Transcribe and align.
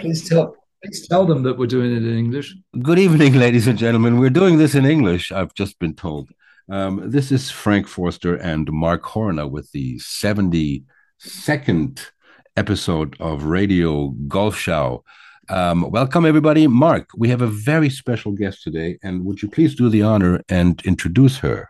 Please 0.00 0.26
tell 0.26 0.56
please 0.82 1.06
tell 1.06 1.26
them 1.26 1.42
that 1.42 1.58
we're 1.58 1.66
doing 1.66 1.92
it 1.92 2.02
in 2.02 2.16
English. 2.16 2.56
Good 2.82 2.98
evening, 2.98 3.34
ladies 3.34 3.66
and 3.66 3.78
gentlemen. 3.78 4.18
We're 4.18 4.30
doing 4.30 4.56
this 4.56 4.74
in 4.74 4.86
English. 4.86 5.30
I've 5.30 5.52
just 5.52 5.78
been 5.78 5.94
told. 5.94 6.30
Um, 6.70 7.10
this 7.10 7.30
is 7.30 7.50
Frank 7.50 7.86
Forster 7.86 8.36
and 8.36 8.72
Mark 8.72 9.04
Horner 9.04 9.46
with 9.46 9.70
the 9.72 9.98
72nd 9.98 12.00
episode 12.56 13.14
of 13.20 13.44
Radio 13.44 14.08
Golf 14.26 14.56
Show. 14.56 15.04
Um, 15.50 15.90
welcome, 15.90 16.24
everybody. 16.24 16.66
Mark, 16.66 17.10
we 17.14 17.28
have 17.28 17.42
a 17.42 17.46
very 17.46 17.90
special 17.90 18.32
guest 18.32 18.62
today, 18.62 18.98
and 19.02 19.26
would 19.26 19.42
you 19.42 19.50
please 19.50 19.74
do 19.74 19.90
the 19.90 20.00
honor 20.00 20.40
and 20.48 20.80
introduce 20.86 21.36
her? 21.38 21.68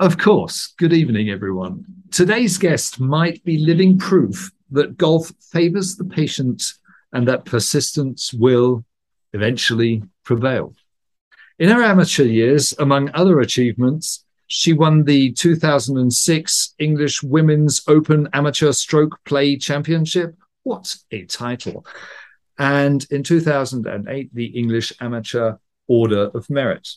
Of 0.00 0.18
course. 0.18 0.74
Good 0.78 0.92
evening, 0.92 1.30
everyone. 1.30 1.84
Today's 2.10 2.58
guest 2.58 2.98
might 2.98 3.44
be 3.44 3.58
living 3.58 3.98
proof 3.98 4.50
that 4.70 4.96
golf 4.96 5.32
favors 5.52 5.96
the 5.96 6.04
patient 6.04 6.72
and 7.12 7.28
that 7.28 7.44
persistence 7.44 8.32
will 8.32 8.84
eventually 9.32 10.02
prevail. 10.24 10.74
In 11.58 11.70
her 11.70 11.82
amateur 11.82 12.24
years, 12.24 12.74
among 12.78 13.10
other 13.14 13.40
achievements, 13.40 14.24
she 14.48 14.72
won 14.72 15.04
the 15.04 15.32
2006 15.32 16.74
English 16.78 17.22
Women's 17.22 17.82
Open 17.88 18.28
Amateur 18.32 18.72
Stroke 18.72 19.18
Play 19.24 19.56
Championship. 19.56 20.34
What 20.62 20.96
a 21.10 21.24
title! 21.24 21.84
And 22.58 23.06
in 23.10 23.22
2008, 23.22 24.34
the 24.34 24.46
English 24.46 24.92
Amateur 25.00 25.56
Order 25.88 26.30
of 26.34 26.50
Merit. 26.50 26.88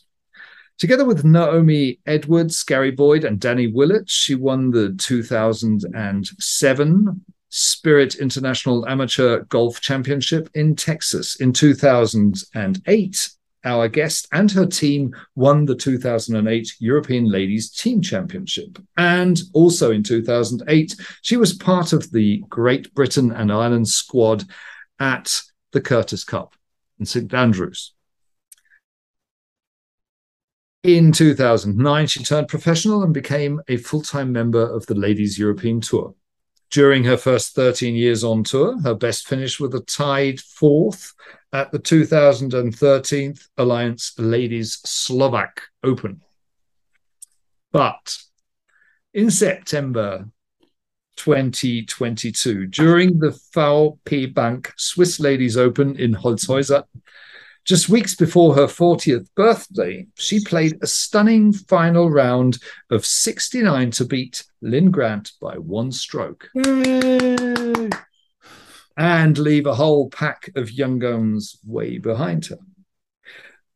Together 0.78 1.04
with 1.04 1.24
Naomi 1.24 2.00
Edwards, 2.06 2.62
Gary 2.62 2.90
Boyd, 2.90 3.24
and 3.24 3.40
Danny 3.40 3.66
Willett, 3.66 4.08
she 4.08 4.34
won 4.34 4.70
the 4.70 4.94
2007 4.98 7.24
Spirit 7.50 8.14
International 8.14 8.88
Amateur 8.88 9.40
Golf 9.44 9.80
Championship 9.80 10.48
in 10.54 10.76
Texas. 10.76 11.36
In 11.36 11.52
2008, 11.52 13.30
our 13.64 13.88
guest 13.88 14.26
and 14.32 14.50
her 14.52 14.66
team 14.66 15.14
won 15.34 15.66
the 15.66 15.74
2008 15.74 16.76
European 16.78 17.26
Ladies 17.26 17.70
Team 17.70 18.00
Championship. 18.00 18.78
And 18.96 19.38
also 19.52 19.90
in 19.90 20.02
2008, 20.02 20.96
she 21.22 21.36
was 21.36 21.52
part 21.52 21.92
of 21.92 22.10
the 22.10 22.42
Great 22.48 22.94
Britain 22.94 23.32
and 23.32 23.52
Ireland 23.52 23.88
squad 23.88 24.44
at 24.98 25.42
the 25.72 25.80
Curtis 25.80 26.24
Cup 26.24 26.54
in 26.98 27.04
St 27.04 27.32
Andrews. 27.34 27.92
In 30.82 31.12
2009, 31.12 32.06
she 32.06 32.24
turned 32.24 32.48
professional 32.48 33.02
and 33.02 33.12
became 33.12 33.60
a 33.68 33.76
full 33.76 34.00
time 34.00 34.32
member 34.32 34.62
of 34.62 34.86
the 34.86 34.94
Ladies 34.94 35.38
European 35.38 35.82
Tour. 35.82 36.14
During 36.70 37.02
her 37.04 37.16
first 37.16 37.54
13 37.56 37.96
years 37.96 38.22
on 38.22 38.44
tour, 38.44 38.80
her 38.82 38.94
best 38.94 39.26
finish 39.26 39.58
was 39.58 39.74
a 39.74 39.80
tied 39.80 40.40
fourth 40.40 41.14
at 41.52 41.72
the 41.72 41.80
2013 41.80 43.34
Allianz 43.58 44.12
Ladies 44.18 44.78
Slovak 44.84 45.62
Open. 45.82 46.22
But 47.72 48.18
in 49.12 49.32
September 49.32 50.28
2022, 51.16 52.66
during 52.68 53.18
the 53.18 53.36
VP 53.52 54.26
Bank 54.26 54.72
Swiss 54.76 55.18
Ladies 55.18 55.56
Open 55.56 55.96
in 55.96 56.14
Holzhäusern, 56.14 56.84
just 57.64 57.88
weeks 57.88 58.14
before 58.14 58.54
her 58.54 58.66
40th 58.66 59.28
birthday, 59.34 60.06
she 60.16 60.44
played 60.44 60.78
a 60.82 60.86
stunning 60.86 61.52
final 61.52 62.10
round 62.10 62.58
of 62.90 63.04
69 63.04 63.90
to 63.92 64.04
beat 64.04 64.44
Linn 64.62 64.90
Grant 64.90 65.32
by 65.40 65.54
one 65.56 65.92
stroke. 65.92 66.48
Yay! 66.54 67.90
And 68.96 69.38
leave 69.38 69.66
a 69.66 69.74
whole 69.74 70.10
pack 70.10 70.50
of 70.56 70.70
young 70.70 70.98
guns 70.98 71.58
way 71.66 71.98
behind 71.98 72.46
her. 72.46 72.58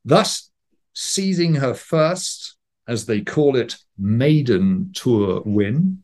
Thus, 0.04 0.50
seizing 0.92 1.54
her 1.56 1.74
first, 1.74 2.56
as 2.86 3.06
they 3.06 3.20
call 3.22 3.56
it, 3.56 3.76
maiden 3.96 4.92
tour 4.94 5.42
win, 5.44 6.03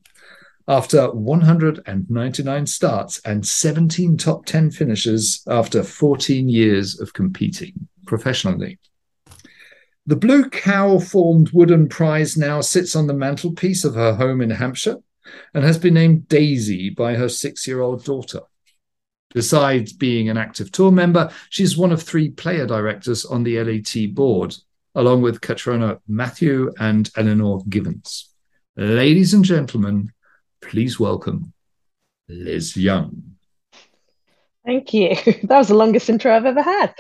after 0.69 1.11
199 1.11 2.67
starts 2.67 3.21
and 3.25 3.47
17 3.47 4.17
top 4.17 4.45
10 4.47 4.71
finishes 4.71 5.43
after 5.49 5.83
14 5.83 6.49
years 6.49 7.01
of 7.01 7.13
competing 7.13 7.89
professionally. 8.07 8.79
The 10.07 10.17
blue 10.17 10.49
cow 10.49 10.99
formed 10.99 11.51
wooden 11.53 11.89
prize 11.89 12.37
now 12.37 12.61
sits 12.61 12.97
on 12.97 13.07
the 13.07 13.15
mantelpiece 13.15 13.85
of 13.85 13.95
her 13.95 14.15
home 14.15 14.41
in 14.41 14.51
Hampshire 14.51 14.97
and 15.55 15.65
has 15.65 15.79
been 15.79 15.95
named 15.95 16.29
Daisy 16.29 16.91
by 16.91 17.15
her 17.15 17.29
six 17.29 17.67
year 17.67 17.81
old 17.81 18.05
daughter. 18.05 18.41
Besides 19.33 19.93
being 19.93 20.29
an 20.29 20.37
active 20.37 20.73
tour 20.73 20.91
member, 20.91 21.31
she's 21.51 21.77
one 21.77 21.93
of 21.93 22.03
three 22.03 22.31
player 22.31 22.67
directors 22.67 23.25
on 23.25 23.45
the 23.45 23.63
LET 23.63 24.15
board, 24.15 24.57
along 24.97 25.23
with 25.23 25.41
Catriona 25.41 26.01
Matthew 26.09 26.73
and 26.81 27.09
Eleanor 27.17 27.63
Givens. 27.69 28.31
Ladies 28.77 29.35
and 29.35 29.45
gentlemen, 29.45 30.11
please 30.61 30.99
welcome 30.99 31.53
Liz 32.29 32.77
Young. 32.77 33.37
Thank 34.65 34.95
you. 34.95 35.17
That 35.45 35.59
was 35.59 35.69
the 35.69 35.75
longest 35.75 36.09
intro 36.09 36.35
I've 36.35 36.47
ever 36.47 36.63
had. 36.63 36.95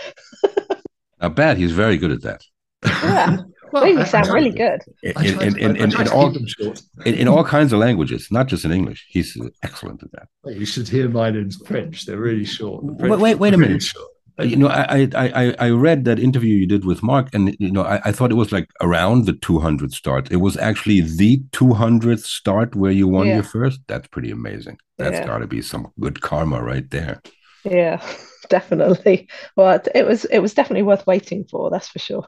Not 1.21 1.37
bad. 1.37 1.57
He's 1.59 1.73
very 1.73 1.99
good 1.99 2.11
at 2.11 2.23
that. 2.23 2.43
Yeah. 2.85 3.37
well, 3.73 3.87
you 3.87 4.05
sound 4.07 4.29
really 4.29 4.51
good. 4.51 4.81
In, 5.03 5.41
in, 5.43 5.59
in, 5.59 5.77
in, 5.77 6.01
in 6.01 6.09
all, 6.09 6.35
in, 6.35 7.15
in 7.15 7.29
all 7.29 7.45
kinds 7.45 7.73
of 7.73 7.79
languages, 7.79 8.29
not 8.31 8.47
just 8.47 8.65
in 8.65 8.73
English. 8.73 9.07
He's 9.09 9.37
excellent 9.63 10.03
at 10.03 10.11
that. 10.13 10.29
You 10.47 10.65
should 10.65 10.89
hear 10.89 11.09
mine 11.09 11.37
in 11.37 11.51
French. 11.51 12.07
They're 12.07 12.19
really 12.19 12.45
short. 12.45 12.83
Wait, 12.85 13.19
wait, 13.19 13.39
wait 13.39 13.55
a 13.55 13.59
minute. 13.59 13.83
Short. 13.83 14.10
Uh, 14.41 14.45
you 14.45 14.57
know, 14.57 14.69
I, 14.69 15.09
I 15.15 15.55
I 15.59 15.71
read 15.71 16.05
that 16.05 16.19
interview 16.19 16.57
you 16.57 16.67
did 16.67 16.85
with 16.85 17.03
Mark, 17.03 17.29
and 17.35 17.57
you 17.59 17.71
know, 17.71 17.83
I, 17.83 18.01
I 18.07 18.13
thought 18.13 18.31
it 18.31 18.37
was 18.37 18.53
like 18.53 18.71
around 18.81 19.27
the 19.27 19.35
200 19.35 19.93
start. 19.93 20.31
It 20.31 20.37
was 20.37 20.57
actually 20.57 21.03
the 21.03 21.39
200th 21.53 22.25
start 22.25 22.75
where 22.75 22.93
you 22.93 23.07
won 23.07 23.27
yeah. 23.27 23.35
your 23.35 23.43
first. 23.43 23.81
That's 23.87 24.09
pretty 24.09 24.31
amazing. 24.31 24.79
That's 24.99 25.19
yeah. 25.19 25.27
got 25.27 25.39
to 25.39 25.47
be 25.47 25.63
some 25.63 25.93
good 26.01 26.21
karma 26.21 26.63
right 26.63 26.89
there. 26.91 27.21
Yeah, 27.65 28.03
definitely. 28.49 29.29
Well, 29.57 29.81
it 29.95 30.07
was 30.07 30.25
it 30.27 30.39
was 30.39 30.55
definitely 30.55 30.85
worth 30.85 31.07
waiting 31.07 31.45
for. 31.45 31.71
That's 31.71 31.89
for 31.89 31.99
sure. 31.99 32.27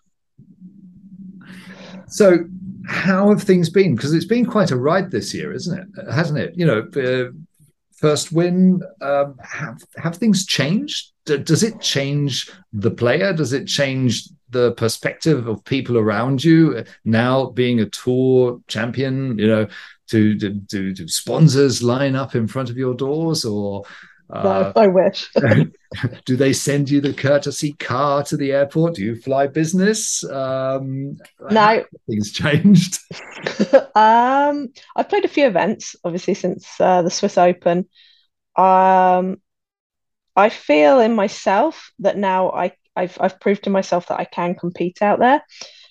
So, 2.08 2.44
how 2.86 3.30
have 3.30 3.42
things 3.42 3.70
been? 3.70 3.96
Because 3.96 4.12
it's 4.12 4.26
been 4.26 4.44
quite 4.44 4.70
a 4.70 4.76
ride 4.76 5.10
this 5.10 5.32
year, 5.32 5.52
isn't 5.52 5.78
it? 5.78 6.12
Hasn't 6.12 6.38
it? 6.38 6.52
You 6.56 6.66
know, 6.66 6.80
uh, 6.94 7.30
first 8.02 8.32
win. 8.32 8.82
Um, 9.00 9.36
have 9.42 9.82
have 9.96 10.16
things 10.16 10.44
changed? 10.44 11.08
does 11.24 11.62
it 11.62 11.80
change 11.80 12.50
the 12.72 12.90
player? 12.90 13.32
Does 13.32 13.52
it 13.52 13.66
change 13.66 14.28
the 14.50 14.72
perspective 14.72 15.46
of 15.46 15.64
people 15.64 15.96
around 15.96 16.42
you 16.42 16.84
now 17.04 17.46
being 17.46 17.80
a 17.80 17.88
tour 17.88 18.60
champion? 18.66 19.38
You 19.38 19.46
know, 19.46 19.66
do 20.08 20.34
do 20.34 20.50
do, 20.50 20.92
do 20.92 21.08
sponsors 21.08 21.82
line 21.82 22.16
up 22.16 22.34
in 22.34 22.46
front 22.46 22.68
of 22.68 22.76
your 22.76 22.94
doors 22.94 23.44
or? 23.44 23.84
Uh, 24.32 24.72
I 24.74 24.86
wish. 24.86 25.30
do 26.24 26.36
they 26.36 26.52
send 26.54 26.88
you 26.88 27.00
the 27.00 27.12
courtesy 27.12 27.74
car 27.74 28.22
to 28.24 28.36
the 28.36 28.52
airport? 28.52 28.94
Do 28.94 29.02
you 29.02 29.14
fly 29.14 29.46
business? 29.46 30.24
Um, 30.24 31.18
no, 31.50 31.84
things 32.08 32.32
changed. 32.32 32.98
um, 33.94 34.72
I've 34.96 35.08
played 35.08 35.26
a 35.26 35.28
few 35.28 35.46
events, 35.46 35.96
obviously 36.02 36.34
since 36.34 36.80
uh, 36.80 37.02
the 37.02 37.10
Swiss 37.10 37.36
Open. 37.36 37.88
Um, 38.56 39.40
I 40.34 40.48
feel 40.48 41.00
in 41.00 41.14
myself 41.14 41.92
that 41.98 42.16
now 42.16 42.50
I 42.52 42.72
I've 42.96 43.18
I've 43.20 43.38
proved 43.38 43.64
to 43.64 43.70
myself 43.70 44.08
that 44.08 44.20
I 44.20 44.24
can 44.24 44.54
compete 44.54 45.02
out 45.02 45.18
there. 45.18 45.44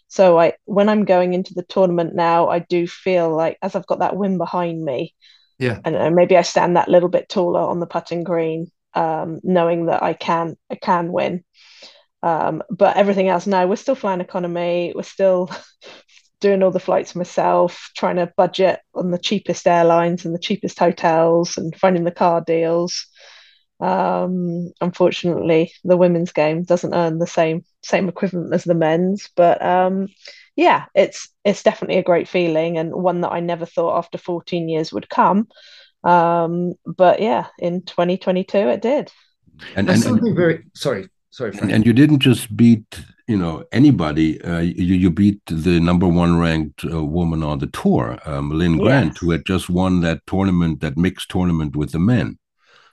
So 0.07 0.39
I 0.39 0.53
when 0.65 0.89
I'm 0.89 1.05
going 1.05 1.33
into 1.33 1.53
the 1.53 1.63
tournament 1.63 2.15
now, 2.15 2.49
I 2.49 2.59
do 2.59 2.87
feel 2.87 3.35
like 3.35 3.57
as 3.61 3.75
I've 3.75 3.87
got 3.87 3.99
that 3.99 4.15
win 4.15 4.37
behind 4.37 4.83
me, 4.83 5.13
yeah, 5.61 5.79
and, 5.85 6.15
maybe 6.15 6.35
I 6.35 6.41
stand 6.41 6.75
that 6.75 6.89
little 6.89 7.07
bit 7.07 7.29
taller 7.29 7.61
on 7.61 7.79
the 7.79 7.85
putting 7.85 8.23
green, 8.23 8.71
um, 8.95 9.39
knowing 9.43 9.85
that 9.85 10.01
I 10.01 10.13
can 10.13 10.55
I 10.71 10.75
can 10.75 11.11
win. 11.11 11.43
Um, 12.23 12.63
but 12.71 12.97
everything 12.97 13.29
else 13.29 13.45
now, 13.45 13.67
we're 13.67 13.75
still 13.75 13.93
flying 13.93 14.21
economy. 14.21 14.91
We're 14.95 15.03
still 15.03 15.51
doing 16.41 16.63
all 16.63 16.71
the 16.71 16.79
flights 16.79 17.15
myself, 17.15 17.91
trying 17.95 18.15
to 18.15 18.33
budget 18.35 18.79
on 18.95 19.11
the 19.11 19.19
cheapest 19.19 19.67
airlines 19.67 20.25
and 20.25 20.33
the 20.33 20.39
cheapest 20.39 20.79
hotels, 20.79 21.57
and 21.57 21.75
finding 21.75 22.05
the 22.05 22.11
car 22.11 22.41
deals. 22.41 23.05
Um, 23.79 24.71
unfortunately, 24.81 25.73
the 25.83 25.97
women's 25.97 26.31
game 26.31 26.63
doesn't 26.63 26.95
earn 26.95 27.19
the 27.19 27.27
same 27.27 27.65
same 27.83 28.09
equivalent 28.09 28.51
as 28.51 28.63
the 28.63 28.73
men's, 28.73 29.29
but 29.35 29.63
um, 29.63 30.07
yeah, 30.55 30.85
it's 30.93 31.29
it's 31.45 31.63
definitely 31.63 31.97
a 31.97 32.03
great 32.03 32.27
feeling 32.27 32.77
and 32.77 32.93
one 32.93 33.21
that 33.21 33.31
I 33.31 33.39
never 33.39 33.65
thought 33.65 33.97
after 33.97 34.17
14 34.17 34.69
years 34.69 34.91
would 34.91 35.09
come. 35.09 35.47
Um, 36.03 36.73
but 36.85 37.21
yeah, 37.21 37.47
in 37.59 37.83
2022 37.83 38.57
it 38.57 38.81
did. 38.81 39.11
And, 39.75 39.89
and 39.89 39.99
something 39.99 40.35
very 40.35 40.65
sorry, 40.73 41.09
sorry, 41.29 41.51
Frank. 41.51 41.71
And 41.71 41.85
you 41.85 41.93
didn't 41.93 42.19
just 42.19 42.55
beat 42.55 43.03
you 43.27 43.37
know 43.37 43.63
anybody. 43.71 44.41
Uh, 44.41 44.59
you 44.59 44.95
you 44.95 45.09
beat 45.09 45.39
the 45.45 45.79
number 45.79 46.07
one 46.07 46.37
ranked 46.37 46.83
uh, 46.83 47.03
woman 47.03 47.43
on 47.43 47.59
the 47.59 47.67
tour, 47.67 48.19
um, 48.25 48.51
Linn 48.51 48.77
Grant, 48.77 49.13
yes. 49.13 49.17
who 49.19 49.31
had 49.31 49.45
just 49.45 49.69
won 49.69 50.01
that 50.01 50.19
tournament, 50.27 50.81
that 50.81 50.97
mixed 50.97 51.29
tournament 51.29 51.75
with 51.75 51.91
the 51.91 51.99
men. 51.99 52.37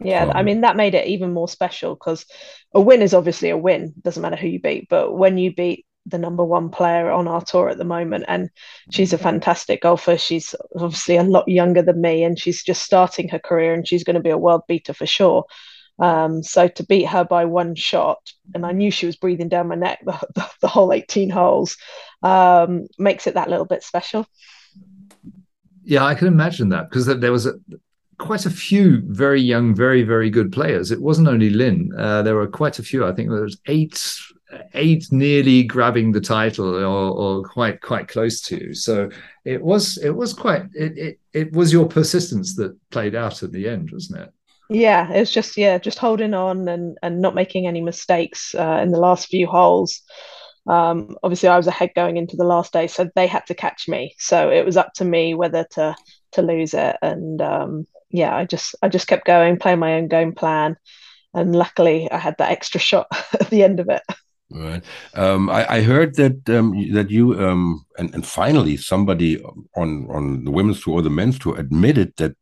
Yeah, 0.01 0.25
um, 0.25 0.33
I 0.35 0.43
mean 0.45 0.61
that 0.61 0.77
made 0.77 0.95
it 0.95 1.09
even 1.09 1.33
more 1.33 1.49
special 1.49 1.95
because 1.95 2.25
a 2.73 2.81
win 2.81 3.03
is 3.03 3.15
obviously 3.15 3.51
a 3.51 3.59
win. 3.59 3.95
Doesn't 4.01 4.23
matter 4.23 4.37
who 4.37 4.47
you 4.47 4.61
beat, 4.61 4.87
but 4.89 5.13
when 5.13 5.39
you 5.39 5.53
beat 5.53 5.87
the 6.07 6.19
number 6.19 6.45
one 6.45 6.71
player 6.71 7.11
on 7.11 7.29
our 7.29 7.43
tour 7.43 7.69
at 7.69 7.79
the 7.79 7.85
moment, 7.85 8.25
and 8.29 8.51
she's 8.91 9.13
a 9.13 9.19
fantastic 9.19 9.83
golfer. 9.83 10.17
She's 10.17 10.55
obviously 10.75 11.17
a 11.17 11.23
lot 11.23 11.49
younger 11.49 11.83
than 11.83 12.01
me, 12.01 12.25
and 12.25 12.39
she's 12.39 12.63
just 12.63 12.83
starting 12.83 13.29
her 13.29 13.39
career, 13.39 13.75
and 13.75 13.87
she's 13.87 14.05
going 14.05 14.17
to 14.17 14.23
be 14.23 14.31
a 14.31 14.39
world 14.39 14.63
beater 14.69 14.95
for 14.95 15.07
sure. 15.07 15.45
Um, 15.99 16.43
so 16.43 16.69
to 16.69 16.85
beat 16.85 17.07
her 17.07 17.25
by 17.25 17.45
one 17.45 17.75
shot, 17.75 18.33
and 18.55 18.65
I 18.65 18.73
knew 18.73 18.91
she 18.91 19.07
was 19.07 19.17
breathing 19.17 19.49
down 19.49 19.69
my 19.69 19.75
neck 19.75 20.01
the, 20.05 20.13
the, 20.35 20.49
the 20.63 20.69
whole 20.69 20.93
18 20.93 21.31
holes, 21.31 21.77
um, 22.23 22.87
makes 22.99 23.27
it 23.27 23.35
that 23.35 23.51
little 23.51 23.67
bit 23.67 23.83
special. 23.83 24.27
Yeah, 25.85 26.05
I 26.05 26.15
can 26.15 26.29
imagine 26.29 26.69
that 26.69 26.91
because 26.91 27.07
there 27.07 27.33
was 27.33 27.47
a, 27.47 27.55
quite 28.19 28.47
a 28.47 28.51
few 28.51 29.03
very 29.07 29.41
young, 29.41 29.75
very 29.75 30.03
very 30.03 30.29
good 30.29 30.53
players. 30.53 30.91
It 30.91 31.01
wasn't 31.01 31.29
only 31.29 31.51
Linn. 31.51 31.91
Uh, 31.97 32.23
there 32.23 32.35
were 32.35 32.47
quite 32.47 32.79
a 32.79 32.83
few. 32.83 33.07
I 33.07 33.13
think 33.13 33.31
there 33.31 33.43
was 33.43 33.59
eight, 33.67 34.21
eight 34.75 35.07
nearly 35.11 35.63
grabbing 35.63 36.13
the 36.13 36.21
title 36.21 36.75
or, 36.77 36.85
or 36.85 37.43
quite 37.43 37.81
quite 37.81 38.09
close 38.09 38.41
to. 38.43 38.75
So 38.75 39.11
it 39.45 39.63
was 39.63 39.99
it 39.99 40.11
was 40.11 40.33
quite 40.33 40.63
it, 40.75 40.99
it 40.99 41.21
it 41.33 41.53
was 41.53 41.73
your 41.73 41.87
persistence 41.87 42.57
that 42.57 42.77
played 42.91 43.15
out 43.15 43.43
at 43.43 43.53
the 43.53 43.69
end, 43.69 43.91
wasn't 43.93 44.21
it? 44.21 44.33
Yeah, 44.71 45.11
it 45.11 45.21
was 45.21 45.31
just 45.31 45.57
yeah, 45.57 45.79
just 45.79 45.99
holding 45.99 46.35
on 46.35 46.69
and 46.69 46.99
and 47.03 47.21
not 47.21 47.35
making 47.35 47.67
any 47.67 47.81
mistakes 47.81 48.55
uh, 48.55 48.81
in 48.83 48.91
the 48.91 49.01
last 49.01 49.29
few 49.29 49.47
holes. 49.47 50.03
Um, 50.67 51.17
obviously, 51.23 51.49
I 51.49 51.57
was 51.57 51.67
ahead 51.67 51.93
going 51.97 52.19
into 52.19 52.37
the 52.37 52.45
last 52.45 52.73
day, 52.73 52.87
so 52.87 53.11
they 53.15 53.27
had 53.27 53.47
to 53.47 53.55
catch 53.55 53.89
me. 53.89 54.15
So 54.19 54.51
it 54.51 54.67
was 54.67 54.77
up 54.77 54.93
to 54.95 55.05
me 55.05 55.35
whether 55.35 55.67
to 55.73 55.97
to 56.33 56.43
lose 56.43 56.75
it. 56.75 56.97
And 57.01 57.41
um, 57.41 57.87
yeah, 58.11 58.37
I 58.37 58.45
just 58.45 58.75
I 58.83 58.89
just 58.89 59.09
kept 59.09 59.27
going, 59.27 59.59
playing 59.59 59.79
my 59.79 59.95
own 59.95 60.09
game 60.09 60.35
plan, 60.35 60.77
and 61.33 61.57
luckily 61.57 62.11
I 62.11 62.19
had 62.19 62.37
that 62.39 62.51
extra 62.51 62.81
shot 62.81 63.09
at 63.41 63.49
the 63.49 63.63
end 63.63 63.81
of 63.81 63.89
it. 63.89 64.03
Right. 64.51 64.83
Um, 65.13 65.51
I, 65.51 65.75
I, 65.75 65.83
heard 65.83 66.15
that 66.15 66.49
um, 66.49 66.73
that 66.95 67.11
you 67.11 67.39
um, 67.39 67.85
and, 67.99 68.15
and 68.15 68.27
finally 68.27 68.79
somebody 68.79 69.39
on 69.77 70.07
on 70.09 70.45
the 70.45 70.51
women's 70.51 70.83
tour 70.83 70.95
or 70.95 71.03
the 71.03 71.11
men's 71.11 71.39
tour 71.39 71.59
admitted 71.59 72.15
that 72.17 72.35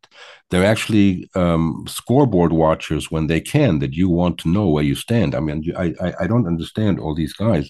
they're 0.49 0.63
actually 0.65 1.29
um, 1.35 1.83
scoreboard 1.85 2.53
watchers 2.53 3.11
when 3.11 3.27
they 3.27 3.41
can. 3.41 3.79
That 3.79 3.93
you 3.93 4.09
want 4.09 4.37
to 4.39 4.49
know 4.49 4.69
where 4.69 4.85
you 4.85 4.95
stand. 4.95 5.35
I 5.35 5.41
mean, 5.41 5.69
I 5.77 5.93
I, 5.99 6.13
I 6.21 6.27
don't 6.27 6.47
understand 6.47 6.97
all 6.97 7.13
these 7.13 7.33
guys 7.33 7.69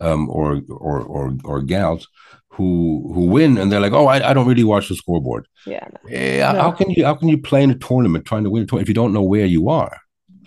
um, 0.00 0.28
or, 0.28 0.60
or 0.68 1.00
or 1.02 1.36
or 1.44 1.62
gals 1.62 2.08
who 2.48 3.12
who 3.14 3.26
win 3.26 3.56
and 3.58 3.70
they're 3.70 3.80
like, 3.80 3.92
oh, 3.92 4.08
I, 4.08 4.30
I 4.30 4.34
don't 4.34 4.48
really 4.48 4.64
watch 4.64 4.88
the 4.88 4.96
scoreboard. 4.96 5.46
Yeah. 5.64 5.86
Yeah 6.08 6.50
no. 6.50 6.62
How 6.62 6.72
can 6.72 6.90
you 6.90 7.04
how 7.04 7.14
can 7.14 7.28
you 7.28 7.38
play 7.38 7.62
in 7.62 7.70
a 7.70 7.78
tournament 7.78 8.24
trying 8.24 8.42
to 8.42 8.50
win 8.50 8.64
a 8.64 8.66
tournament 8.66 8.86
if 8.86 8.88
you 8.88 8.94
don't 8.94 9.12
know 9.12 9.22
where 9.22 9.46
you 9.46 9.68
are? 9.68 9.96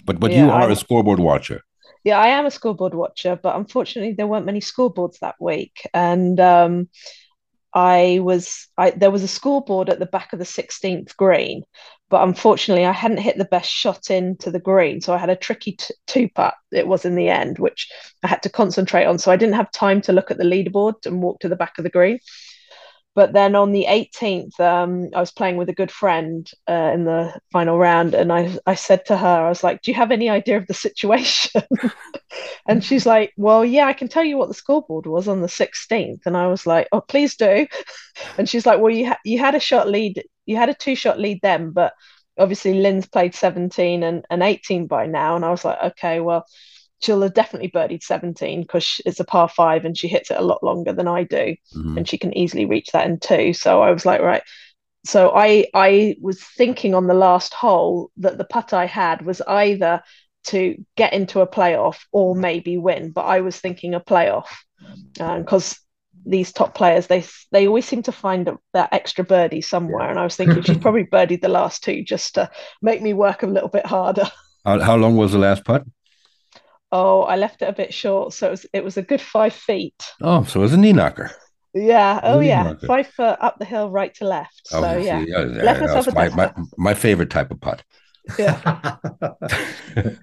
But 0.03 0.19
but 0.19 0.31
yeah, 0.31 0.43
you 0.43 0.51
are 0.51 0.69
I, 0.69 0.73
a 0.73 0.75
scoreboard 0.75 1.19
watcher. 1.19 1.61
Yeah, 2.03 2.19
I 2.19 2.29
am 2.29 2.45
a 2.45 2.51
scoreboard 2.51 2.93
watcher, 2.93 3.39
but 3.41 3.55
unfortunately 3.55 4.13
there 4.13 4.27
weren't 4.27 4.45
many 4.45 4.59
scoreboards 4.59 5.19
that 5.19 5.35
week, 5.39 5.87
and 5.93 6.39
um, 6.39 6.89
I 7.73 8.19
was 8.21 8.67
I 8.77 8.91
there 8.91 9.11
was 9.11 9.23
a 9.23 9.27
scoreboard 9.29 9.89
at 9.89 9.99
the 9.99 10.07
back 10.07 10.33
of 10.33 10.39
the 10.39 10.45
16th 10.45 11.17
green, 11.17 11.63
but 12.09 12.23
unfortunately 12.23 12.85
I 12.85 12.93
hadn't 12.93 13.19
hit 13.19 13.37
the 13.37 13.45
best 13.45 13.69
shot 13.71 14.11
into 14.11 14.51
the 14.51 14.59
green, 14.59 15.01
so 15.01 15.13
I 15.13 15.19
had 15.19 15.29
a 15.31 15.35
tricky 15.35 15.73
t- 15.73 15.93
two 16.07 16.29
putt. 16.35 16.55
It 16.71 16.87
was 16.87 17.05
in 17.05 17.15
the 17.15 17.29
end, 17.29 17.59
which 17.59 17.89
I 18.23 18.27
had 18.27 18.43
to 18.43 18.49
concentrate 18.49 19.05
on. 19.05 19.19
So 19.19 19.31
I 19.31 19.37
didn't 19.37 19.55
have 19.55 19.71
time 19.71 20.01
to 20.03 20.13
look 20.13 20.31
at 20.31 20.37
the 20.37 20.43
leaderboard 20.45 21.05
and 21.05 21.21
walk 21.23 21.41
to 21.41 21.49
the 21.49 21.55
back 21.55 21.77
of 21.77 21.83
the 21.83 21.89
green. 21.91 22.19
But 23.13 23.33
then 23.33 23.55
on 23.55 23.73
the 23.73 23.87
18th, 23.87 24.57
um, 24.61 25.09
I 25.13 25.19
was 25.19 25.31
playing 25.31 25.57
with 25.57 25.67
a 25.67 25.73
good 25.73 25.91
friend 25.91 26.49
uh, 26.69 26.91
in 26.93 27.03
the 27.03 27.37
final 27.51 27.77
round, 27.77 28.13
and 28.13 28.31
I, 28.31 28.57
I 28.65 28.75
said 28.75 29.05
to 29.07 29.17
her, 29.17 29.27
I 29.45 29.49
was 29.49 29.63
like, 29.65 29.81
"Do 29.81 29.91
you 29.91 29.95
have 29.95 30.11
any 30.11 30.29
idea 30.29 30.55
of 30.57 30.67
the 30.67 30.73
situation?" 30.73 31.61
and 32.67 32.83
she's 32.83 33.05
like, 33.05 33.33
"Well, 33.37 33.65
yeah, 33.65 33.85
I 33.87 33.93
can 33.93 34.07
tell 34.07 34.23
you 34.23 34.37
what 34.37 34.47
the 34.47 34.53
scoreboard 34.53 35.05
was 35.07 35.27
on 35.27 35.41
the 35.41 35.49
16th." 35.49 36.21
And 36.25 36.37
I 36.37 36.47
was 36.47 36.65
like, 36.65 36.87
"Oh, 36.91 37.01
please 37.01 37.35
do." 37.35 37.67
and 38.37 38.47
she's 38.47 38.65
like, 38.65 38.79
"Well, 38.79 38.93
you 38.93 39.07
ha- 39.07 39.19
you 39.25 39.39
had 39.39 39.55
a 39.55 39.59
shot 39.59 39.89
lead, 39.89 40.23
you 40.45 40.55
had 40.55 40.69
a 40.69 40.73
two 40.73 40.95
shot 40.95 41.19
lead 41.19 41.39
then, 41.41 41.71
but 41.71 41.93
obviously 42.37 42.75
Linn's 42.75 43.07
played 43.07 43.35
17 43.35 44.03
and, 44.03 44.25
and 44.29 44.41
18 44.43 44.87
by 44.87 45.05
now." 45.07 45.35
And 45.35 45.45
I 45.45 45.51
was 45.51 45.65
like, 45.65 45.79
"Okay, 45.83 46.19
well." 46.21 46.45
She'll 47.01 47.21
have 47.21 47.33
definitely 47.33 47.69
birdied 47.69 48.03
17 48.03 48.61
because 48.61 49.01
it's 49.05 49.19
a 49.19 49.25
par 49.25 49.49
five 49.49 49.85
and 49.85 49.97
she 49.97 50.07
hits 50.07 50.31
it 50.31 50.37
a 50.37 50.43
lot 50.43 50.63
longer 50.63 50.93
than 50.93 51.07
I 51.07 51.23
do. 51.23 51.55
Mm-hmm. 51.75 51.97
And 51.97 52.07
she 52.07 52.17
can 52.17 52.35
easily 52.37 52.65
reach 52.65 52.91
that 52.91 53.07
in 53.07 53.19
two. 53.19 53.53
So 53.53 53.81
I 53.81 53.91
was 53.91 54.05
like, 54.05 54.21
right. 54.21 54.43
So 55.03 55.31
I 55.35 55.65
I 55.73 56.15
was 56.21 56.43
thinking 56.43 56.93
on 56.93 57.07
the 57.07 57.15
last 57.15 57.53
hole 57.53 58.11
that 58.17 58.37
the 58.37 58.45
putt 58.45 58.71
I 58.71 58.85
had 58.85 59.25
was 59.25 59.41
either 59.41 60.03
to 60.43 60.83
get 60.95 61.13
into 61.13 61.41
a 61.41 61.47
playoff 61.47 61.97
or 62.11 62.35
maybe 62.35 62.77
win, 62.77 63.11
but 63.11 63.25
I 63.25 63.41
was 63.41 63.57
thinking 63.57 63.95
a 63.95 63.99
playoff 63.99 64.47
because 65.13 65.73
um, 65.73 65.77
these 66.25 66.51
top 66.51 66.75
players 66.75 67.07
they 67.07 67.23
they 67.51 67.67
always 67.67 67.85
seem 67.85 68.03
to 68.03 68.11
find 68.11 68.49
that 68.73 68.93
extra 68.93 69.23
birdie 69.23 69.61
somewhere, 69.61 70.07
and 70.07 70.19
I 70.19 70.23
was 70.23 70.35
thinking 70.35 70.61
she's 70.61 70.77
probably 70.85 71.05
birdied 71.05 71.41
the 71.41 71.49
last 71.49 71.83
two 71.83 72.03
just 72.03 72.35
to 72.35 72.51
make 72.81 73.01
me 73.01 73.13
work 73.13 73.41
a 73.41 73.47
little 73.47 73.69
bit 73.69 73.85
harder. 73.87 74.29
How, 74.65 74.79
how 74.79 74.95
long 74.95 75.15
was 75.15 75.31
the 75.31 75.39
last 75.39 75.65
putt? 75.65 75.83
Oh, 76.91 77.21
I 77.21 77.37
left 77.37 77.61
it 77.61 77.69
a 77.69 77.73
bit 77.73 77.93
short, 77.93 78.33
so 78.33 78.47
it 78.47 78.51
was 78.51 78.65
it 78.73 78.83
was 78.83 78.97
a 78.97 79.01
good 79.01 79.21
five 79.21 79.53
feet. 79.53 80.03
Oh, 80.21 80.43
so 80.43 80.59
it 80.59 80.63
was 80.63 80.73
a 80.73 80.77
knee 80.77 80.93
knocker. 80.93 81.31
Yeah. 81.73 82.19
Oh, 82.23 82.39
yeah. 82.41 82.63
Knocker. 82.63 82.87
Five 82.87 83.07
foot 83.07 83.37
up 83.39 83.57
the 83.59 83.65
hill, 83.65 83.89
right 83.89 84.13
to 84.15 84.25
left. 84.25 84.67
Oh, 84.73 84.81
so 84.81 84.97
yeah, 84.97 85.23
yeah, 85.25 85.39
left 85.39 85.81
myself 85.81 86.07
a 86.07 86.11
my, 86.11 86.29
my, 86.29 86.53
my 86.77 86.93
favorite 86.93 87.29
type 87.29 87.51
of 87.51 87.61
putt. 87.61 87.83
Yeah. 88.37 88.97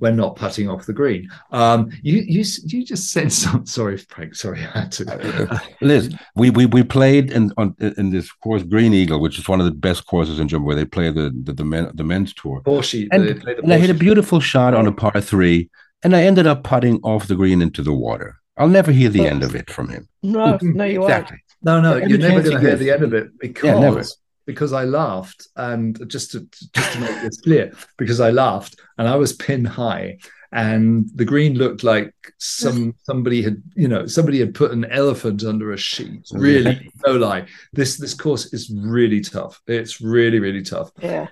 We're 0.00 0.12
not 0.12 0.36
putting 0.36 0.68
off 0.68 0.86
the 0.86 0.92
green. 0.92 1.28
Um, 1.50 1.90
you 2.02 2.18
you 2.26 2.44
you 2.64 2.84
just 2.84 3.12
said 3.12 3.32
something. 3.32 3.66
Sorry, 3.66 3.96
Frank. 3.96 4.34
Sorry, 4.34 4.60
I 4.74 4.80
had 4.80 4.92
to. 4.92 5.50
Uh, 5.50 5.58
Liz, 5.80 6.14
we 6.34 6.50
we 6.50 6.66
we 6.66 6.82
played 6.82 7.30
in 7.30 7.52
on 7.56 7.76
in 7.78 8.10
this 8.10 8.30
course 8.32 8.62
Green 8.62 8.92
Eagle, 8.92 9.20
which 9.20 9.38
is 9.38 9.48
one 9.48 9.60
of 9.60 9.66
the 9.66 9.72
best 9.72 10.06
courses 10.06 10.40
in 10.40 10.48
Germany, 10.48 10.66
where 10.66 10.76
they 10.76 10.84
play 10.84 11.12
the 11.12 11.32
the 11.44 11.52
the, 11.52 11.64
men, 11.64 11.90
the 11.94 12.04
men's 12.04 12.34
tour. 12.34 12.60
Porsche, 12.62 13.06
and, 13.12 13.24
they 13.24 13.56
and 13.56 13.72
I 13.72 13.78
hit 13.78 13.90
a 13.90 13.94
beautiful 13.94 14.40
shot 14.40 14.74
on 14.74 14.86
a 14.86 14.92
par 14.92 15.20
three 15.20 15.70
and 16.02 16.14
I 16.14 16.22
ended 16.22 16.46
up 16.46 16.64
putting 16.64 16.96
off 17.02 17.28
the 17.28 17.34
green 17.34 17.62
into 17.62 17.82
the 17.82 17.92
water. 17.92 18.36
I'll 18.56 18.68
never 18.68 18.90
hear 18.90 19.08
the 19.08 19.26
end 19.26 19.44
of 19.44 19.54
it 19.54 19.70
from 19.70 19.88
him. 19.88 20.08
No, 20.22 20.58
no, 20.62 20.84
you 20.84 21.02
exactly. 21.02 21.38
Won't. 21.64 21.84
No, 21.84 21.98
no, 21.98 22.06
you're 22.06 22.18
never 22.18 22.42
going 22.42 22.56
to 22.56 22.60
hear 22.60 22.76
the 22.76 22.90
end 22.90 23.02
of 23.02 23.14
it 23.14 23.38
because 23.38 23.64
yeah, 23.64 23.78
never. 23.78 24.04
because 24.46 24.72
I 24.72 24.84
laughed 24.84 25.48
and 25.56 26.08
just 26.08 26.32
to 26.32 26.46
just 26.74 26.92
to 26.92 27.00
make 27.00 27.22
this 27.22 27.40
clear, 27.40 27.72
because 27.96 28.20
I 28.20 28.30
laughed 28.30 28.76
and 28.96 29.08
I 29.08 29.16
was 29.16 29.32
pin 29.32 29.64
high 29.64 30.18
and 30.52 31.08
the 31.14 31.24
green 31.24 31.54
looked 31.54 31.84
like 31.84 32.14
some 32.38 32.94
somebody 33.02 33.42
had 33.42 33.62
you 33.74 33.86
know 33.86 34.06
somebody 34.06 34.38
had 34.38 34.54
put 34.54 34.70
an 34.70 34.84
elephant 34.86 35.44
under 35.44 35.72
a 35.72 35.76
sheet 35.76 36.26
really 36.32 36.90
no 37.06 37.16
lie 37.16 37.46
this 37.72 37.98
this 37.98 38.14
course 38.14 38.52
is 38.54 38.70
really 38.74 39.20
tough 39.20 39.60
it's 39.66 40.00
really 40.00 40.38
really 40.38 40.62
tough 40.62 40.90
yeah 41.02 41.26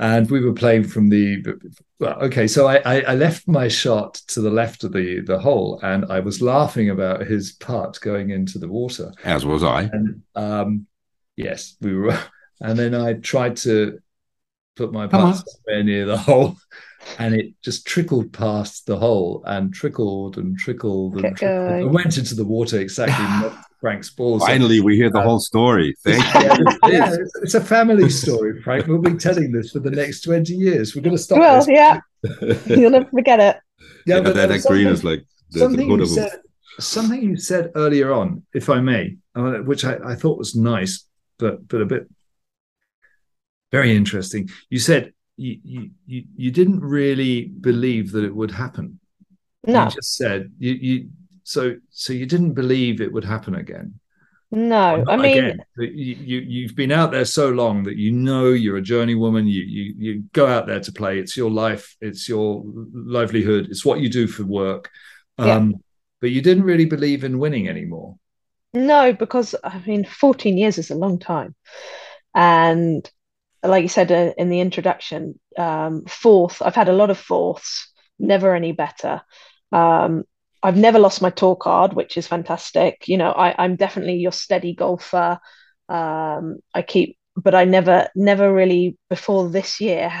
and 0.00 0.30
we 0.30 0.40
were 0.40 0.54
playing 0.54 0.82
from 0.82 1.10
the 1.10 1.44
well, 2.00 2.18
okay 2.22 2.48
so 2.48 2.66
I, 2.66 3.00
I 3.00 3.14
left 3.14 3.46
my 3.46 3.68
shot 3.68 4.14
to 4.28 4.40
the 4.40 4.50
left 4.50 4.82
of 4.82 4.92
the 4.92 5.20
the 5.20 5.38
hole 5.38 5.78
and 5.82 6.06
i 6.06 6.18
was 6.18 6.42
laughing 6.42 6.90
about 6.90 7.26
his 7.26 7.52
putt 7.52 7.98
going 8.00 8.30
into 8.30 8.58
the 8.58 8.68
water. 8.68 9.12
As 9.24 9.46
was 9.46 9.62
i. 9.62 9.82
And 9.82 10.22
um 10.34 10.86
yes 11.36 11.76
we 11.80 11.94
were. 11.94 12.18
And 12.62 12.78
then 12.78 12.94
i 12.94 13.14
tried 13.14 13.56
to 13.58 14.00
put 14.76 14.92
my 14.92 15.06
putt 15.06 15.42
somewhere 15.48 15.82
near 15.82 16.04
the 16.04 16.18
hole 16.28 16.56
and 17.18 17.34
it 17.34 17.54
just 17.62 17.86
trickled 17.86 18.34
past 18.34 18.84
the 18.84 18.98
hole 18.98 19.42
and 19.46 19.72
trickled 19.72 20.36
and 20.36 20.58
trickled 20.58 21.14
and, 21.14 21.36
trickled. 21.38 21.70
and 21.70 21.90
went 21.90 22.18
into 22.18 22.34
the 22.34 22.44
water 22.44 22.78
exactly 22.78 23.50
Frank's 23.80 24.10
balls. 24.10 24.44
Finally, 24.44 24.80
we 24.80 24.96
hear 24.96 25.10
the 25.10 25.20
uh, 25.20 25.24
whole 25.24 25.40
story. 25.40 25.94
Thank 26.04 26.22
you. 26.58 26.92
yeah, 26.92 27.16
it's 27.42 27.54
a 27.54 27.60
family 27.60 28.10
story, 28.10 28.62
Frank. 28.62 28.86
We'll 28.86 28.98
be 28.98 29.14
telling 29.14 29.52
this 29.52 29.72
for 29.72 29.80
the 29.80 29.90
next 29.90 30.22
20 30.22 30.52
years. 30.52 30.94
We're 30.94 31.02
going 31.02 31.16
to 31.16 31.22
stop 31.22 31.38
well, 31.38 31.64
this. 31.64 31.68
yeah. 31.68 32.00
You'll 32.66 32.90
never 32.90 33.08
forget 33.08 33.40
it. 33.40 33.56
Yeah, 34.04 34.16
yeah 34.16 34.20
but 34.20 34.34
that 34.34 34.62
green 34.66 34.86
is 34.86 35.02
like 35.02 35.24
the, 35.50 35.60
something, 35.60 35.88
the 35.88 35.96
you 35.96 36.06
said, 36.06 36.40
something 36.78 37.22
you 37.22 37.36
said 37.36 37.72
earlier 37.74 38.12
on, 38.12 38.42
if 38.54 38.68
I 38.68 38.80
may, 38.80 39.16
uh, 39.34 39.58
which 39.58 39.84
I, 39.84 39.96
I 40.04 40.14
thought 40.14 40.38
was 40.38 40.54
nice, 40.54 41.06
but 41.38 41.66
but 41.66 41.80
a 41.80 41.86
bit 41.86 42.08
very 43.72 43.96
interesting. 43.96 44.50
You 44.68 44.78
said 44.78 45.12
you, 45.36 45.58
you 46.06 46.24
you 46.36 46.50
didn't 46.50 46.80
really 46.80 47.44
believe 47.44 48.12
that 48.12 48.24
it 48.24 48.34
would 48.34 48.50
happen. 48.50 49.00
No, 49.66 49.84
you 49.84 49.90
just 49.90 50.16
said 50.16 50.52
you 50.58 50.72
you 50.72 51.08
so 51.50 51.74
so 51.90 52.12
you 52.12 52.26
didn't 52.26 52.52
believe 52.52 53.00
it 53.00 53.12
would 53.12 53.24
happen 53.24 53.56
again. 53.56 53.98
No, 54.52 55.04
I 55.08 55.16
mean 55.16 55.38
again. 55.38 55.58
you, 55.78 56.14
you 56.14 56.38
you've 56.40 56.76
been 56.76 56.92
out 56.92 57.10
there 57.10 57.24
so 57.24 57.50
long 57.50 57.82
that 57.84 57.96
you 57.96 58.12
know 58.12 58.50
you're 58.50 58.76
a 58.76 58.82
journeywoman. 58.82 59.46
You 59.50 59.62
you 59.62 59.94
you 59.98 60.24
go 60.32 60.46
out 60.46 60.66
there 60.68 60.80
to 60.80 60.92
play. 60.92 61.18
It's 61.18 61.36
your 61.36 61.50
life. 61.50 61.96
It's 62.00 62.28
your 62.28 62.62
livelihood. 62.92 63.66
It's 63.68 63.84
what 63.84 64.00
you 64.00 64.08
do 64.08 64.28
for 64.28 64.44
work. 64.44 64.90
Um, 65.38 65.70
yeah. 65.70 65.76
But 66.20 66.30
you 66.30 66.40
didn't 66.40 66.64
really 66.64 66.84
believe 66.84 67.24
in 67.24 67.40
winning 67.40 67.68
anymore. 67.68 68.16
No, 68.72 69.12
because 69.12 69.56
I 69.64 69.80
mean, 69.84 70.04
14 70.04 70.56
years 70.56 70.78
is 70.78 70.90
a 70.90 70.94
long 70.94 71.18
time, 71.18 71.56
and 72.32 73.10
like 73.62 73.82
you 73.82 73.88
said 73.88 74.12
uh, 74.12 74.32
in 74.38 74.50
the 74.50 74.60
introduction, 74.60 75.38
um, 75.58 76.04
fourth. 76.06 76.62
I've 76.62 76.76
had 76.76 76.88
a 76.88 77.00
lot 77.00 77.10
of 77.10 77.18
fourths, 77.18 77.92
never 78.20 78.54
any 78.54 78.70
better. 78.70 79.22
Um, 79.72 80.24
I've 80.62 80.76
never 80.76 80.98
lost 80.98 81.22
my 81.22 81.30
tour 81.30 81.56
card, 81.56 81.94
which 81.94 82.16
is 82.16 82.26
fantastic. 82.26 83.08
You 83.08 83.16
know, 83.18 83.30
I, 83.32 83.54
I'm 83.62 83.76
definitely 83.76 84.16
your 84.16 84.32
steady 84.32 84.74
golfer. 84.74 85.38
Um, 85.88 86.58
I 86.74 86.82
keep, 86.82 87.16
but 87.36 87.54
I 87.54 87.64
never, 87.64 88.08
never 88.14 88.52
really 88.52 88.98
before 89.08 89.48
this 89.48 89.80
year 89.80 90.12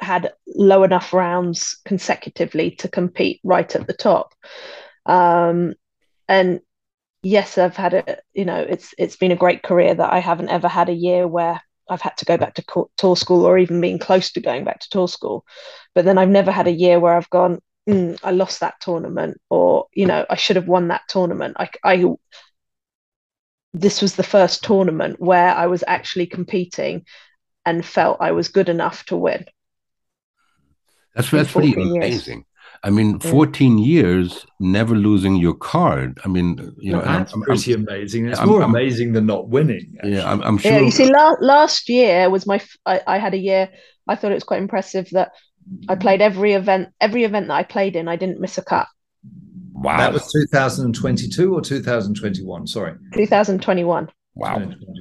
had 0.00 0.32
low 0.46 0.82
enough 0.82 1.12
rounds 1.12 1.80
consecutively 1.84 2.72
to 2.72 2.88
compete 2.88 3.40
right 3.44 3.74
at 3.74 3.86
the 3.86 3.92
top. 3.94 4.34
Um, 5.06 5.74
and 6.28 6.60
yes, 7.22 7.58
I've 7.58 7.76
had 7.76 7.94
a, 7.94 8.18
you 8.34 8.44
know, 8.44 8.60
it's 8.60 8.94
it's 8.98 9.16
been 9.16 9.32
a 9.32 9.36
great 9.36 9.62
career 9.62 9.94
that 9.94 10.12
I 10.12 10.20
haven't 10.20 10.50
ever 10.50 10.68
had 10.68 10.88
a 10.88 10.94
year 10.94 11.26
where 11.28 11.60
I've 11.88 12.02
had 12.02 12.16
to 12.18 12.24
go 12.24 12.36
back 12.36 12.54
to 12.54 12.86
tour 12.96 13.16
school 13.16 13.44
or 13.44 13.58
even 13.58 13.80
being 13.80 13.98
close 13.98 14.32
to 14.32 14.40
going 14.40 14.64
back 14.64 14.80
to 14.80 14.88
tour 14.90 15.08
school. 15.08 15.44
But 15.94 16.04
then 16.04 16.18
I've 16.18 16.28
never 16.30 16.50
had 16.50 16.66
a 16.66 16.72
year 16.72 17.00
where 17.00 17.14
I've 17.16 17.30
gone, 17.30 17.60
mm, 17.88 18.18
I 18.22 18.30
lost 18.30 18.60
that 18.60 18.80
tournament, 18.80 19.40
or 19.50 19.86
you 19.92 20.06
know, 20.06 20.26
I 20.28 20.36
should 20.36 20.56
have 20.56 20.68
won 20.68 20.88
that 20.88 21.02
tournament. 21.08 21.56
I, 21.58 21.68
I 21.82 22.04
this 23.72 24.00
was 24.00 24.14
the 24.14 24.22
first 24.22 24.62
tournament 24.62 25.20
where 25.20 25.52
I 25.52 25.66
was 25.66 25.82
actually 25.86 26.26
competing 26.26 27.04
and 27.66 27.84
felt 27.84 28.18
I 28.20 28.32
was 28.32 28.48
good 28.48 28.68
enough 28.68 29.04
to 29.06 29.16
win. 29.16 29.44
That's 31.14 31.30
that's 31.30 31.52
pretty 31.52 31.74
amazing. 31.74 32.38
Years. 32.38 32.46
I 32.82 32.90
mean, 32.90 33.18
14 33.18 33.78
yeah. 33.78 33.84
years 33.84 34.46
never 34.60 34.94
losing 34.94 35.36
your 35.36 35.54
card. 35.54 36.18
I 36.22 36.28
mean, 36.28 36.74
you 36.78 36.92
know, 36.92 37.00
that's 37.00 37.32
I'm, 37.32 37.40
pretty 37.40 37.72
I'm, 37.72 37.88
amazing. 37.88 38.26
It's 38.26 38.38
I'm, 38.38 38.48
more 38.48 38.60
amazing 38.60 39.14
than 39.14 39.24
not 39.24 39.48
winning. 39.48 39.94
Actually. 39.96 40.16
Yeah, 40.16 40.30
I'm, 40.30 40.58
sure. 40.58 40.72
Yeah, 40.72 40.80
you 40.80 40.90
see, 40.90 41.10
la- 41.10 41.36
last 41.40 41.88
year 41.88 42.28
was 42.28 42.46
my. 42.46 42.60
I, 42.84 43.00
I 43.06 43.18
had 43.18 43.32
a 43.32 43.38
year. 43.38 43.70
I 44.06 44.16
thought 44.16 44.32
it 44.32 44.34
was 44.34 44.44
quite 44.44 44.60
impressive 44.60 45.08
that 45.12 45.32
I 45.88 45.94
played 45.94 46.20
every 46.20 46.52
event. 46.52 46.90
Every 47.00 47.24
event 47.24 47.48
that 47.48 47.54
I 47.54 47.62
played 47.62 47.96
in, 47.96 48.08
I 48.08 48.16
didn't 48.16 48.40
miss 48.40 48.58
a 48.58 48.62
cut. 48.62 48.86
Wow, 49.72 49.98
that 49.98 50.12
was 50.12 50.30
2022 50.32 51.54
or 51.54 51.60
2021. 51.60 52.66
Sorry, 52.66 52.94
2021. 53.14 54.08
Wow. 54.36 54.56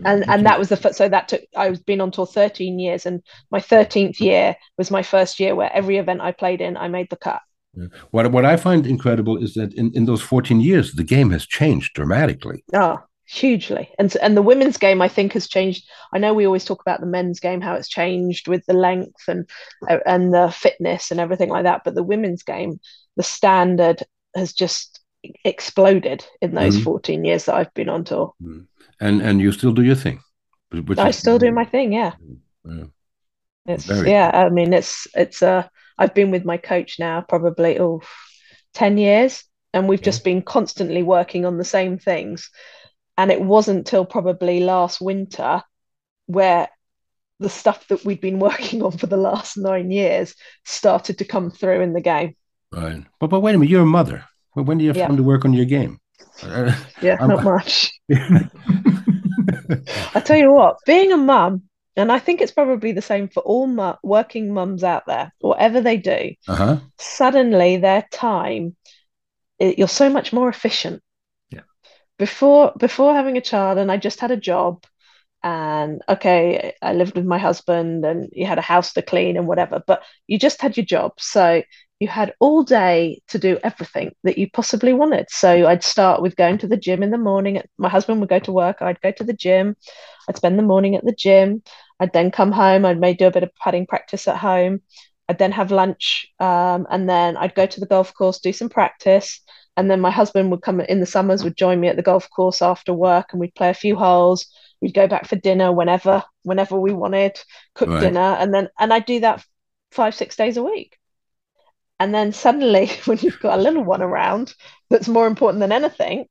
And 0.05 0.27
and 0.27 0.45
that 0.45 0.59
was 0.59 0.69
the 0.69 0.77
first, 0.77 0.95
so 0.95 1.09
that 1.09 1.27
took 1.27 1.41
I 1.55 1.69
was 1.69 1.79
been 1.79 2.01
on 2.01 2.11
tour 2.11 2.25
13 2.25 2.77
years 2.79 3.05
and 3.05 3.21
my 3.49 3.59
13th 3.59 4.19
year 4.19 4.55
was 4.77 4.91
my 4.91 5.01
first 5.01 5.39
year 5.39 5.55
where 5.55 5.73
every 5.73 5.97
event 5.97 6.21
I 6.21 6.31
played 6.31 6.61
in 6.61 6.77
I 6.77 6.87
made 6.87 7.09
the 7.09 7.15
cut. 7.15 7.41
Yeah. 7.73 7.87
What 8.11 8.31
what 8.31 8.45
I 8.45 8.57
find 8.57 8.85
incredible 8.85 9.37
is 9.37 9.55
that 9.55 9.73
in, 9.73 9.91
in 9.95 10.05
those 10.05 10.21
14 10.21 10.61
years 10.61 10.93
the 10.93 11.03
game 11.03 11.31
has 11.31 11.47
changed 11.47 11.93
dramatically. 11.95 12.63
Oh, 12.73 12.99
hugely. 13.33 13.89
And 13.99 14.15
and 14.21 14.37
the 14.37 14.41
women's 14.41 14.77
game 14.77 15.01
I 15.01 15.07
think 15.07 15.33
has 15.33 15.47
changed. 15.47 15.89
I 16.13 16.19
know 16.19 16.33
we 16.33 16.45
always 16.45 16.65
talk 16.65 16.81
about 16.81 16.99
the 16.99 17.05
men's 17.05 17.39
game 17.39 17.61
how 17.61 17.75
it's 17.75 17.89
changed 17.89 18.47
with 18.47 18.65
the 18.65 18.73
length 18.73 19.27
and 19.27 19.49
and 20.05 20.33
the 20.33 20.53
fitness 20.55 21.11
and 21.11 21.19
everything 21.19 21.49
like 21.49 21.63
that, 21.63 21.83
but 21.83 21.95
the 21.95 22.03
women's 22.03 22.43
game 22.43 22.79
the 23.15 23.23
standard 23.23 24.03
has 24.35 24.53
just 24.53 24.99
exploded 25.45 26.25
in 26.41 26.53
those 26.53 26.75
mm-hmm. 26.75 26.83
14 26.83 27.23
years 27.23 27.45
that 27.45 27.55
I've 27.55 27.73
been 27.73 27.89
on 27.89 28.03
tour. 28.03 28.33
Mm 28.41 28.65
and 29.03 29.21
and 29.21 29.41
you 29.41 29.51
still 29.51 29.73
do 29.73 29.83
your 29.83 29.95
thing. 29.95 30.21
which 30.71 30.97
I 30.97 31.11
still 31.11 31.37
do 31.37 31.51
my 31.51 31.65
thing. 31.65 31.93
Yeah. 31.93 32.13
yeah. 32.65 32.85
It's 33.65 33.85
Very 33.85 34.09
yeah. 34.09 34.31
I 34.33 34.49
mean, 34.49 34.73
it's 34.73 35.07
it's 35.13 35.43
uh 35.43 35.67
I've 35.97 36.13
been 36.13 36.31
with 36.31 36.45
my 36.45 36.57
coach 36.57 36.99
now 36.99 37.21
probably 37.21 37.79
oh 37.79 38.01
10 38.73 38.97
years, 38.97 39.43
and 39.73 39.87
we've 39.87 39.99
yeah. 39.99 40.05
just 40.05 40.23
been 40.23 40.41
constantly 40.41 41.03
working 41.03 41.45
on 41.45 41.57
the 41.57 41.65
same 41.65 41.99
things. 41.99 42.49
And 43.17 43.31
it 43.31 43.41
wasn't 43.41 43.85
till 43.85 44.05
probably 44.05 44.61
last 44.61 44.99
winter 44.99 45.61
where 46.25 46.67
the 47.39 47.49
stuff 47.49 47.87
that 47.89 48.03
we'd 48.05 48.21
been 48.21 48.39
working 48.49 48.81
on 48.81 48.97
for 48.97 49.07
the 49.07 49.17
last 49.17 49.57
nine 49.57 49.91
years 49.91 50.35
started 50.65 51.19
to 51.19 51.25
come 51.25 51.51
through 51.51 51.81
in 51.81 51.93
the 51.93 52.01
game. 52.01 52.35
Right. 52.71 53.03
But 53.19 53.27
but 53.27 53.41
wait 53.41 53.53
a 53.55 53.57
minute, 53.57 53.69
you're 53.69 53.83
a 53.83 53.85
mother. 53.85 54.25
When 54.53 54.77
do 54.77 54.83
you 54.83 54.89
have 54.89 54.97
yeah. 54.97 55.07
time 55.07 55.17
to 55.17 55.23
work 55.23 55.45
on 55.45 55.53
your 55.53 55.65
game? 55.65 55.99
yeah, 56.43 57.17
I'm, 57.19 57.29
not 57.29 57.43
much. 57.43 57.91
I 60.15 60.19
tell 60.23 60.37
you 60.37 60.53
what, 60.53 60.77
being 60.85 61.11
a 61.11 61.17
mum, 61.17 61.63
and 61.95 62.11
I 62.11 62.19
think 62.19 62.41
it's 62.41 62.51
probably 62.51 62.91
the 62.91 63.01
same 63.01 63.27
for 63.27 63.41
all 63.41 63.67
mu- 63.67 63.93
working 64.03 64.53
mums 64.53 64.83
out 64.83 65.05
there, 65.05 65.31
whatever 65.39 65.81
they 65.81 65.97
do, 65.97 66.33
uh-huh. 66.47 66.77
suddenly 66.97 67.77
their 67.77 68.05
time, 68.11 68.75
it, 69.59 69.77
you're 69.77 69.87
so 69.87 70.09
much 70.09 70.33
more 70.33 70.49
efficient. 70.49 71.02
Before 72.17 72.73
before 72.77 73.13
having 73.15 73.37
a 73.37 73.41
child, 73.41 73.77
and 73.79 73.91
I 73.91 73.97
just 73.97 74.19
had 74.19 74.31
a 74.31 74.37
job, 74.37 74.83
and 75.43 76.01
okay, 76.09 76.73
I 76.81 76.93
lived 76.93 77.15
with 77.15 77.25
my 77.25 77.39
husband, 77.39 78.05
and 78.05 78.29
you 78.33 78.45
had 78.45 78.59
a 78.59 78.61
house 78.61 78.93
to 78.93 79.01
clean 79.01 79.37
and 79.37 79.47
whatever, 79.47 79.83
but 79.87 80.03
you 80.27 80.39
just 80.39 80.61
had 80.61 80.77
your 80.77 80.85
job, 80.85 81.13
so 81.19 81.63
you 81.99 82.07
had 82.07 82.33
all 82.39 82.63
day 82.63 83.21
to 83.29 83.39
do 83.39 83.59
everything 83.63 84.11
that 84.23 84.37
you 84.37 84.49
possibly 84.51 84.93
wanted. 84.93 85.27
So 85.29 85.67
I'd 85.67 85.83
start 85.83 86.21
with 86.21 86.35
going 86.35 86.59
to 86.59 86.67
the 86.67 86.77
gym 86.77 87.03
in 87.03 87.11
the 87.11 87.17
morning. 87.17 87.61
My 87.77 87.89
husband 87.89 88.19
would 88.21 88.29
go 88.29 88.39
to 88.39 88.51
work. 88.51 88.81
I'd 88.81 89.01
go 89.01 89.11
to 89.11 89.23
the 89.23 89.33
gym. 89.33 89.75
I'd 90.29 90.37
spend 90.37 90.59
the 90.59 90.63
morning 90.63 90.95
at 90.95 91.05
the 91.05 91.13
gym. 91.15 91.63
I'd 91.99 92.13
then 92.13 92.31
come 92.31 92.51
home. 92.51 92.85
I'd 92.85 92.99
maybe 92.99 93.17
do 93.17 93.27
a 93.27 93.31
bit 93.31 93.43
of 93.43 93.55
putting 93.63 93.85
practice 93.87 94.27
at 94.27 94.37
home. 94.37 94.81
I'd 95.29 95.39
then 95.39 95.53
have 95.53 95.71
lunch. 95.71 96.27
Um, 96.39 96.87
and 96.89 97.09
then 97.09 97.37
I'd 97.37 97.55
go 97.55 97.65
to 97.65 97.79
the 97.79 97.85
golf 97.85 98.13
course, 98.13 98.39
do 98.39 98.53
some 98.53 98.69
practice. 98.69 99.41
And 99.75 99.89
then 99.89 100.01
my 100.01 100.11
husband 100.11 100.51
would 100.51 100.61
come 100.61 100.81
in 100.81 100.99
the 100.99 101.05
summers, 101.05 101.43
would 101.43 101.57
join 101.57 101.79
me 101.79 101.87
at 101.87 101.95
the 101.95 102.03
golf 102.03 102.29
course 102.29 102.61
after 102.61 102.93
work, 102.93 103.29
and 103.31 103.39
we'd 103.39 103.55
play 103.55 103.69
a 103.69 103.73
few 103.73 103.95
holes. 103.95 104.47
We'd 104.81 104.93
go 104.93 105.07
back 105.07 105.27
for 105.27 105.35
dinner 105.35 105.71
whenever, 105.71 106.23
whenever 106.43 106.79
we 106.79 106.93
wanted, 106.93 107.39
cook 107.73 107.89
right. 107.89 108.01
dinner, 108.01 108.19
and 108.39 108.53
then 108.53 108.69
and 108.79 108.93
I'd 108.93 109.05
do 109.05 109.21
that 109.21 109.43
five, 109.91 110.13
six 110.13 110.35
days 110.35 110.57
a 110.57 110.63
week. 110.63 110.97
And 111.99 112.13
then 112.13 112.33
suddenly, 112.33 112.87
when 113.05 113.17
you've 113.19 113.39
got 113.39 113.57
a 113.57 113.61
little 113.61 113.83
one 113.83 114.01
around 114.01 114.53
that's 114.89 115.07
more 115.07 115.27
important 115.27 115.61
than 115.61 115.71
anything, 115.71 116.27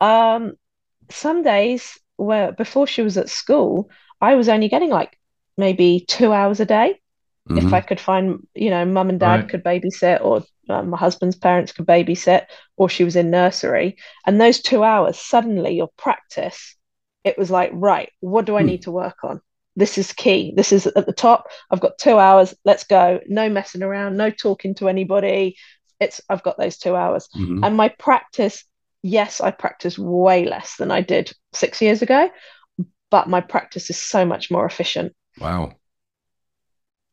um, 0.00 0.54
some 1.10 1.42
days 1.42 1.98
where 2.16 2.52
before 2.52 2.86
she 2.86 3.02
was 3.02 3.16
at 3.16 3.28
school, 3.28 3.90
I 4.20 4.36
was 4.36 4.48
only 4.48 4.68
getting 4.68 4.90
like 4.90 5.18
maybe 5.56 6.04
two 6.08 6.32
hours 6.32 6.60
a 6.60 6.64
day. 6.64 7.00
Mm-hmm. 7.48 7.66
If 7.66 7.72
I 7.72 7.80
could 7.80 8.00
find, 8.00 8.46
you 8.54 8.70
know, 8.70 8.84
mum 8.84 9.10
and 9.10 9.18
dad 9.18 9.40
right. 9.40 9.48
could 9.48 9.64
babysit, 9.64 10.22
or 10.22 10.44
uh, 10.68 10.82
my 10.82 10.96
husband's 10.96 11.36
parents 11.36 11.72
could 11.72 11.86
babysit, 11.86 12.46
or 12.76 12.88
she 12.88 13.04
was 13.04 13.16
in 13.16 13.30
nursery. 13.30 13.96
And 14.26 14.40
those 14.40 14.60
two 14.60 14.84
hours, 14.84 15.18
suddenly 15.18 15.74
your 15.74 15.90
practice, 15.96 16.76
it 17.24 17.36
was 17.36 17.50
like, 17.50 17.70
right, 17.72 18.10
what 18.20 18.44
do 18.44 18.56
I 18.56 18.62
mm. 18.62 18.66
need 18.66 18.82
to 18.82 18.92
work 18.92 19.16
on? 19.24 19.40
this 19.76 19.98
is 19.98 20.12
key. 20.12 20.52
This 20.54 20.72
is 20.72 20.86
at 20.86 21.06
the 21.06 21.12
top. 21.12 21.48
I've 21.70 21.80
got 21.80 21.98
two 21.98 22.18
hours. 22.18 22.54
Let's 22.64 22.84
go. 22.84 23.20
No 23.26 23.48
messing 23.48 23.82
around. 23.82 24.16
No 24.16 24.30
talking 24.30 24.74
to 24.76 24.88
anybody. 24.88 25.56
It's 26.00 26.20
I've 26.28 26.42
got 26.42 26.58
those 26.58 26.78
two 26.78 26.94
hours. 26.94 27.28
Mm-hmm. 27.34 27.64
And 27.64 27.76
my 27.76 27.88
practice, 27.88 28.64
yes, 29.02 29.40
I 29.40 29.50
practice 29.50 29.98
way 29.98 30.44
less 30.44 30.76
than 30.76 30.90
I 30.90 31.00
did 31.00 31.32
six 31.52 31.80
years 31.80 32.02
ago, 32.02 32.30
but 33.10 33.28
my 33.28 33.40
practice 33.40 33.88
is 33.88 33.96
so 33.96 34.24
much 34.24 34.50
more 34.50 34.66
efficient. 34.66 35.14
Wow. 35.38 35.72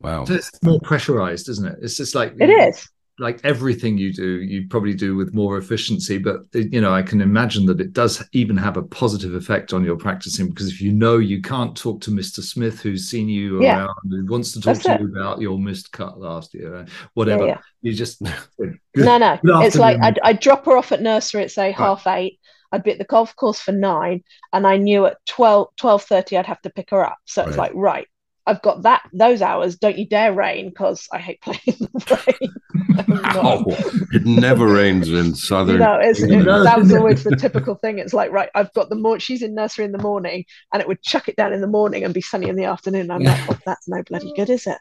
Wow. 0.01 0.25
It's 0.27 0.51
more 0.63 0.79
pressurized, 0.79 1.49
isn't 1.49 1.67
it? 1.67 1.79
It's 1.81 1.97
just 1.97 2.15
like 2.15 2.33
it 2.39 2.49
is 2.49 2.87
like 3.19 3.41
everything 3.43 3.97
you 3.97 4.13
do, 4.13 4.41
you 4.41 4.67
probably 4.67 4.93
do 4.93 5.15
with 5.15 5.33
more 5.33 5.57
efficiency. 5.57 6.17
But 6.17 6.41
you 6.53 6.81
know, 6.81 6.93
I 6.93 7.01
can 7.01 7.21
imagine 7.21 7.65
that 7.65 7.81
it 7.81 7.93
does 7.93 8.23
even 8.31 8.57
have 8.57 8.77
a 8.77 8.83
positive 8.83 9.35
effect 9.35 9.73
on 9.73 9.83
your 9.83 9.97
practicing 9.97 10.49
because 10.49 10.69
if 10.69 10.81
you 10.81 10.91
know 10.91 11.17
you 11.17 11.41
can't 11.41 11.75
talk 11.75 12.01
to 12.01 12.11
Mr. 12.11 12.41
Smith 12.41 12.79
who's 12.79 13.09
seen 13.09 13.27
you 13.27 13.61
yeah. 13.61 13.85
around, 13.85 13.95
who 14.09 14.25
wants 14.25 14.53
to 14.53 14.61
talk 14.61 14.75
That's 14.75 14.85
to 14.85 14.93
it. 14.93 15.01
you 15.01 15.07
about 15.07 15.41
your 15.41 15.59
missed 15.59 15.91
cut 15.91 16.19
last 16.19 16.53
year, 16.53 16.75
uh, 16.75 16.85
whatever, 17.13 17.45
yeah, 17.45 17.49
yeah. 17.49 17.57
you 17.81 17.93
just 17.93 18.21
no, 18.95 19.17
no. 19.17 19.39
It's 19.61 19.75
like 19.75 19.99
I'd, 20.01 20.19
I'd, 20.23 20.39
drop 20.39 20.65
her 20.65 20.77
off 20.77 20.91
at 20.91 21.01
nursery 21.01 21.43
at 21.43 21.51
say 21.51 21.67
right. 21.67 21.75
half 21.75 22.07
eight. 22.07 22.39
I'd 22.71 22.83
be 22.83 22.91
at 22.91 22.99
the 22.99 23.03
golf 23.03 23.35
course 23.35 23.59
for 23.59 23.71
nine, 23.71 24.23
and 24.53 24.67
I 24.67 24.77
knew 24.77 25.07
at 25.07 25.17
12, 25.25 25.69
12.30 25.81 26.37
I'd 26.37 26.45
have 26.45 26.61
to 26.61 26.69
pick 26.69 26.91
her 26.91 27.03
up. 27.03 27.17
So 27.25 27.41
right. 27.41 27.49
it's 27.49 27.57
like, 27.57 27.71
right, 27.73 28.07
I've 28.49 28.63
got 28.63 28.81
that 28.81 29.03
those 29.13 29.43
hours. 29.43 29.77
Don't 29.77 29.99
you 29.99 30.07
dare 30.07 30.33
rain 30.33 30.69
because 30.69 31.07
I 31.13 31.19
hate 31.19 31.39
playing 31.41 31.59
in 31.67 31.77
the 31.77 32.23
rain. 32.27 33.05
oh, 33.35 33.63
it 34.11 34.25
never 34.25 34.65
rains 34.65 35.07
in 35.07 35.35
southern. 35.35 35.77
No, 35.77 35.99
it's, 36.01 36.19
it, 36.19 36.45
that 36.45 36.79
was 36.79 36.91
always 36.91 37.23
the 37.23 37.35
typical 37.35 37.75
thing. 37.75 37.99
It's 37.99 38.11
like 38.11 38.31
right, 38.31 38.49
I've 38.55 38.73
got 38.73 38.89
the 38.89 38.95
morning. 38.95 39.19
she's 39.19 39.43
in 39.43 39.53
nursery 39.53 39.85
in 39.85 39.91
the 39.91 40.01
morning, 40.01 40.45
and 40.73 40.81
it 40.81 40.87
would 40.87 41.03
chuck 41.03 41.29
it 41.29 41.35
down 41.35 41.53
in 41.53 41.61
the 41.61 41.67
morning 41.67 42.03
and 42.03 42.11
be 42.11 42.21
sunny 42.21 42.49
in 42.49 42.55
the 42.55 42.63
afternoon. 42.63 43.11
I'm 43.11 43.21
like, 43.21 43.49
oh, 43.51 43.59
that's 43.67 43.87
no 43.87 44.01
bloody 44.01 44.33
good, 44.35 44.49
is 44.49 44.65
it? 44.65 44.79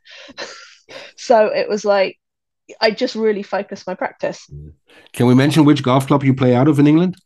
so 1.16 1.48
it 1.48 1.68
was 1.68 1.84
like 1.84 2.18
I 2.80 2.90
just 2.90 3.16
really 3.16 3.42
focused 3.42 3.86
my 3.86 3.94
practice. 3.94 4.50
Can 5.12 5.26
we 5.26 5.34
mention 5.34 5.66
which 5.66 5.82
golf 5.82 6.06
club 6.06 6.24
you 6.24 6.32
play 6.32 6.54
out 6.54 6.68
of 6.68 6.78
in 6.78 6.86
England? 6.86 7.16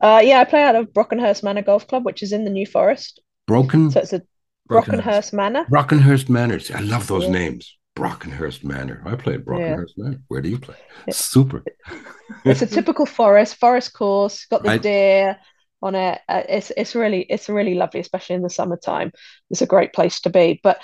Uh, 0.00 0.20
yeah, 0.20 0.40
I 0.40 0.44
play 0.46 0.64
out 0.64 0.74
of 0.74 0.92
Brockenhurst 0.92 1.44
Manor 1.44 1.62
Golf 1.62 1.86
Club, 1.86 2.04
which 2.04 2.24
is 2.24 2.32
in 2.32 2.44
the 2.44 2.50
New 2.50 2.66
Forest. 2.66 3.20
Broken. 3.46 3.92
So 3.92 4.00
it's 4.00 4.12
a 4.12 4.22
Brockenhurst 4.70 5.32
Manor. 5.32 5.64
Brockenhurst 5.70 6.28
Manor. 6.28 6.60
I 6.74 6.80
love 6.80 7.06
those 7.06 7.24
yeah. 7.24 7.30
names. 7.30 7.76
Brockenhurst 7.94 8.64
Manor. 8.64 9.02
I 9.04 9.16
played 9.16 9.44
Brockenhurst 9.44 9.92
yeah. 9.96 10.04
Manor. 10.04 10.20
Where 10.28 10.40
do 10.40 10.48
you 10.48 10.58
play? 10.58 10.76
Yeah. 11.06 11.14
Super. 11.14 11.62
it's 12.44 12.62
a 12.62 12.66
typical 12.66 13.06
forest, 13.06 13.56
forest 13.56 13.92
course. 13.92 14.46
Got 14.46 14.62
the 14.62 14.70
I, 14.70 14.78
deer 14.78 15.38
on 15.82 15.94
it. 15.94 16.20
Uh, 16.28 16.42
it's 16.48 16.72
it's 16.76 16.94
really 16.94 17.26
it's 17.28 17.48
really 17.48 17.74
lovely, 17.74 18.00
especially 18.00 18.36
in 18.36 18.42
the 18.42 18.50
summertime. 18.50 19.12
It's 19.50 19.62
a 19.62 19.66
great 19.66 19.92
place 19.92 20.20
to 20.22 20.30
be. 20.30 20.60
But 20.62 20.80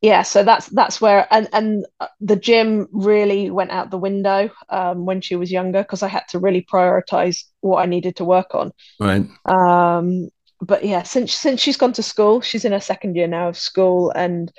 yeah, 0.00 0.22
so 0.22 0.42
that's 0.42 0.66
that's 0.66 1.00
where 1.00 1.26
and 1.30 1.48
and 1.52 1.86
the 2.20 2.36
gym 2.36 2.88
really 2.92 3.50
went 3.50 3.70
out 3.70 3.90
the 3.90 3.98
window 3.98 4.50
um, 4.68 5.06
when 5.06 5.20
she 5.20 5.36
was 5.36 5.52
younger 5.52 5.82
because 5.82 6.02
I 6.02 6.08
had 6.08 6.24
to 6.30 6.38
really 6.38 6.62
prioritize 6.62 7.44
what 7.60 7.80
I 7.80 7.86
needed 7.86 8.16
to 8.16 8.24
work 8.24 8.54
on. 8.54 8.72
Right. 8.98 9.24
Um, 9.46 10.30
but 10.66 10.84
yeah, 10.84 11.02
since 11.02 11.32
since 11.32 11.60
she's 11.60 11.76
gone 11.76 11.92
to 11.94 12.02
school, 12.02 12.40
she's 12.40 12.64
in 12.64 12.72
her 12.72 12.80
second 12.80 13.16
year 13.16 13.26
now 13.26 13.48
of 13.48 13.56
school, 13.56 14.10
and 14.14 14.52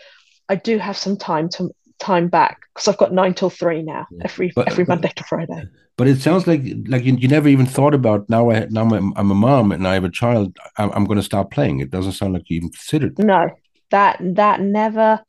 I 0.50 0.55
do 0.55 0.77
have 0.77 0.97
some 0.97 1.17
time 1.17 1.50
to 1.50 1.69
time 2.00 2.27
back 2.27 2.59
because 2.74 2.88
I've 2.88 2.97
got 2.97 3.13
nine 3.13 3.33
till 3.33 3.50
three 3.50 3.81
now 3.81 4.05
every 4.24 4.51
But- 4.55 4.67
every 4.69 4.83
but- 4.83 4.93
Monday 4.95 5.12
to 5.15 5.24
Friday. 5.24 5.63
But 5.97 6.09
it 6.09 6.19
sounds 6.19 6.45
like 6.45 6.62
like 6.89 7.05
you, 7.05 7.15
you 7.15 7.29
never 7.29 7.47
even 7.47 7.65
thought 7.65 7.93
about 7.93 8.29
now. 8.29 8.51
I 8.51 8.65
now 8.69 8.81
I'm, 8.83 9.13
I'm 9.15 9.31
a 9.31 9.35
mom 9.35 9.71
and 9.71 9.88
I 9.88 9.93
have 9.93 10.03
a 10.03 10.09
child. 10.09 10.57
I'm, 10.77 10.91
I'm 10.91 11.05
going 11.05 11.15
to 11.19 11.24
stop 11.24 11.51
playing. 11.51 11.79
It 11.79 11.89
doesn't 11.89 12.12
sound 12.19 12.33
like 12.33 12.50
you 12.50 12.57
even 12.57 12.69
considered. 12.69 13.17
No, 13.17 13.50
that 13.91 14.17
that 14.35 14.59
never. 14.59 15.21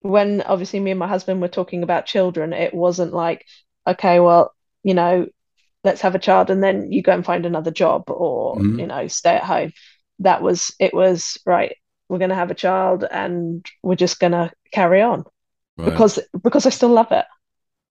When 0.00 0.40
obviously 0.42 0.80
me 0.80 0.92
and 0.92 0.98
my 0.98 1.06
husband 1.08 1.40
were 1.42 1.48
talking 1.48 1.82
about 1.82 2.06
children, 2.06 2.52
it 2.54 2.72
wasn't 2.74 3.12
like, 3.12 3.44
okay, 3.86 4.18
well, 4.18 4.52
you 4.82 4.94
know, 4.94 5.26
let's 5.84 6.00
have 6.00 6.14
a 6.14 6.18
child 6.18 6.48
and 6.50 6.62
then 6.64 6.90
you 6.90 7.02
go 7.02 7.12
and 7.12 7.24
find 7.24 7.44
another 7.44 7.70
job 7.70 8.04
or 8.08 8.56
Mhm. 8.56 8.80
you 8.80 8.86
know 8.86 9.06
stay 9.08 9.34
at 9.36 9.44
home. 9.44 9.72
That 10.22 10.42
was 10.42 10.74
it. 10.78 10.92
Was 10.94 11.38
right. 11.46 11.76
We're 12.08 12.18
going 12.18 12.30
to 12.30 12.42
have 12.42 12.50
a 12.50 12.54
child 12.66 13.04
and 13.10 13.64
we're 13.82 13.94
just 13.96 14.20
going 14.20 14.32
to 14.32 14.50
carry 14.72 15.00
on 15.02 15.24
Right? 15.78 15.90
because 15.90 16.18
because 16.42 16.66
I 16.66 16.70
still 16.70 16.90
love 16.90 17.10
it. 17.12 17.24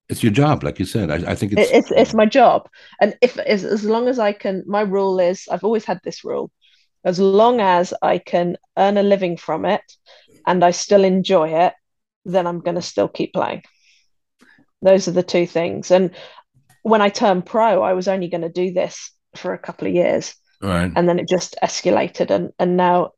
it's 0.09 0.21
your 0.23 0.31
job, 0.31 0.63
like 0.63 0.77
you 0.79 0.85
said. 0.85 1.09
I, 1.09 1.31
I 1.31 1.35
think 1.35 1.53
it's 1.53 1.71
it's 1.71 1.91
it's 1.91 2.13
my 2.13 2.25
job 2.25 2.69
and 3.01 3.15
if 3.21 3.37
as, 3.39 3.63
as 3.65 3.83
long 3.83 4.07
as 4.07 4.19
i 4.19 4.31
can 4.33 4.63
my 4.67 4.81
rule 4.81 5.19
is 5.19 5.47
i've 5.51 5.63
always 5.63 5.85
had 5.85 5.99
this 6.03 6.23
rule 6.23 6.51
as 7.03 7.17
long 7.19 7.59
as 7.61 7.93
i 8.01 8.17
can 8.19 8.57
earn 8.77 8.97
a 8.97 9.03
living 9.03 9.37
from 9.37 9.65
it 9.65 9.81
and 10.45 10.63
i 10.63 10.71
still 10.71 11.03
enjoy 11.03 11.47
it 11.65 11.73
then 12.25 12.45
i'm 12.45 12.59
going 12.59 12.75
to 12.75 12.81
still 12.81 13.07
keep 13.07 13.33
playing 13.33 13.63
those 14.81 15.07
are 15.07 15.15
the 15.15 15.23
two 15.33 15.47
things 15.47 15.91
and 15.91 16.11
when 16.83 17.01
i 17.01 17.09
turned 17.09 17.45
pro 17.45 17.81
i 17.81 17.93
was 17.93 18.07
only 18.07 18.27
going 18.27 18.41
to 18.49 18.49
do 18.63 18.71
this 18.73 19.11
for 19.35 19.53
a 19.53 19.63
couple 19.67 19.87
of 19.87 19.93
years 19.93 20.35
right. 20.61 20.91
and 20.95 21.07
then 21.07 21.19
it 21.19 21.27
just 21.27 21.55
escalated. 21.63 22.29
And 22.29 22.51
and 22.59 22.77
now 22.77 23.11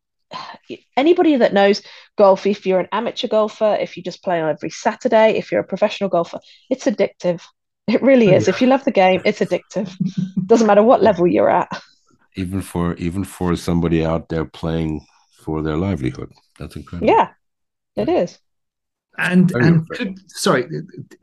anybody 0.97 1.35
that 1.37 1.53
knows 1.53 1.81
golf 2.17 2.45
if 2.45 2.65
you're 2.65 2.79
an 2.79 2.87
amateur 2.91 3.27
golfer 3.27 3.77
if 3.79 3.95
you 3.95 4.03
just 4.03 4.23
play 4.23 4.41
on 4.41 4.49
every 4.49 4.69
saturday 4.69 5.37
if 5.37 5.51
you're 5.51 5.61
a 5.61 5.63
professional 5.63 6.09
golfer 6.09 6.39
it's 6.69 6.85
addictive. 6.85 7.41
It 7.85 8.01
really 8.01 8.33
is. 8.33 8.47
If 8.47 8.61
you 8.61 8.67
love 8.67 8.83
the 8.85 8.91
game 8.91 9.21
it's 9.25 9.39
addictive. 9.39 9.93
Doesn't 10.45 10.67
matter 10.67 10.83
what 10.83 11.03
level 11.03 11.27
you're 11.27 11.49
at. 11.49 11.69
Even 12.35 12.61
for 12.61 12.95
even 12.95 13.23
for 13.23 13.55
somebody 13.55 14.05
out 14.05 14.29
there 14.29 14.45
playing 14.45 15.05
for 15.43 15.61
their 15.61 15.77
livelihood, 15.77 16.31
that's 16.57 16.75
incredible. 16.75 17.11
yeah 17.13 17.29
it 17.95 18.09
is. 18.09 18.39
And 19.17 19.51
Very 19.51 19.67
and 19.67 19.75
impressive. 19.75 20.07
could, 20.07 20.31
sorry, 20.31 20.67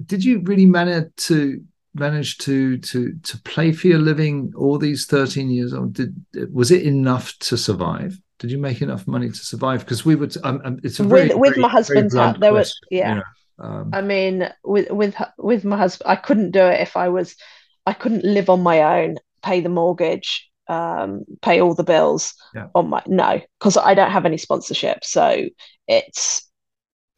did 0.07 0.25
you 0.25 0.41
really 0.41 0.67
manage 0.67 1.13
to 1.29 1.61
manage 1.95 2.39
to 2.39 2.79
to 2.79 3.13
to 3.23 3.39
play 3.43 3.73
for 3.73 3.89
your 3.89 3.99
living 3.99 4.53
all 4.57 4.79
these 4.79 5.07
thirteen 5.07 5.51
years 5.51 5.73
old? 5.75 5.95
Did 5.95 6.15
was 6.53 6.71
it 6.71 6.83
enough 6.83 7.37
to 7.41 7.57
survive? 7.57 8.19
Did 8.39 8.51
you 8.51 8.59
make 8.59 8.81
enough 8.83 9.07
money 9.07 9.29
to 9.29 9.35
survive? 9.37 9.81
Because 9.81 10.05
we 10.05 10.15
would. 10.15 10.35
Um, 10.45 10.61
um, 10.65 10.81
it's 10.83 10.99
a 11.01 11.03
With- 11.05 11.11
very, 11.29 11.35
with 11.35 11.51
very- 11.53 11.63
my 11.63 11.69
husband's 11.69 12.15
help, 12.15 12.39
there 12.41 12.53
was- 12.55 12.79
yeah. 12.91 13.09
you 13.11 13.15
know. 13.17 13.23
Um, 13.63 13.91
i 13.93 14.01
mean 14.01 14.49
with 14.65 14.91
with 14.91 15.15
with 15.37 15.67
my 15.67 15.77
husband 15.77 16.09
i 16.11 16.17
couldn't 16.17 16.53
do 16.53 16.61
it 16.63 16.81
if 16.81 16.97
i 16.97 17.11
was 17.11 17.37
i 17.85 17.93
couldn't 17.93 18.25
live 18.25 18.49
on 18.49 18.63
my 18.63 19.03
own 19.03 19.17
pay 19.43 19.61
the 19.61 19.69
mortgage 19.69 20.49
um 20.69 21.25
pay 21.43 21.61
all 21.61 21.75
the 21.75 21.85
bills 21.85 22.33
Yeah. 22.55 22.69
on 22.75 22.89
my 22.89 23.03
no 23.07 23.39
because 23.59 23.77
i 23.77 23.93
don't 23.93 24.13
have 24.13 24.25
any 24.25 24.39
sponsorship 24.39 25.05
so 25.05 25.45
it's 25.87 26.50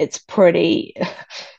it's 0.03 0.19
pretty 0.19 0.95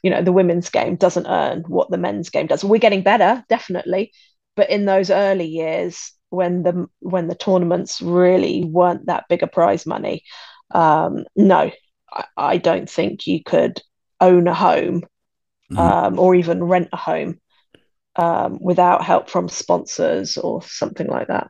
you 0.04 0.10
know 0.12 0.22
the 0.22 0.32
women's 0.34 0.70
game 0.70 0.96
doesn't 0.96 1.28
earn 1.28 1.64
what 1.68 1.90
the 1.90 1.98
men's 1.98 2.30
game 2.30 2.48
does 2.48 2.64
we're 2.64 2.78
getting 2.78 3.04
better 3.04 3.44
definitely 3.50 4.12
but 4.56 4.70
in 4.70 4.86
those 4.86 5.10
early 5.10 5.48
years 5.48 6.12
when 6.30 6.64
the 6.64 6.88
when 7.00 7.28
the 7.28 7.36
tournaments 7.36 8.02
really 8.02 8.64
weren't 8.66 9.06
that 9.08 9.26
big 9.30 9.44
a 9.44 9.48
prize 9.48 9.86
money 9.86 10.24
um 10.72 11.24
no 11.36 11.72
I, 12.12 12.26
I 12.38 12.58
don't 12.58 12.90
think 12.90 13.26
you 13.28 13.44
could 13.44 13.82
own 14.22 14.48
a 14.48 14.54
home 14.54 15.04
Mhm. 15.72 15.80
um, 15.80 16.20
or 16.20 16.36
even 16.36 16.64
rent 16.64 16.90
a 16.94 16.98
home 16.98 17.40
um, 18.16 18.60
without 18.62 19.04
help 19.04 19.30
from 19.30 19.50
sponsors 19.50 20.38
or 20.38 20.62
something 20.62 21.08
like 21.08 21.28
that. 21.28 21.50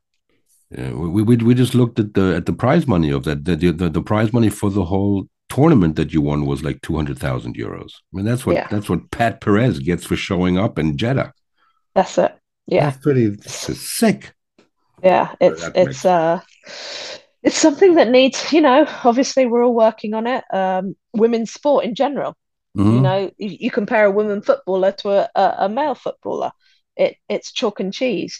Yeah, 0.72 0.92
we, 0.94 1.22
we 1.22 1.36
we 1.38 1.54
just 1.54 1.76
looked 1.76 2.00
at 2.00 2.14
the 2.14 2.36
at 2.36 2.46
the 2.46 2.54
prize 2.54 2.88
money 2.88 3.12
of 3.12 3.24
that. 3.26 3.46
The 3.46 3.56
the, 3.56 3.90
the 3.90 4.02
prize 4.02 4.34
money 4.34 4.50
for 4.50 4.70
the 4.70 4.86
whole 4.86 5.28
tournament 5.54 5.96
that 5.96 6.14
you 6.14 6.22
won 6.22 6.46
was 6.46 6.64
like 6.64 6.82
two 6.82 6.96
hundred 6.96 7.20
thousand 7.20 7.56
euros. 7.56 7.92
I 8.14 8.18
mean, 8.18 8.26
that's 8.26 8.46
what 8.46 8.56
Yeah. 8.56 8.68
that's 8.70 8.90
what 8.90 9.10
Pat 9.12 9.42
Perez 9.42 9.80
gets 9.80 10.06
for 10.06 10.16
showing 10.16 10.58
up 10.58 10.80
in 10.80 10.98
Jeddah. 10.98 11.32
That's 11.96 12.18
it. 12.18 12.34
Yeah, 12.68 12.90
that's 12.90 13.04
pretty 13.04 13.28
this 13.30 13.70
is 13.70 13.80
sick. 14.00 14.34
yeah. 15.04 15.36
It's 15.40 15.64
it's 15.76 16.06
uh, 16.06 16.40
it's 17.44 17.58
something 17.58 17.96
that 17.96 18.10
needs. 18.10 18.52
You 18.54 18.62
know, 18.62 18.86
obviously 19.04 19.46
we're 19.46 19.64
all 19.66 19.76
working 19.76 20.14
on 20.14 20.28
it. 20.28 20.44
Um, 20.54 20.96
women's 21.14 21.52
sport 21.54 21.86
in 21.86 21.94
general. 21.96 22.36
You 22.76 22.84
Mhm. 22.86 23.02
know, 23.02 23.32
you, 23.38 23.58
you 23.66 23.72
compare 23.72 24.06
a 24.06 24.12
women 24.12 24.42
footballer 24.42 24.92
to 24.94 25.10
a, 25.10 25.30
a, 25.36 25.56
a 25.66 25.70
male 25.70 25.96
footballer. 25.96 26.52
It 26.96 27.18
it's 27.30 27.52
chalk 27.52 27.80
and 27.80 27.94
cheese. 27.94 28.40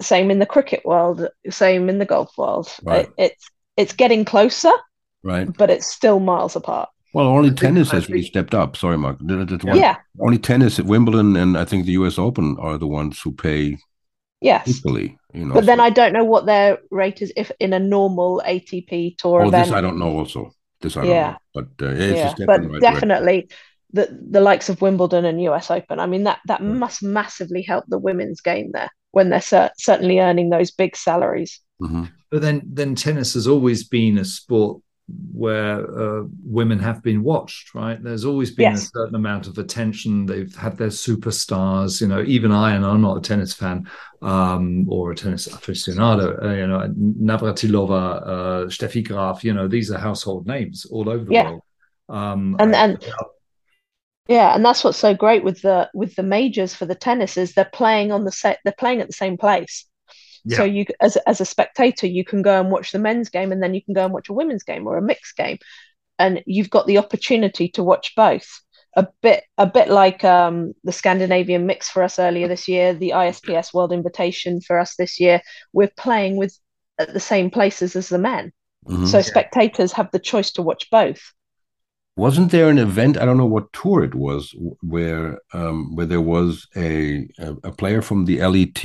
Same 0.00 0.30
in 0.30 0.38
the 0.38 0.46
cricket 0.54 0.82
world. 0.84 1.26
Same 1.50 1.88
in 1.88 1.98
the 1.98 2.04
golf 2.14 2.30
world. 2.38 2.68
Right. 2.84 3.06
It, 3.06 3.12
it's 3.18 3.50
it's 3.76 3.92
getting 3.94 4.24
closer, 4.24 4.72
Right. 5.24 5.48
but 5.56 5.70
it's 5.70 5.86
still 5.86 6.20
miles 6.20 6.56
apart. 6.56 6.88
Well, 7.14 7.26
only 7.26 7.48
think- 7.48 7.60
tennis 7.60 7.90
has 7.90 8.08
really 8.08 8.22
stepped 8.22 8.54
up. 8.54 8.76
Sorry, 8.76 8.96
Mark. 8.98 9.18
Th- 9.26 9.48
th- 9.48 9.64
one- 9.64 9.76
Yeah. 9.78 9.96
Only 10.20 10.38
tennis 10.38 10.78
at 10.78 10.84
Wimbledon 10.84 11.36
and 11.36 11.56
I 11.56 11.64
think 11.64 11.86
the 11.86 11.92
U.S. 11.92 12.18
Open 12.18 12.56
are 12.60 12.78
the 12.78 12.86
ones 12.86 13.20
who 13.20 13.32
pay 13.32 13.78
Yes. 14.40 14.68
equally. 14.68 15.16
You 15.34 15.46
know. 15.46 15.54
But 15.54 15.66
then 15.66 15.78
so- 15.78 15.84
I 15.84 15.90
don't 15.90 16.12
know 16.12 16.24
what 16.24 16.46
their 16.46 16.78
rate 16.90 17.22
is 17.22 17.32
if 17.36 17.50
in 17.60 17.72
a 17.72 17.78
normal 17.78 18.42
ATP 18.46 19.16
tour 19.18 19.42
oh, 19.42 19.48
event. 19.48 19.66
this 19.66 19.74
I 19.74 19.80
don't 19.80 19.98
know. 19.98 20.18
Also, 20.18 20.52
this 20.80 20.96
I 20.96 21.00
don't 21.02 21.10
Yeah. 21.10 21.30
know. 21.30 21.36
But 21.54 21.86
uh, 21.86 21.90
it's 21.92 22.00
a 22.00 22.16
yeah, 22.16 22.34
step 22.34 22.46
but 22.46 22.56
in 22.56 22.62
the 22.62 22.68
right 22.74 22.80
direction. 22.80 23.08
definitely 23.08 23.48
the 23.92 24.18
the 24.30 24.40
likes 24.42 24.68
of 24.68 24.80
Wimbledon 24.82 25.24
and 25.24 25.42
US 25.42 25.70
Open. 25.70 25.98
I 25.98 26.06
mean 26.06 26.24
that 26.24 26.38
that 26.46 26.60
Right. 26.60 26.70
must 26.70 27.02
massively 27.02 27.62
help 27.62 27.84
the 27.88 27.98
women's 27.98 28.40
game 28.42 28.70
there 28.72 28.90
when 29.12 29.30
they're 29.30 29.40
cer- 29.40 29.70
certainly 29.78 30.20
earning 30.20 30.50
those 30.50 30.70
big 30.70 30.94
salaries. 30.94 31.60
Mhm. 31.82 32.10
But 32.30 32.42
then, 32.42 32.60
then 32.70 32.94
tennis 32.94 33.32
has 33.34 33.46
always 33.48 33.88
been 33.88 34.18
a 34.18 34.24
sport 34.24 34.82
where 35.32 35.78
uh, 35.98 36.24
women 36.44 36.78
have 36.78 37.02
been 37.02 37.22
watched, 37.22 37.74
right? 37.74 38.02
There's 38.02 38.24
always 38.26 38.50
been 38.50 38.72
Yes. 38.72 38.84
a 38.84 38.90
certain 38.98 39.14
amount 39.14 39.46
of 39.46 39.56
attention. 39.56 40.26
They've 40.26 40.54
had 40.54 40.76
their 40.76 40.88
superstars. 40.88 42.00
You 42.00 42.08
know, 42.08 42.22
even 42.26 42.52
I, 42.52 42.74
and 42.74 42.84
I'm 42.84 43.00
not 43.00 43.16
a 43.16 43.20
tennis 43.20 43.54
fan 43.54 43.88
um, 44.20 44.86
or 44.90 45.12
a 45.12 45.16
tennis 45.16 45.48
aficionado. 45.48 46.42
Uh, 46.44 46.50
you 46.54 46.66
know, 46.66 46.92
Navratilova, 46.98 48.22
uh, 48.22 48.66
Steffi 48.66 49.06
Graf. 49.06 49.44
You 49.44 49.54
know, 49.54 49.66
these 49.68 49.90
are 49.90 49.98
household 49.98 50.46
names 50.46 50.84
all 50.86 51.08
over 51.08 51.24
the 51.24 51.32
Yeah. 51.32 51.50
world. 51.50 51.62
Um, 52.08 52.56
And- 52.58 52.74
I- 52.76 52.84
and- 52.84 53.04
Yeah, 54.28 54.54
and 54.54 54.62
that's 54.62 54.84
what's 54.84 54.98
so 54.98 55.14
great 55.14 55.42
with 55.42 55.62
the 55.62 55.88
with 55.94 56.14
the 56.16 56.22
majors 56.22 56.74
for 56.74 56.84
the 56.84 56.94
tennis 56.94 57.38
is 57.38 57.54
they're 57.54 57.64
playing 57.72 58.12
on 58.12 58.24
the 58.24 58.32
set 58.32 58.58
they're 58.62 58.74
playing 58.78 59.00
at 59.00 59.06
the 59.06 59.14
same 59.14 59.38
place. 59.38 59.86
So 60.48 60.64
you 60.64 60.86
as 61.00 61.16
as 61.26 61.40
a 61.40 61.44
spectator 61.44 62.06
you 62.06 62.24
can 62.24 62.42
go 62.42 62.60
and 62.60 62.70
watch 62.70 62.92
the 62.92 62.98
men's 62.98 63.28
game 63.28 63.52
and 63.52 63.62
then 63.62 63.74
you 63.74 63.82
can 63.82 63.94
go 63.94 64.04
and 64.04 64.12
watch 64.14 64.28
a 64.28 64.32
women's 64.32 64.62
game 64.62 64.86
or 64.86 64.96
a 64.96 65.02
mixed 65.02 65.36
game 65.36 65.58
and 66.18 66.42
you've 66.46 66.70
got 66.70 66.86
the 66.86 66.98
opportunity 66.98 67.68
to 67.70 67.82
watch 67.82 68.14
both. 68.16 68.48
A 68.96 69.06
bit 69.22 69.44
a 69.58 69.66
bit 69.66 69.88
like 69.88 70.24
um, 70.24 70.72
the 70.82 70.92
Scandinavian 70.92 71.66
mix 71.66 71.88
for 71.88 72.02
us 72.02 72.18
earlier 72.18 72.48
this 72.48 72.66
year, 72.66 72.94
the 72.94 73.12
ISPS 73.12 73.72
World 73.72 73.92
Invitation 73.92 74.60
for 74.60 74.78
us 74.78 74.96
this 74.96 75.20
year. 75.20 75.40
We're 75.72 75.92
playing 75.96 76.36
with 76.36 76.58
at 76.98 77.12
the 77.12 77.20
same 77.20 77.50
places 77.50 77.94
as 77.94 78.08
the 78.08 78.18
men. 78.18 78.52
Mhm. 78.88 79.06
So 79.06 79.22
spectators 79.22 79.92
have 79.92 80.10
the 80.10 80.18
choice 80.18 80.50
to 80.52 80.62
watch 80.62 80.90
both. 80.90 81.20
Wasn't 82.18 82.50
there 82.50 82.68
an 82.68 82.78
event? 82.78 83.16
I 83.16 83.24
don't 83.24 83.36
know 83.36 83.46
what 83.46 83.72
tour 83.72 84.02
it 84.02 84.12
was, 84.12 84.52
where 84.82 85.38
um, 85.52 85.94
where 85.94 86.04
there 86.04 86.20
was 86.20 86.66
a 86.74 87.28
a, 87.38 87.70
player 87.70 88.02
from 88.02 88.24
the 88.24 88.40
LET, 88.40 88.84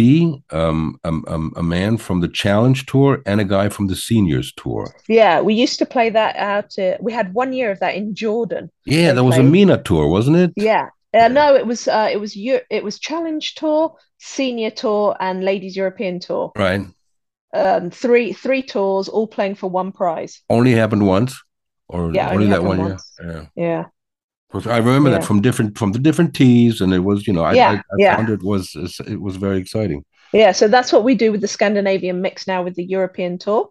um, 0.52 1.00
um, 1.04 1.26
um, 1.28 1.52
a 1.56 1.64
man 1.64 1.98
from 1.98 2.22
the 2.22 2.28
Challenge 2.28 2.86
Tour, 2.86 3.24
and 3.26 3.42
a 3.42 3.44
guy 3.44 3.70
from 3.70 3.88
the 3.88 3.96
Seniors 3.96 4.54
Tour. 4.54 4.94
Yeah, 5.08 5.42
we 5.42 5.56
used 5.56 5.80
to 5.80 5.86
play 5.88 6.12
that 6.12 6.36
out. 6.36 6.78
Uh, 6.78 6.98
we 7.02 7.12
had 7.12 7.34
one 7.34 7.54
year 7.54 7.72
of 7.72 7.80
that 7.80 7.96
in 7.96 8.14
Jordan. 8.14 8.70
Yeah, 8.86 9.14
there 9.14 9.24
was 9.24 9.40
a 9.40 9.44
MENA 9.44 9.82
Tour, 9.82 10.08
wasn't 10.08 10.38
it? 10.38 10.54
Yeah. 10.56 10.90
Uh, 11.12 11.28
no, 11.28 11.56
it 11.56 11.66
was 11.66 11.88
uh, 11.88 12.10
it 12.12 12.20
was 12.20 12.36
it 12.38 12.84
was 12.84 13.00
Challenge 13.00 13.56
Tour, 13.56 13.96
Senior 14.20 14.70
Tour, 14.70 15.18
and 15.20 15.44
Ladies 15.44 15.76
European 15.76 16.20
Tour. 16.20 16.52
Right. 16.56 16.82
Um, 17.52 17.90
three 17.90 18.32
three 18.32 18.62
tours, 18.62 19.10
all 19.10 19.26
playing 19.26 19.56
for 19.56 19.72
one 19.72 19.92
prize. 19.92 20.42
Only 20.52 20.74
happened 20.74 21.08
once, 21.08 21.42
or 21.88 22.14
Yeah, 22.14 22.32
only 22.32 22.48
that 22.48 22.64
one 22.64 22.80
year. 22.80 22.98
Yeah. 23.24 23.46
Yeah, 23.56 23.86
I 24.68 24.78
remember 24.78 25.10
Yeah. 25.10 25.18
that 25.18 25.26
from 25.26 25.42
different 25.42 25.78
from 25.78 25.92
the 25.92 26.00
different 26.00 26.36
tees, 26.36 26.82
and 26.82 26.94
it 26.94 27.00
was 27.00 27.28
you 27.28 27.34
know 27.34 27.44
I, 27.44 27.54
Yeah, 27.54 27.72
I, 27.72 27.76
I 27.76 27.80
yeah. 27.98 28.16
found 28.16 28.30
it 28.30 28.44
was 28.44 28.76
it 29.08 29.20
was 29.22 29.36
very 29.36 29.58
exciting. 29.58 30.04
yeah. 30.34 30.52
So 30.52 30.68
that's 30.68 30.92
what 30.94 31.04
we 31.04 31.16
do 31.16 31.32
with 31.32 31.42
the 31.42 31.48
Scandinavian 31.48 32.22
mix 32.22 32.48
now 32.48 32.64
with 32.64 32.76
the 32.76 32.84
European 32.86 33.38
Tour, 33.38 33.70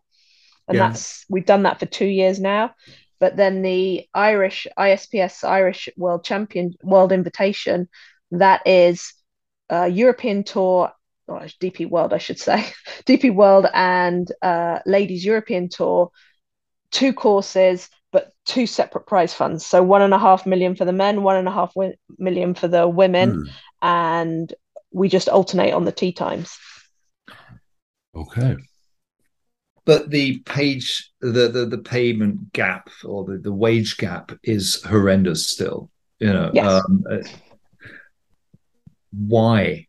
and 0.69 0.77
Yeah. 0.77 0.89
that's 0.89 1.25
we've 1.29 1.47
done 1.47 1.63
that 1.65 1.79
for 1.79 1.87
two 1.87 2.07
years 2.07 2.41
now. 2.41 2.75
But 3.21 3.37
then 3.37 3.63
the 3.63 4.07
Irish 4.15 4.67
ISPS 4.77 5.45
Irish 5.45 5.89
World 5.97 6.25
Champion 6.25 6.75
World 6.83 7.13
Invitation, 7.13 7.89
that 8.33 8.63
is 8.67 9.15
a 9.71 9.87
European 9.89 10.43
Tour, 10.43 10.91
or 11.29 11.41
DP 11.61 11.87
World, 11.89 12.13
I 12.13 12.19
should 12.19 12.41
say, 12.41 12.67
DP 13.07 13.31
World 13.31 13.67
and 13.73 14.31
uh, 14.43 14.81
Ladies 14.87 15.25
European 15.25 15.69
Tour, 15.69 16.11
two 16.91 17.13
courses, 17.13 17.89
but 18.13 18.33
two 18.45 18.67
separate 18.67 19.07
prize 19.07 19.35
funds. 19.35 19.67
So 19.67 19.83
one 19.83 20.03
and 20.03 20.15
a 20.15 20.19
half 20.19 20.47
million 20.47 20.77
for 20.77 20.85
the 20.85 20.93
men, 20.93 21.23
one 21.23 21.37
and 21.37 21.49
a 21.49 21.53
half 21.53 21.75
million 22.19 22.55
for 22.55 22.69
the 22.69 22.87
women, 22.87 23.33
mm. 23.33 23.51
and 23.81 24.53
we 24.93 25.09
just 25.09 25.29
alternate 25.29 25.73
on 25.73 25.85
the 25.85 25.93
tee 25.93 26.13
times. 26.13 26.57
Okay. 28.15 28.57
But 29.85 30.11
the 30.11 30.39
page, 30.41 31.11
the, 31.21 31.49
the 31.49 31.67
the 31.67 31.79
payment 31.79 32.53
gap 32.53 32.89
or 33.05 33.25
the, 33.25 33.39
the 33.39 33.53
wage 33.53 33.97
gap 33.97 34.31
is 34.45 34.81
horrendous 34.83 35.49
still. 35.49 35.91
You 36.21 36.33
know, 36.33 36.51
yes. 36.55 36.85
um, 36.85 37.05
uh, 37.11 37.19
why? 39.11 39.89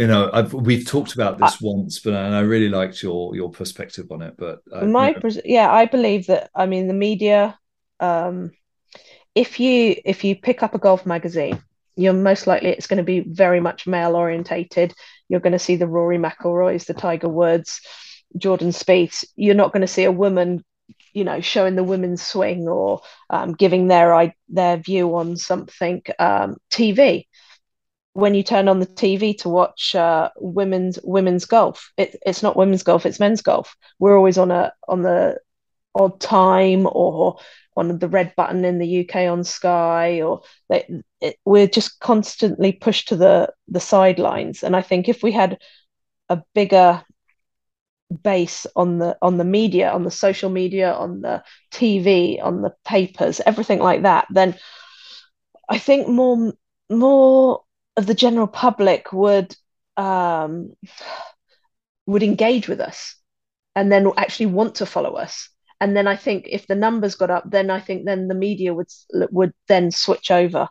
You 0.00 0.06
know, 0.06 0.30
I've, 0.32 0.54
we've 0.54 0.86
talked 0.86 1.14
about 1.14 1.38
this 1.38 1.54
uh, 1.54 1.58
once, 1.60 2.00
but 2.00 2.14
and 2.14 2.34
I 2.34 2.40
really 2.40 2.68
liked 2.68 3.02
your 3.02 3.36
your 3.36 3.50
perspective 3.50 4.10
on 4.10 4.22
it. 4.22 4.34
But 4.38 4.60
uh, 4.72 4.86
my 4.86 5.10
you 5.10 5.20
know. 5.22 5.40
yeah, 5.44 5.70
I 5.70 5.84
believe 5.86 6.26
that. 6.26 6.50
I 6.54 6.66
mean, 6.66 6.88
the 6.88 6.94
media. 6.94 7.58
Um, 8.00 8.52
if 9.34 9.60
you 9.60 9.96
if 10.04 10.24
you 10.24 10.36
pick 10.36 10.62
up 10.62 10.74
a 10.74 10.78
golf 10.78 11.04
magazine 11.04 11.62
you're 12.00 12.12
most 12.14 12.46
likely 12.46 12.70
it's 12.70 12.86
going 12.86 12.96
to 12.96 13.02
be 13.02 13.20
very 13.20 13.60
much 13.60 13.86
male 13.86 14.16
orientated. 14.16 14.94
You're 15.28 15.40
going 15.40 15.52
to 15.52 15.58
see 15.58 15.76
the 15.76 15.86
Rory 15.86 16.18
McIlroys, 16.18 16.86
the 16.86 16.94
Tiger 16.94 17.28
Woods, 17.28 17.80
Jordan 18.36 18.70
Spieth. 18.70 19.24
You're 19.36 19.54
not 19.54 19.72
going 19.72 19.82
to 19.82 19.86
see 19.86 20.04
a 20.04 20.12
woman, 20.12 20.64
you 21.12 21.24
know, 21.24 21.40
showing 21.40 21.76
the 21.76 21.84
women's 21.84 22.22
swing 22.22 22.68
or 22.68 23.02
um, 23.28 23.52
giving 23.52 23.88
their 23.88 24.34
their 24.48 24.78
view 24.78 25.14
on 25.16 25.36
something. 25.36 26.02
Um, 26.18 26.56
TV. 26.70 27.26
When 28.12 28.34
you 28.34 28.42
turn 28.42 28.68
on 28.68 28.80
the 28.80 28.86
TV 28.86 29.34
to 29.34 29.48
watch 29.48 29.94
uh, 29.94 30.30
women's 30.36 30.98
women's 31.04 31.44
golf, 31.44 31.92
it, 31.96 32.16
it's 32.26 32.42
not 32.42 32.56
women's 32.56 32.82
golf; 32.82 33.06
it's 33.06 33.20
men's 33.20 33.42
golf. 33.42 33.76
We're 33.98 34.16
always 34.16 34.38
on 34.38 34.50
a 34.50 34.72
on 34.88 35.02
the 35.02 35.38
odd 35.94 36.20
time 36.20 36.86
or 36.90 37.38
on 37.76 37.98
the 37.98 38.08
red 38.08 38.34
button 38.36 38.64
in 38.64 38.78
the 38.78 38.86
UK 38.86 39.28
on 39.28 39.44
Sky, 39.44 40.22
or 40.22 40.42
they, 40.68 41.02
it, 41.20 41.36
we're 41.44 41.68
just 41.68 42.00
constantly 42.00 42.72
pushed 42.72 43.08
to 43.08 43.16
the 43.16 43.52
the 43.68 43.80
sidelines. 43.80 44.62
And 44.62 44.74
I 44.76 44.82
think 44.82 45.08
if 45.08 45.22
we 45.22 45.32
had 45.32 45.58
a 46.28 46.42
bigger 46.54 47.04
base 48.22 48.66
on 48.76 48.98
the 48.98 49.16
on 49.22 49.38
the 49.38 49.44
media, 49.44 49.90
on 49.90 50.04
the 50.04 50.10
social 50.10 50.50
media, 50.50 50.92
on 50.92 51.20
the 51.20 51.42
TV, 51.70 52.40
on 52.42 52.62
the 52.62 52.74
papers, 52.84 53.40
everything 53.46 53.78
like 53.78 54.02
that, 54.02 54.26
then 54.30 54.56
I 55.68 55.78
think 55.78 56.08
more 56.08 56.52
more 56.90 57.62
of 57.96 58.06
the 58.06 58.14
general 58.14 58.46
public 58.46 59.12
would 59.12 59.54
um, 59.96 60.72
would 62.06 62.22
engage 62.22 62.68
with 62.68 62.80
us 62.80 63.16
and 63.74 63.90
then 63.90 64.10
actually 64.16 64.46
want 64.46 64.76
to 64.76 64.86
follow 64.86 65.14
us 65.14 65.50
and 65.80 65.96
then 65.96 66.06
I 66.06 66.16
think 66.16 66.46
if 66.50 66.66
the 66.66 66.74
numbers 66.74 67.14
got 67.14 67.30
up, 67.30 67.50
then 67.50 67.70
I 67.70 67.80
think 67.80 68.04
then 68.04 68.28
the 68.28 68.34
media 68.34 68.74
would 68.74 68.88
would 69.12 69.54
then 69.66 69.90
switch 69.90 70.30
over. 70.30 70.68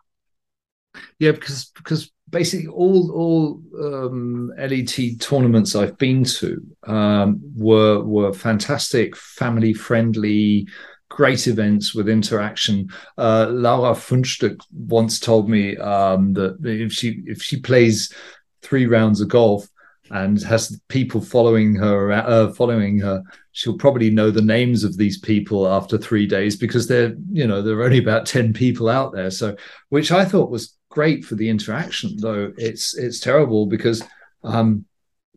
Yeah, 1.17 1.32
because 1.32 1.71
because 1.75 2.12
basically 2.29 2.67
all 2.67 3.12
all 3.12 3.62
um, 3.84 4.51
LET 4.58 4.99
tournaments 5.19 5.75
I've 5.75 5.97
been 5.97 6.23
to 6.25 6.62
um, 6.86 7.41
were 7.55 8.03
were 8.03 8.34
fantastic, 8.34 9.17
family 9.17 9.73
friendly, 9.73 10.67
great 11.10 11.48
events 11.48 11.93
with 11.93 12.08
interaction. 12.08 12.89
Uh, 13.17 13.48
Laura 13.50 13.93
Fünfstück 13.93 14.62
once 14.72 15.19
told 15.19 15.50
me 15.50 15.76
um, 15.78 16.34
that 16.34 16.58
if 16.63 16.93
she 16.93 17.24
if 17.26 17.41
she 17.41 17.60
plays 17.60 18.13
three 18.62 18.86
rounds 18.86 19.19
of 19.22 19.30
golf 19.30 19.67
and 20.12 20.41
has 20.41 20.80
people 20.88 21.22
following 21.22 21.76
her 21.76 22.12
uh, 22.12 22.52
following 22.54 23.00
her 23.00 23.24
she'll 23.52 23.78
probably 23.78 24.10
know 24.10 24.32
the 24.32 24.41
names 24.41 24.84
of 24.84 24.98
these 24.98 25.19
people 25.19 25.67
after 25.67 25.98
three 25.98 26.26
days 26.26 26.56
because 26.56 26.88
they're 26.88 27.15
you 27.32 27.45
know 27.45 27.62
there 27.62 27.78
are 27.78 27.84
only 27.84 28.00
about 28.00 28.26
10 28.26 28.54
people 28.54 28.89
out 28.89 29.13
there 29.13 29.30
so 29.30 29.56
which 29.89 30.12
i 30.12 30.26
thought 30.26 30.50
was 30.50 30.76
great 30.89 31.24
for 31.24 31.36
the 31.36 31.50
interaction 31.50 32.15
though 32.17 32.52
it's 32.58 32.98
it's 32.98 33.19
terrible 33.19 33.67
because 33.67 34.04
um, 34.43 34.86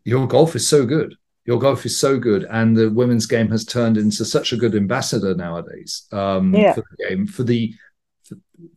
your 0.05 0.27
golf 0.27 0.55
is 0.55 0.67
so 0.67 0.85
good 0.85 1.15
your 1.45 1.59
golf 1.59 1.85
is 1.85 1.99
so 1.99 2.17
good 2.17 2.45
and 2.49 2.75
the 2.75 2.89
women's 2.89 3.25
game 3.25 3.49
has 3.49 3.65
turned 3.65 3.97
into 3.97 4.23
such 4.23 4.53
a 4.53 4.57
good 4.57 4.75
ambassador 4.75 5.35
nowadays 5.35 6.07
um, 6.11 6.53
yeah. 6.53 6.73
for 6.73 6.83
the 6.91 7.07
game 7.07 7.27
for 7.27 7.43
the 7.43 7.73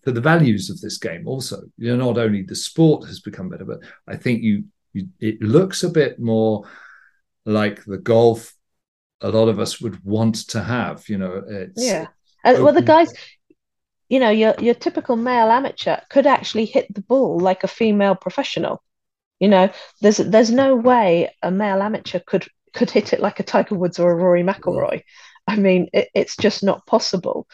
for 0.02 0.10
the 0.10 0.20
values 0.20 0.70
of 0.70 0.80
this 0.80 0.98
game 0.98 1.26
also 1.28 1.62
you 1.78 1.94
know 1.96 2.06
not 2.06 2.18
only 2.18 2.42
the 2.42 2.56
sport 2.56 3.06
has 3.06 3.20
become 3.20 3.48
better 3.48 3.64
but 3.64 3.78
i 4.08 4.16
think 4.16 4.42
you 4.42 4.64
you, 4.92 5.08
it 5.20 5.40
looks 5.40 5.84
a 5.84 5.88
bit 5.88 6.18
more 6.18 6.68
like 7.44 7.84
the 7.84 7.98
golf 7.98 8.56
a 9.20 9.30
lot 9.30 9.48
of 9.48 9.58
us 9.58 9.80
would 9.80 10.02
want 10.04 10.48
to 10.48 10.62
have. 10.62 11.08
You 11.08 11.18
know, 11.18 11.42
it's 11.46 11.84
yeah. 11.84 12.06
Uh, 12.44 12.56
well, 12.60 12.72
the 12.72 12.82
guys, 12.82 13.12
you 14.08 14.20
know, 14.20 14.30
your 14.30 14.54
your 14.60 14.74
typical 14.74 15.16
male 15.16 15.50
amateur 15.50 15.96
could 16.10 16.26
actually 16.26 16.66
hit 16.66 16.92
the 16.94 17.02
ball 17.02 17.38
like 17.38 17.64
a 17.64 17.68
female 17.68 18.14
professional. 18.14 18.82
You 19.40 19.48
know, 19.48 19.70
there's 20.00 20.18
there's 20.18 20.50
no 20.50 20.76
way 20.76 21.34
a 21.42 21.50
male 21.50 21.82
amateur 21.82 22.20
could 22.20 22.46
could 22.76 22.90
hit 22.90 23.12
it 23.12 23.20
like 23.20 23.40
a 23.40 23.44
Tiger 23.44 23.74
Woods 23.74 23.98
or 23.98 24.12
a 24.12 24.14
Rory 24.14 24.42
McIlroy. 24.42 25.02
I 25.48 25.56
mean, 25.56 25.88
it, 25.92 26.08
it's 26.14 26.36
just 26.36 26.62
not 26.62 26.86
possible. 26.86 27.48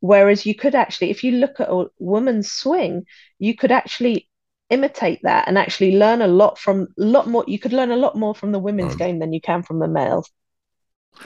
Whereas 0.00 0.46
you 0.46 0.54
could 0.54 0.74
actually, 0.74 1.10
if 1.10 1.24
you 1.24 1.32
look 1.32 1.60
at 1.60 1.68
a 1.70 1.86
woman's 1.98 2.50
swing, 2.50 3.04
you 3.38 3.56
could 3.56 3.72
actually 3.72 4.28
imitate 4.70 5.20
that 5.22 5.48
and 5.48 5.58
actually 5.58 5.96
learn 5.96 6.22
a 6.22 6.26
lot 6.26 6.58
from 6.58 6.88
a 6.98 7.02
lot 7.02 7.26
more 7.26 7.42
you 7.46 7.58
could 7.58 7.72
learn 7.72 7.90
a 7.90 7.96
lot 7.96 8.14
more 8.16 8.34
from 8.34 8.52
the 8.52 8.58
women's 8.58 8.92
um, 8.92 8.98
game 8.98 9.18
than 9.18 9.32
you 9.32 9.40
can 9.40 9.62
from 9.62 9.78
the 9.78 9.88
males 9.88 10.30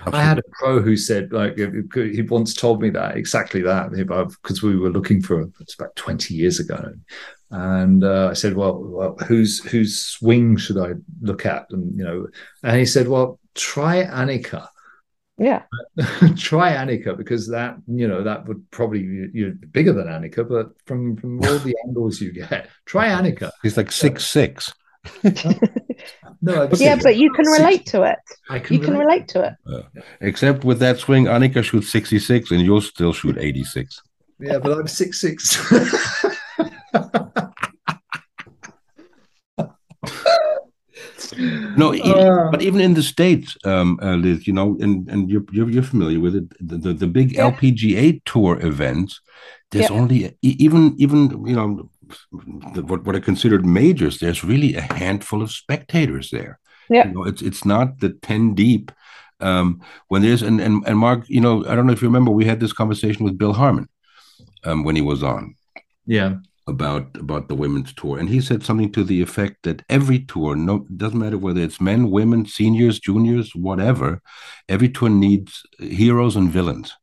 I 0.06 0.22
had 0.22 0.38
a 0.38 0.42
pro 0.52 0.80
who 0.80 0.96
said, 0.96 1.32
like, 1.32 1.58
he 1.58 2.22
once 2.22 2.54
told 2.54 2.80
me 2.80 2.88
that 2.90 3.16
exactly 3.16 3.60
that 3.62 3.90
because 3.90 4.62
we 4.62 4.76
were 4.76 4.90
looking 4.90 5.20
for 5.20 5.50
it's 5.60 5.74
about 5.74 5.94
twenty 5.96 6.34
years 6.34 6.60
ago, 6.60 6.94
and 7.50 8.02
uh, 8.02 8.28
I 8.30 8.32
said, 8.32 8.54
well, 8.54 8.78
well, 8.78 9.16
whose 9.26 9.62
whose 9.64 10.00
swing 10.00 10.56
should 10.56 10.78
I 10.78 10.94
look 11.20 11.44
at? 11.44 11.66
And 11.70 11.98
you 11.98 12.04
know, 12.04 12.26
and 12.62 12.78
he 12.78 12.86
said, 12.86 13.08
well, 13.08 13.38
try 13.54 14.04
Annika. 14.04 14.68
Yeah. 15.38 15.62
Try 16.36 16.72
Annika 16.72 17.16
because 17.16 17.48
that 17.48 17.76
you 17.88 18.06
know 18.06 18.22
that 18.22 18.46
would 18.46 18.70
probably 18.70 19.28
you're 19.32 19.52
bigger 19.52 19.92
than 19.92 20.06
Annika, 20.06 20.46
but 20.48 20.72
from 20.86 21.16
from 21.16 21.40
all 21.40 21.58
the 21.58 21.74
angles 21.86 22.20
you 22.20 22.32
get, 22.32 22.68
try 22.84 23.08
Annika. 23.08 23.50
He's 23.62 23.76
like 23.76 23.90
six 23.90 24.24
six. 24.24 24.72
no, 26.42 26.68
yeah, 26.74 26.96
but 27.02 27.16
you 27.16 27.32
can 27.32 27.46
relate 27.46 27.86
to 27.86 28.02
it. 28.02 28.18
I 28.50 28.60
can. 28.60 28.76
You 28.76 28.82
relate. 28.82 28.92
can 28.92 29.00
relate 29.00 29.28
to 29.28 29.44
it. 29.46 29.54
Uh, 29.74 30.00
except 30.20 30.64
with 30.64 30.78
that 30.78 30.98
swing, 30.98 31.24
Annika 31.24 31.64
shoots 31.64 31.90
sixty 31.90 32.20
six, 32.20 32.50
and 32.50 32.60
you'll 32.60 32.80
still 32.80 33.12
shoot 33.12 33.36
eighty 33.38 33.64
six. 33.64 34.00
Yeah, 34.38 34.58
but 34.58 34.78
I'm 34.78 34.86
six 34.86 35.20
six. 35.20 35.58
No, 41.38 41.94
uh, 41.94 42.50
but 42.50 42.62
even 42.62 42.80
in 42.80 42.94
the 42.94 43.02
states, 43.02 43.56
um, 43.64 43.98
uh, 44.02 44.16
Liz, 44.16 44.46
you 44.46 44.52
know, 44.52 44.76
and 44.80 45.08
and 45.08 45.30
you're 45.30 45.44
you're, 45.52 45.70
you're 45.70 45.82
familiar 45.82 46.20
with 46.20 46.36
it. 46.36 46.44
The 46.60 46.78
the, 46.78 46.92
the 46.92 47.06
big 47.06 47.32
yeah. 47.32 47.50
LPGA 47.50 48.22
tour 48.24 48.58
events. 48.60 49.20
There's 49.70 49.90
yeah. 49.90 49.96
only 49.96 50.36
even 50.42 50.94
even 50.98 51.46
you 51.46 51.54
know 51.54 51.90
what 52.82 53.04
what 53.04 53.16
are 53.16 53.20
considered 53.20 53.64
majors. 53.64 54.18
There's 54.18 54.44
really 54.44 54.74
a 54.74 54.82
handful 54.82 55.42
of 55.42 55.50
spectators 55.50 56.30
there. 56.30 56.58
Yeah, 56.88 57.08
you 57.08 57.14
know, 57.14 57.24
it's 57.24 57.42
it's 57.42 57.64
not 57.64 58.00
the 58.00 58.10
ten 58.10 58.54
deep. 58.54 58.92
Um, 59.40 59.80
when 60.08 60.22
there's 60.22 60.42
and, 60.42 60.60
and 60.60 60.86
and 60.86 60.98
Mark, 60.98 61.24
you 61.28 61.40
know, 61.40 61.64
I 61.66 61.74
don't 61.74 61.86
know 61.86 61.92
if 61.92 62.02
you 62.02 62.08
remember, 62.08 62.30
we 62.30 62.44
had 62.44 62.60
this 62.60 62.72
conversation 62.72 63.24
with 63.24 63.38
Bill 63.38 63.52
Harmon 63.52 63.88
um, 64.64 64.84
when 64.84 64.96
he 64.96 65.02
was 65.02 65.22
on. 65.22 65.54
Yeah, 66.06 66.36
about 66.66 67.16
about 67.16 67.48
the 67.48 67.54
women's 67.54 67.92
tour, 67.92 68.18
and 68.18 68.28
he 68.28 68.40
said 68.40 68.62
something 68.62 68.92
to 68.92 69.04
the 69.04 69.20
effect 69.20 69.62
that 69.62 69.82
every 69.88 70.20
tour, 70.20 70.54
no, 70.54 70.86
doesn't 70.96 71.18
matter 71.18 71.38
whether 71.38 71.60
it's 71.60 71.80
men, 71.80 72.10
women, 72.10 72.46
seniors, 72.46 73.00
juniors, 73.00 73.54
whatever, 73.54 74.22
every 74.68 74.88
tour 74.88 75.08
needs 75.08 75.62
heroes 75.78 76.36
and 76.36 76.50
villains, 76.50 76.94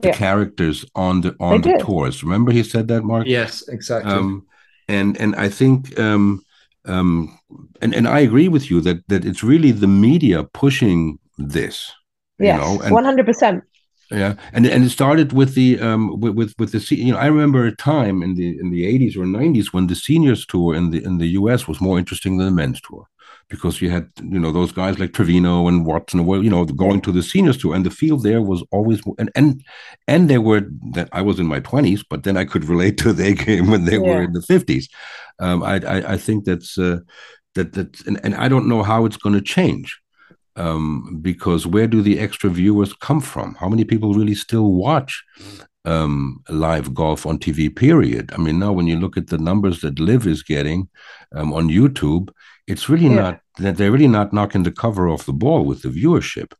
the 0.00 0.08
yeah. 0.08 0.14
characters 0.14 0.84
on 0.94 1.22
the 1.22 1.34
on 1.40 1.60
they 1.60 1.72
the 1.72 1.78
did. 1.78 1.86
tours. 1.86 2.22
Remember, 2.22 2.52
he 2.52 2.62
said 2.62 2.88
that, 2.88 3.02
Mark. 3.02 3.26
Yes, 3.26 3.66
exactly. 3.68 4.12
Um, 4.12 4.46
and 4.88 5.16
and 5.20 5.34
I 5.36 5.48
think. 5.48 5.98
Um, 5.98 6.44
um, 6.86 7.38
and, 7.82 7.94
and 7.94 8.08
I 8.08 8.20
agree 8.20 8.48
with 8.48 8.70
you 8.70 8.80
that 8.80 9.06
that 9.08 9.24
it's 9.24 9.42
really 9.42 9.70
the 9.70 9.86
media 9.86 10.44
pushing 10.44 11.18
this. 11.36 11.92
Yes, 12.38 12.90
one 12.90 13.04
hundred 13.04 13.26
percent 13.26 13.64
yeah 14.10 14.34
and 14.52 14.66
and 14.66 14.84
it 14.84 14.90
started 14.90 15.32
with 15.32 15.54
the 15.54 15.78
um 15.80 16.18
with 16.20 16.34
with, 16.34 16.54
with 16.58 16.72
the 16.72 16.96
you 16.96 17.12
know 17.12 17.18
i 17.18 17.26
remember 17.26 17.64
a 17.64 17.74
time 17.76 18.22
in 18.22 18.34
the 18.34 18.58
in 18.58 18.70
the 18.70 18.82
80s 18.98 19.16
or 19.16 19.24
90s 19.24 19.72
when 19.72 19.86
the 19.86 19.94
seniors 19.94 20.44
tour 20.46 20.74
in 20.74 20.90
the 20.90 21.02
in 21.04 21.18
the 21.18 21.28
us 21.28 21.68
was 21.68 21.80
more 21.80 21.98
interesting 21.98 22.36
than 22.36 22.46
the 22.46 22.52
men's 22.52 22.80
tour 22.80 23.06
because 23.50 23.82
you 23.82 23.90
had 23.90 24.08
you 24.22 24.38
know 24.38 24.52
those 24.52 24.72
guys 24.72 24.98
like 24.98 25.12
Trevino 25.12 25.66
and 25.66 25.84
Watson, 25.84 26.24
well, 26.24 26.42
you 26.42 26.48
know, 26.48 26.64
going 26.64 27.00
to 27.02 27.12
the 27.12 27.22
seniors 27.22 27.58
tour, 27.58 27.74
and 27.74 27.84
the 27.84 27.90
field 27.90 28.22
there 28.22 28.40
was 28.40 28.62
always 28.70 29.02
and 29.18 29.30
and 29.34 29.62
and 30.06 30.30
they 30.30 30.38
were 30.38 30.62
that 30.92 31.08
I 31.12 31.20
was 31.20 31.38
in 31.38 31.46
my 31.46 31.60
twenties, 31.60 32.02
but 32.02 32.22
then 32.22 32.36
I 32.36 32.44
could 32.44 32.64
relate 32.64 32.96
to 32.98 33.12
their 33.12 33.34
game 33.46 33.66
when 33.66 33.84
they 33.84 33.98
yeah. 33.98 34.08
were 34.08 34.22
in 34.22 34.32
the 34.32 34.42
fifties. 34.42 34.88
Um, 35.40 35.62
I, 35.62 35.80
I, 35.80 36.12
I 36.12 36.16
think 36.16 36.44
that's 36.44 36.78
uh, 36.78 37.00
that 37.56 37.72
that 37.74 38.00
and, 38.06 38.20
and 38.22 38.34
I 38.36 38.48
don't 38.48 38.68
know 38.68 38.82
how 38.82 39.04
it's 39.04 39.18
going 39.18 39.34
to 39.34 39.42
change. 39.42 40.00
Um, 40.60 41.18
because 41.22 41.66
where 41.66 41.86
do 41.86 42.02
the 42.02 42.18
extra 42.18 42.50
viewers 42.50 42.92
come 42.92 43.20
from? 43.20 43.54
How 43.54 43.68
many 43.68 43.84
people 43.84 44.12
really 44.12 44.34
still 44.34 44.72
watch 44.72 45.24
um, 45.84 46.42
live 46.48 46.94
golf 46.94 47.26
on 47.26 47.38
TV, 47.38 47.74
period. 47.74 48.32
I 48.34 48.38
mean, 48.38 48.58
now 48.58 48.72
when 48.72 48.86
you 48.86 48.98
look 48.98 49.16
at 49.16 49.28
the 49.28 49.38
numbers 49.38 49.80
that 49.80 49.98
LIV 49.98 50.26
is 50.26 50.42
getting 50.42 50.88
um, 51.34 51.52
on 51.52 51.68
YouTube, 51.68 52.30
it's 52.66 52.88
really 52.88 53.08
yeah. 53.08 53.20
not 53.20 53.40
that 53.58 53.76
they're 53.76 53.90
really 53.90 54.08
not 54.08 54.32
knocking 54.32 54.62
the 54.62 54.72
cover 54.72 55.08
off 55.08 55.26
the 55.26 55.32
ball 55.32 55.64
with 55.64 55.82
the 55.82 55.88
viewership. 55.88 56.52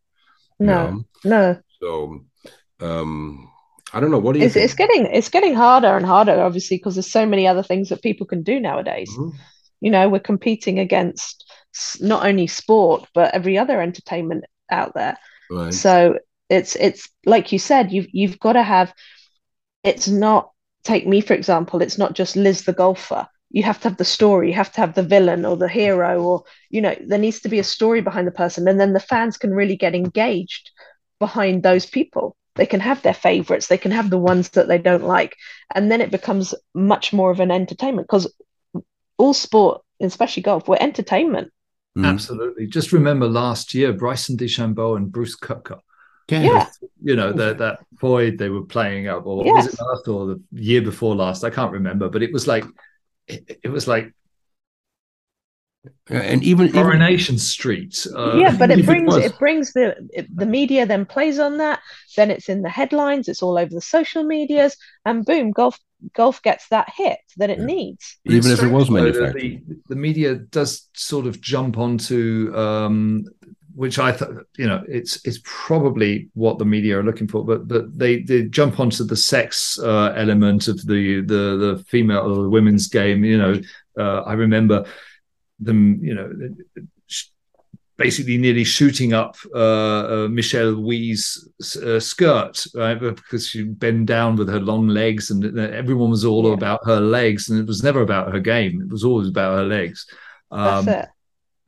No, 0.58 0.90
know? 0.90 1.04
no. 1.24 1.58
So, 1.80 2.24
um, 2.80 3.50
I 3.92 4.00
don't 4.00 4.10
know. 4.10 4.18
What 4.18 4.32
do 4.34 4.40
you? 4.40 4.46
It's, 4.46 4.56
it's, 4.56 4.74
getting 4.74 5.06
it's 5.06 5.28
getting 5.28 5.54
harder 5.54 5.96
and 5.96 6.06
harder, 6.06 6.40
obviously, 6.40 6.78
because 6.78 6.94
there's 6.94 7.10
so 7.10 7.26
many 7.26 7.46
other 7.46 7.62
things 7.62 7.88
that 7.88 8.02
people 8.02 8.26
can 8.26 8.42
do 8.42 8.60
nowadays. 8.60 9.10
Mm-hmm. 9.10 9.36
You 9.80 9.90
know, 9.90 10.08
we're 10.08 10.20
competing 10.20 10.78
against 10.78 11.49
not 12.00 12.26
only 12.26 12.46
sport 12.46 13.08
but 13.14 13.34
every 13.34 13.58
other 13.58 13.80
entertainment 13.80 14.44
out 14.70 14.94
there. 14.94 15.16
Right. 15.50 15.74
So 15.74 16.18
it's 16.48 16.76
it's 16.76 17.08
like 17.24 17.52
you 17.52 17.58
said, 17.58 17.92
you've 17.92 18.08
you've 18.12 18.38
got 18.38 18.54
to 18.54 18.62
have. 18.62 18.92
It's 19.82 20.08
not 20.08 20.50
take 20.84 21.06
me 21.06 21.20
for 21.20 21.34
example. 21.34 21.82
It's 21.82 21.98
not 21.98 22.14
just 22.14 22.36
Liz 22.36 22.64
the 22.64 22.72
golfer. 22.72 23.26
You 23.50 23.62
have 23.64 23.80
to 23.80 23.88
have 23.88 23.98
the 23.98 24.04
story. 24.04 24.48
You 24.48 24.54
have 24.54 24.72
to 24.72 24.80
have 24.80 24.94
the 24.94 25.02
villain 25.02 25.44
or 25.44 25.56
the 25.56 25.68
hero, 25.68 26.22
or 26.22 26.44
you 26.70 26.80
know, 26.80 26.94
there 27.06 27.18
needs 27.18 27.40
to 27.40 27.48
be 27.48 27.58
a 27.58 27.64
story 27.64 28.00
behind 28.00 28.26
the 28.26 28.32
person, 28.32 28.68
and 28.68 28.78
then 28.78 28.92
the 28.92 29.00
fans 29.00 29.36
can 29.36 29.52
really 29.52 29.76
get 29.76 29.94
engaged 29.94 30.70
behind 31.18 31.62
those 31.62 31.86
people. 31.86 32.36
They 32.56 32.66
can 32.66 32.80
have 32.80 33.02
their 33.02 33.14
favorites. 33.14 33.68
They 33.68 33.78
can 33.78 33.90
have 33.90 34.10
the 34.10 34.18
ones 34.18 34.50
that 34.50 34.68
they 34.68 34.78
don't 34.78 35.04
like, 35.04 35.36
and 35.74 35.90
then 35.90 36.00
it 36.00 36.10
becomes 36.10 36.54
much 36.74 37.12
more 37.12 37.30
of 37.30 37.40
an 37.40 37.50
entertainment 37.50 38.06
because 38.08 38.32
all 39.18 39.34
sport, 39.34 39.82
especially 40.00 40.42
golf, 40.42 40.68
we're 40.68 40.76
entertainment. 40.80 41.52
Mm. 41.96 42.06
Absolutely. 42.06 42.66
Just 42.66 42.92
remember 42.92 43.28
last 43.28 43.74
year, 43.74 43.92
Bryson 43.92 44.36
DeChambeau 44.36 44.96
and 44.96 45.10
Brooks 45.10 45.36
Koepka 45.36 45.80
yeah. 46.30 46.66
You 47.02 47.16
know, 47.16 47.32
that 47.32 47.58
that 47.58 47.80
void 47.94 48.38
they 48.38 48.48
were 48.48 48.64
playing 48.64 49.08
up, 49.08 49.26
or 49.26 49.44
yes. 49.44 49.66
was 49.66 49.74
it 49.74 49.80
last 49.80 50.08
or 50.08 50.26
the 50.26 50.42
year 50.52 50.82
before 50.82 51.14
last? 51.14 51.44
I 51.44 51.50
can't 51.50 51.72
remember, 51.72 52.08
but 52.08 52.22
it 52.22 52.32
was 52.32 52.46
like 52.46 52.64
it, 53.26 53.60
it 53.64 53.68
was 53.68 53.88
like 53.88 54.12
and 56.08 56.42
even 56.42 56.70
Coronation 56.70 57.34
even, 57.34 57.38
Street. 57.38 58.06
Uh, 58.14 58.36
yeah, 58.36 58.54
but 58.56 58.70
it 58.70 58.84
brings 58.86 59.16
it, 59.16 59.24
it, 59.26 59.38
brings 59.38 59.72
the 59.72 59.96
it, 60.12 60.36
the 60.36 60.46
media 60.46 60.84
then 60.86 61.06
plays 61.06 61.38
on 61.38 61.56
that. 61.58 61.80
Then 62.16 62.30
it's 62.30 62.48
in 62.48 62.62
the 62.62 62.68
headlines. 62.68 63.28
It's 63.28 63.42
all 63.42 63.58
over 63.58 63.70
the 63.70 63.80
social 63.80 64.22
medias, 64.22 64.76
and 65.04 65.24
boom, 65.24 65.52
golf 65.52 65.78
golf 66.14 66.42
gets 66.42 66.68
that 66.68 66.88
hit 66.94 67.18
that 67.36 67.50
it 67.50 67.58
yeah. 67.58 67.64
needs. 67.64 68.18
Even 68.24 68.50
if 68.50 68.62
it 68.62 68.70
was 68.70 68.90
manufactured, 68.90 69.40
the, 69.40 69.60
the 69.88 69.96
media 69.96 70.34
does 70.34 70.88
sort 70.94 71.26
of 71.26 71.40
jump 71.40 71.78
onto 71.78 72.54
um, 72.56 73.24
which 73.74 73.98
I 73.98 74.12
thought, 74.12 74.46
you 74.58 74.66
know, 74.66 74.84
it's 74.88 75.24
it's 75.24 75.40
probably 75.44 76.28
what 76.34 76.58
the 76.58 76.64
media 76.64 76.98
are 76.98 77.02
looking 77.02 77.28
for, 77.28 77.44
but 77.44 77.68
but 77.68 77.96
they 77.96 78.22
they 78.22 78.42
jump 78.42 78.80
onto 78.80 79.04
the 79.04 79.16
sex 79.16 79.78
uh, 79.78 80.12
element 80.16 80.68
of 80.68 80.84
the 80.86 81.20
the 81.22 81.76
the 81.76 81.84
female 81.88 82.30
or 82.30 82.42
the 82.42 82.50
women's 82.50 82.88
game. 82.88 83.24
You 83.24 83.38
know, 83.38 83.60
uh, 83.98 84.20
I 84.22 84.34
remember 84.34 84.84
them, 85.60 85.98
you 86.02 86.14
know, 86.14 86.30
basically 88.00 88.38
nearly 88.38 88.64
shooting 88.64 89.12
up 89.12 89.36
uh, 89.54 90.24
uh 90.24 90.28
Michelle 90.28 90.80
Wie's 90.80 91.48
uh, 91.84 92.00
skirt, 92.00 92.64
right? 92.74 92.98
Because 92.98 93.46
she 93.46 93.62
bent 93.64 94.06
down 94.06 94.36
with 94.36 94.48
her 94.48 94.60
long 94.60 94.88
legs, 94.88 95.30
and 95.30 95.58
everyone 95.58 96.10
was 96.10 96.24
all 96.24 96.48
yeah. 96.48 96.54
about 96.54 96.80
her 96.84 97.00
legs, 97.00 97.48
and 97.48 97.60
it 97.60 97.66
was 97.66 97.82
never 97.82 98.00
about 98.00 98.32
her 98.32 98.40
game. 98.40 98.80
It 98.82 98.90
was 98.90 99.04
always 99.04 99.28
about 99.28 99.56
her 99.56 99.64
legs. 99.64 100.06
Um, 100.50 100.84
That's 100.84 101.06
it 101.06 101.10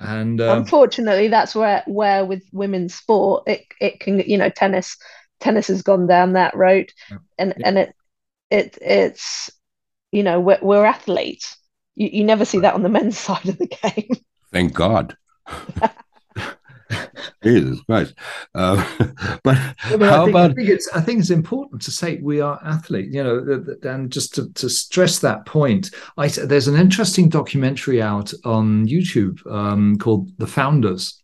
and 0.03 0.41
uh, 0.41 0.57
unfortunately, 0.57 1.29
that's 1.29 1.55
where 1.55 1.83
where 1.87 2.25
with 2.25 2.43
women's 2.53 2.95
sport, 2.95 3.45
it 3.47 3.67
it 3.81 4.01
can 4.01 4.19
you 4.21 4.37
know 4.37 4.51
tennis 4.51 4.97
tennis 5.41 5.69
has 5.69 5.83
gone 5.83 6.07
down 6.07 6.33
that 6.33 6.57
road, 6.57 6.91
and 7.39 7.55
yeah. 7.57 7.67
and 7.67 7.79
it 7.79 7.95
it 8.51 8.79
it's 8.81 9.51
you 10.11 10.23
know 10.23 10.41
we're, 10.41 10.59
we're 10.61 10.85
athletes. 10.85 11.57
You, 11.95 12.09
you 12.13 12.25
never 12.25 12.45
see 12.45 12.59
that 12.61 12.75
on 12.75 12.83
the 12.83 12.89
men's 12.89 13.19
side 13.27 13.49
of 13.49 13.59
the 13.59 13.67
game. 13.67 14.11
Thank 14.53 14.75
God. 14.75 15.17
Jesus 17.43 17.81
Christ. 17.83 18.15
Uh, 18.55 18.77
but 19.45 19.57
how 19.57 19.85
I 19.85 20.25
think, 20.25 20.31
about? 20.31 20.51
I 20.51 20.55
think, 20.55 20.69
it's, 20.69 20.89
I 20.95 21.01
think 21.01 21.21
it's 21.21 21.31
important 21.31 21.83
to 21.83 21.91
say 21.91 22.19
we 22.23 22.41
are 22.41 22.61
athletes, 22.65 23.15
you 23.15 23.23
know, 23.23 23.65
and 23.83 24.11
just 24.11 24.35
to, 24.37 24.53
to 24.55 24.69
stress 24.69 25.19
that 25.21 25.47
point. 25.47 25.91
I, 26.17 26.29
there's 26.29 26.69
an 26.69 26.77
interesting 26.77 27.29
documentary 27.29 28.01
out 28.01 28.33
on 28.45 28.87
YouTube 28.87 29.45
um, 29.51 29.99
called 29.99 30.31
The 30.39 30.47
Founders. 30.47 31.23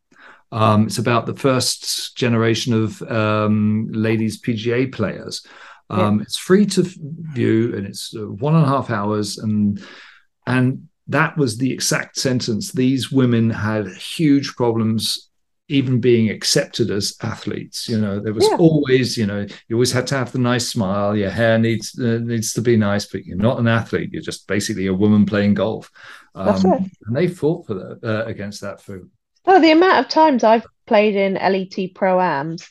Um, 0.51 0.87
it's 0.87 0.99
about 0.99 1.27
the 1.27 1.35
first 1.37 2.17
generation 2.17 2.73
of 2.73 3.03
um, 3.03 3.89
ladies 3.91 4.41
PGA 4.41 4.91
players. 4.93 5.47
Um, 5.91 6.19
yeah. 6.19 6.23
It's 6.23 6.39
free 6.39 6.67
to 6.67 6.85
view, 7.35 7.75
and 7.77 7.87
it's 7.87 8.15
uh, 8.17 8.27
one 8.27 8.55
and 8.55 8.65
a 8.65 8.69
half 8.69 8.91
hours, 8.91 9.39
and 9.39 9.83
and 10.47 10.89
that 11.09 11.37
was 11.37 11.57
the 11.57 11.73
exact 11.73 12.19
sentence. 12.19 12.73
These 12.73 13.11
women 13.11 13.51
had 13.51 13.89
huge 13.89 14.55
problems 14.57 15.28
even 15.69 16.01
being 16.01 16.31
accepted 16.31 16.91
as 16.91 17.17
athletes. 17.23 17.89
You 17.89 18.01
know, 18.01 18.19
there 18.19 18.33
was 18.33 18.49
yeah. 18.51 18.57
always, 18.57 19.17
you 19.17 19.27
know, 19.27 19.47
you 19.69 19.77
always 19.77 19.93
had 19.93 20.07
to 20.09 20.17
have 20.17 20.33
the 20.33 20.39
nice 20.39 20.69
smile. 20.69 21.15
Your 21.15 21.31
hair 21.31 21.59
needs 21.59 21.99
uh, 21.99 22.19
needs 22.23 22.53
to 22.55 22.63
be 22.63 22.77
nice, 22.77 23.07
but 23.07 23.25
you're 23.25 23.37
not 23.37 23.59
an 23.59 23.69
athlete. 23.69 24.11
You're 24.13 24.23
just 24.23 24.47
basically 24.47 24.87
a 24.87 24.95
woman 24.95 25.27
playing 25.27 25.55
golf. 25.55 25.91
Um, 26.35 26.47
That's 26.47 26.65
it. 26.65 26.93
And 27.07 27.17
they 27.17 27.29
fought 27.29 27.67
for 27.67 27.75
that 27.75 28.01
uh, 28.03 28.25
against 28.25 28.63
that 28.63 28.81
for. 28.81 29.09
Oh, 29.45 29.61
the 29.61 29.71
amount 29.71 30.05
of 30.05 30.11
times 30.11 30.45
I've 30.45 30.67
played 30.87 31.15
in 31.15 31.35
LET 31.35 31.95
pro 31.95 32.21
ams, 32.21 32.69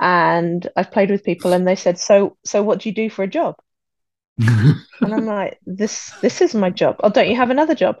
and 0.00 0.66
I've 0.76 0.90
played 0.92 1.10
with 1.10 1.24
people, 1.24 1.52
and 1.52 1.66
they 1.66 1.76
said, 1.76 1.98
"So, 1.98 2.36
so 2.44 2.62
what 2.62 2.80
do 2.80 2.88
you 2.88 2.94
do 2.94 3.08
for 3.08 3.22
a 3.22 3.28
job?" 3.28 3.56
and 4.38 4.84
I'm 5.00 5.26
like, 5.26 5.58
"This, 5.64 6.10
this 6.20 6.40
is 6.42 6.54
my 6.54 6.70
job. 6.70 6.96
Oh, 7.00 7.10
don't 7.10 7.28
you 7.28 7.36
have 7.36 7.50
another 7.50 7.74
job?" 7.74 7.96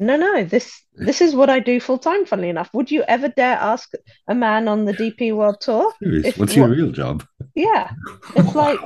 No, 0.00 0.16
no, 0.16 0.44
this 0.44 0.82
this 0.94 1.20
is 1.20 1.34
what 1.34 1.50
I 1.50 1.58
do 1.60 1.80
full 1.80 1.98
time. 1.98 2.24
Funnily 2.24 2.48
enough, 2.48 2.70
would 2.72 2.90
you 2.90 3.02
ever 3.08 3.28
dare 3.28 3.56
ask 3.56 3.90
a 4.28 4.34
man 4.34 4.68
on 4.68 4.84
the 4.84 4.92
DP 4.92 5.34
World 5.34 5.60
Tour? 5.60 5.92
If, 6.00 6.38
What's 6.38 6.54
your 6.54 6.68
real 6.68 6.90
job? 6.92 7.24
Yeah, 7.54 7.90
it's 8.36 8.54
like, 8.54 8.78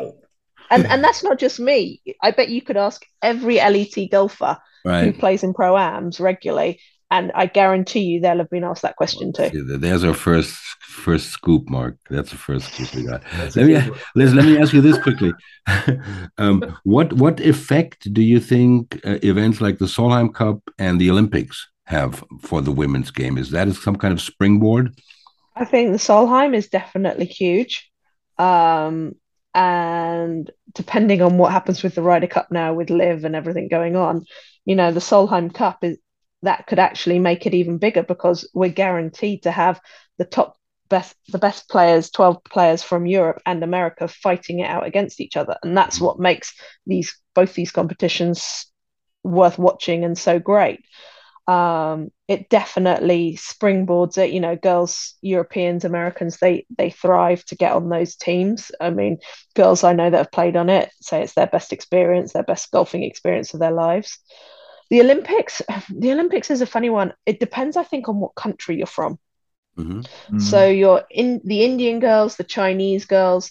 and 0.70 0.86
and 0.86 1.04
that's 1.04 1.22
not 1.22 1.38
just 1.38 1.60
me. 1.60 2.00
I 2.22 2.30
bet 2.30 2.48
you 2.48 2.62
could 2.62 2.76
ask 2.76 3.04
every 3.22 3.56
LET 3.56 4.10
golfer 4.10 4.58
right. 4.84 5.04
who 5.04 5.12
plays 5.12 5.42
in 5.42 5.54
pro 5.54 5.76
ams 5.76 6.20
regularly, 6.20 6.80
and 7.12 7.30
I 7.34 7.44
guarantee 7.44 8.00
you 8.00 8.20
they'll 8.20 8.38
have 8.38 8.48
been 8.48 8.64
asked 8.64 8.80
that 8.82 8.96
question 8.96 9.34
too. 9.34 9.50
There's 9.78 10.02
our 10.02 10.14
first 10.14 10.56
first 10.80 11.28
scoop, 11.28 11.68
Mark. 11.68 11.98
That's 12.08 12.30
the 12.30 12.38
first 12.38 12.72
scoop 12.72 12.94
we 12.94 13.04
got. 13.04 13.22
let 13.54 13.66
me 13.66 13.74
Liz, 14.14 14.34
let 14.34 14.46
me 14.46 14.56
ask 14.58 14.72
you 14.72 14.80
this 14.80 14.98
quickly. 15.06 15.32
um, 16.38 16.78
what 16.84 17.12
what 17.12 17.38
effect 17.38 18.12
do 18.14 18.22
you 18.22 18.40
think 18.40 18.98
uh, 19.04 19.18
events 19.22 19.60
like 19.60 19.78
the 19.78 19.84
Solheim 19.84 20.32
Cup 20.32 20.58
and 20.78 20.98
the 20.98 21.10
Olympics 21.10 21.68
have 21.84 22.24
for 22.40 22.62
the 22.62 22.72
women's 22.72 23.10
game? 23.10 23.36
Is 23.36 23.50
that 23.50 23.70
some 23.74 23.96
kind 23.96 24.12
of 24.12 24.20
springboard? 24.20 24.98
I 25.54 25.66
think 25.66 25.92
the 25.92 25.98
Solheim 25.98 26.54
is 26.54 26.68
definitely 26.68 27.26
huge. 27.26 27.90
Um, 28.38 29.16
and 29.54 30.50
depending 30.72 31.20
on 31.20 31.36
what 31.36 31.52
happens 31.52 31.82
with 31.82 31.94
the 31.94 32.00
Ryder 32.00 32.26
Cup 32.26 32.50
now 32.50 32.72
with 32.72 32.88
LIV 32.88 33.26
and 33.26 33.36
everything 33.36 33.68
going 33.68 33.96
on, 33.96 34.24
you 34.64 34.74
know, 34.74 34.92
the 34.92 35.00
Solheim 35.00 35.52
Cup 35.52 35.84
is 35.84 35.98
that 36.42 36.66
could 36.66 36.78
actually 36.78 37.18
make 37.18 37.46
it 37.46 37.54
even 37.54 37.78
bigger 37.78 38.02
because 38.02 38.48
we're 38.54 38.70
guaranteed 38.70 39.44
to 39.44 39.50
have 39.50 39.80
the 40.18 40.24
top 40.24 40.56
best 40.88 41.16
the 41.28 41.38
best 41.38 41.70
players 41.70 42.10
12 42.10 42.44
players 42.44 42.82
from 42.82 43.06
Europe 43.06 43.40
and 43.46 43.62
America 43.62 44.06
fighting 44.06 44.60
it 44.60 44.68
out 44.68 44.86
against 44.86 45.20
each 45.20 45.36
other. 45.38 45.56
And 45.62 45.76
that's 45.76 46.00
what 46.00 46.20
makes 46.20 46.52
these 46.86 47.16
both 47.34 47.54
these 47.54 47.72
competitions 47.72 48.66
worth 49.24 49.58
watching 49.58 50.04
and 50.04 50.18
so 50.18 50.38
great. 50.38 50.80
Um, 51.48 52.10
it 52.28 52.50
definitely 52.50 53.36
springboards 53.40 54.18
it. 54.18 54.32
You 54.32 54.40
know 54.40 54.54
girls 54.54 55.14
Europeans 55.22 55.84
Americans 55.84 56.38
they 56.38 56.66
they 56.76 56.90
thrive 56.90 57.44
to 57.46 57.56
get 57.56 57.72
on 57.72 57.88
those 57.88 58.14
teams. 58.16 58.70
I 58.80 58.90
mean 58.90 59.18
girls 59.54 59.82
I 59.82 59.94
know 59.94 60.10
that 60.10 60.18
have 60.18 60.30
played 60.32 60.56
on 60.56 60.68
it 60.68 60.90
say 61.00 61.22
it's 61.22 61.34
their 61.34 61.46
best 61.46 61.72
experience 61.72 62.32
their 62.32 62.42
best 62.42 62.70
golfing 62.70 63.02
experience 63.02 63.54
of 63.54 63.60
their 63.60 63.72
lives 63.72 64.18
the 64.92 65.00
Olympics, 65.00 65.62
the 65.88 66.12
Olympics 66.12 66.50
is 66.50 66.60
a 66.60 66.66
funny 66.66 66.90
one. 66.90 67.14
It 67.24 67.40
depends, 67.40 67.76
I 67.78 67.82
think, 67.82 68.08
on 68.08 68.20
what 68.20 68.34
country 68.34 68.76
you're 68.76 68.86
from. 68.86 69.18
Mm-hmm. 69.78 70.00
Mm-hmm. 70.00 70.38
So 70.38 70.68
you're 70.68 71.02
in 71.10 71.40
the 71.44 71.64
Indian 71.64 71.98
girls, 71.98 72.36
the 72.36 72.44
Chinese 72.44 73.06
girls, 73.06 73.50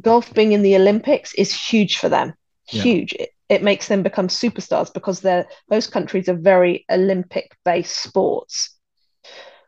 golf 0.00 0.32
being 0.32 0.52
in 0.52 0.62
the 0.62 0.76
Olympics 0.76 1.34
is 1.34 1.52
huge 1.52 1.98
for 1.98 2.08
them. 2.08 2.32
Yeah. 2.72 2.82
Huge. 2.82 3.12
It, 3.12 3.30
it 3.50 3.62
makes 3.62 3.88
them 3.88 4.02
become 4.02 4.28
superstars 4.28 4.92
because 4.92 5.20
they're 5.20 5.46
those 5.68 5.86
countries 5.86 6.28
are 6.30 6.34
very 6.34 6.86
Olympic 6.90 7.54
based 7.62 8.02
sports. 8.02 8.74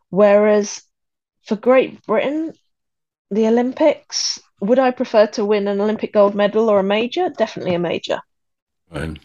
Whereas 0.09 0.83
for 1.44 1.57
Great 1.57 2.03
Britain, 2.07 2.55
the 3.31 3.46
Olympics, 3.46 4.40
would 4.62 4.79
I 4.79 4.90
prefer 4.90 5.27
to 5.27 5.44
win 5.44 5.68
an 5.68 5.83
Olympic 5.83 6.14
gold 6.14 6.35
medal 6.35 6.70
or 6.70 6.81
a 6.81 6.83
major? 6.83 7.29
Definitely 7.29 7.74
a 7.74 7.79
major. 7.79 8.20
Right. 8.90 9.18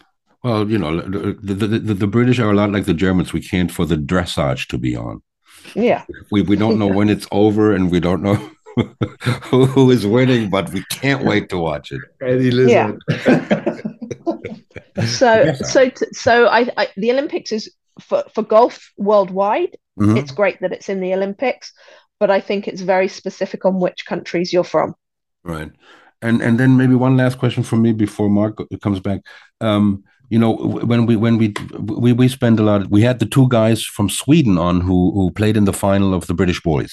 Well, 0.44 0.70
you 0.70 0.76
know, 0.78 1.00
the, 1.00 1.54
the, 1.54 1.66
the, 1.66 1.94
the 1.94 2.06
British 2.06 2.38
are 2.38 2.50
a 2.50 2.54
lot 2.54 2.70
like 2.70 2.84
the 2.84 2.92
Germans. 2.92 3.32
We 3.32 3.40
can't 3.40 3.72
for 3.72 3.86
the 3.86 3.96
dressage 3.96 4.68
to 4.68 4.76
be 4.76 4.94
on. 4.94 5.22
Yeah. 5.74 6.04
We, 6.30 6.42
we 6.42 6.54
don't 6.54 6.78
know 6.78 6.86
when 6.86 7.08
it's 7.08 7.26
over 7.32 7.74
and 7.74 7.90
we 7.90 7.98
don't 7.98 8.22
know 8.22 8.34
who, 9.44 9.64
who 9.64 9.90
is 9.90 10.06
winning, 10.06 10.50
but 10.50 10.70
we 10.70 10.84
can't 10.90 11.24
wait 11.24 11.48
to 11.48 11.56
watch 11.56 11.92
it. 11.92 12.02
Eddie 12.20 12.50
Lizard. 12.50 12.98
so, 15.06 15.54
so, 15.54 15.88
t- 15.88 16.06
so 16.12 16.46
I, 16.46 16.70
I, 16.76 16.88
the 16.98 17.10
Olympics 17.10 17.50
is 17.50 17.72
for, 18.02 18.24
for 18.34 18.42
golf 18.42 18.92
worldwide. 18.98 19.78
Mhm. 19.98 20.18
It's 20.18 20.32
great 20.32 20.60
that 20.60 20.72
it's 20.72 20.90
in 20.90 21.00
the 21.00 21.14
Olympics, 21.14 21.72
but 22.20 22.30
I 22.30 22.40
think 22.40 22.68
it's 22.68 22.82
very 22.82 23.08
specific 23.08 23.64
on 23.64 23.80
which 23.80 24.04
countries 24.04 24.52
you're 24.52 24.64
from. 24.64 24.94
Right. 25.42 25.70
And 26.20 26.42
and 26.42 26.58
then 26.58 26.76
maybe 26.76 26.94
one 26.94 27.16
last 27.16 27.38
question 27.38 27.62
from 27.62 27.82
me 27.82 27.92
before 27.92 28.28
Mark 28.28 28.58
comes 28.82 28.98
back. 28.98 29.20
Um, 29.60 30.04
you 30.34 30.40
know, 30.42 30.52
when 30.90 31.06
we 31.08 31.14
when 31.24 31.34
we 31.38 31.46
we 32.02 32.10
we 32.20 32.28
spend 32.28 32.56
a 32.60 32.62
lot. 32.70 32.80
We 32.96 33.02
had 33.08 33.18
the 33.18 33.30
two 33.36 33.46
guys 33.58 33.80
from 33.96 34.08
Sweden 34.08 34.58
on 34.68 34.74
who 34.86 34.98
who 35.16 35.30
played 35.40 35.56
in 35.56 35.64
the 35.64 35.78
final 35.86 36.10
of 36.14 36.26
the 36.26 36.34
British 36.40 36.60
boys. 36.62 36.92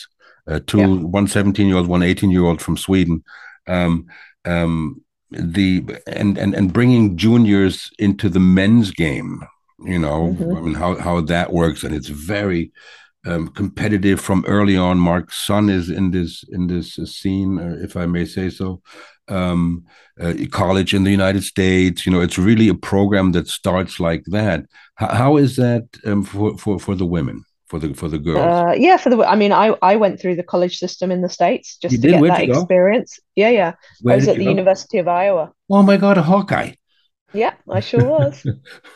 Uh, 0.51 0.59
two 0.69 0.79
Yeah. 0.79 0.87
one 1.19 1.27
17 1.27 1.67
year 1.67 1.77
old, 1.77 1.87
one 1.87 2.03
18 2.11 2.31
year 2.31 2.45
old 2.49 2.61
from 2.61 2.77
Sweden. 2.77 3.23
Um, 3.67 4.05
um, 4.53 5.01
the 5.55 5.83
and 6.19 6.37
and 6.37 6.55
and 6.57 6.73
bringing 6.73 7.17
juniors 7.17 7.89
into 7.97 8.29
the 8.29 8.39
men's 8.57 8.91
game. 9.05 9.31
You 9.93 9.99
know, 10.05 10.21
Mhm. 10.39 10.57
I 10.57 10.61
mean 10.61 10.75
how 10.83 10.91
how 11.07 11.21
that 11.33 11.49
works, 11.61 11.83
and 11.83 11.93
it's 11.95 12.11
very 12.35 12.71
um, 13.25 13.47
competitive 13.49 14.19
from 14.19 14.43
early 14.47 14.77
on. 14.77 14.97
Mark's 14.97 15.37
son 15.37 15.69
is 15.69 15.89
in 15.89 16.11
this 16.11 16.43
in 16.49 16.67
this 16.67 16.95
scene, 17.05 17.59
uh, 17.59 17.77
if 17.83 17.95
I 17.95 18.05
may 18.05 18.25
say 18.25 18.49
so. 18.49 18.81
Um, 19.27 19.85
uh, 20.19 20.33
college 20.51 20.93
in 20.93 21.03
the 21.03 21.11
United 21.11 21.43
States, 21.43 22.05
you 22.05 22.11
know, 22.11 22.19
it's 22.21 22.37
really 22.37 22.67
a 22.67 22.73
program 22.75 23.31
that 23.31 23.47
starts 23.47 23.99
like 23.99 24.23
that. 24.27 24.65
How, 24.95 25.07
how 25.07 25.37
is 25.37 25.55
that 25.55 25.87
um, 26.05 26.23
for, 26.23 26.57
for 26.57 26.79
for 26.79 26.95
the 26.95 27.05
women, 27.05 27.43
for 27.67 27.79
the 27.79 27.93
for 27.93 28.09
the 28.09 28.19
girls? 28.19 28.39
Uh, 28.39 28.73
yeah, 28.77 28.97
for 28.97 29.09
the, 29.09 29.23
I 29.23 29.35
mean, 29.35 29.53
I, 29.53 29.75
I 29.81 29.95
went 29.95 30.19
through 30.19 30.35
the 30.35 30.43
college 30.43 30.77
system 30.77 31.11
in 31.11 31.21
the 31.21 31.29
States 31.29 31.77
just 31.77 31.93
You 31.93 31.97
to 31.99 32.01
did? 32.01 32.11
get 32.13 32.21
Where'd 32.21 32.33
that 32.33 32.49
experience. 32.49 33.19
Yeah, 33.35 33.49
yeah. 33.49 33.73
Where 34.01 34.13
I 34.13 34.15
was 34.17 34.27
at 34.27 34.37
the 34.37 34.43
go? 34.43 34.49
University 34.49 34.97
of 34.97 35.07
Iowa. 35.07 35.53
Oh 35.69 35.83
my 35.83 35.97
God, 35.97 36.17
a 36.17 36.23
Hawkeye! 36.23 36.73
Yeah, 37.33 37.53
I 37.69 37.79
sure 37.81 38.03
was. 38.03 38.45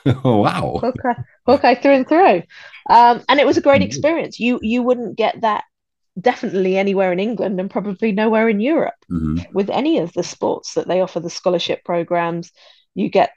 oh 0.05 0.37
wow! 0.41 0.81
Hawkeye, 0.81 1.15
Hawkeye 1.45 1.75
through 1.75 1.93
and 1.93 2.07
through. 2.07 2.43
Um, 2.89 3.23
and 3.29 3.39
it 3.39 3.45
was 3.45 3.57
a 3.57 3.61
great 3.61 3.81
Mhm. 3.81 3.87
experience. 3.87 4.39
You 4.39 4.59
you 4.61 4.83
wouldn't 4.83 5.17
get 5.17 5.41
that 5.41 5.63
definitely 6.19 6.77
anywhere 6.77 7.11
in 7.13 7.19
England 7.19 7.59
and 7.59 7.69
probably 7.71 8.11
nowhere 8.11 8.49
in 8.49 8.59
Europe 8.59 8.95
Mhm. 9.09 9.45
with 9.53 9.69
any 9.69 9.99
of 9.99 10.13
the 10.13 10.23
sports 10.23 10.75
that 10.75 10.87
they 10.87 11.01
offer 11.01 11.19
the 11.19 11.29
scholarship 11.29 11.83
programs. 11.85 12.51
You 12.95 13.09
get 13.09 13.31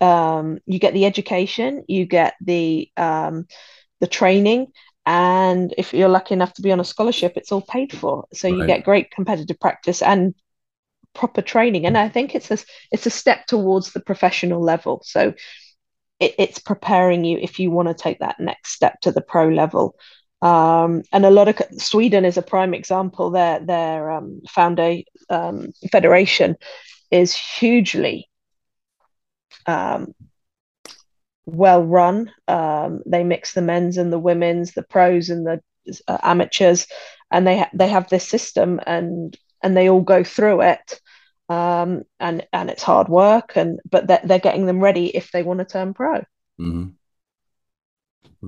um, 0.00 0.58
you 0.66 0.78
get 0.78 0.94
the 0.94 1.06
education, 1.06 1.84
you 1.88 2.06
get 2.06 2.34
the 2.42 2.90
um, 2.96 3.46
the 4.00 4.06
training, 4.08 4.68
and 5.06 5.74
if 5.78 5.94
you're 5.94 6.08
lucky 6.08 6.34
enough 6.34 6.54
to 6.54 6.62
be 6.62 6.72
on 6.72 6.80
a 6.80 6.84
scholarship, 6.84 7.34
it's 7.36 7.52
all 7.52 7.62
paid 7.62 7.92
for. 7.92 8.26
So 8.34 8.48
you 8.48 8.64
get 8.64 8.84
great 8.84 9.10
competitive 9.10 9.60
practice 9.60 10.02
and 10.02 10.34
proper 11.14 11.42
training. 11.42 11.86
And 11.86 11.96
I 11.96 12.08
think 12.08 12.34
it's 12.34 12.50
a 12.50 12.58
it's 12.90 13.06
a 13.06 13.10
step 13.10 13.46
towards 13.46 13.92
the 13.92 14.00
professional 14.00 14.60
level. 14.60 15.02
So 15.04 15.34
it, 16.20 16.34
it's 16.38 16.58
preparing 16.58 17.24
you 17.24 17.38
if 17.38 17.58
you 17.58 17.70
want 17.70 17.88
to 17.88 17.94
take 17.94 18.18
that 18.20 18.40
next 18.40 18.72
step 18.72 19.00
to 19.02 19.12
the 19.12 19.20
pro 19.22 19.48
level. 19.48 19.96
Um, 20.42 21.02
and 21.12 21.24
a 21.24 21.30
lot 21.30 21.48
of 21.48 21.60
Sweden 21.78 22.24
is 22.24 22.36
a 22.36 22.42
prime 22.42 22.74
example. 22.74 23.30
Their 23.30 23.60
their 23.60 24.10
um, 24.10 24.42
founder 24.48 24.98
um, 25.30 25.72
federation 25.90 26.56
is 27.10 27.34
hugely 27.34 28.28
um, 29.66 30.14
well 31.46 31.82
run. 31.82 32.30
Um, 32.48 33.02
they 33.06 33.24
mix 33.24 33.54
the 33.54 33.62
men's 33.62 33.96
and 33.96 34.12
the 34.12 34.18
women's, 34.18 34.72
the 34.72 34.82
pros 34.82 35.30
and 35.30 35.46
the 35.46 35.60
uh, 36.08 36.18
amateurs, 36.22 36.86
and 37.30 37.46
they 37.46 37.58
ha- 37.58 37.70
they 37.72 37.88
have 37.88 38.08
this 38.08 38.28
system, 38.28 38.80
and 38.86 39.36
and 39.62 39.76
they 39.76 39.88
all 39.88 40.02
go 40.02 40.24
through 40.24 40.62
it. 40.62 41.00
Um, 41.54 42.02
and 42.18 42.46
and 42.52 42.70
it's 42.70 42.82
hard 42.82 43.08
work, 43.08 43.56
and 43.56 43.80
but 43.90 44.06
they're, 44.06 44.24
they're 44.24 44.38
getting 44.48 44.66
them 44.66 44.80
ready 44.80 45.06
if 45.16 45.30
they 45.32 45.42
want 45.42 45.60
to 45.60 45.64
turn 45.64 45.94
pro. 45.94 46.22
Mhm. 46.58 46.94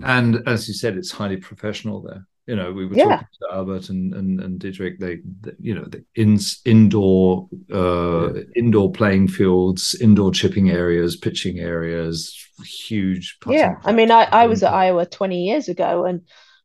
And 0.03 0.47
as 0.47 0.69
you 0.69 0.75
said, 0.75 0.97
it's 0.97 1.11
highly 1.11 1.39
professional 1.39 2.03
there. 2.03 2.27
You 2.47 2.55
know, 2.57 2.73
we 2.73 2.87
were 2.87 2.97
Yeah. 2.97 3.05
talking 3.05 3.27
to 3.41 3.47
Albert 3.53 3.89
and 3.89 4.15
and, 4.15 4.41
and 4.41 4.61
Didrik. 4.61 4.99
They, 4.99 5.17
they, 5.41 5.53
you 5.59 5.75
know, 5.75 5.85
the 5.85 6.05
in, 6.15 6.39
indoor 6.65 7.49
uh, 7.73 8.33
indoor 8.55 8.93
playing 8.93 9.29
fields, 9.29 9.95
indoor 10.01 10.31
chipping 10.33 10.71
areas, 10.71 11.17
pitching 11.17 11.59
areas, 11.59 12.37
huge. 12.65 13.39
putting 13.41 13.59
Yeah, 13.61 13.75
I 13.85 13.93
mean, 13.93 14.11
I, 14.11 14.29
I 14.31 14.47
was 14.47 14.63
at. 14.63 14.73
Iowa 14.73 15.07
20 15.07 15.45
years 15.45 15.69
ago, 15.69 16.05
and 16.05 16.21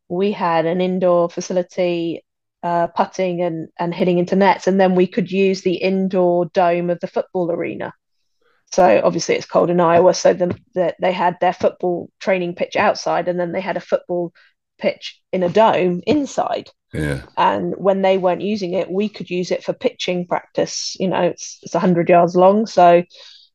we 0.08 0.30
had 0.32 0.66
an 0.66 0.80
indoor 0.80 1.28
facility, 1.28 2.24
uh, 2.62 2.86
putting 2.88 3.42
and 3.42 3.68
and 3.78 3.94
hitting 3.94 4.18
into 4.18 4.36
nets, 4.36 4.66
and 4.66 4.80
then 4.80 4.94
we 4.94 5.06
could 5.06 5.30
use 5.30 5.62
the 5.62 5.74
indoor 5.74 6.46
dome 6.46 6.90
of 6.90 7.00
the 7.00 7.06
football 7.06 7.50
arena. 7.50 7.92
So 8.72 9.02
obviously 9.04 9.34
it's 9.34 9.46
cold 9.46 9.68
in 9.68 9.80
Iowa, 9.80 10.14
so 10.14 10.32
the, 10.32 10.58
the, 10.74 10.94
they 10.98 11.12
had 11.12 11.36
their 11.40 11.52
football 11.52 12.08
training 12.20 12.54
pitch 12.54 12.74
outside, 12.76 13.28
and 13.28 13.38
then 13.38 13.52
they 13.52 13.60
had 13.60 13.76
a 13.76 13.80
football 13.80 14.32
pitch 14.78 15.20
in 15.30 15.42
a 15.42 15.48
dome 15.50 16.00
inside. 16.06 16.70
Yeah. 16.94 17.22
And 17.36 17.74
when 17.76 18.00
they 18.02 18.16
weren't 18.16 18.40
using 18.40 18.72
it, 18.72 18.90
we 18.90 19.08
could 19.10 19.28
use 19.28 19.50
it 19.50 19.62
for 19.62 19.72
pitching 19.74 20.26
practice. 20.26 20.96
You 20.98 21.08
know, 21.08 21.22
it's 21.22 21.58
it's 21.62 21.74
100 21.74 22.08
yards 22.08 22.34
long, 22.34 22.66
so 22.66 23.02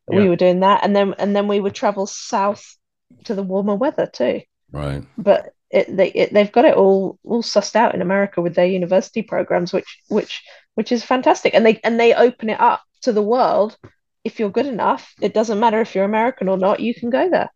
we 0.07 0.23
Yeah. 0.23 0.29
were 0.29 0.35
doing 0.35 0.59
that, 0.61 0.83
and 0.83 0.95
then 0.95 1.15
and 1.17 1.35
then 1.35 1.47
we 1.47 1.59
would 1.59 1.75
travel 1.75 2.05
south 2.05 2.77
to 3.25 3.33
the 3.35 3.43
warmer 3.43 3.75
weather 3.75 4.05
too. 4.07 4.41
Right. 4.71 5.03
But 5.17 5.53
it, 5.69 5.95
they 5.95 6.09
it, 6.09 6.33
they've 6.33 6.51
got 6.51 6.65
it 6.65 6.75
all 6.75 7.19
all 7.23 7.43
sussed 7.43 7.75
out 7.75 7.93
in 7.93 8.01
America 8.01 8.41
with 8.41 8.55
their 8.55 8.65
university 8.65 9.21
programs, 9.21 9.73
which 9.73 9.99
which 10.07 10.43
which 10.75 10.91
is 10.91 11.03
fantastic, 11.03 11.53
and 11.53 11.65
they 11.65 11.79
and 11.83 11.99
they 11.99 12.13
open 12.13 12.49
it 12.49 12.59
up 12.59 12.81
to 13.01 13.11
the 13.11 13.21
world. 13.21 13.77
If 14.23 14.39
you're 14.39 14.49
good 14.49 14.65
enough, 14.65 15.13
it 15.21 15.33
doesn't 15.33 15.59
matter 15.59 15.79
if 15.79 15.95
you're 15.95 16.05
American 16.05 16.49
or 16.49 16.57
not, 16.57 16.79
you 16.79 16.93
can 16.93 17.09
go 17.09 17.29
there. 17.29 17.49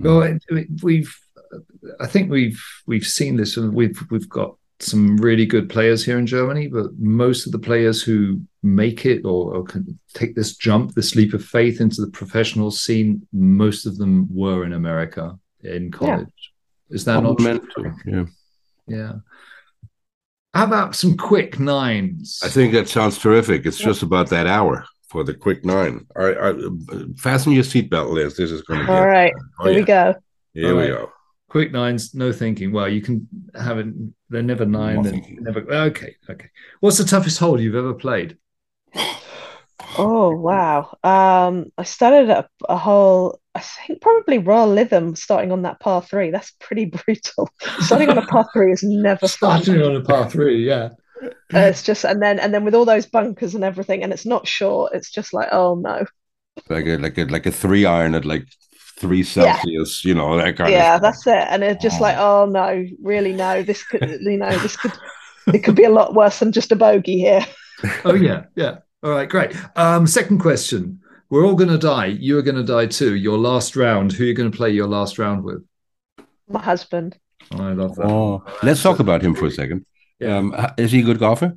Well, 0.00 0.38
we've, 0.82 1.16
I 2.00 2.06
think 2.06 2.30
we've 2.30 2.62
we've 2.86 3.06
seen 3.06 3.36
this, 3.36 3.56
and 3.56 3.74
we've 3.74 4.00
we've 4.10 4.28
got 4.28 4.56
some 4.80 5.16
really 5.16 5.44
good 5.44 5.68
players 5.68 6.04
here 6.04 6.18
in 6.18 6.26
Germany, 6.26 6.68
but 6.68 6.98
most 6.98 7.46
of 7.46 7.52
the 7.52 7.58
players 7.58 8.02
who 8.02 8.40
make 8.62 9.04
it 9.04 9.24
or, 9.24 9.56
or 9.56 9.64
can 9.64 9.98
take 10.14 10.34
this 10.36 10.56
jump, 10.56 10.94
this 10.94 11.16
leap 11.16 11.34
of 11.34 11.44
faith 11.44 11.80
into 11.80 12.00
the 12.00 12.10
professional 12.10 12.70
scene, 12.70 13.26
most 13.32 13.86
of 13.86 13.98
them 13.98 14.28
were 14.30 14.64
in 14.64 14.72
America 14.72 15.36
in 15.64 15.90
college. 15.90 16.52
Is 16.90 17.04
that 17.04 17.22
not 17.22 17.38
true? 17.38 17.58
Compliment 17.58 18.02
to- 18.04 18.10
Yeah. 18.10 18.24
Yeah. 18.86 19.12
How 20.54 20.64
about 20.64 20.96
some 20.96 21.16
quick 21.16 21.60
nines? 21.60 22.40
I 22.42 22.48
think 22.48 22.72
that 22.72 22.88
sounds 22.88 23.18
terrific. 23.18 23.66
It's 23.66 23.76
just 23.78 24.02
about 24.02 24.30
that 24.30 24.46
hour 24.46 24.84
for 25.08 25.22
the 25.22 25.34
quick 25.34 25.64
nine. 25.64 26.06
All 26.16 26.24
right, 26.24 26.36
all 26.36 26.52
right, 26.52 27.18
fasten 27.18 27.52
your 27.52 27.62
seatbelt, 27.64 28.10
Liz. 28.10 28.36
This 28.36 28.50
is 28.50 28.62
going 28.62 28.80
to 28.80 28.86
be. 28.86 28.92
All 28.92 29.06
right, 29.06 29.32
Oh, 29.60 29.64
here 29.64 29.72
yeah. 29.74 29.78
we 29.78 29.84
go. 29.84 30.14
Here 30.54 30.70
All 30.70 30.76
we 30.76 30.82
right. 30.90 30.90
go. 31.00 31.12
quick 31.50 31.70
nines, 31.72 32.14
no 32.14 32.32
thinking. 32.32 32.72
Well, 32.72 32.88
you 32.88 33.02
can 33.02 33.28
have 33.54 33.78
it. 33.78 33.86
They're 34.30 34.42
never 34.42 34.64
nine. 34.66 35.02
They're 35.02 35.20
never. 35.40 35.60
Okay, 35.88 36.16
okay. 36.28 36.48
What's 36.80 36.98
the 36.98 37.04
toughest 37.04 37.38
hole 37.38 37.60
you've 37.60 37.74
ever 37.76 37.94
played? 37.94 38.36
Oh 39.96 40.30
wow. 40.34 40.96
Um, 41.04 41.66
I 41.76 41.82
started 41.84 42.30
at 42.30 42.44
a, 42.68 42.72
a 42.72 42.76
hole, 42.76 43.40
I 43.58 43.86
think 43.86 44.00
probably 44.00 44.38
Royal 44.38 44.68
Lytham 44.68 45.16
starting 45.16 45.52
on 45.52 45.62
that 45.62 45.80
par 45.80 46.02
three. 46.02 46.30
That's 46.30 46.52
pretty 46.60 46.84
brutal. 47.06 47.48
Starting 47.80 48.08
on 48.10 48.18
a 48.18 48.26
par 48.26 48.48
three 48.52 48.72
is 48.72 48.82
never 48.82 49.28
fun. 49.28 49.62
Starting 49.62 49.82
on 49.82 49.96
a 49.96 50.00
par 50.02 50.28
three, 50.30 50.66
yeah. 50.66 50.90
Uh, 51.54 51.60
it's 51.60 51.82
just 51.82 52.04
and 52.04 52.22
then 52.22 52.38
and 52.38 52.54
then 52.54 52.64
with 52.64 52.74
all 52.74 52.84
those 52.84 53.06
bunkers 53.06 53.54
and 53.54 53.64
everything, 53.64 54.02
and 54.02 54.12
it's 54.12 54.26
not 54.26 54.46
short, 54.46 54.92
it's 54.94 55.10
just 55.10 55.32
like, 55.32 55.48
oh 55.52 55.74
no. 55.74 56.04
Like 56.68 56.86
a 56.86 56.96
like 56.96 57.18
a 57.18 57.24
like 57.24 57.46
a 57.46 57.52
three 57.52 57.84
iron 57.86 58.14
at 58.14 58.24
like 58.24 58.46
three 58.98 59.22
Celsius. 59.22 60.04
You 60.04 60.14
know 60.14 60.36
that 60.36 60.56
kind 60.56 60.70
Yeah, 60.70 60.78
of. 60.78 60.84
Yeah, 60.84 60.98
that's 60.98 61.26
it. 61.26 61.46
And 61.50 61.62
it's 61.64 61.82
just 61.82 62.00
like, 62.00 62.16
oh 62.18 62.46
no, 62.46 62.84
really 63.02 63.32
no, 63.32 63.62
this 63.62 63.82
could 63.84 64.04
you 64.20 64.38
know, 64.38 64.58
this 64.58 64.76
could 64.76 64.92
it 65.52 65.60
could 65.60 65.76
be 65.76 65.84
a 65.84 65.90
lot 65.90 66.14
worse 66.14 66.40
than 66.40 66.52
just 66.52 66.72
a 66.72 66.76
bogey 66.76 67.18
here. 67.18 67.44
Oh 68.04 68.14
yeah, 68.14 68.44
yeah. 68.56 68.78
All 69.02 69.10
right, 69.10 69.28
great. 69.28 69.54
Um, 69.76 70.06
second 70.06 70.38
question. 70.40 71.00
We're 71.30 71.44
all 71.46 71.54
going 71.54 71.70
to 71.70 71.78
die. 71.78 72.06
You 72.06 72.38
are 72.38 72.42
going 72.42 72.56
to 72.56 72.62
die 72.64 72.86
too. 72.86 73.14
Your 73.14 73.38
last 73.38 73.76
round. 73.76 74.12
Who 74.12 74.24
are 74.24 74.26
you 74.26 74.34
going 74.34 74.50
to 74.50 74.56
play 74.56 74.70
your 74.70 74.86
last 74.86 75.18
round 75.18 75.44
with? 75.44 75.64
My 76.48 76.60
husband. 76.62 77.18
I 77.52 77.72
love 77.72 77.94
that. 77.96 78.06
Oh, 78.06 78.44
let's 78.62 78.82
talk 78.82 78.98
about 78.98 79.22
him 79.22 79.34
for 79.34 79.46
a 79.46 79.50
second. 79.50 79.84
Yeah. 80.18 80.36
Um, 80.38 80.54
is 80.78 80.92
he 80.92 81.00
a 81.00 81.04
good 81.04 81.18
golfer? 81.18 81.56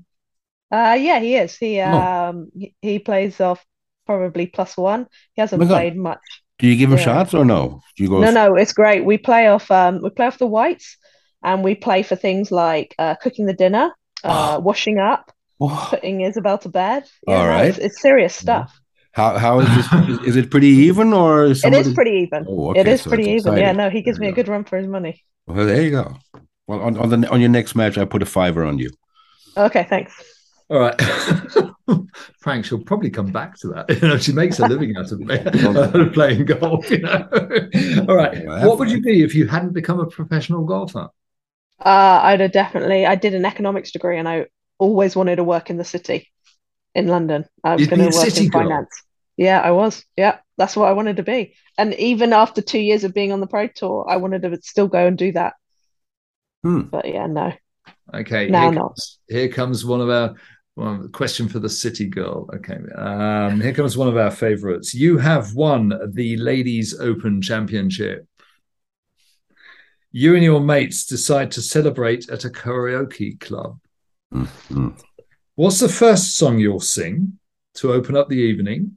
Uh 0.71 0.97
yeah, 0.99 1.19
he 1.19 1.35
is. 1.35 1.57
He 1.57 1.79
Oh. 1.81 1.91
um 1.97 2.49
he, 2.57 2.73
he 2.81 2.99
plays 2.99 3.41
off 3.41 3.65
probably 4.05 4.47
plus 4.47 4.77
one. 4.77 5.07
He 5.33 5.41
hasn't 5.41 5.61
Oh 5.61 5.65
my 5.65 5.69
God. 5.69 5.75
played 5.75 5.97
much. 5.97 6.19
Do 6.59 6.67
you 6.67 6.77
give 6.77 6.91
him 6.91 6.97
Yeah. 6.97 7.03
shots 7.03 7.33
or 7.33 7.43
no? 7.43 7.81
Do 7.97 8.03
you 8.03 8.09
go? 8.09 8.19
No, 8.21 8.31
no, 8.31 8.55
it's 8.55 8.71
great. 8.71 9.03
We 9.03 9.17
play 9.17 9.47
off 9.47 9.69
um 9.69 9.99
we 10.01 10.09
play 10.11 10.27
off 10.27 10.37
the 10.37 10.47
whites 10.47 10.95
and 11.43 11.61
we 11.63 11.75
play 11.75 12.03
for 12.03 12.15
things 12.15 12.51
like 12.51 12.95
uh, 12.99 13.15
cooking 13.15 13.47
the 13.47 13.53
dinner, 13.53 13.91
uh, 14.23 14.55
Oh. 14.55 14.59
washing 14.59 14.97
up, 14.99 15.33
Oh, 15.59 15.87
putting 15.89 16.21
Isabel 16.21 16.57
to 16.59 16.69
bed. 16.69 17.03
All 17.27 17.35
no, 17.37 17.47
right. 17.49 17.65
it's, 17.65 17.77
it's 17.79 18.01
serious 18.01 18.33
stuff. 18.35 18.79
How 19.13 19.37
how 19.37 19.59
is 19.59 19.67
this? 19.75 20.09
is, 20.09 20.19
is 20.27 20.35
it 20.37 20.51
pretty 20.51 20.67
even 20.67 21.13
or 21.13 21.45
is 21.45 21.61
somebody? 21.61 21.89
is 21.89 21.93
pretty 21.93 22.11
even. 22.11 22.45
Oh, 22.47 22.69
okay, 22.71 22.91
is 22.91 23.01
so 23.01 23.09
pretty 23.09 23.31
it's 23.31 23.45
even. 23.45 23.57
Yeah, 23.57 23.71
no, 23.73 23.89
he 23.89 24.01
gives 24.01 24.17
There 24.17 24.21
me 24.21 24.27
you 24.27 24.33
a 24.33 24.35
good 24.35 24.47
run 24.47 24.63
for 24.63 24.77
his 24.77 24.87
money. 24.87 25.23
Well, 25.47 25.65
there 25.65 25.81
you 25.81 25.91
go. 25.91 26.15
Well, 26.67 26.81
on, 26.81 26.97
on 26.97 27.21
the 27.21 27.29
on 27.29 27.41
your 27.41 27.49
next 27.49 27.75
match, 27.75 27.97
I 27.97 28.05
put 28.05 28.21
a 28.21 28.25
fiver 28.25 28.63
on 28.63 28.79
you. 28.79 28.91
Okay, 29.57 29.85
thanks. 29.89 30.13
All 30.69 30.79
right. 30.79 31.01
Frank, 32.39 32.63
she'll 32.63 32.79
probably 32.79 33.09
come 33.09 33.31
back 33.31 33.57
to 33.59 33.67
that. 33.69 33.89
You 34.01 34.07
know, 34.07 34.17
she 34.17 34.31
makes 34.31 34.59
a 34.59 34.67
living 34.67 34.95
out 34.95 35.11
of 35.11 36.13
playing 36.13 36.45
golf. 36.45 36.89
You 36.89 36.99
know. 36.99 37.27
All 38.07 38.15
right. 38.15 38.45
Well, 38.45 38.57
have 38.57 38.67
What 38.69 38.79
would 38.79 38.89
you 38.89 39.01
be 39.01 39.21
if 39.21 39.35
you 39.35 39.47
hadn't 39.47 39.73
become 39.73 39.99
a 39.99 40.05
professional 40.05 40.63
golfer? 40.63 41.09
Uh, 41.83 42.19
I'd 42.23 42.39
have 42.39 42.53
definitely. 42.53 43.05
I 43.05 43.15
did 43.15 43.33
an 43.33 43.43
economics 43.43 43.91
degree, 43.91 44.17
and 44.17 44.29
I 44.29 44.45
always 44.77 45.15
wanted 45.15 45.35
to 45.37 45.43
work 45.43 45.69
in 45.69 45.77
the 45.77 45.83
city, 45.83 46.30
in 46.95 47.07
London. 47.07 47.45
I 47.63 47.73
was 47.73 47.81
You'd 47.81 47.89
going 47.89 47.99
to 47.99 48.17
work 48.17 48.25
city 48.25 48.45
in 48.45 48.51
girl. 48.51 48.63
finance. 48.63 49.03
Yeah, 49.37 49.59
I 49.59 49.71
was. 49.71 50.05
Yeah, 50.17 50.37
that's 50.57 50.75
what 50.75 50.89
I 50.89 50.93
wanted 50.93 51.17
to 51.17 51.23
be. 51.23 51.55
And 51.77 51.93
even 51.95 52.33
after 52.33 52.61
two 52.61 52.79
years 52.79 53.03
of 53.03 53.13
being 53.13 53.31
on 53.31 53.39
the 53.39 53.47
pro 53.47 53.67
tour, 53.67 54.05
I 54.07 54.17
wanted 54.17 54.43
to 54.43 54.59
still 54.61 54.87
go 54.87 55.07
and 55.07 55.17
do 55.17 55.31
that. 55.31 55.53
Hmm. 56.63 56.81
But 56.81 57.07
yeah, 57.07 57.27
no. 57.27 57.53
Okay. 58.13 58.49
Now 58.49 58.63
here 58.63 58.71
not. 58.73 58.87
comes, 58.89 59.19
here 59.27 59.49
comes 59.49 59.85
one 59.85 60.01
of 60.01 60.09
our 60.09 60.35
well, 60.75 61.07
question 61.11 61.47
for 61.47 61.59
the 61.59 61.69
city 61.69 62.07
girl. 62.07 62.49
Okay. 62.53 62.77
Um, 62.95 63.59
here 63.59 63.73
comes 63.73 63.97
one 63.97 64.07
of 64.07 64.17
our 64.17 64.31
favorites. 64.31 64.93
You 64.93 65.17
have 65.17 65.53
won 65.53 65.93
the 66.13 66.37
Ladies 66.37 66.99
Open 66.99 67.41
Championship. 67.41 68.27
You 70.11 70.35
and 70.35 70.43
your 70.43 70.59
mates 70.59 71.05
decide 71.05 71.51
to 71.51 71.61
celebrate 71.61 72.29
at 72.29 72.45
a 72.45 72.49
karaoke 72.49 73.39
club. 73.39 73.79
Mm, 74.33 74.47
mm. 74.69 75.03
What's 75.55 75.81
the 75.81 75.89
first 75.89 76.37
song 76.37 76.59
you'll 76.59 76.79
sing 76.79 77.37
to 77.75 77.91
open 77.91 78.15
up 78.15 78.29
the 78.29 78.35
evening? 78.35 78.95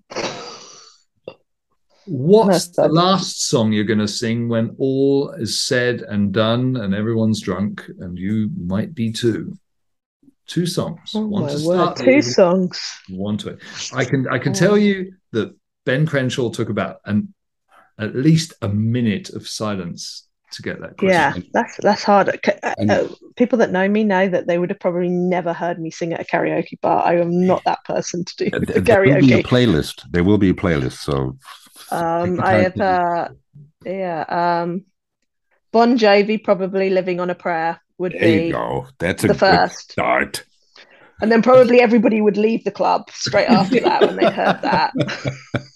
What's 2.06 2.68
the 2.68 2.86
last 2.88 3.48
song 3.48 3.72
you're 3.72 3.82
going 3.84 3.98
to 3.98 4.06
sing 4.06 4.48
when 4.48 4.76
all 4.78 5.30
is 5.32 5.58
said 5.58 6.02
and 6.02 6.32
done 6.32 6.76
and 6.76 6.94
everyone's 6.94 7.40
drunk 7.40 7.84
and 7.98 8.16
you 8.16 8.50
might 8.56 8.94
be 8.94 9.10
too? 9.10 9.58
Two 10.46 10.66
songs. 10.66 11.10
Oh 11.14 11.26
one 11.26 11.50
to 11.50 11.58
start, 11.58 11.96
Two 11.96 12.22
songs. 12.22 13.00
one 13.08 13.36
to 13.38 13.48
it. 13.48 13.58
I 13.92 14.04
can 14.04 14.28
I 14.30 14.38
can 14.38 14.52
tell 14.52 14.72
oh. 14.72 14.76
you 14.76 15.14
that 15.32 15.56
Ben 15.84 16.06
Crenshaw 16.06 16.50
took 16.50 16.68
about 16.68 16.98
an 17.04 17.34
at 17.98 18.14
least 18.14 18.54
a 18.62 18.68
minute 18.68 19.30
of 19.30 19.48
silence 19.48 20.23
to 20.54 20.62
get 20.62 20.80
that 20.80 20.96
question. 20.96 21.08
Yeah, 21.08 21.34
that's 21.52 21.76
that's 21.78 22.02
hard. 22.02 22.28
Uh, 22.28 22.74
And- 22.78 22.90
uh, 22.90 23.08
people 23.36 23.58
that 23.58 23.70
know 23.72 23.88
me 23.88 24.04
know 24.04 24.28
that 24.28 24.46
they 24.46 24.58
would 24.58 24.70
have 24.70 24.80
probably 24.80 25.08
never 25.08 25.52
heard 25.52 25.78
me 25.80 25.90
sing 25.90 26.12
at 26.12 26.20
a 26.20 26.24
karaoke 26.24 26.80
bar. 26.80 27.04
I 27.04 27.16
am 27.20 27.46
not 27.46 27.62
that 27.64 27.84
person 27.84 28.24
to 28.24 28.36
do 28.36 28.50
There- 28.50 28.60
the 28.60 28.80
there 28.80 29.00
will 29.00 29.20
be 29.20 29.32
a 29.34 29.42
karaoke. 29.42 29.46
playlist. 29.46 30.02
There 30.10 30.24
will 30.24 30.38
be 30.38 30.50
a 30.50 30.54
playlist. 30.54 30.98
So 30.98 31.36
Um, 31.90 32.40
I 32.40 32.54
have, 32.54 32.80
uh, 32.80 33.28
yeah, 33.84 34.24
um, 34.28 34.84
Bon 35.72 35.98
Jovi 35.98 36.42
probably 36.42 36.90
"Living 36.90 37.20
on 37.20 37.30
a 37.30 37.34
Prayer" 37.34 37.80
would 37.98 38.12
be 38.12 38.18
there 38.18 38.38
be, 38.38 38.46
you 38.46 38.52
go. 38.52 38.86
That's 38.98 39.24
a 39.24 39.28
the 39.28 39.34
good 39.34 39.40
first. 39.40 39.92
start. 39.92 40.44
and 41.22 41.30
then 41.30 41.42
probably 41.42 41.80
everybody 41.80 42.20
would 42.20 42.36
leave 42.36 42.64
the 42.64 42.70
club 42.70 43.02
straight 43.10 43.48
after 43.48 43.80
that 43.80 44.00
when 44.02 44.16
they 44.16 44.30
heard 44.30 44.60
that. 44.62 44.92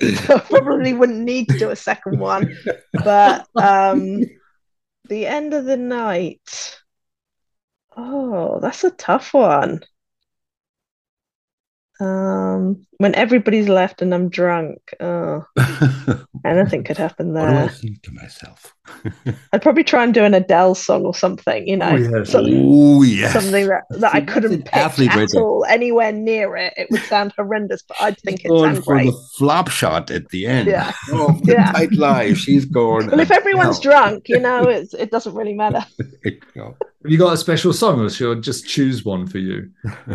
I 0.00 0.42
probably 0.48 0.92
wouldn't 0.94 1.20
need 1.20 1.48
to 1.48 1.58
do 1.58 1.70
a 1.70 1.76
second 1.76 2.18
one, 2.18 2.56
but 2.92 3.46
um, 3.56 4.24
the 5.08 5.26
end 5.26 5.54
of 5.54 5.64
the 5.64 5.76
night. 5.76 6.80
Oh, 7.96 8.60
that's 8.60 8.84
a 8.84 8.90
tough 8.90 9.34
one. 9.34 9.80
Um, 12.00 12.86
when 12.98 13.14
everybody's 13.14 13.68
left 13.68 14.02
and 14.02 14.12
I'm 14.12 14.28
drunk, 14.28 14.78
oh, 15.00 15.44
anything 16.44 16.82
could 16.84 16.96
happen 16.98 17.32
What 17.32 17.42
do 17.42 17.46
I 17.46 17.52
there. 17.52 17.68
think 17.68 18.02
to 18.02 18.12
myself? 18.12 18.74
I'd 19.52 19.62
probably 19.62 19.84
try 19.84 20.02
and 20.02 20.12
do 20.12 20.24
an 20.24 20.34
Adele 20.34 20.74
song 20.74 21.04
or 21.04 21.14
something, 21.14 21.66
you 21.68 21.76
know, 21.76 21.90
Oh, 21.90 21.96
yes. 21.96 22.30
something, 22.30 22.62
oh 22.66 23.02
yes, 23.02 23.32
something 23.32 23.66
that, 23.68 23.82
that 23.90 24.14
I 24.14 24.18
See, 24.18 24.24
that's 24.24 24.32
couldn't 24.32 24.52
an 24.52 24.62
pitch 24.62 24.72
athlete 24.74 25.10
at 25.12 25.16
right 25.16 25.34
all, 25.36 25.64
anywhere 25.68 26.10
near 26.12 26.56
it. 26.56 26.74
It 26.76 26.88
would 26.90 27.02
sound 27.02 27.32
horrendous, 27.36 27.82
but 27.86 27.96
I'd 28.00 28.18
think 28.20 28.44
it 28.44 28.48
going 28.48 28.74
sound 28.74 28.84
for 28.84 28.94
great. 28.94 29.06
the 29.06 29.28
flop 29.36 29.68
shot 29.68 30.10
at 30.10 30.28
the 30.30 30.46
end. 30.46 30.68
Yeah. 30.68 30.92
Oh, 31.10 31.38
the 31.44 31.52
Yeah. 31.52 31.72
tight 31.72 31.92
lie. 31.92 32.32
She's 32.34 32.64
going. 32.64 33.08
Well, 33.08 33.20
if 33.20 33.30
everyone's 33.30 33.78
Adele. 33.78 33.92
drunk, 33.92 34.28
you 34.28 34.40
know, 34.40 34.64
it's, 34.64 34.92
it 34.94 35.10
doesn't 35.10 35.34
really 35.34 35.54
matter. 35.54 35.84
There 35.98 36.08
oh. 36.24 36.30
you. 36.56 36.76
Have 37.04 37.12
you 37.12 37.18
got 37.18 37.32
a 37.32 37.36
special 37.36 37.72
song, 37.72 38.00
or 38.00 38.10
shall 38.10 38.32
I 38.32 38.40
just 38.40 38.66
choose 38.66 39.04
one 39.04 39.26
for 39.28 39.38
you? 39.38 39.70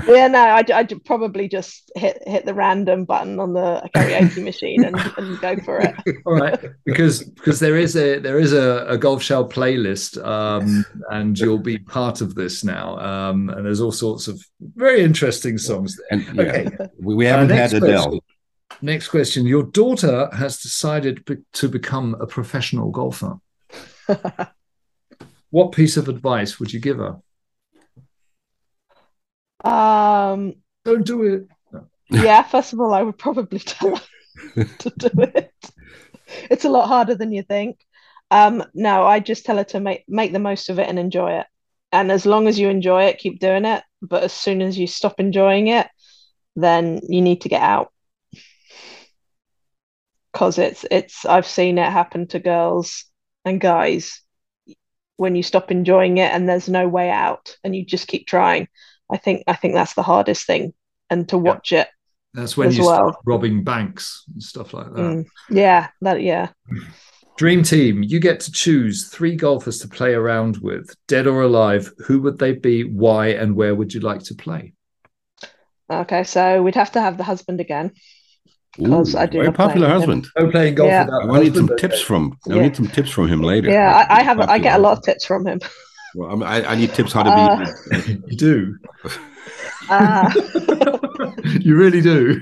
Yeah, 0.06 0.28
no, 0.28 0.40
I'd, 0.40 0.70
I'd 0.70 1.06
probably 1.06 1.48
just 1.48 1.90
hit 1.96 2.22
hit 2.28 2.46
the 2.46 2.54
random 2.74 3.06
button 3.06 3.40
on 3.40 3.54
the 3.54 3.88
karaoke 3.96 4.44
machine 4.52 4.84
and, 4.84 4.96
and 5.18 5.40
go 5.42 5.56
for 5.58 5.80
it. 5.80 5.94
All 6.26 6.34
right, 6.34 6.60
because 6.86 7.24
because 7.24 7.60
there 7.60 7.78
is 7.78 7.96
a 7.96 8.20
there 8.20 8.40
is 8.40 8.54
a, 8.54 8.86
a 8.88 8.98
golf 8.98 9.22
shell 9.22 9.48
playlist, 9.48 10.24
um, 10.26 10.86
and 11.12 11.38
you'll 11.40 11.60
be 11.60 11.78
part 11.78 12.22
of 12.22 12.36
this 12.36 12.64
now. 12.64 12.98
Um, 13.00 13.50
and 13.50 13.66
there's 13.66 13.82
all 13.82 13.92
sorts 13.92 14.28
of 14.28 14.44
very 14.76 15.02
interesting 15.04 15.58
songs. 15.58 16.00
And 16.12 16.22
yeah, 16.36 16.42
Okay. 16.44 16.68
we, 17.00 17.16
we 17.16 17.28
Uh, 17.28 17.32
haven't 17.32 17.50
next 17.56 17.74
had 17.74 17.84
Adele. 17.84 18.04
question. 18.04 18.20
Next 18.82 19.08
question: 19.10 19.46
Your 19.46 19.64
daughter 19.64 20.30
has 20.34 20.58
decided 20.62 21.24
be- 21.26 21.44
to 21.54 21.70
become 21.70 22.16
a 22.20 22.26
professional 22.28 22.90
golfer. 22.92 23.38
What 25.52 25.72
piece 25.72 25.98
of 25.98 26.10
advice 26.10 26.60
would 26.60 26.74
you 26.74 26.80
give 26.80 26.98
her? 26.98 27.14
Um, 29.64 30.56
Don't 30.84 31.06
do 31.06 31.22
it. 31.32 31.48
Yeah, 32.10 32.44
first 32.44 32.74
of 32.74 32.80
all, 32.80 32.94
I 32.94 33.02
would 33.02 33.18
probably 33.18 33.60
tell 33.60 33.96
her 33.96 34.66
to 34.80 34.90
do 34.90 35.10
it. 35.22 35.54
It's 36.50 36.66
a 36.66 36.70
lot 36.70 36.88
harder 36.88 37.16
than 37.16 37.32
you 37.32 37.44
think. 37.44 37.80
Um, 38.32 38.64
no, 38.74 39.06
I 39.06 39.20
just 39.20 39.46
tell 39.46 39.58
her 39.58 39.64
to 39.66 39.80
make 39.80 40.06
make 40.08 40.34
the 40.34 40.40
most 40.40 40.70
of 40.70 40.80
it 40.80 40.88
and 40.90 40.98
enjoy 40.98 41.40
it. 41.40 41.48
And 41.92 42.12
as 42.12 42.26
long 42.26 42.48
as 42.48 42.58
you 42.58 42.70
enjoy 42.70 43.04
it, 43.06 43.20
keep 43.20 43.40
doing 43.40 43.66
it. 43.66 43.84
But 44.02 44.24
as 44.24 44.34
soon 44.34 44.62
as 44.62 44.78
you 44.78 44.88
stop 44.88 45.20
enjoying 45.20 45.68
it, 45.68 45.88
then 46.56 47.02
you 47.08 47.22
need 47.22 47.42
to 47.42 47.50
get 47.50 47.62
out. 47.62 47.92
Because 50.32 50.58
it's 50.58 50.86
it's 50.90 51.26
I've 51.26 51.46
seen 51.46 51.78
it 51.78 51.92
happen 51.92 52.28
to 52.30 52.40
girls 52.40 53.06
and 53.46 53.62
guys 53.62 54.22
when 55.18 55.36
you 55.36 55.44
stop 55.44 55.70
enjoying 55.72 56.18
it 56.18 56.32
and 56.32 56.50
there's 56.50 56.68
no 56.68 56.88
way 56.88 57.10
out 57.12 57.56
and 57.64 57.76
you 57.76 57.86
just 57.86 58.08
keep 58.08 58.26
trying. 58.26 58.68
I 59.12 59.18
think 59.18 59.44
I 59.48 59.54
think 59.54 59.76
that's 59.76 59.94
the 59.94 60.02
hardest 60.02 60.48
thing. 60.48 60.74
And 61.14 61.30
to 61.30 61.38
watch 61.38 61.72
it 61.72 61.88
That's 62.34 62.58
when 62.58 62.70
As 62.70 62.78
you 62.78 62.86
well. 62.86 62.96
start 62.96 63.16
robbing 63.26 63.64
banks 63.64 64.24
and 64.34 64.42
stuff 64.42 64.74
like 64.74 64.90
that. 64.94 65.00
Mm, 65.02 65.26
yeah, 65.50 65.90
that 66.02 66.22
yeah. 66.22 66.50
Dream 67.38 67.64
team, 67.64 68.04
you 68.04 68.20
get 68.20 68.40
to 68.42 68.52
choose 68.52 69.08
three 69.10 69.36
golfers 69.36 69.80
to 69.80 69.88
play 69.88 70.14
around 70.14 70.58
with, 70.58 70.86
dead 71.08 71.26
or 71.28 71.42
alive. 71.44 71.92
Who 72.08 72.22
would 72.24 72.38
they 72.40 72.54
be? 72.54 72.84
Why 72.84 73.28
and 73.42 73.56
where 73.56 73.76
would 73.76 73.94
you 73.94 74.02
like 74.02 74.24
to 74.30 74.36
play? 74.36 74.74
Okay, 75.90 76.24
so 76.24 76.64
we'd 76.64 76.76
have 76.76 76.92
to 76.94 77.02
have 77.02 77.18
the 77.18 77.24
husband 77.24 77.60
again. 77.60 77.92
Because 78.78 79.14
Ooh, 79.16 79.20
I 79.20 79.26
do 79.28 79.38
very 79.40 79.52
popular 79.54 79.88
with 79.88 79.94
him. 79.96 80.00
husband. 80.00 80.28
No 80.40 80.52
playing 80.52 80.76
golf 80.76 80.90
Yeah. 80.90 81.08
I 81.12 81.40
need 81.44 81.56
some 81.56 81.68
tips 81.78 81.96
okay. 81.96 82.04
from. 82.04 82.38
I 82.50 82.56
Yeah. 82.56 82.62
need 82.64 82.76
some 82.76 82.88
tips 82.88 83.12
from 83.12 83.28
him 83.28 83.42
later. 83.42 83.70
Yeah, 83.70 83.92
I, 84.10 84.20
I 84.20 84.24
have 84.24 84.40
I 84.40 84.58
get 84.60 84.80
a 84.80 84.82
lot 84.82 84.98
of 84.98 85.04
tips 85.04 85.26
from 85.26 85.46
him. 85.46 85.60
Well, 86.16 86.30
I, 86.30 86.34
mean, 86.34 86.44
I, 86.44 86.72
I 86.74 86.76
need 86.76 86.94
tips 86.94 87.14
how 87.14 87.24
to 87.24 87.30
Uh, 87.32 87.66
be. 87.92 88.14
You 88.30 88.38
do. 88.38 88.78
Uh, 89.90 90.32
you 91.60 91.76
really 91.76 92.02
do. 92.02 92.40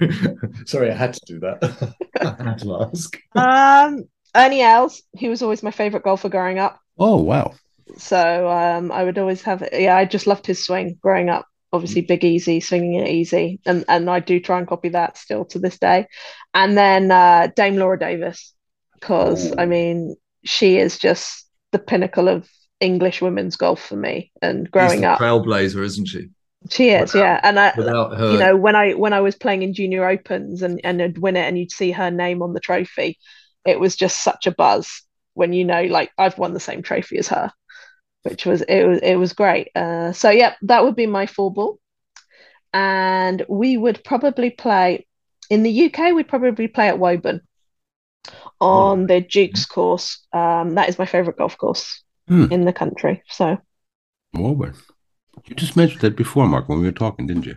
Sorry, 0.65 0.91
I 0.91 0.95
had 0.95 1.13
to 1.13 1.21
do 1.25 1.39
that. 1.39 1.95
I 2.21 2.43
had 2.43 2.59
to 2.59 2.81
ask. 2.83 3.17
um, 3.35 4.03
Ernie 4.35 4.61
Els, 4.61 5.01
he 5.13 5.29
was 5.29 5.41
always 5.41 5.63
my 5.63 5.71
favorite 5.71 6.03
golfer 6.03 6.29
growing 6.29 6.59
up. 6.59 6.79
Oh 6.97 7.17
wow! 7.21 7.53
So 7.97 8.49
um, 8.49 8.91
I 8.91 9.03
would 9.03 9.17
always 9.17 9.41
have 9.43 9.67
yeah, 9.73 9.95
I 9.95 10.05
just 10.05 10.27
loved 10.27 10.45
his 10.45 10.63
swing 10.63 10.97
growing 11.01 11.29
up. 11.29 11.45
Obviously, 11.73 12.01
big 12.01 12.23
easy, 12.25 12.59
swinging 12.59 12.95
it 12.95 13.09
easy, 13.09 13.59
and 13.65 13.85
and 13.87 14.09
I 14.09 14.19
do 14.19 14.39
try 14.39 14.57
and 14.59 14.67
copy 14.67 14.89
that 14.89 15.17
still 15.17 15.45
to 15.45 15.59
this 15.59 15.79
day. 15.79 16.07
And 16.53 16.77
then 16.77 17.11
uh, 17.11 17.47
Dame 17.55 17.77
Laura 17.77 17.97
Davies, 17.97 18.53
because 18.93 19.53
I 19.57 19.65
mean, 19.65 20.15
she 20.43 20.77
is 20.77 20.99
just 20.99 21.47
the 21.71 21.79
pinnacle 21.79 22.27
of 22.27 22.47
English 22.81 23.21
women's 23.21 23.55
golf 23.55 23.81
for 23.81 23.95
me. 23.95 24.31
And 24.41 24.65
She's 24.65 24.71
growing 24.71 25.01
the 25.01 25.11
up, 25.11 25.19
trailblazer, 25.19 25.83
isn't 25.83 26.07
she? 26.07 26.29
She 26.69 26.89
is, 26.89 27.13
without- 27.13 27.19
yeah. 27.19 27.39
And 27.43 27.59
I, 27.59 27.73
you 28.33 28.39
know, 28.39 28.55
when 28.55 28.75
I 28.75 28.93
when 28.93 29.13
I 29.13 29.21
was 29.21 29.35
playing 29.35 29.63
in 29.63 29.73
junior 29.73 30.07
opens 30.07 30.61
and 30.61 30.79
and 30.83 31.01
I'd 31.01 31.17
win 31.17 31.35
it, 31.35 31.47
and 31.47 31.57
you'd 31.57 31.71
see 31.71 31.91
her 31.91 32.11
name 32.11 32.41
on 32.41 32.53
the 32.53 32.59
trophy, 32.59 33.17
it 33.65 33.79
was 33.79 33.95
just 33.95 34.23
such 34.23 34.47
a 34.47 34.51
buzz 34.51 35.01
when 35.33 35.53
you 35.53 35.65
know, 35.65 35.83
like 35.83 36.11
I've 36.17 36.37
won 36.37 36.53
the 36.53 36.59
same 36.59 36.81
trophy 36.83 37.17
as 37.17 37.29
her, 37.29 37.51
which 38.23 38.45
was 38.45 38.61
it 38.61 38.83
was 38.85 38.99
it 39.01 39.15
was 39.15 39.33
great. 39.33 39.69
Uh, 39.75 40.11
so 40.13 40.29
yeah, 40.29 40.55
that 40.63 40.83
would 40.83 40.95
be 40.95 41.07
my 41.07 41.25
four 41.25 41.51
ball, 41.51 41.79
and 42.73 43.43
we 43.49 43.77
would 43.77 44.03
probably 44.03 44.49
play 44.49 45.05
in 45.49 45.63
the 45.63 45.85
UK. 45.85 46.13
We'd 46.13 46.27
probably 46.27 46.67
play 46.67 46.87
at 46.89 46.99
Woburn 46.99 47.41
on 48.59 49.07
the 49.07 49.21
Duke's 49.21 49.65
course. 49.65 50.19
Um, 50.31 50.75
that 50.75 50.89
is 50.89 50.99
my 50.99 51.05
favorite 51.05 51.37
golf 51.37 51.57
course. 51.57 52.03
Hmm. 52.27 52.45
in 52.51 52.65
the 52.65 52.71
country. 52.71 53.23
So 53.29 53.57
Woburn. 54.33 54.75
You 55.47 55.55
just 55.55 55.75
mentioned 55.75 56.01
that 56.01 56.15
before, 56.15 56.47
Mark, 56.47 56.69
when 56.69 56.79
we 56.79 56.85
were 56.85 56.91
talking, 56.91 57.27
didn't 57.27 57.45
you? 57.45 57.55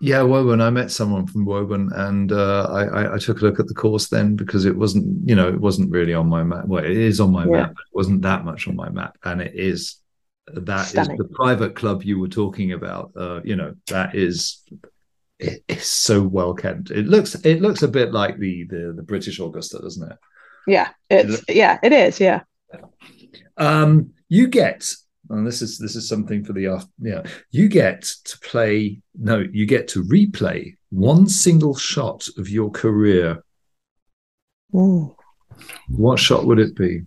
Yeah, 0.00 0.22
Woburn. 0.22 0.60
I 0.60 0.70
met 0.70 0.90
someone 0.90 1.26
from 1.26 1.44
Woburn, 1.46 1.90
and 1.94 2.32
uh, 2.32 2.64
I, 2.70 2.84
I, 2.84 3.14
I 3.14 3.18
took 3.18 3.40
a 3.40 3.44
look 3.44 3.60
at 3.60 3.68
the 3.68 3.74
course 3.74 4.08
then 4.08 4.36
because 4.36 4.64
it 4.66 4.76
wasn't, 4.76 5.26
you 5.28 5.34
know, 5.34 5.48
it 5.48 5.60
wasn't 5.60 5.90
really 5.90 6.12
on 6.12 6.28
my 6.28 6.42
map. 6.42 6.66
Well, 6.66 6.84
it 6.84 6.90
is 6.90 7.20
on 7.20 7.32
my 7.32 7.44
Yeah. 7.46 7.50
map. 7.52 7.68
But 7.74 7.82
it 7.82 7.94
wasn't 7.96 8.22
that 8.22 8.44
much 8.44 8.68
on 8.68 8.76
my 8.76 8.90
map, 8.90 9.16
and 9.24 9.40
it 9.40 9.52
is. 9.54 9.96
That 10.48 10.82
is 10.82 10.88
Stunning. 10.90 11.16
the 11.16 11.24
private 11.24 11.74
club 11.74 12.02
you 12.02 12.18
were 12.18 12.28
talking 12.28 12.72
about. 12.72 13.12
Uh, 13.16 13.40
you 13.44 13.56
know, 13.56 13.74
that 13.86 14.14
is. 14.14 14.62
It 15.38 15.64
is 15.68 15.86
so 15.86 16.22
well 16.22 16.52
kept. 16.54 16.90
It 16.90 17.06
looks. 17.06 17.34
It 17.36 17.62
looks 17.62 17.82
a 17.82 17.88
bit 17.88 18.12
like 18.12 18.38
the 18.38 18.64
the, 18.64 18.92
the 18.96 19.02
British 19.02 19.38
Augusta, 19.40 19.78
doesn't 19.78 20.10
it? 20.12 20.18
yeah, 20.66 20.90
it's 21.08 21.42
yeah, 21.48 21.78
it 21.82 21.92
is. 21.92 22.20
Yeah. 22.20 22.40
Um, 23.56 24.10
you 24.28 24.48
get, 24.48 24.92
and 25.30 25.46
this 25.46 25.62
is 25.62 25.78
this 25.78 25.96
is 25.96 26.08
something 26.08 26.44
for 26.44 26.52
the 26.52 26.66
after. 26.66 26.90
Yeah, 27.00 27.22
you 27.50 27.68
get 27.68 28.02
to 28.24 28.38
play. 28.40 29.00
No, 29.18 29.44
you 29.52 29.66
get 29.66 29.88
to 29.88 30.02
replay 30.04 30.76
one 30.90 31.26
single 31.28 31.74
shot 31.76 32.26
of 32.38 32.48
your 32.48 32.70
career. 32.70 33.42
Ooh. 34.74 35.14
What 35.88 36.18
shot 36.18 36.46
would 36.46 36.58
it 36.58 36.74
be? 36.76 37.02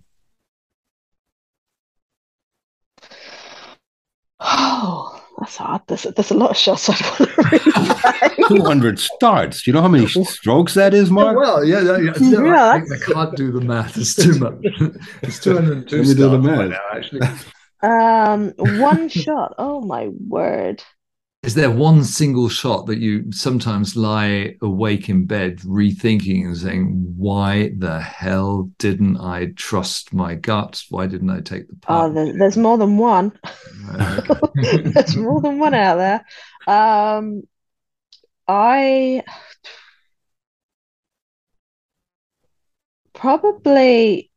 Oh, 4.39 5.22
that's 5.39 5.57
hard. 5.57 5.82
There's, 5.88 6.03
there's 6.03 6.32
a 6.32 6.36
lot 6.38 6.51
of 6.51 6.57
shots 6.57 6.89
I'd 6.89 7.01
want 7.01 7.18
to 7.18 7.26
replay. 7.41 8.47
200 8.57 8.99
starts. 8.99 9.63
Do 9.63 9.72
you 9.72 9.74
know 9.74 9.82
how 9.82 9.88
many 9.88 10.07
strokes 10.07 10.74
that 10.76 10.93
is, 10.93 11.09
Mark? 11.11 11.38
well, 11.38 11.63
yeah, 11.65 11.82
yeah, 11.82 11.97
yeah, 11.97 12.13
Yeah, 12.20 12.55
I, 12.55 12.78
I 12.78 13.13
can't 13.13 13.36
do 13.36 13.51
the 13.51 13.61
math. 13.61 13.97
It's 13.97 14.15
too 14.15 14.38
much. 14.39 14.55
It's 15.24 15.39
two 15.39 15.53
hundred 15.55 15.78
and 15.78 15.89
two 15.89 15.97
Let 15.97 16.07
me 16.07 16.13
do 16.13 16.30
the 16.30 16.41
starts 16.41 16.47
by 16.47 16.55
math. 16.55 16.70
now. 16.70 16.80
Actually, 16.97 17.20
Um, 17.82 18.51
one 18.57 19.09
shot. 19.09 19.55
Oh 19.57 19.82
my 19.82 20.07
word. 20.09 20.84
is 21.43 21.53
there 21.55 21.71
one 21.71 22.03
single 22.03 22.49
shot 22.49 22.88
that 22.88 22.97
you 22.99 23.32
sometimes 23.32 23.95
lie 23.95 24.55
awake 24.61 25.07
in 25.09 25.25
bed 25.25 25.59
rethinking 25.59 26.45
and 26.45 26.57
saying, 26.57 27.13
"Why 27.17 27.69
the 27.78 27.99
hell 28.01 28.71
didn't 28.80 29.17
I 29.17 29.53
trust 29.55 30.13
my 30.13 30.36
gut? 30.36 30.84
Why 30.89 31.07
didn't 31.07 31.30
I 31.30 31.41
take 31.41 31.67
the 31.69 31.78
Oh, 31.89 32.09
part?" 32.09 32.13
there, 32.13 32.34
there's 32.38 32.57
more 32.57 32.78
than 32.78 32.97
one. 32.97 33.38
Okay. 34.57 34.82
There's 34.93 35.15
more 35.15 35.41
than 35.41 35.59
one 35.59 35.73
out 35.73 35.95
there. 35.97 36.25
Um, 36.67 37.43
I 38.47 39.23
probably 43.13 44.32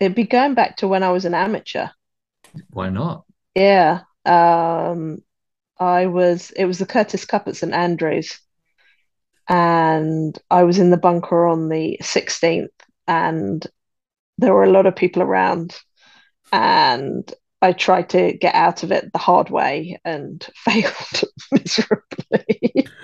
it'd 0.00 0.14
be 0.14 0.24
going 0.24 0.54
back 0.54 0.76
to 0.78 0.88
when 0.88 1.02
I 1.02 1.10
was 1.10 1.24
an 1.24 1.34
amateur. 1.34 1.88
Why 2.70 2.90
not? 2.90 3.24
Yeah. 3.54 4.00
Um, 4.24 5.18
I 5.78 6.06
was, 6.06 6.50
it 6.50 6.64
was 6.64 6.78
the 6.78 6.86
Curtis 6.86 7.24
Cup 7.24 7.48
at 7.48 7.56
St 7.56 7.72
Andrews, 7.72 8.38
and 9.48 10.36
I 10.50 10.64
was 10.64 10.78
in 10.78 10.90
the 10.90 10.96
bunker 10.96 11.46
on 11.46 11.68
the 11.68 11.98
16th, 12.02 12.68
and 13.06 13.66
there 14.38 14.54
were 14.54 14.64
a 14.64 14.70
lot 14.70 14.86
of 14.86 14.96
people 14.96 15.22
around, 15.22 15.78
and 16.52 17.32
I 17.62 17.72
tried 17.72 18.10
to 18.10 18.32
get 18.32 18.54
out 18.54 18.82
of 18.82 18.92
it 18.92 19.12
the 19.12 19.18
hard 19.18 19.50
way 19.50 19.98
and 20.04 20.46
failed 20.56 21.24
miserably. 21.52 22.88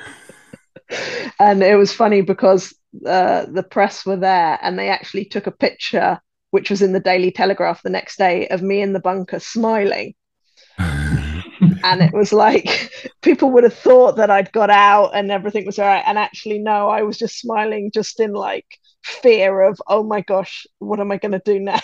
And 1.39 1.63
it 1.63 1.77
was 1.77 1.91
funny 1.91 2.21
because 2.21 2.75
uh, 3.07 3.47
the 3.47 3.63
press 3.63 4.05
were 4.05 4.19
there 4.19 4.59
and 4.61 4.79
they 4.79 4.91
actually 4.91 5.25
took 5.25 5.47
a 5.47 5.51
picture, 5.51 6.21
which 6.53 6.71
was 6.71 6.81
in 6.81 6.93
the 6.93 7.01
Daily 7.01 7.31
Telegraph 7.31 7.83
the 7.83 7.91
next 7.91 8.17
day, 8.17 8.47
of 8.49 8.63
me 8.63 8.81
in 8.81 8.93
the 8.93 9.01
bunker 9.01 9.41
smiling 9.41 10.15
and 11.85 12.01
it 12.03 12.13
was 12.13 12.33
like 12.33 12.91
people 13.23 13.51
would 13.51 13.65
have 13.65 13.75
thought 13.75 14.17
that 14.17 14.31
I'd 14.31 14.53
got 14.53 14.71
out 14.71 15.11
and 15.15 15.31
everything 15.31 15.67
was 15.67 15.79
all 15.79 15.87
right. 15.87 16.05
And 16.07 16.19
actually, 16.19 16.59
no, 16.59 16.89
I 16.89 17.03
was 17.03 17.19
just 17.19 17.39
smiling, 17.39 17.91
just 17.93 18.21
in 18.21 18.33
like 18.33 18.67
fear 19.05 19.63
of, 19.63 19.81
oh 19.87 20.03
my 20.03 20.21
gosh, 20.23 20.67
what 20.79 21.01
am 21.01 21.13
I 21.13 21.19
going 21.19 21.33
to 21.33 21.43
do 21.45 21.59
now? 21.59 21.81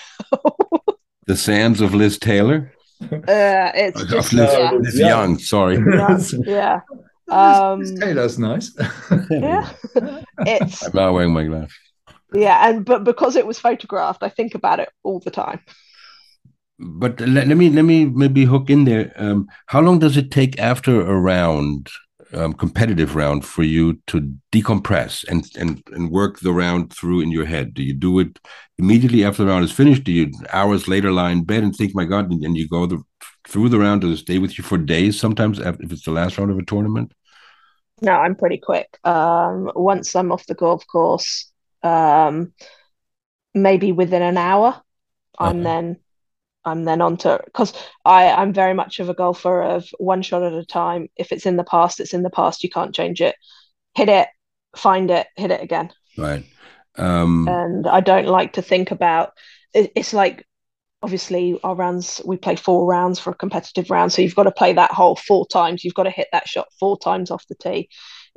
the 1.27 1.37
sands 1.37 1.81
of 1.81 1.95
Liz 1.95 2.19
Taylor? 2.19 2.73
uh, 3.03 3.71
it's 3.75 4.03
Of 4.03 4.09
just, 4.09 4.33
Liz, 4.33 4.51
yeah, 4.53 4.71
Liz 4.73 4.99
Yeah. 4.99 5.09
Young, 5.09 5.39
sorry. 5.39 5.79
yeah, 5.95 6.19
yeah. 6.47 6.81
Um, 7.31 7.85
hey, 8.01 8.15
that's 8.15 8.39
nice. 8.39 8.73
yeah. 9.31 9.69
It's 10.41 10.83
I'm 10.83 10.93
not 10.95 11.13
wearing 11.13 11.33
my 11.33 11.45
glasses. 11.45 11.77
Yeah, 12.33 12.69
and 12.69 12.85
but 12.85 13.05
because 13.05 13.37
it 13.37 13.47
was 13.47 13.59
photographed, 13.59 14.23
I 14.23 14.29
think 14.29 14.55
about 14.55 14.81
it 14.81 14.91
all 15.03 15.21
the 15.21 15.31
time. 15.31 15.61
But 16.79 17.21
let, 17.21 17.49
let 17.49 17.57
me 17.57 17.71
let 17.71 17.83
me 17.83 18.05
maybe 18.07 18.45
hook 18.45 18.71
in 18.71 18.85
there. 18.85 19.13
Um, 19.17 19.49
how 19.67 19.81
long 19.81 19.99
does 19.99 20.17
it 20.17 20.31
take 20.31 20.59
after 20.61 21.01
a 21.01 21.19
round, 21.19 21.91
um, 22.33 22.53
competitive 22.53 23.17
round, 23.17 23.45
for 23.45 23.65
you 23.65 24.01
to 24.09 24.33
decompress 24.53 25.25
and, 25.29 25.45
and 25.57 25.83
and 25.91 26.11
work 26.11 26.41
the 26.41 26.53
round 26.53 26.93
through 26.93 27.21
in 27.21 27.33
your 27.33 27.47
head? 27.47 27.75
Do 27.75 27.83
you 27.83 27.95
do 27.95 28.19
it 28.21 28.39
immediately 28.79 29.25
after 29.25 29.45
the 29.45 29.51
round 29.51 29.65
is 29.65 29.73
finished? 29.73 30.05
Do 30.05 30.13
you 30.13 30.31
hours 30.53 30.87
later 30.87 31.11
lie 31.11 31.31
in 31.31 31.45
bed 31.45 31.65
and 31.65 31.75
think, 31.75 31.95
"My 31.95 32.05
God," 32.05 32.31
and, 32.31 32.45
and 32.45 32.57
you 32.57 32.69
go 32.69 32.87
the, 32.87 33.03
through 33.49 33.71
the 33.71 33.79
round? 33.79 34.03
Does 34.03 34.13
it 34.13 34.23
stay 34.23 34.39
with 34.39 34.57
you 34.57 34.63
for 34.63 34.79
days? 34.79 35.19
Sometimes, 35.19 35.59
if 35.59 35.93
it's 35.93 36.05
the 36.05 36.13
last 36.13 36.39
round 36.39 36.51
of 36.51 36.59
a 36.59 36.65
tournament. 36.65 37.13
No, 38.01 38.13
I'm 38.13 38.37
pretty 38.37 38.59
quick. 38.59 38.97
Um, 39.05 39.73
once 39.75 40.15
I'm 40.15 40.31
off 40.31 40.47
the 40.47 40.55
golf 40.55 40.87
course, 40.87 41.48
um, 41.83 42.53
maybe 43.55 43.93
within 43.93 44.23
an 44.23 44.37
hour, 44.37 44.81
I'm 45.39 45.59
Okay. 45.59 45.65
then 45.65 45.97
I'm 46.65 46.85
then 46.85 47.01
on 47.03 47.17
to 47.19 47.41
because 47.47 47.73
I 48.05 48.31
I'm 48.33 48.53
very 48.55 48.75
much 48.75 49.01
of 49.01 49.09
a 49.11 49.15
golfer 49.15 49.63
of 49.63 49.89
one 49.99 50.23
shot 50.23 50.43
at 50.45 50.53
a 50.55 50.65
time. 50.67 51.09
If 51.17 51.33
it's 51.33 51.47
in 51.47 51.57
the 51.57 51.65
past, 51.65 52.01
it's 52.01 52.15
in 52.15 52.23
the 52.25 52.31
past. 52.31 52.65
You 52.65 52.71
can't 52.71 52.95
change 52.95 53.21
it. 53.23 53.37
Hit 53.95 54.09
it, 54.11 54.29
find 54.77 55.11
it, 55.11 55.29
hit 55.37 55.51
it 55.53 55.63
again. 55.63 55.93
Right. 56.17 56.45
Um, 56.97 57.47
And 57.47 57.87
I 57.87 58.01
don't 58.01 58.27
like 58.27 58.55
to 58.55 58.63
think 58.63 58.91
about 58.91 59.33
it, 59.75 59.93
it's 59.97 60.13
like 60.13 60.45
obviously 61.03 61.61
our 61.65 61.77
rounds 61.77 62.21
we 62.27 62.37
play 62.37 62.57
four 62.57 62.87
rounds 62.87 63.21
for 63.21 63.31
a 63.31 63.37
competitive 63.37 63.91
round 63.91 64.13
so 64.13 64.23
you've 64.23 64.35
got 64.37 64.45
to 64.45 64.53
play 64.53 64.73
that 64.73 64.93
hole 64.93 65.17
four 65.17 65.47
times 65.49 65.85
you've 65.85 65.95
got 65.95 66.05
to 66.05 66.11
hit 66.11 66.29
that 66.33 66.49
shot 66.49 66.69
four 66.81 66.99
times 66.99 67.31
off 67.31 67.47
the 67.49 67.57
tee 67.57 67.89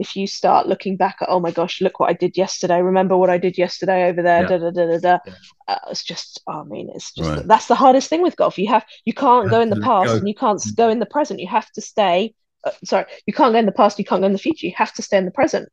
if 0.01 0.15
you 0.15 0.25
start 0.27 0.67
looking 0.67 0.95
back 0.97 1.17
at 1.21 1.29
oh 1.29 1.39
my 1.39 1.51
gosh 1.59 1.75
look 1.81 1.99
what 1.99 2.09
i 2.09 2.13
did 2.13 2.35
yesterday 2.43 2.81
remember 2.81 3.15
what 3.15 3.29
i 3.29 3.37
did 3.37 3.57
yesterday 3.57 3.99
over 4.09 4.21
there 4.21 4.41
Yeah. 4.41 4.47
da, 4.49 4.57
da, 4.57 4.71
da, 4.71 4.85
da, 4.91 4.97
da. 4.97 5.17
Yeah. 5.25 5.33
Uh, 5.67 5.79
it's 5.91 6.03
just 6.03 6.41
i 6.47 6.63
mean 6.63 6.89
it's 6.95 7.11
just 7.13 7.29
Right. 7.29 7.47
that's 7.47 7.67
the 7.67 7.75
hardest 7.83 8.09
thing 8.09 8.21
with 8.21 8.35
golf 8.35 8.57
you 8.57 8.67
have 8.75 8.85
you 9.05 9.13
can't 9.13 9.49
go 9.49 9.61
in 9.61 9.69
the 9.69 9.79
past 9.89 10.07
go. 10.11 10.17
and 10.17 10.27
you 10.27 10.35
can't 10.35 10.61
go 10.75 10.89
in 10.89 10.99
the 10.99 11.05
present 11.15 11.39
you 11.39 11.47
have 11.47 11.69
to 11.77 11.81
stay 11.81 12.33
uh, 12.65 12.71
sorry 12.83 13.05
you 13.27 13.33
can't 13.33 13.53
go 13.53 13.59
in 13.59 13.65
the 13.65 13.71
past 13.81 13.99
you 13.99 14.05
can't 14.05 14.21
go 14.21 14.27
in 14.27 14.33
the 14.33 14.45
future 14.47 14.65
you 14.67 14.73
have 14.75 14.93
to 14.93 15.01
stay 15.01 15.17
in 15.17 15.25
the 15.25 15.31
present 15.41 15.69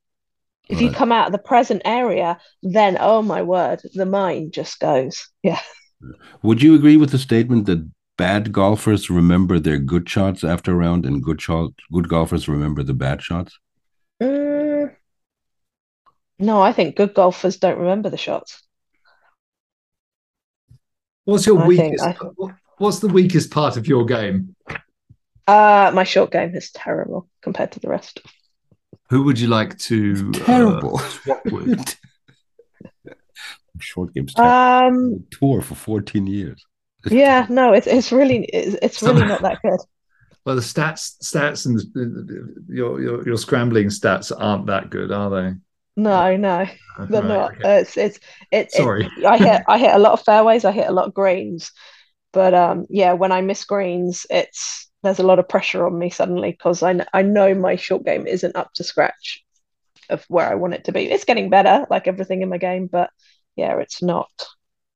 if 0.68 0.80
you 0.82 0.90
come 0.92 1.12
out 1.12 1.26
of 1.26 1.32
the 1.32 1.38
present 1.52 1.80
area 1.86 2.38
then 2.62 2.96
oh 3.00 3.22
my 3.22 3.40
word 3.42 3.80
the 3.94 4.06
mind 4.20 4.52
just 4.52 4.78
goes 4.80 5.28
yeah 5.42 5.60
would 6.42 6.62
you 6.62 6.74
agree 6.74 6.96
with 6.96 7.10
the 7.10 7.18
statement 7.18 7.66
that 7.66 7.80
bad 8.16 8.52
golfers 8.52 9.08
remember 9.10 9.58
their 9.58 9.78
good 9.78 10.08
shots 10.08 10.42
after 10.44 10.72
a 10.72 10.74
round, 10.74 11.06
and 11.06 11.22
good 11.22 11.40
shot 11.40 11.70
good 11.92 12.08
golfers 12.08 12.48
remember 12.48 12.82
the 12.82 12.94
bad 12.94 13.22
shots? 13.22 13.58
Mm, 14.22 14.94
no, 16.38 16.60
I 16.60 16.72
think 16.72 16.96
good 16.96 17.14
golfers 17.14 17.56
don't 17.58 17.78
remember 17.78 18.10
the 18.10 18.16
shots. 18.16 18.62
What's 21.24 21.46
your 21.46 21.60
I 21.60 21.66
think 21.68 22.00
weakest? 22.00 22.04
I- 22.04 22.54
What's 22.78 23.00
the 23.00 23.08
weakest 23.08 23.50
part 23.50 23.76
of 23.76 23.86
your 23.88 24.04
game? 24.04 24.54
Uh, 25.48 25.90
my 25.94 26.04
short 26.04 26.30
game 26.30 26.54
is 26.54 26.70
terrible 26.70 27.28
compared 27.42 27.72
to 27.72 27.80
the 27.80 27.88
rest. 27.88 28.20
Who 29.10 29.24
would 29.24 29.38
you 29.40 29.48
like 29.48 29.76
to 29.78 30.30
uh, 30.42 30.44
Terrible. 30.44 30.98
swap? 30.98 31.42
Short 33.80 34.12
game's 34.12 34.34
terrible. 34.34 34.54
Um, 34.54 35.24
tour 35.30 35.62
for 35.62 35.74
14 35.74 36.26
years. 36.26 36.64
yeah, 37.10 37.46
no, 37.48 37.72
it's 37.72 37.86
it's 37.86 38.10
really 38.12 38.44
it's, 38.44 38.76
it's 38.82 39.02
really 39.02 39.24
not 39.24 39.40
that 39.42 39.62
good. 39.62 39.78
Well, 40.48 40.56
the 40.56 40.62
stats, 40.62 41.18
stats, 41.22 41.66
and 41.66 41.78
the, 41.78 42.74
your, 42.74 43.02
your 43.02 43.26
your 43.26 43.36
scrambling 43.36 43.88
stats 43.88 44.32
aren't 44.34 44.64
that 44.66 44.88
good, 44.88 45.12
are 45.12 45.28
they? 45.28 45.54
No, 45.94 46.36
no, 46.38 46.64
they're 47.10 47.22
Right, 47.22 47.28
not. 47.28 47.52
okay. 47.52 47.80
It's 47.80 47.96
it's 47.98 48.16
it, 48.50 48.70
it- 48.72 48.72
Sorry. 48.72 49.10
I 49.26 49.36
hit 49.36 49.62
I 49.68 49.76
hit 49.78 49.94
a 49.94 49.98
lot 49.98 50.12
of 50.12 50.22
fairways. 50.24 50.64
I 50.64 50.72
hit 50.72 50.88
a 50.88 50.92
lot 50.92 51.06
of 51.06 51.12
greens, 51.12 51.70
but 52.32 52.54
um, 52.54 52.86
yeah, 52.88 53.12
when 53.12 53.30
I 53.30 53.42
miss 53.42 53.64
greens, 53.66 54.24
it's 54.30 54.88
there's 55.02 55.18
a 55.18 55.22
lot 55.26 55.38
of 55.38 55.48
pressure 55.50 55.86
on 55.86 55.98
me 55.98 56.08
suddenly 56.08 56.52
because 56.52 56.82
I 56.82 57.04
I 57.12 57.20
know 57.20 57.54
my 57.54 57.76
short 57.76 58.06
game 58.06 58.26
isn't 58.26 58.56
up 58.56 58.72
to 58.76 58.84
scratch 58.84 59.44
of 60.08 60.24
where 60.28 60.48
I 60.50 60.54
want 60.54 60.72
it 60.74 60.84
to 60.84 60.92
be. 60.92 61.10
It's 61.10 61.24
getting 61.26 61.50
better, 61.50 61.86
like 61.90 62.06
everything 62.08 62.40
in 62.40 62.48
my 62.48 62.56
game, 62.58 62.86
but 62.86 63.10
yeah, 63.54 63.76
it's 63.80 64.02
not 64.02 64.30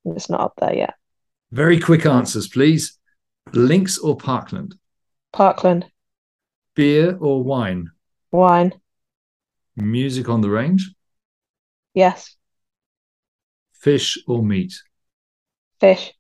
it's 0.06 0.30
not 0.30 0.40
up 0.40 0.54
there 0.58 0.74
yet. 0.74 0.94
Very 1.50 1.78
quick 1.78 2.06
answers, 2.06 2.48
please. 2.48 2.98
Links 3.52 3.98
or 3.98 4.16
Parkland? 4.16 4.76
Parkland, 5.32 5.86
Beer 6.74 7.16
or 7.18 7.42
wine? 7.42 7.90
wine, 8.30 8.72
Music 9.76 10.28
on 10.28 10.40
the 10.40 10.50
range? 10.50 10.90
yes, 11.94 12.36
Fish 13.72 14.16
or 14.28 14.42
meat? 14.42 14.72
fish, 15.80 16.12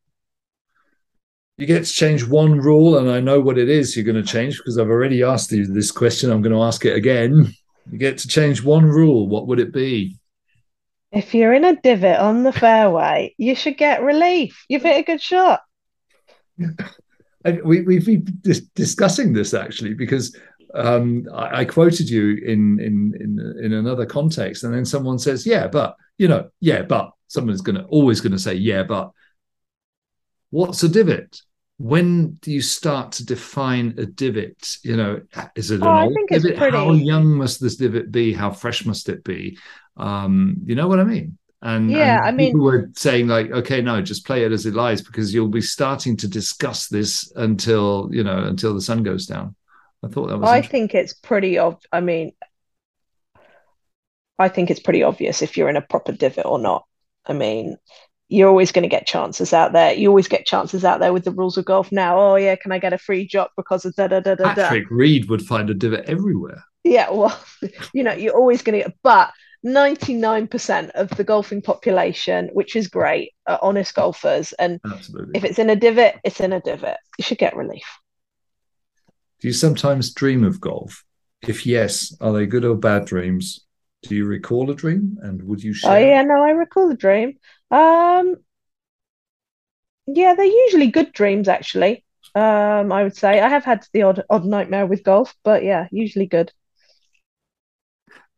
You 1.56 1.66
get 1.66 1.84
to 1.84 1.92
change 1.92 2.26
one 2.26 2.58
rule, 2.58 2.98
and 2.98 3.08
I 3.10 3.20
know 3.20 3.40
what 3.40 3.58
it 3.58 3.68
is 3.68 3.94
you're 3.94 4.04
going 4.04 4.22
to 4.22 4.32
change 4.32 4.56
because 4.58 4.78
I've 4.78 4.88
already 4.90 5.22
asked 5.22 5.52
you 5.52 5.66
this 5.66 5.90
question. 5.92 6.30
I'm 6.30 6.42
going 6.42 6.54
to 6.54 6.62
ask 6.62 6.84
it 6.84 6.96
again. 6.96 7.52
You 7.90 7.98
get 7.98 8.18
to 8.18 8.28
change 8.28 8.62
one 8.64 8.84
rule. 8.86 9.28
What 9.28 9.46
would 9.46 9.60
it 9.60 9.72
be? 9.72 10.16
If 11.12 11.34
you're 11.34 11.52
in 11.52 11.64
a 11.64 11.76
divot 11.76 12.18
on 12.18 12.42
the 12.42 12.52
fairway, 12.52 13.34
you 13.38 13.54
should 13.54 13.76
get 13.76 14.02
relief. 14.02 14.64
You've 14.68 14.82
hit 14.82 15.00
a 15.00 15.04
good 15.04 15.20
shot. 15.20 15.60
And 17.44 17.62
we, 17.64 17.82
we've 17.82 18.06
been 18.06 18.24
dis- 18.42 18.68
discussing 18.74 19.32
this 19.32 19.54
actually 19.54 19.94
because 19.94 20.36
um, 20.74 21.26
I, 21.34 21.60
I 21.60 21.64
quoted 21.64 22.08
you 22.08 22.36
in, 22.44 22.80
in 22.80 23.14
in 23.20 23.56
in 23.62 23.72
another 23.72 24.06
context, 24.06 24.64
and 24.64 24.72
then 24.72 24.84
someone 24.84 25.18
says, 25.18 25.46
"Yeah, 25.46 25.68
but 25.68 25.96
you 26.18 26.28
know, 26.28 26.50
yeah, 26.60 26.82
but." 26.82 27.10
Someone's 27.28 27.62
going 27.62 27.76
to 27.76 27.84
always 27.84 28.20
going 28.20 28.32
to 28.32 28.38
say, 28.38 28.54
"Yeah, 28.54 28.82
but." 28.82 29.10
What's 30.50 30.82
a 30.82 30.88
divot? 30.90 31.40
When 31.78 32.34
do 32.42 32.52
you 32.52 32.60
start 32.60 33.12
to 33.12 33.24
define 33.24 33.94
a 33.96 34.04
divot? 34.04 34.76
You 34.84 34.98
know, 34.98 35.22
is 35.56 35.70
it 35.70 35.82
Oh, 35.82 35.88
I 35.88 36.04
old 36.04 36.14
think 36.14 36.30
it's 36.30 36.44
divot? 36.44 36.74
How 36.74 36.92
young 36.92 37.28
must 37.28 37.58
this 37.58 37.76
divot 37.76 38.12
be? 38.12 38.34
How 38.34 38.50
fresh 38.50 38.84
must 38.84 39.08
it 39.08 39.24
be? 39.24 39.56
Um, 39.96 40.56
you 40.66 40.74
know 40.74 40.88
what 40.88 41.00
I 41.00 41.04
mean? 41.04 41.38
And, 41.62 41.90
Yeah, 41.90 42.18
and 42.18 42.26
I 42.26 42.30
mean- 42.32 42.52
people 42.52 42.64
were 42.64 42.90
saying 42.94 43.28
like, 43.28 43.50
okay, 43.50 43.80
no, 43.80 44.02
just 44.02 44.26
play 44.26 44.44
it 44.44 44.52
as 44.52 44.66
it 44.66 44.74
lies 44.74 45.00
because 45.00 45.32
you'll 45.32 45.48
be 45.48 45.60
starting 45.60 46.16
to 46.18 46.28
discuss 46.28 46.88
this 46.88 47.32
until 47.36 48.08
you 48.10 48.24
know 48.24 48.38
until 48.38 48.74
the 48.74 48.80
sun 48.80 49.02
goes 49.04 49.26
down. 49.26 49.54
I 50.04 50.08
thought 50.08 50.26
that 50.28 50.38
was 50.38 50.50
I 50.50 50.62
think 50.62 50.94
it's 50.94 51.12
pretty 51.12 51.58
ob 51.58 51.80
I 51.92 52.00
mean, 52.00 52.32
I 54.38 54.48
think 54.48 54.70
it's 54.70 54.80
pretty 54.80 55.04
obvious 55.04 55.40
if 55.40 55.56
you're 55.56 55.68
in 55.68 55.76
a 55.76 55.82
proper 55.82 56.10
divot 56.10 56.46
or 56.46 56.58
not. 56.58 56.84
I 57.26 57.32
mean, 57.32 57.76
you're 58.28 58.48
always 58.48 58.72
going 58.72 58.82
to 58.82 58.88
get 58.88 59.06
chances 59.06 59.52
out 59.52 59.72
there. 59.72 59.92
You 59.92 60.08
always 60.08 60.26
get 60.26 60.46
chances 60.46 60.84
out 60.84 60.98
there 60.98 61.12
with 61.12 61.24
the 61.24 61.30
rules 61.30 61.56
of 61.58 61.66
golf 61.66 61.92
now. 61.92 62.18
Oh 62.18 62.34
yeah, 62.34 62.56
can 62.56 62.72
I 62.72 62.80
get 62.80 62.92
a 62.92 62.98
free 62.98 63.24
drop 63.26 63.52
because 63.56 63.84
of 63.84 63.94
da 63.94 64.08
da 64.08 64.18
da 64.18 64.34
da 64.34 64.54
da? 64.54 64.54
Patrick 64.54 64.90
Reed 64.90 65.28
would 65.28 65.42
find 65.42 65.70
a 65.70 65.74
divot 65.74 66.06
everywhere. 66.06 66.64
Yeah, 66.82 67.10
well, 67.10 67.38
you 67.94 68.02
know, 68.02 68.14
you're 68.14 68.34
always 68.34 68.62
going 68.62 68.80
to 68.80 68.88
get, 68.88 68.96
but 69.04 69.30
99% 69.62 70.90
of 70.94 71.08
the 71.10 71.24
golfing 71.24 71.62
population, 71.62 72.50
which 72.52 72.76
is 72.76 72.88
great, 72.88 73.32
are 73.46 73.58
honest 73.62 73.94
golfers. 73.94 74.52
And 74.54 74.80
Absolutely. 74.84 75.34
if 75.34 75.44
it's 75.44 75.58
in 75.58 75.70
a 75.70 75.76
divot, 75.76 76.16
it's 76.24 76.40
in 76.40 76.52
a 76.52 76.60
divot. 76.60 76.98
You 77.18 77.22
should 77.22 77.38
get 77.38 77.56
relief. 77.56 77.84
Do 79.40 79.48
you 79.48 79.54
sometimes 79.54 80.12
dream 80.12 80.44
of 80.44 80.60
golf? 80.60 81.04
If 81.46 81.66
yes, 81.66 82.16
are 82.20 82.32
they 82.32 82.46
good 82.46 82.64
or 82.64 82.76
bad 82.76 83.04
dreams? 83.04 83.64
Do 84.02 84.14
you 84.14 84.24
recall 84.24 84.70
a 84.70 84.74
dream 84.74 85.18
and 85.22 85.42
would 85.44 85.62
you 85.62 85.72
share? 85.72 85.92
Oh 85.92 85.98
yeah, 85.98 86.22
no, 86.22 86.42
I 86.42 86.50
recall 86.50 86.88
the 86.88 86.96
dream. 86.96 87.38
Um, 87.70 88.36
yeah, 90.06 90.34
they're 90.34 90.46
usually 90.46 90.88
good 90.88 91.12
dreams, 91.12 91.48
actually. 91.48 92.04
Um, 92.34 92.92
I 92.92 93.02
would 93.02 93.16
say 93.16 93.40
I 93.40 93.48
have 93.48 93.64
had 93.64 93.86
the 93.92 94.02
odd 94.02 94.24
odd 94.30 94.44
nightmare 94.44 94.86
with 94.86 95.04
golf, 95.04 95.34
but 95.44 95.62
yeah, 95.64 95.88
usually 95.90 96.26
good. 96.26 96.52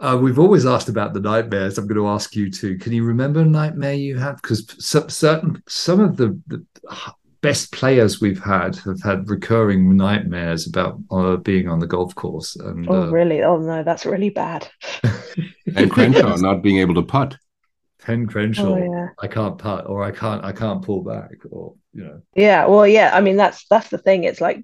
Uh, 0.05 0.19
we've 0.19 0.39
always 0.39 0.67
asked 0.67 0.91
about 0.91 1.15
the 1.15 1.21
nightmares. 1.21 1.79
I'm 1.79 1.87
going 1.87 1.97
to 1.97 2.09
ask 2.09 2.37
you 2.37 2.51
too. 2.51 2.77
Can 2.77 2.93
you 2.93 3.05
remember 3.05 3.41
a 3.41 3.45
nightmare 3.47 3.95
you 3.95 4.19
had? 4.19 4.37
Because 4.37 4.67
some, 4.79 5.09
certain 5.09 5.63
some 5.67 5.99
of 5.99 6.19
the, 6.19 6.39
the 6.47 6.63
best 7.41 7.73
players 7.73 8.21
we've 8.21 8.43
had 8.43 8.77
have 8.77 9.03
had 9.03 9.31
recurring 9.31 9.97
nightmares 9.97 10.67
about 10.67 10.99
uh, 11.11 11.37
being 11.37 11.69
on 11.69 11.79
the 11.79 11.87
golf 11.87 12.15
course. 12.15 12.55
And 12.57 12.87
Oh, 12.89 13.05
uh, 13.05 13.07
really? 13.07 13.43
Oh 13.43 13.57
no, 13.57 13.83
that's 13.83 14.05
really 14.05 14.31
bad. 14.31 14.69
And 15.77 15.91
Crenshaw 15.91 16.37
not 16.39 16.63
being 16.63 16.79
able 16.79 16.95
to 16.95 17.03
putt. 17.03 17.37
Ben 18.07 18.27
Crenshaw, 18.27 18.75
Oh 18.75 18.77
yeah. 18.77 19.09
I 19.19 19.27
can't 19.27 19.59
putt, 19.59 19.87
or 19.87 20.05
I 20.05 20.11
can't, 20.11 20.45
I 20.45 20.53
can't 20.53 20.85
pull 20.85 21.03
back, 21.03 21.33
or 21.51 21.75
you 21.95 22.05
know, 22.05 22.23
Yeah, 22.37 22.67
well, 22.67 22.87
yeah, 22.87 23.11
I 23.15 23.23
mean 23.23 23.37
that's 23.37 23.67
that's 23.71 23.89
the 23.89 23.99
thing. 23.99 24.25
It's 24.25 24.43
like 24.43 24.63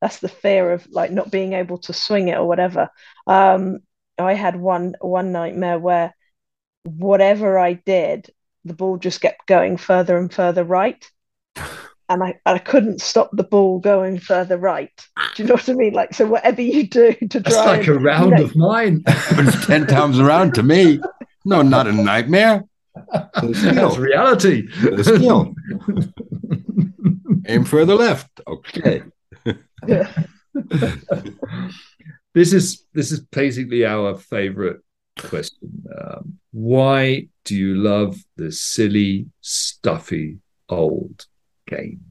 that's 0.00 0.20
the 0.20 0.28
fear 0.28 0.72
of 0.72 0.86
like 0.90 1.12
not 1.12 1.30
being 1.30 1.52
able 1.52 1.78
to 1.78 1.92
swing 1.92 2.28
it 2.28 2.38
or 2.38 2.48
whatever. 2.48 2.88
Um, 3.26 3.80
I 4.18 4.34
had 4.34 4.56
one 4.56 4.94
one 5.00 5.32
nightmare 5.32 5.78
where 5.78 6.14
whatever 6.84 7.58
I 7.58 7.74
did, 7.74 8.30
the 8.64 8.74
ball 8.74 8.96
just 8.98 9.20
kept 9.20 9.46
going 9.46 9.76
further 9.76 10.18
and 10.18 10.32
further 10.32 10.64
right. 10.64 11.04
And 12.10 12.22
I, 12.24 12.40
I 12.46 12.56
couldn't 12.56 13.02
stop 13.02 13.28
the 13.34 13.44
ball 13.44 13.80
going 13.80 14.18
further 14.18 14.56
right. 14.56 14.90
Do 15.36 15.42
you 15.42 15.46
know 15.46 15.56
what 15.56 15.68
I 15.68 15.74
mean? 15.74 15.92
Like, 15.92 16.14
so 16.14 16.24
whatever 16.26 16.62
you 16.62 16.88
do 16.88 17.12
to 17.12 17.38
that's 17.40 17.54
try 17.54 17.76
like 17.76 17.86
a 17.86 17.92
round 17.98 18.30
know- 18.30 18.44
of 18.44 18.56
mine. 18.56 19.02
Happens 19.06 19.66
10 19.66 19.88
times 19.88 20.18
around 20.18 20.54
to 20.54 20.62
me. 20.62 21.00
No, 21.44 21.60
not 21.60 21.86
a 21.86 21.92
nightmare. 21.92 22.64
The 22.94 23.28
That's 23.34 23.58
skill. 23.58 23.96
reality. 23.96 24.68
The 24.80 25.04
skill. 25.04 25.54
Aim 27.46 27.66
further 27.66 27.94
left. 27.94 28.40
Okay. 28.46 29.02
Yeah. 29.86 30.10
this 32.38 32.52
is 32.52 32.84
this 32.92 33.12
is 33.12 33.20
basically 33.20 33.84
our 33.84 34.14
favorite 34.16 34.80
question. 35.18 35.84
Um, 35.98 36.38
why 36.52 37.28
do 37.44 37.54
you 37.54 37.74
love 37.74 38.16
the 38.36 38.52
silly, 38.52 39.26
stuffy 39.40 40.38
old 40.68 41.26
game? 41.66 42.08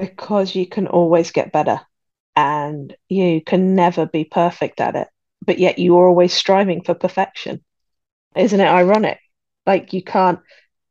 because 0.00 0.54
you 0.54 0.66
can 0.66 0.86
always 0.86 1.30
get 1.30 1.52
better 1.52 1.78
and 2.34 2.96
you 3.08 3.42
can 3.42 3.74
never 3.74 4.06
be 4.06 4.24
perfect 4.24 4.80
at 4.80 4.96
it, 4.96 5.08
but 5.44 5.58
yet 5.58 5.78
you 5.78 5.96
are 5.98 6.08
always 6.08 6.32
striving 6.32 6.82
for 6.82 6.94
perfection. 6.94 7.62
Isn't 8.34 8.60
it 8.60 8.64
ironic? 8.64 9.18
Like 9.66 9.92
you 9.92 10.02
can't 10.02 10.40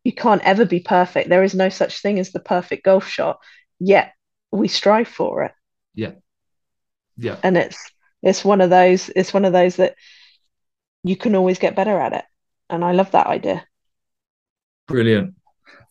you 0.04 0.14
can't 0.14 0.44
ever 0.44 0.64
be 0.64 0.80
perfect. 0.80 1.28
There 1.28 1.44
is 1.44 1.56
no 1.56 1.70
such 1.70 2.02
thing 2.02 2.20
as 2.20 2.32
the 2.32 2.40
perfect 2.40 2.86
golf 2.86 3.08
shot, 3.08 3.40
yet 3.80 4.14
we 4.52 4.68
strive 4.68 5.08
for 5.08 5.44
it. 5.44 5.52
Yeah, 5.96 6.12
And 7.44 7.58
it's 7.58 7.78
it's 8.22 8.44
one 8.46 8.62
of 8.62 8.70
those 8.70 9.10
it's 9.16 9.34
one 9.34 9.46
of 9.46 9.54
those 9.54 9.76
that 9.78 9.96
you 11.04 11.16
can 11.16 11.36
always 11.36 11.60
get 11.60 11.76
better 11.76 11.98
at 12.00 12.14
it. 12.14 12.26
And 12.70 12.84
I 12.84 12.92
love 12.92 13.12
that 13.12 13.28
idea. 13.28 13.66
brilliant. 14.88 15.36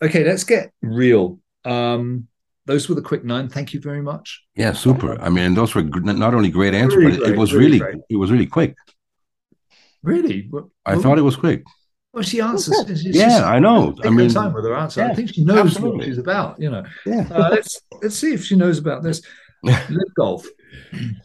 Okay, 0.03 0.25
let's 0.25 0.45
get 0.45 0.71
real. 0.83 1.41
Um, 1.65 2.29
those 2.67 2.89
were 2.89 2.95
the 2.95 3.03
quick 3.03 3.25
nine. 3.25 3.49
Thank 3.49 3.73
you 3.75 3.81
very 3.81 4.03
much. 4.03 4.45
Yeah, 4.55 4.73
super. 4.73 5.21
I 5.21 5.29
mean, 5.29 5.55
those 5.55 5.75
were 5.75 5.83
not 5.83 6.35
only 6.35 6.51
great 6.51 6.75
answers, 6.75 6.97
Really 7.05 7.19
but 7.19 7.29
it, 7.29 7.33
it 7.35 7.39
was 7.39 7.53
really 7.55 7.81
really, 7.81 8.01
it 8.11 8.17
was 8.17 8.31
really 8.31 8.47
quick. 8.47 8.75
Really, 10.03 10.47
What- 10.51 10.67
I 10.87 10.95
what- 10.95 11.03
thought 11.03 11.19
it 11.19 11.23
was 11.23 11.37
quick. 11.37 11.65
Well, 12.13 12.23
she 12.23 12.41
answers. 12.41 12.75
good. 12.77 12.91
it's- 12.91 13.05
it's 13.05 13.17
Yeah, 13.19 13.45
I 13.45 13.59
know. 13.59 13.95
I 14.03 14.07
her 14.07 14.11
mean, 14.11 14.31
time 14.31 14.53
with 14.55 14.65
her 14.65 14.75
answer. 14.75 15.03
I 15.03 15.15
think 15.15 15.35
she 15.35 15.45
knows 15.45 15.79
what 15.79 16.03
she's 16.05 16.19
about. 16.19 16.61
You 16.61 16.71
know. 16.71 16.85
Yeah. 17.05 17.27
Uh, 17.31 17.49
let's 17.51 17.81
let's 18.03 18.17
see 18.17 18.33
if 18.33 18.45
she 18.45 18.57
knows 18.57 18.79
about 18.79 19.03
this. 19.03 19.23
LIV 19.65 20.15
golf. 20.17 20.47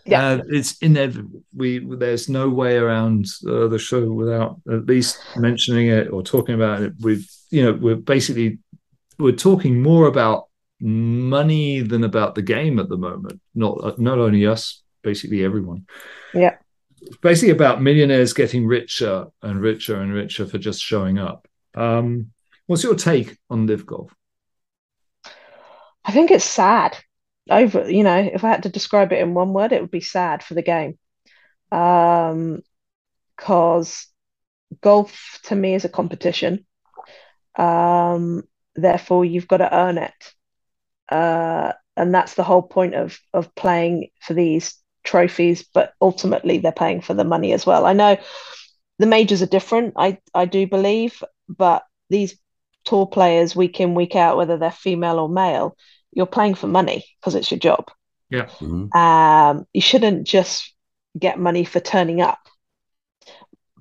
Yeah. 0.06 0.26
Uh, 0.26 0.42
it's 0.50 0.78
inevitable. 0.80 1.42
We 1.56 1.80
there's 1.80 2.30
no 2.30 2.50
way 2.50 2.78
around 2.78 3.26
uh, 3.48 3.68
the 3.68 3.80
show 3.80 4.12
without 4.12 4.60
at 4.70 4.86
least 4.86 5.20
mentioning 5.38 5.88
it 5.88 6.12
or 6.12 6.24
talking 6.24 6.56
about 6.56 6.82
it. 6.82 6.94
We've 7.00 7.28
you 7.50 7.64
know 7.64 7.74
we're 7.74 7.96
basically 7.96 8.60
we're 9.18 9.32
talking 9.32 9.82
more 9.82 10.08
about 10.08 10.48
money 10.80 11.82
than 11.82 12.04
about 12.04 12.36
the 12.36 12.42
game 12.42 12.80
at 12.80 12.90
the 12.90 12.98
moment. 12.98 13.40
Not 13.56 14.00
not 14.00 14.20
only 14.20 14.46
us, 14.46 14.82
basically 15.04 15.44
everyone. 15.44 15.86
Yeah. 16.34 16.58
It's 17.02 17.18
basically 17.18 17.52
about 17.52 17.82
millionaires 17.82 18.34
getting 18.34 18.66
richer 18.66 19.28
and 19.42 19.62
richer 19.62 20.00
and 20.02 20.14
richer 20.14 20.46
for 20.46 20.58
just 20.58 20.82
showing 20.82 21.20
up. 21.20 21.48
Um, 21.76 22.32
what's 22.66 22.84
your 22.84 22.96
take 22.96 23.38
on 23.50 23.68
LIV 23.68 23.86
golf? 23.86 24.16
I 26.06 26.12
think 26.12 26.32
it's 26.32 26.46
sad. 26.46 26.98
Over, 27.50 27.92
you 27.92 28.04
know, 28.04 28.18
if 28.18 28.44
I 28.44 28.50
had 28.50 28.64
to 28.64 28.70
describe 28.70 29.12
it 29.12 29.20
in 29.20 29.34
one 29.34 29.54
word, 29.54 29.72
it 29.72 29.82
would 29.82 29.92
be 29.92 30.02
sad 30.02 30.44
for 30.44 30.54
the 30.54 30.62
game. 30.62 30.98
Um, 31.72 32.62
because 33.36 34.08
golf 34.82 35.40
to 35.44 35.56
me 35.56 35.76
is 35.76 35.86
a 35.86 35.90
competition. 35.90 36.66
Um, 37.56 38.44
therefore 38.76 39.26
you've 39.26 39.48
got 39.48 39.58
to 39.58 39.76
earn 39.76 39.98
it. 39.98 40.34
Uh, 41.10 41.74
and 41.96 42.14
that's 42.14 42.36
the 42.36 42.44
whole 42.44 42.62
point 42.62 42.96
of 42.96 43.20
of 43.34 43.54
playing 43.56 44.10
for 44.22 44.34
these 44.34 44.76
trophies, 45.04 45.64
but 45.74 45.94
ultimately 46.02 46.58
they're 46.58 46.72
paying 46.72 47.02
for 47.02 47.14
the 47.14 47.24
money 47.24 47.54
as 47.54 47.66
well. 47.66 47.86
I 47.86 47.94
know 47.94 48.18
the 49.00 49.06
majors 49.06 49.42
are 49.42 49.48
different, 49.48 49.94
I 49.98 50.20
I 50.34 50.46
do 50.46 50.66
believe, 50.66 51.24
but 51.48 51.84
these 52.10 52.38
tour 52.86 53.06
players 53.06 53.56
week 53.56 53.80
in, 53.80 53.96
week 53.96 54.16
out, 54.16 54.38
whether 54.38 54.58
they're 54.58 54.72
female 54.72 55.20
or 55.20 55.30
male, 55.30 55.78
you're 56.16 56.26
playing 56.26 56.56
for 56.56 56.68
money 56.68 57.06
because 57.20 57.36
it's 57.36 57.52
your 57.52 57.60
job. 57.60 57.90
Mhm. 58.60 58.96
Um, 58.96 59.68
you 59.74 59.82
shouldn't 59.82 60.28
just 60.28 60.74
get 61.18 61.40
money 61.40 61.64
for 61.66 61.80
turning 61.80 62.22
up. 62.22 62.40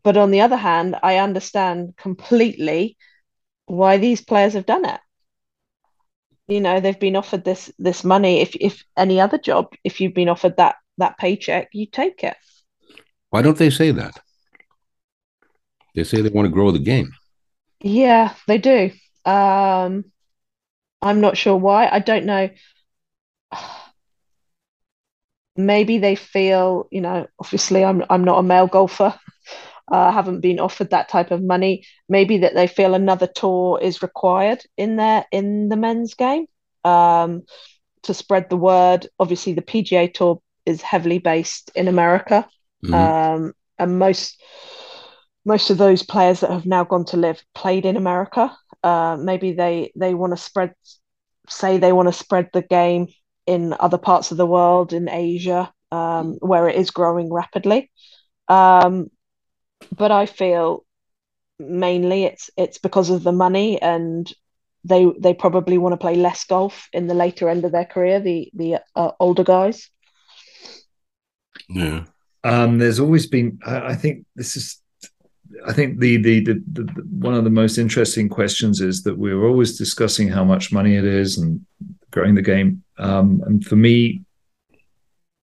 But 0.03 0.17
on 0.17 0.31
the 0.31 0.41
other 0.41 0.57
hand, 0.57 0.97
I 1.03 1.19
understand 1.19 1.95
completely 1.97 2.97
why 3.67 3.99
these 3.99 4.21
players 4.21 4.55
have 4.55 4.67
done 4.67 4.85
it. 4.85 5.01
You 6.49 6.61
know, 6.61 6.81
they've 6.81 6.99
been 6.99 7.17
offered 7.17 7.45
this 7.45 7.73
this 7.79 8.05
money. 8.05 8.41
If 8.41 8.55
if 8.57 8.85
any 8.97 9.21
other 9.21 9.39
job, 9.39 9.73
if 9.85 10.01
you've 10.01 10.15
been 10.15 10.29
offered 10.29 10.57
that 10.57 10.77
that 10.99 11.19
paycheck, 11.19 11.69
you 11.73 11.87
take 11.87 12.25
it. 12.25 12.37
Why 13.31 13.43
don't 13.43 13.57
they 13.57 13.71
say 13.71 13.93
that? 13.93 14.21
They 15.95 16.05
say 16.05 16.21
they 16.21 16.29
want 16.29 16.47
to 16.47 16.53
grow 16.53 16.71
the 16.71 16.79
game. 16.79 17.13
Yeah, 17.81 18.35
they 18.47 18.59
do. 18.59 18.91
Um, 19.25 20.05
I'm 21.03 21.21
not 21.21 21.37
sure 21.37 21.57
why. 21.57 21.89
I 21.89 21.99
don't 21.99 22.25
know. 22.25 22.49
Maybe 25.57 25.99
they 25.99 26.15
feel, 26.15 26.89
you 26.91 27.03
know, 27.03 27.27
obviously 27.39 27.85
I'm 27.85 28.03
I'm 28.09 28.25
not 28.25 28.39
a 28.39 28.43
male 28.43 28.67
golfer. 28.67 29.19
I 29.91 30.09
uh, 30.09 30.13
haven't 30.13 30.41
been 30.41 30.61
offered 30.61 30.91
that 30.91 31.11
type 31.11 31.31
of 31.31 31.43
money. 31.43 31.85
Maybe 32.09 32.39
that 32.39 32.55
they 32.55 32.67
feel 32.67 32.95
another 32.95 33.27
tour 33.27 33.79
is 33.83 34.01
required 34.01 34.63
in 34.79 34.97
there 34.97 35.27
in 35.31 35.69
the 35.69 35.77
men's 35.77 36.15
game 36.15 36.47
um, 36.85 37.43
to 38.05 38.15
spread 38.15 38.49
the 38.49 38.57
word. 38.57 39.09
Obviously, 39.19 39.53
the 39.53 39.63
PGA 39.63 40.13
Tour 40.13 40.41
is 40.65 40.81
heavily 40.81 41.19
based 41.19 41.71
in 41.75 41.89
America, 41.89 42.49
mm-hmm. 42.85 42.95
um, 42.95 43.53
and 43.79 43.99
most 43.99 44.41
most 45.45 45.71
of 45.71 45.79
those 45.79 46.03
players 46.03 46.41
that 46.41 46.51
have 46.51 46.67
now 46.67 46.85
gone 46.85 47.05
to 47.07 47.17
LIV 47.17 47.43
played 47.55 47.85
in 47.85 47.97
America. 47.97 48.57
Uh, 48.83 49.17
maybe 49.19 49.53
they 49.53 49.93
they 49.97 50.15
want 50.15 50.33
to 50.33 50.37
spread, 50.37 50.75
say 51.49 51.79
they 51.79 51.93
want 51.93 52.09
to 52.09 52.13
spread 52.13 52.51
the 52.53 52.63
game 52.63 53.09
in 53.47 53.75
other 53.79 53.99
parts 53.99 54.31
of 54.31 54.37
the 54.37 54.47
world, 54.47 54.93
in 54.93 55.09
Asia, 55.09 55.73
um, 55.91 56.37
where 56.41 56.69
it 56.69 56.77
is 56.77 56.91
growing 56.91 57.33
rapidly. 57.33 57.91
Um, 58.49 59.11
but 59.97 60.11
I 60.11 60.27
feel 60.27 60.85
mainly 61.59 62.25
it's 62.25 62.51
it's 62.57 62.79
because 62.79 63.11
of 63.11 63.23
the 63.23 63.33
money 63.33 63.81
and 63.81 64.33
they 64.85 65.07
they 65.19 65.35
probably 65.35 65.79
want 65.79 65.93
to 65.93 65.97
play 65.97 66.17
less 66.17 66.45
golf 66.45 66.89
in 66.93 67.07
the 67.07 67.15
later 67.15 67.49
end 67.49 67.65
of 67.65 67.73
their 67.73 67.85
career 67.85 68.21
the 68.21 68.51
the 68.55 68.81
uh, 68.97 69.13
older 69.21 69.45
guys. 69.45 69.89
Yeah. 71.69 72.05
Um 72.45 72.79
there's 72.79 72.99
always 72.99 73.27
been 73.27 73.59
I, 73.65 73.89
I 73.89 73.95
think 73.95 74.27
this 74.35 74.57
is 74.57 74.82
I 75.67 75.73
think 75.73 75.99
the, 75.99 76.17
the, 76.17 76.41
the 76.41 76.63
the 76.73 76.85
one 77.11 77.35
of 77.35 77.45
the 77.45 77.51
most 77.51 77.79
interesting 77.79 78.29
questions 78.29 78.81
is 78.81 79.03
that 79.03 79.19
we're 79.19 79.47
always 79.47 79.79
discussing 79.79 80.29
how 80.29 80.45
much 80.45 80.73
money 80.73 80.97
it 80.97 81.05
is 81.05 81.39
and 81.39 81.65
growing 82.11 82.35
the 82.35 82.43
game. 82.43 82.83
Um, 82.99 83.43
and 83.47 83.65
for 83.65 83.77
me, 83.77 84.23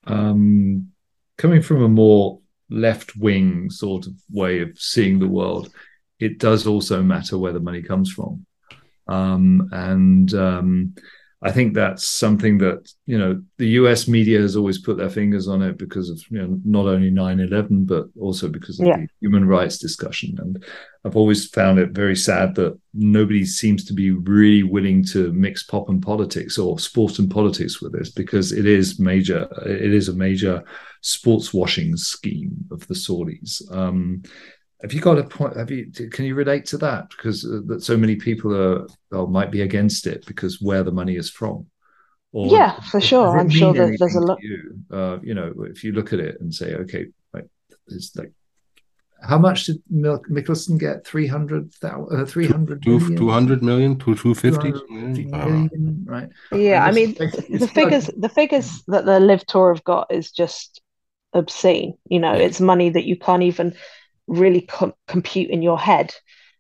um, 0.05 0.89
coming 1.38 1.62
from 1.62 1.84
a 1.84 1.89
more 1.89 2.39
left 2.70 3.16
wing 3.16 3.70
sort 3.70 4.07
of 4.07 4.14
way 4.32 4.62
of 4.62 4.78
seeing 4.78 5.20
the 5.20 5.28
world, 5.28 5.74
it 6.20 6.38
does 6.38 6.68
also 6.68 7.01
matter 7.01 7.38
where 7.38 7.53
the 7.53 7.60
money 7.60 7.82
comes 7.82 8.12
from. 8.12 8.45
Um, 9.07 9.70
and 9.72 10.34
um, 10.34 10.95
I 11.42 11.54
think 11.54 11.74
that's 11.74 12.06
something 12.06 12.58
that 12.58 12.92
you 13.06 13.18
know 13.18 13.42
the 13.58 13.68
U.S. 13.80 14.10
media 14.10 14.42
has 14.42 14.58
always 14.58 14.78
put 14.78 14.98
their 14.98 15.10
fingers 15.10 15.48
on 15.48 15.62
it 15.62 15.78
because 15.78 16.10
of 16.10 16.22
you 16.30 16.38
know 16.40 16.60
not 16.66 16.86
only 16.86 17.12
9/11 17.12 17.88
but 17.88 18.08
also 18.20 18.50
because 18.50 18.80
of 18.80 18.88
yeah. 18.88 18.98
the 18.98 19.08
human 19.22 19.48
rights 19.48 19.78
discussion. 19.78 20.38
And 20.42 20.64
I've 21.06 21.16
always 21.16 21.48
found 21.48 21.80
it 21.80 21.92
very 21.92 22.16
sad 22.16 22.56
that 22.56 22.78
nobody 22.94 23.46
seems 23.46 23.86
to 23.86 23.94
be 23.94 24.12
really 24.12 24.64
willing 24.64 25.06
to 25.06 25.32
mix 25.32 25.64
pop 25.64 25.88
and 25.88 26.02
politics 26.02 26.58
or 26.58 26.78
sport 26.78 27.20
and 27.20 27.32
politics 27.32 27.82
with 27.82 27.94
this 27.94 28.10
because 28.10 28.52
it 28.52 28.66
is 28.66 29.00
major. 29.00 29.48
It 29.66 29.94
is 29.94 30.10
a 30.10 30.14
major 30.14 30.64
sports 31.02 31.54
washing 31.54 31.96
scheme 31.96 32.66
of 32.70 32.86
the 32.88 32.96
Saudis. 32.96 33.62
Um, 33.74 34.24
have 34.82 34.93
you 34.93 35.01
got 35.01 35.17
a 35.17 35.23
point? 35.23 35.57
Have 35.57 35.71
you? 35.71 35.91
Can 36.11 36.25
you 36.25 36.36
relate 36.36 36.65
to 36.67 36.77
that? 36.77 37.09
Because 37.09 37.45
uh, 37.45 37.61
that 37.67 37.84
so 37.84 37.97
many 37.97 38.15
people 38.15 38.55
are 38.55 38.88
or 39.11 39.27
might 39.27 39.51
be 39.51 39.61
against 39.61 40.07
it 40.07 40.25
because 40.25 40.61
where 40.61 40.84
the 40.84 40.91
money 40.91 41.15
is 41.15 41.30
from. 41.30 41.67
Or 42.32 42.47
yeah, 42.47 42.80
for 42.82 43.01
sure. 43.01 43.38
I'm 43.39 43.49
sure 43.49 43.73
that 43.73 43.97
there's 43.99 44.15
a 44.15 44.21
lot. 44.21 44.38
You? 44.41 44.80
Uh, 44.91 45.19
you 45.21 45.34
know, 45.34 45.53
if 45.65 45.84
you 45.84 45.91
look 45.91 46.13
at 46.13 46.19
it 46.19 46.39
and 46.39 46.53
say, 46.53 46.75
okay, 46.75 47.07
right, 47.34 47.45
it's 47.88 48.15
like, 48.15 48.32
how 49.21 49.38
much 49.38 49.65
did 49.65 49.82
Mil- 49.89 50.23
Mickelson 50.30 50.80
get? 50.80 51.05
300, 51.05 51.73
uh, 51.84 52.25
300 52.25 52.84
two, 52.84 52.99
million? 52.99 53.17
200 53.17 53.63
million 53.63 53.99
to 53.99 54.15
250 54.15 54.93
million, 54.93 56.05
right? 56.07 56.30
Yeah, 56.51 56.86
I 56.86 56.91
mean, 56.91 57.15
the 57.15 57.69
figures, 57.73 58.07
like, 58.07 58.21
the 58.21 58.30
figures 58.30 58.84
that 58.88 59.05
the 59.05 59.19
LIV 59.19 59.45
Tour 59.47 59.73
have 59.73 59.84
got 59.84 60.11
is 60.11 60.32
just 60.32 60.82
obscene. 61.34 61.97
You 62.09 62.19
know, 62.19 62.34
yeah. 62.34 62.43
it's 62.43 62.61
money 62.61 62.89
that 62.91 63.05
you 63.05 63.17
can't 63.17 63.43
even 63.43 63.75
really 64.30 64.61
com- 64.61 64.93
compute 65.07 65.49
in 65.49 65.61
your 65.61 65.80
head. 65.80 66.13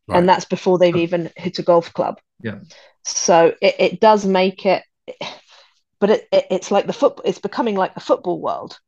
Right. 0.07 0.17
And 0.17 0.27
that's 0.27 0.45
before 0.45 0.77
they've 0.77 0.95
even 0.95 1.31
hit 1.35 1.59
a 1.59 1.63
golf 1.63 1.93
club. 1.93 2.19
Yeah. 2.41 2.59
So 3.05 3.53
it, 3.61 3.75
it 3.79 3.99
does 3.99 4.25
make 4.25 4.65
it, 4.65 4.83
but 5.99 6.09
it, 6.09 6.27
it, 6.31 6.47
it's 6.51 6.71
like 6.71 6.87
the 6.87 6.93
football, 6.93 7.23
it's 7.25 7.39
becoming 7.39 7.75
like 7.75 7.93
the 7.93 7.99
football 7.99 8.41
world. 8.41 8.79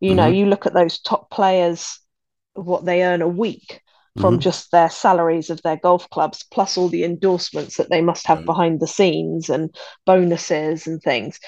You 0.00 0.10
mm-hmm. 0.10 0.16
know, 0.16 0.26
you 0.26 0.46
look 0.46 0.66
at 0.66 0.74
those 0.74 1.00
top 1.00 1.30
players, 1.30 1.98
what 2.54 2.84
they 2.84 3.04
earn 3.04 3.22
a 3.22 3.28
week 3.28 3.82
from 4.18 4.34
mm-hmm. 4.34 4.40
just 4.40 4.70
their 4.70 4.88
salaries 4.88 5.50
of 5.50 5.60
their 5.62 5.76
golf 5.76 6.08
clubs, 6.10 6.44
plus 6.50 6.78
all 6.78 6.88
the 6.88 7.04
endorsements 7.04 7.76
that 7.76 7.90
they 7.90 8.00
must 8.00 8.26
have 8.26 8.38
right. 8.38 8.46
behind 8.46 8.80
the 8.80 8.86
scenes 8.86 9.50
and 9.50 9.74
bonuses 10.04 10.86
and 10.86 11.02
things. 11.02 11.38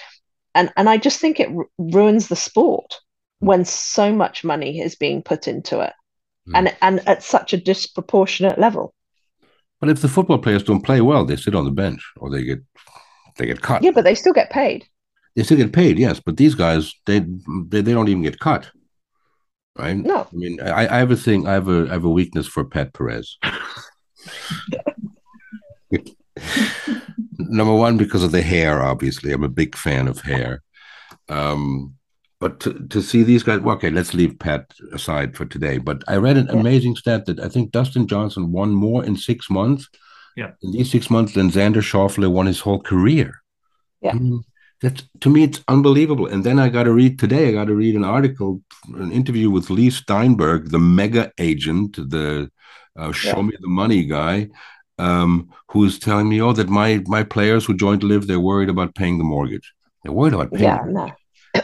And, 0.54 0.70
and 0.76 0.88
I 0.88 0.96
just 0.96 1.20
think 1.20 1.40
it 1.40 1.48
r- 1.48 1.68
ruins 1.78 2.28
the 2.28 2.36
sport 2.36 2.98
when 3.38 3.64
so 3.64 4.12
much 4.12 4.44
money 4.44 4.80
is 4.80 4.96
being 4.96 5.22
put 5.22 5.48
into 5.48 5.80
it 5.80 5.92
mm. 6.48 6.52
and 6.54 6.76
and 6.82 7.06
at 7.08 7.22
such 7.22 7.52
a 7.52 7.56
disproportionate 7.56 8.58
level. 8.58 8.94
But 9.80 9.90
if 9.90 10.00
the 10.02 10.08
football 10.08 10.38
players 10.38 10.62
don't 10.64 10.84
play 10.84 11.00
well, 11.00 11.24
they 11.24 11.36
sit 11.36 11.54
on 11.54 11.64
the 11.64 11.70
bench 11.70 12.02
or 12.16 12.30
they 12.30 12.42
get 12.44 12.60
they 13.36 13.46
get 13.46 13.62
cut. 13.62 13.82
Yeah, 13.82 13.92
but 13.92 14.04
they 14.04 14.14
still 14.14 14.32
get 14.32 14.50
paid. 14.50 14.86
They 15.36 15.44
still 15.44 15.56
get 15.56 15.72
paid, 15.72 15.98
yes. 15.98 16.20
But 16.20 16.36
these 16.36 16.54
guys, 16.54 16.92
they 17.06 17.20
they, 17.68 17.80
they 17.80 17.92
don't 17.92 18.08
even 18.08 18.22
get 18.22 18.40
cut. 18.40 18.70
Right? 19.76 19.96
No. 19.96 20.26
I 20.32 20.34
mean, 20.36 20.60
I, 20.60 20.88
I 20.88 20.98
have 20.98 21.12
a 21.12 21.16
thing. 21.16 21.46
I 21.46 21.52
have 21.52 21.68
a 21.68 21.86
I 21.88 21.92
have 21.92 22.04
a 22.04 22.10
weakness 22.10 22.48
for 22.48 22.64
Pat 22.64 22.92
Perez. 22.92 23.38
Number 27.38 27.74
one, 27.74 27.96
because 27.96 28.24
of 28.24 28.32
the 28.32 28.42
hair. 28.42 28.82
Obviously, 28.82 29.32
I'm 29.32 29.44
a 29.44 29.48
big 29.48 29.76
fan 29.76 30.08
of 30.08 30.20
hair. 30.20 30.62
Um, 31.28 31.94
but 32.40 32.60
to, 32.60 32.86
to 32.88 33.02
see 33.02 33.22
these 33.22 33.42
guys, 33.42 33.60
well, 33.60 33.76
okay, 33.76 33.90
let's 33.90 34.14
leave 34.14 34.38
Pat 34.38 34.72
aside 34.92 35.36
for 35.36 35.44
today. 35.44 35.78
But 35.78 36.04
I 36.06 36.16
read 36.16 36.36
an 36.36 36.46
yeah. 36.46 36.60
amazing 36.60 36.96
stat 36.96 37.26
that 37.26 37.40
I 37.40 37.48
think 37.48 37.72
Dustin 37.72 38.06
Johnson 38.06 38.52
won 38.52 38.70
more 38.70 39.04
in 39.04 39.16
six 39.16 39.50
months. 39.50 39.88
Yeah. 40.36 40.52
In 40.62 40.72
these 40.72 40.90
six 40.90 41.10
months 41.10 41.34
than 41.34 41.50
Xander 41.50 41.82
Schauffele 41.82 42.30
won 42.30 42.46
his 42.46 42.60
whole 42.60 42.80
career. 42.80 43.42
Yeah. 44.00 44.10
I 44.10 44.14
mean, 44.14 44.44
that 44.82 45.02
to 45.20 45.30
me 45.30 45.42
it's 45.42 45.64
unbelievable. 45.66 46.26
And 46.26 46.44
then 46.44 46.60
I 46.60 46.68
got 46.68 46.84
to 46.84 46.92
read 46.92 47.18
today. 47.18 47.48
I 47.48 47.52
got 47.52 47.66
to 47.66 47.74
read 47.74 47.96
an 47.96 48.04
article, 48.04 48.62
an 48.94 49.10
interview 49.10 49.50
with 49.50 49.70
Leigh 49.70 49.90
Steinberg, 49.90 50.70
the 50.70 50.78
mega 50.78 51.32
agent, 51.38 51.96
the 51.96 52.48
uh, 52.96 53.10
show 53.10 53.38
yeah. 53.38 53.42
me 53.42 53.56
the 53.60 53.68
money 53.68 54.04
guy, 54.04 54.48
um, 54.98 55.50
who's 55.70 55.98
telling 55.98 56.28
me, 56.28 56.40
oh, 56.40 56.52
that 56.52 56.68
my 56.68 57.02
my 57.06 57.24
players 57.24 57.64
who 57.64 57.76
joined 57.76 58.04
LIV, 58.04 58.28
they're 58.28 58.38
worried 58.38 58.68
about 58.68 58.94
paying 58.94 59.18
the 59.18 59.24
mortgage. 59.24 59.72
They're 60.04 60.12
worried 60.12 60.34
about 60.34 60.52
paying. 60.52 60.64
Yeah, 60.64 60.84
no. 60.86 61.10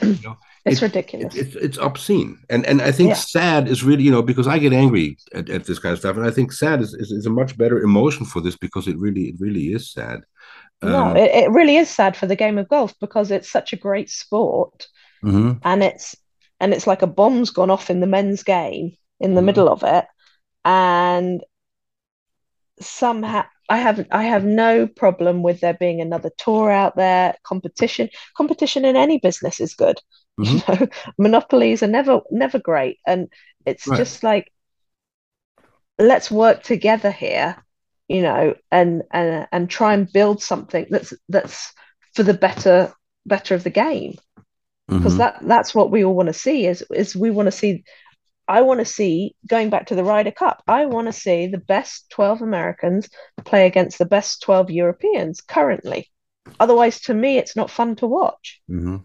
you 0.02 0.18
know? 0.24 0.36
It's, 0.64 0.80
ridiculous. 0.80 1.34
It, 1.34 1.56
it's 1.56 1.78
obscene, 1.78 2.38
and 2.48 2.64
and 2.64 2.80
I 2.80 2.90
think 2.90 3.10
yeah. 3.10 3.14
sad 3.16 3.68
is 3.68 3.84
really 3.84 4.02
you 4.02 4.10
know 4.10 4.22
because 4.22 4.46
I 4.46 4.58
get 4.58 4.72
angry 4.72 5.18
at, 5.34 5.50
at 5.50 5.64
this 5.66 5.78
kind 5.78 5.92
of 5.92 5.98
stuff, 5.98 6.16
and 6.16 6.26
I 6.26 6.30
think 6.30 6.52
sad 6.52 6.80
is, 6.80 6.94
is, 6.94 7.12
is 7.12 7.26
a 7.26 7.30
much 7.30 7.58
better 7.58 7.80
emotion 7.80 8.24
for 8.24 8.40
this 8.40 8.56
because 8.56 8.88
it 8.88 8.96
really 8.96 9.24
it 9.24 9.36
really 9.38 9.72
is 9.72 9.92
sad. 9.92 10.22
Um, 10.80 10.90
no, 10.90 11.12
it, 11.14 11.30
it 11.30 11.50
really 11.50 11.76
is 11.76 11.90
sad 11.90 12.16
for 12.16 12.26
the 12.26 12.36
game 12.36 12.56
of 12.56 12.68
golf 12.68 12.94
because 12.98 13.30
it's 13.30 13.50
such 13.50 13.74
a 13.74 13.76
great 13.76 14.08
sport, 14.08 14.86
mm-hmm. 15.22 15.58
and 15.62 15.82
it's 15.82 16.16
and 16.60 16.72
it's 16.72 16.86
like 16.86 17.02
a 17.02 17.06
bomb's 17.06 17.50
gone 17.50 17.70
off 17.70 17.90
in 17.90 18.00
the 18.00 18.06
men's 18.06 18.42
game 18.42 18.96
in 19.20 19.34
the 19.34 19.40
mm-hmm. 19.40 19.46
middle 19.46 19.68
of 19.68 19.82
it, 19.82 20.06
and 20.64 21.44
somehow 22.80 23.44
I 23.68 23.78
have 23.78 24.06
I 24.10 24.24
have 24.24 24.44
no 24.44 24.86
problem 24.86 25.42
with 25.42 25.60
there 25.60 25.74
being 25.74 26.00
another 26.00 26.30
tour 26.36 26.70
out 26.70 26.96
there. 26.96 27.34
Competition, 27.42 28.10
competition 28.36 28.84
in 28.84 28.96
any 28.96 29.18
business 29.18 29.60
is 29.60 29.74
good. 29.74 30.00
Mm-hmm. 30.40 30.72
You 30.72 30.80
know, 30.80 30.88
monopolies 31.18 31.82
are 31.82 31.88
never 31.88 32.20
never 32.30 32.58
great, 32.58 32.98
and 33.06 33.28
it's 33.64 33.86
right. 33.86 33.96
just 33.96 34.22
like 34.22 34.50
let's 35.98 36.30
work 36.30 36.62
together 36.62 37.10
here, 37.10 37.56
you 38.08 38.22
know, 38.22 38.54
and 38.70 39.02
and 39.12 39.46
and 39.52 39.70
try 39.70 39.94
and 39.94 40.12
build 40.12 40.42
something 40.42 40.86
that's 40.90 41.12
that's 41.28 41.72
for 42.14 42.24
the 42.24 42.34
better 42.34 42.92
better 43.26 43.54
of 43.54 43.64
the 43.64 43.70
game 43.70 44.16
because 44.88 45.12
mm-hmm. 45.12 45.18
that 45.18 45.38
that's 45.42 45.74
what 45.74 45.90
we 45.90 46.04
all 46.04 46.14
want 46.14 46.26
to 46.26 46.34
see 46.34 46.66
is 46.66 46.84
is 46.90 47.16
we 47.16 47.30
want 47.30 47.46
to 47.46 47.52
see 47.52 47.84
I 48.46 48.60
want 48.60 48.80
to 48.80 48.84
see 48.84 49.34
going 49.46 49.70
back 49.70 49.86
to 49.86 49.94
the 49.94 50.04
Ryder 50.04 50.30
Cup. 50.30 50.62
I 50.66 50.84
want 50.84 51.06
to 51.06 51.12
see 51.12 51.46
the 51.46 51.58
best 51.58 52.10
12 52.10 52.42
Americans 52.42 53.08
play 53.44 53.66
against 53.66 53.98
the 53.98 54.04
best 54.04 54.42
12 54.42 54.70
Europeans 54.70 55.40
currently. 55.40 56.10
Otherwise, 56.60 57.00
to 57.02 57.14
me, 57.14 57.38
it's 57.38 57.56
not 57.56 57.70
fun 57.70 57.96
to 57.96 58.06
watch. 58.06 58.60
Mm-hmm. 58.70 58.96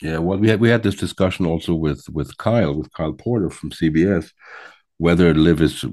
Yeah, 0.00 0.18
well, 0.18 0.38
we 0.38 0.48
had 0.48 0.60
we 0.60 0.68
had 0.68 0.82
this 0.82 0.94
discussion 0.94 1.46
also 1.46 1.74
with 1.74 2.08
with 2.10 2.36
Kyle, 2.38 2.74
with 2.74 2.92
Kyle 2.92 3.12
Porter 3.12 3.50
from 3.50 3.70
CBS, 3.70 4.32
whether 4.98 5.34
LIV 5.34 5.62
is 5.62 5.84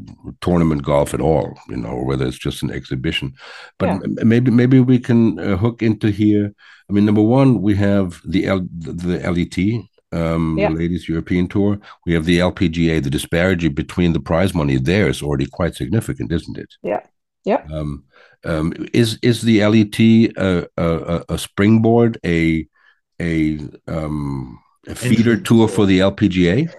tournament 0.42 0.84
golf 0.84 1.14
at 1.14 1.22
all, 1.22 1.58
you 1.70 1.78
know, 1.78 1.90
or 1.90 2.06
whether 2.06 2.26
it's 2.26 2.38
just 2.38 2.62
an 2.62 2.72
exhibition. 2.72 3.34
But 3.80 3.88
yeah. 3.88 4.24
maybe 4.24 4.52
maybe 4.52 4.80
we 4.80 5.00
can 5.00 5.40
uh, 5.40 5.58
hook 5.58 5.82
into 5.82 6.10
here. 6.10 6.54
I 6.90 6.94
mean, 6.94 7.06
number 7.06 7.22
one, 7.22 7.62
we 7.62 7.76
have 7.76 8.22
the 8.26 8.46
L, 8.46 8.68
the 8.72 9.20
LET, 9.20 9.88
um, 10.12 10.58
yeah. 10.58 10.70
the 10.70 10.76
ladies 10.76 11.10
European 11.10 11.48
Tour. 11.48 11.80
We 12.06 12.14
have 12.14 12.26
the 12.26 12.40
LPGA. 12.40 13.02
The 13.02 13.10
disparity 13.10 13.70
between 13.70 14.14
the 14.14 14.20
prize 14.20 14.54
money 14.54 14.78
there 14.78 15.08
is 15.08 15.24
already 15.24 15.48
quite 15.48 15.76
significant, 15.76 16.32
isn't 16.32 16.58
it? 16.58 16.74
Yeah, 16.84 17.02
Yeah. 17.44 17.66
Um, 17.74 18.04
um, 18.44 18.74
is 18.94 19.18
is 19.24 19.42
the 19.42 19.66
LET 19.66 20.00
a, 20.38 20.68
a, 20.78 21.26
a 21.30 21.38
springboard, 21.40 22.20
a 22.24 22.68
a 23.22 23.60
um, 23.88 24.60
a 24.88 24.96
feeder 24.96 25.38
tour 25.38 25.68
for 25.68 25.86
the 25.86 26.00
LPGA? 26.00 26.74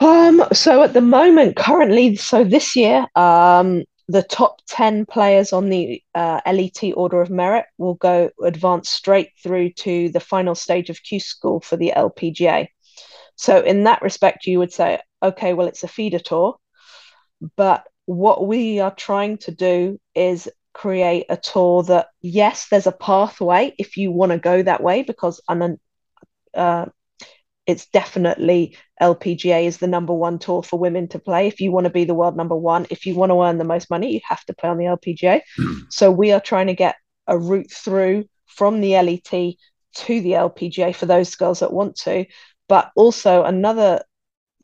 Um, 0.00 0.44
so 0.52 0.82
at 0.82 0.94
the 0.94 1.00
moment, 1.00 1.56
currently, 1.56 2.16
so 2.16 2.44
this 2.44 2.76
year, 2.76 3.06
um, 3.16 3.84
the 4.08 4.22
top 4.22 4.60
10 4.68 5.06
players 5.06 5.52
on 5.52 5.68
the 5.68 6.02
uh, 6.14 6.40
LET 6.46 6.82
Order 6.94 7.20
of 7.20 7.30
Merit 7.30 7.66
will 7.76 7.94
go 7.94 8.30
advance 8.42 8.88
straight 8.88 9.30
through 9.42 9.70
to 9.72 10.08
the 10.10 10.20
final 10.20 10.54
stage 10.54 10.88
of 10.88 11.02
Q 11.02 11.20
School 11.20 11.60
for 11.60 11.76
the 11.76 11.92
LPGA. 11.94 12.68
So, 13.36 13.60
in 13.60 13.84
that 13.84 14.02
respect, 14.02 14.46
you 14.46 14.58
would 14.58 14.72
say, 14.72 15.00
okay, 15.22 15.52
well, 15.52 15.68
it's 15.68 15.84
a 15.84 15.88
feeder 15.88 16.18
tour. 16.18 16.56
But 17.56 17.86
what 18.06 18.46
we 18.46 18.80
are 18.80 18.94
trying 18.94 19.38
to 19.38 19.50
do 19.50 20.00
is 20.14 20.48
create 20.78 21.26
a 21.28 21.36
tour 21.36 21.82
that, 21.82 22.06
yes, 22.22 22.68
there's 22.70 22.86
a 22.86 22.92
pathway 22.92 23.74
if 23.78 23.96
you 23.96 24.12
want 24.12 24.30
to 24.30 24.38
go 24.38 24.62
that 24.62 24.80
way, 24.80 25.02
because 25.02 25.40
uh, 26.54 26.86
it's 27.66 27.86
definitely 27.86 28.76
LPGA 29.02 29.64
is 29.66 29.78
the 29.78 29.88
number 29.88 30.14
one 30.14 30.38
tour 30.38 30.62
for 30.62 30.78
women 30.78 31.08
to 31.08 31.18
play. 31.18 31.48
If 31.48 31.60
you 31.60 31.72
want 31.72 31.84
to 31.84 31.90
be 31.90 32.04
the 32.04 32.14
world 32.14 32.36
number 32.36 32.54
one, 32.54 32.86
if 32.90 33.06
you 33.06 33.16
want 33.16 33.30
to 33.30 33.42
earn 33.42 33.58
the 33.58 33.64
most 33.64 33.90
money, 33.90 34.12
you 34.12 34.20
have 34.28 34.44
to 34.44 34.54
play 34.54 34.70
on 34.70 34.78
the 34.78 34.84
LPGA. 34.84 35.40
so 35.90 36.12
we 36.12 36.30
are 36.30 36.40
trying 36.40 36.68
to 36.68 36.74
get 36.74 36.94
a 37.26 37.36
route 37.36 37.72
through 37.72 38.26
from 38.46 38.80
the 38.80 38.92
LET 38.92 39.54
to 39.94 40.20
the 40.20 40.32
LPGA 40.32 40.94
for 40.94 41.06
those 41.06 41.34
girls 41.34 41.58
that 41.58 41.72
want 41.72 41.96
to. 41.96 42.24
But 42.68 42.92
also 42.94 43.42
another 43.42 44.02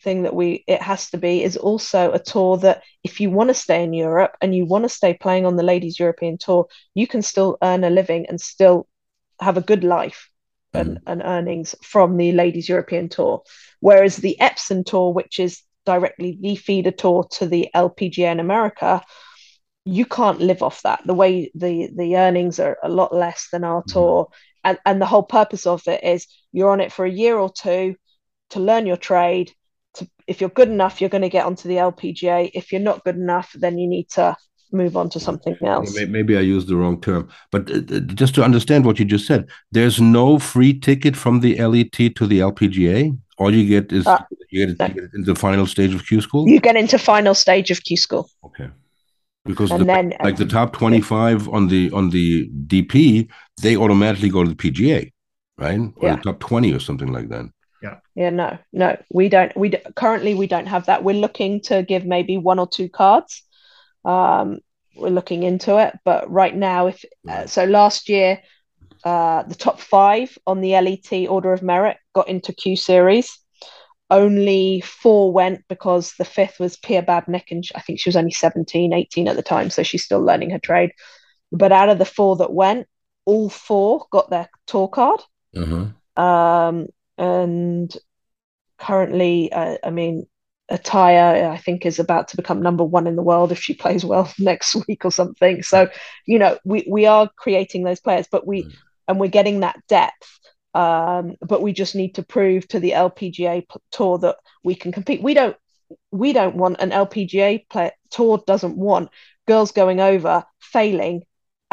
thing 0.05 0.23
that 0.23 0.35
we 0.35 0.65
it 0.67 0.83
has 0.83 1.11
to 1.11 1.19
be 1.19 1.43
is 1.43 1.57
also 1.57 2.13
a 2.13 2.19
tour 2.19 2.59
that 2.59 2.83
if 3.03 3.21
you 3.21 3.31
want 3.31 3.49
to 3.49 3.55
stay 3.55 3.83
in 3.83 3.93
Europe 3.93 4.37
and 4.41 4.55
you 4.55 4.67
want 4.67 4.85
to 4.85 4.89
stay 4.89 5.15
playing 5.15 5.47
on 5.47 5.57
the 5.57 5.63
ladies 5.63 5.99
European 5.99 6.39
tour, 6.39 6.67
you 6.95 7.07
can 7.07 7.23
still 7.23 7.57
earn 7.63 7.83
a 7.85 7.91
living 7.91 8.27
and 8.29 8.41
still 8.41 8.87
have 9.41 9.57
a 9.57 9.63
good 9.63 9.83
life 9.83 10.31
and, 10.75 11.01
and 11.07 11.23
earnings 11.25 11.75
from 11.83 12.17
the 12.17 12.33
Ladies 12.33 12.69
European 12.69 13.09
Tour. 13.09 13.43
Whereas 13.81 14.17
the 14.17 14.37
Epson 14.41 14.85
Tour, 14.85 15.13
which 15.13 15.39
is 15.39 15.63
directly 15.87 16.39
the 16.41 16.57
feeder 16.57 16.91
tour 16.91 17.27
to 17.33 17.47
the 17.47 17.69
LPGA 17.75 18.33
in 18.33 18.41
America, 18.41 19.03
you 19.85 20.07
can't 20.07 20.41
live 20.41 20.63
off 20.63 20.83
that. 20.83 21.03
The 21.05 21.15
way 21.15 21.51
the 21.55 21.91
the 21.95 22.17
earnings 22.17 22.59
are 22.59 22.79
a 22.83 22.89
lot 22.89 23.15
less 23.15 23.49
than 23.53 23.65
our 23.65 23.83
mm-hmm. 23.83 23.93
tour, 23.93 24.29
and 24.63 24.79
and 24.87 25.01
the 25.01 25.07
whole 25.07 25.23
purpose 25.23 25.67
of 25.67 25.87
it 25.87 26.03
is 26.03 26.27
you're 26.53 26.71
on 26.71 26.81
it 26.81 26.93
for 26.93 27.05
a 27.05 27.11
year 27.11 27.37
or 27.39 27.53
two 27.53 27.97
to 28.51 28.61
learn 28.61 28.87
your 28.87 28.97
trade. 28.97 29.53
If 30.27 30.41
you're 30.41 30.51
good 30.51 30.69
enough, 30.69 31.01
you're 31.01 31.11
going 31.11 31.23
to 31.23 31.29
get 31.29 31.47
onto 31.47 31.69
the 31.69 31.77
LPGA. 31.77 32.51
If 32.55 32.73
you're 32.73 32.81
not 32.81 33.05
good 33.05 33.17
enough, 33.17 33.53
then 33.59 33.79
you 33.79 33.87
need 33.87 34.09
to 34.11 34.37
move 34.75 34.97
on 34.97 35.09
to 35.11 35.21
something 35.21 35.57
else. 35.63 35.97
Maybe 36.09 36.37
I 36.37 36.41
used 36.41 36.69
the 36.69 36.77
wrong 36.77 37.01
term, 37.01 37.29
but 37.51 37.71
uh, 37.71 37.77
uh, 37.77 38.01
just 38.01 38.35
to 38.35 38.45
understand 38.45 38.85
what 38.85 38.99
you 38.99 39.05
just 39.05 39.27
said, 39.27 39.49
there's 39.73 40.01
no 40.01 40.39
free 40.39 40.79
ticket 40.79 41.17
from 41.17 41.41
the 41.41 41.57
LET 41.57 41.93
to 41.93 42.27
the 42.27 42.41
LPGA. 42.41 43.17
All 43.39 43.55
you 43.55 43.67
get 43.67 43.93
is 43.93 44.07
uh, 44.07 44.19
you, 44.51 44.67
get, 44.67 44.79
no. 44.79 44.87
you, 44.87 44.95
get, 44.95 45.15
into 45.15 45.33
the 45.33 45.39
final 45.39 45.67
stage 45.67 45.95
of 45.95 46.07
Q 46.07 46.21
school. 46.21 46.49
You 46.49 46.61
get 46.61 46.77
into 46.77 46.99
final 46.99 47.35
stage 47.35 47.71
of 47.71 47.83
Q 47.83 47.97
school. 47.97 48.31
Okay. 48.45 48.69
Because 49.45 49.71
the, 49.71 49.85
then, 49.85 50.15
like 50.23 50.37
the 50.37 50.47
top 50.47 50.73
twenty 50.73 51.01
five 51.01 51.49
on 51.49 51.69
the 51.69 51.91
on 51.91 52.11
the 52.11 52.49
DP, 52.67 53.29
they 53.61 53.77
automatically 53.77 54.31
go 54.31 54.43
to 54.43 54.49
the 54.49 54.57
PGA, 54.57 55.13
right? 55.59 55.81
Or 55.97 56.09
yeah. 56.09 56.17
the 56.17 56.23
top 56.23 56.41
twenty 56.41 56.73
or 56.73 56.79
something 56.79 57.13
like 57.13 57.29
that. 57.29 57.47
Yeah. 57.85 57.97
Yeah. 58.15 58.31
No. 58.31 58.59
No. 58.73 58.97
We 59.13 59.29
don't. 59.29 59.57
We 59.57 59.71
currently 59.95 60.35
we 60.35 60.47
don't 60.47 60.67
have 60.67 60.87
that. 60.87 61.05
We're 61.05 61.21
looking 61.21 61.61
to 61.63 61.83
give 61.83 62.05
maybe 62.05 62.37
one 62.39 62.59
or 62.59 62.69
two 62.69 62.89
cards 62.89 63.43
um, 64.05 64.59
we're 64.97 65.09
looking 65.09 65.43
into 65.43 65.79
it, 65.79 65.99
but 66.05 66.31
right 66.31 66.55
now, 66.55 66.87
if 66.87 67.05
uh, 67.29 67.47
so, 67.47 67.65
last 67.65 68.09
year 68.09 68.41
uh, 69.05 69.43
the 69.43 69.55
top 69.55 69.81
five 69.81 70.37
on 70.47 70.61
the 70.61 70.73
LET 70.73 71.29
Order 71.29 71.53
of 71.53 71.63
Merit 71.63 71.97
got 72.15 72.29
into 72.29 72.53
Q 72.53 72.77
Series. 72.77 73.39
Only 74.11 74.83
four 74.83 75.33
went 75.33 75.65
because 75.69 76.13
the 76.19 76.25
fifth 76.25 76.61
was 76.61 76.77
Pia 76.77 77.03
Babnik, 77.03 77.51
and 77.51 77.65
I 77.75 77.81
think 77.81 77.99
she 77.99 78.09
was 78.09 78.17
only 78.17 78.31
17, 78.31 78.93
18 78.93 79.29
at 79.29 79.37
the 79.37 79.43
time, 79.43 79.71
so 79.71 79.83
she's 79.83 80.05
still 80.05 80.21
learning 80.21 80.51
her 80.51 80.59
trade. 80.59 80.93
But 81.51 81.73
out 81.73 81.89
of 81.89 81.99
the 81.99 82.05
four 82.05 82.37
that 82.37 82.53
went, 82.53 82.87
all 83.25 83.49
four 83.49 84.07
got 84.11 84.31
their 84.31 84.49
tour 84.67 84.89
card. 84.89 85.21
Uh-huh. 85.57 86.23
Um, 86.23 86.89
and 87.19 87.95
currently, 88.79 89.53
uh, 89.53 89.79
I 89.83 89.91
mean, 89.91 90.27
Atthaya, 90.71 91.51
I 91.51 91.57
think, 91.59 91.85
is 91.85 91.99
about 91.99 92.29
to 92.29 92.37
become 92.37 92.63
number 92.63 92.85
one 92.85 93.07
in 93.07 93.17
the 93.17 93.23
world 93.23 93.53
if 93.53 93.61
she 93.61 93.75
plays 93.83 94.05
well 94.05 94.33
next 94.39 94.77
week 94.87 95.05
or 95.05 95.13
something. 95.13 95.63
So, 95.63 95.89
you 96.27 96.39
know, 96.39 96.59
we, 96.65 96.87
we 96.89 97.07
are 97.07 97.31
creating 97.37 97.85
those 97.85 98.01
players, 98.01 98.27
but 98.31 98.47
we, 98.47 98.65
mm. 98.65 98.73
and 99.09 99.21
we're 99.21 99.29
getting 99.29 99.61
that 99.61 99.81
depth. 99.89 100.41
Um, 100.75 101.37
but 101.41 101.63
we 101.63 101.73
just 101.73 101.95
need 101.95 102.17
to 102.17 102.25
prove 102.25 102.67
to 102.69 102.81
the 102.81 102.93
LPGA 102.93 103.65
tour 103.93 104.19
that 104.19 104.37
we 104.65 104.75
can 104.75 104.91
compete. 104.91 105.23
We 105.23 105.35
don't, 105.35 105.57
we 106.11 106.33
don't 106.33 106.57
want 106.57 106.81
an 106.81 106.91
LPGA 106.91 107.69
play, 107.69 107.93
tour 108.11 108.43
doesn't 108.45 108.77
want 108.77 109.11
girls 109.47 109.71
going 109.71 110.01
over, 110.01 110.45
failing, 110.61 111.23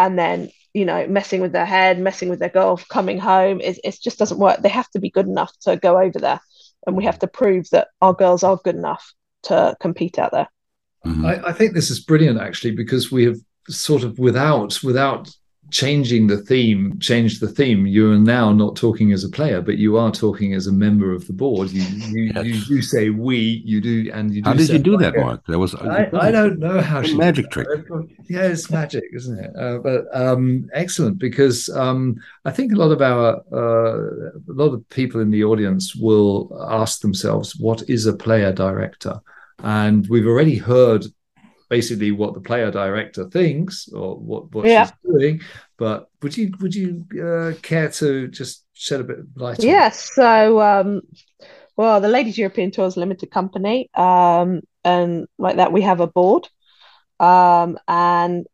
and 0.06 0.18
then 0.18 0.49
you 0.74 0.86
know 0.86 1.08
messing 1.08 1.41
with 1.41 1.52
their 1.52 1.66
head, 1.66 1.99
messing 1.99 2.30
with 2.30 2.39
their 2.39 2.49
golf, 2.49 2.88
coming 2.88 3.20
home. 3.20 3.62
It, 3.62 3.80
it 3.84 3.97
just 4.02 4.20
doesn't 4.20 4.39
work. 4.39 4.62
They 4.62 4.70
have 4.70 4.89
to 4.91 4.99
be 4.99 5.10
good 5.10 5.28
enough 5.28 5.52
to 5.62 5.78
go 5.78 5.99
over 5.99 6.20
there 6.20 6.41
and 6.88 6.95
we 6.95 7.06
have 7.06 7.20
to 7.20 7.28
prove 7.28 7.70
that 7.72 7.89
our 8.02 8.14
girls 8.14 8.43
are 8.43 8.58
good 8.58 8.76
enough 8.76 9.14
to 9.43 9.76
compete 9.80 10.20
out 10.20 10.32
there. 10.32 10.47
Mm-hmm. 11.06 11.26
I, 11.26 11.47
I, 11.47 11.54
think 11.54 11.74
this 11.74 11.89
is 11.89 11.99
brilliant 11.99 12.39
actually 12.39 12.72
because 12.76 13.12
we 13.12 13.26
have 13.26 13.38
sort 13.68 14.04
of 14.04 14.20
without 14.20 14.84
without 14.84 15.30
changing 15.72 16.28
the 16.28 16.38
theme, 16.38 16.99
change 16.99 17.39
the 17.39 17.47
theme. 17.47 17.88
You 17.88 18.11
are 18.11 18.19
now 18.19 18.51
not 18.51 18.76
talking 18.76 19.11
as 19.13 19.24
a 19.24 19.30
player, 19.30 19.61
but 19.61 19.78
you 19.78 19.97
are 19.97 20.11
talking 20.11 20.53
as 20.53 20.67
a 20.67 20.72
member 20.72 21.13
of 21.13 21.26
the 21.28 21.34
board. 21.34 21.72
You 21.72 21.84
you, 21.84 22.32
yes. 22.36 22.45
you 22.45 22.65
do 22.65 22.82
say 22.82 23.09
we, 23.09 23.63
you 23.65 23.82
do, 23.82 24.11
and 24.13 24.34
you 24.34 24.41
do. 24.41 24.49
How 24.49 24.55
did 24.55 24.69
you 24.69 24.80
do 24.80 24.97
that, 24.97 25.15
Mark? 25.15 25.45
there 25.47 25.57
was 25.57 25.74
I, 25.76 26.09
I 26.13 26.32
don't 26.32 26.59
know 26.59 26.82
how 26.82 27.01
she 27.01 27.15
magic 27.15 27.49
trick. 27.49 27.67
Yeah, 28.30 28.43
it's 28.43 28.69
magic, 28.69 29.05
isn't 29.13 29.39
it? 29.39 29.51
Uh, 29.57 29.78
but 29.80 30.05
um, 30.13 30.69
excellent 30.74 31.17
because 31.17 31.69
um, 31.69 32.17
I 32.45 32.51
think 32.51 32.74
a 32.74 32.76
lot 32.76 32.91
of 32.91 33.01
our 33.01 33.41
uh, 33.51 34.32
a 34.51 34.53
lot 34.53 34.74
of 34.74 34.88
people 34.89 35.22
in 35.22 35.32
the 35.32 35.43
audience 35.43 35.95
will 35.95 36.55
ask 36.69 37.01
themselves, 37.01 37.55
"What 37.55 37.89
is 37.89 38.05
a 38.05 38.13
player 38.13 38.51
director?" 38.51 39.19
And 39.63 40.07
we've 40.07 40.28
already 40.28 40.57
heard 40.57 41.05
basically 41.72 42.11
what 42.11 42.34
the 42.34 42.41
player 42.41 42.69
director 42.69 43.30
thinks 43.30 43.88
or 43.93 44.17
what, 44.17 44.53
what 44.53 44.65
yeah. 44.65 44.88
she's 44.88 44.93
doing. 45.09 45.41
But 45.78 46.09
would 46.22 46.36
you 46.36 46.51
would 46.59 46.76
you 46.76 47.05
uh, 47.13 47.53
care 47.61 47.89
to 47.91 48.28
just 48.28 48.65
shed 48.74 48.99
a 48.99 49.05
bit 49.05 49.19
of 49.19 49.28
light? 49.36 49.63
Yes. 49.63 50.11
So, 50.13 50.61
um, 50.61 51.01
well, 51.78 52.01
the 52.01 52.09
Ladies 52.09 52.38
European 52.38 52.72
Tours 52.72 52.97
Limited 52.97 53.32
Company, 53.32 53.89
um, 53.95 54.61
and 54.84 55.28
like 55.38 55.55
that, 55.55 55.72
we 55.72 55.82
have 55.82 56.01
a 56.01 56.07
board, 56.07 56.49
um, 57.22 57.80
and 57.88 58.45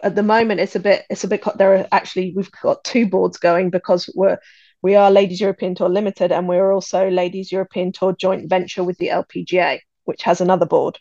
at 0.00 0.14
the 0.14 0.22
moment 0.22 0.60
it's 0.60 0.74
a 0.74 0.80
bit 0.80 1.04
it's 1.10 1.24
a 1.24 1.28
bit 1.28 1.44
there 1.56 1.74
are 1.74 1.88
actually 1.92 2.32
we've 2.34 2.50
got 2.62 2.82
two 2.82 3.06
boards 3.06 3.36
going 3.36 3.68
because 3.68 4.08
we're 4.14 4.38
we 4.80 4.94
are 4.94 5.10
Ladies 5.10 5.40
European 5.40 5.74
Tour 5.74 5.88
Limited 5.90 6.32
and 6.32 6.48
we're 6.48 6.72
also 6.72 7.10
Ladies 7.10 7.52
European 7.52 7.92
Tour 7.92 8.16
joint 8.18 8.48
venture 8.48 8.84
with 8.84 8.96
the 8.98 9.08
LPGA, 9.08 9.80
which 10.04 10.22
has 10.22 10.40
another 10.40 10.66
board. 10.66 10.98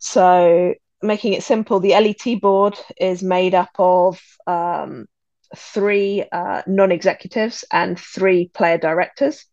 So, 0.00 0.74
making 1.02 1.34
it 1.34 1.42
simple, 1.42 1.78
the 1.78 1.90
LET 1.90 2.40
board 2.40 2.76
is 2.98 3.22
made 3.22 3.54
up 3.54 3.70
of 3.78 4.20
um, 4.46 5.06
three 5.56 6.24
uh, 6.32 6.62
non 6.66 6.90
executives 6.90 7.64
and 7.70 7.98
three 7.98 8.48
player 8.48 8.78
directors. 8.78 9.46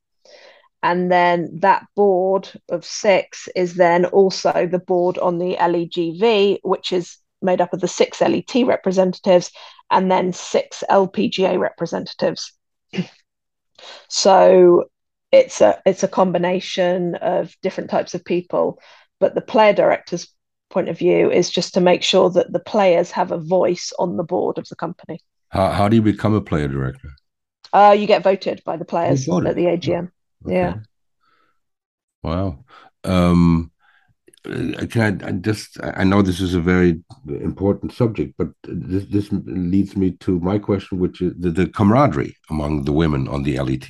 And 0.83 1.11
then 1.11 1.59
that 1.61 1.85
board 1.95 2.49
of 2.69 2.85
six 2.85 3.49
is 3.55 3.75
then 3.75 4.05
also 4.05 4.67
the 4.67 4.79
board 4.79 5.17
on 5.17 5.37
the 5.37 5.55
LEGV, 5.55 6.59
which 6.63 6.93
is 6.93 7.17
made 7.41 7.61
up 7.61 7.73
of 7.73 7.81
the 7.81 7.87
six 7.87 8.21
LET 8.21 8.55
representatives 8.65 9.51
and 9.91 10.09
then 10.09 10.33
six 10.33 10.83
LPGA 10.89 11.59
representatives. 11.59 12.53
so 14.07 14.85
it's 15.31 15.61
a 15.61 15.81
it's 15.85 16.03
a 16.03 16.07
combination 16.07 17.15
of 17.15 17.53
different 17.61 17.89
types 17.89 18.13
of 18.13 18.23
people, 18.23 18.79
but 19.19 19.35
the 19.35 19.41
player 19.41 19.73
directors 19.73 20.33
point 20.69 20.89
of 20.89 20.97
view 20.97 21.31
is 21.31 21.49
just 21.49 21.73
to 21.73 21.81
make 21.81 22.03
sure 22.03 22.29
that 22.31 22.51
the 22.51 22.59
players 22.59 23.11
have 23.11 23.31
a 23.31 23.37
voice 23.37 23.93
on 23.99 24.17
the 24.17 24.23
board 24.23 24.57
of 24.57 24.67
the 24.69 24.75
company. 24.75 25.19
How, 25.49 25.71
how 25.71 25.87
do 25.87 25.95
you 25.95 26.01
become 26.01 26.33
a 26.33 26.41
player 26.41 26.67
director? 26.67 27.09
Uh, 27.73 27.95
you 27.97 28.07
get 28.07 28.23
voted 28.23 28.61
by 28.65 28.77
the 28.77 28.85
players 28.85 29.27
at 29.27 29.55
the 29.55 29.65
AGM. 29.65 30.11
Okay. 30.45 30.55
Yeah. 30.55 30.75
Wow. 32.23 32.63
Um, 33.03 33.71
uh, 34.45 34.85
can 34.89 35.21
I, 35.23 35.27
I, 35.27 35.31
just 35.31 35.77
I 35.81 36.03
know 36.03 36.21
this 36.21 36.39
is 36.39 36.53
a 36.53 36.61
very 36.61 37.01
important 37.25 37.93
subject, 37.93 38.35
but 38.37 38.49
this 38.63 39.05
this 39.05 39.29
leads 39.31 39.95
me 39.95 40.11
to 40.11 40.39
my 40.39 40.57
question, 40.57 40.99
which 40.99 41.21
is 41.21 41.33
the, 41.37 41.51
the 41.51 41.67
camaraderie 41.67 42.35
among 42.49 42.83
the 42.85 42.93
women 42.93 43.27
on 43.27 43.43
the 43.43 43.59
LET. 43.59 43.89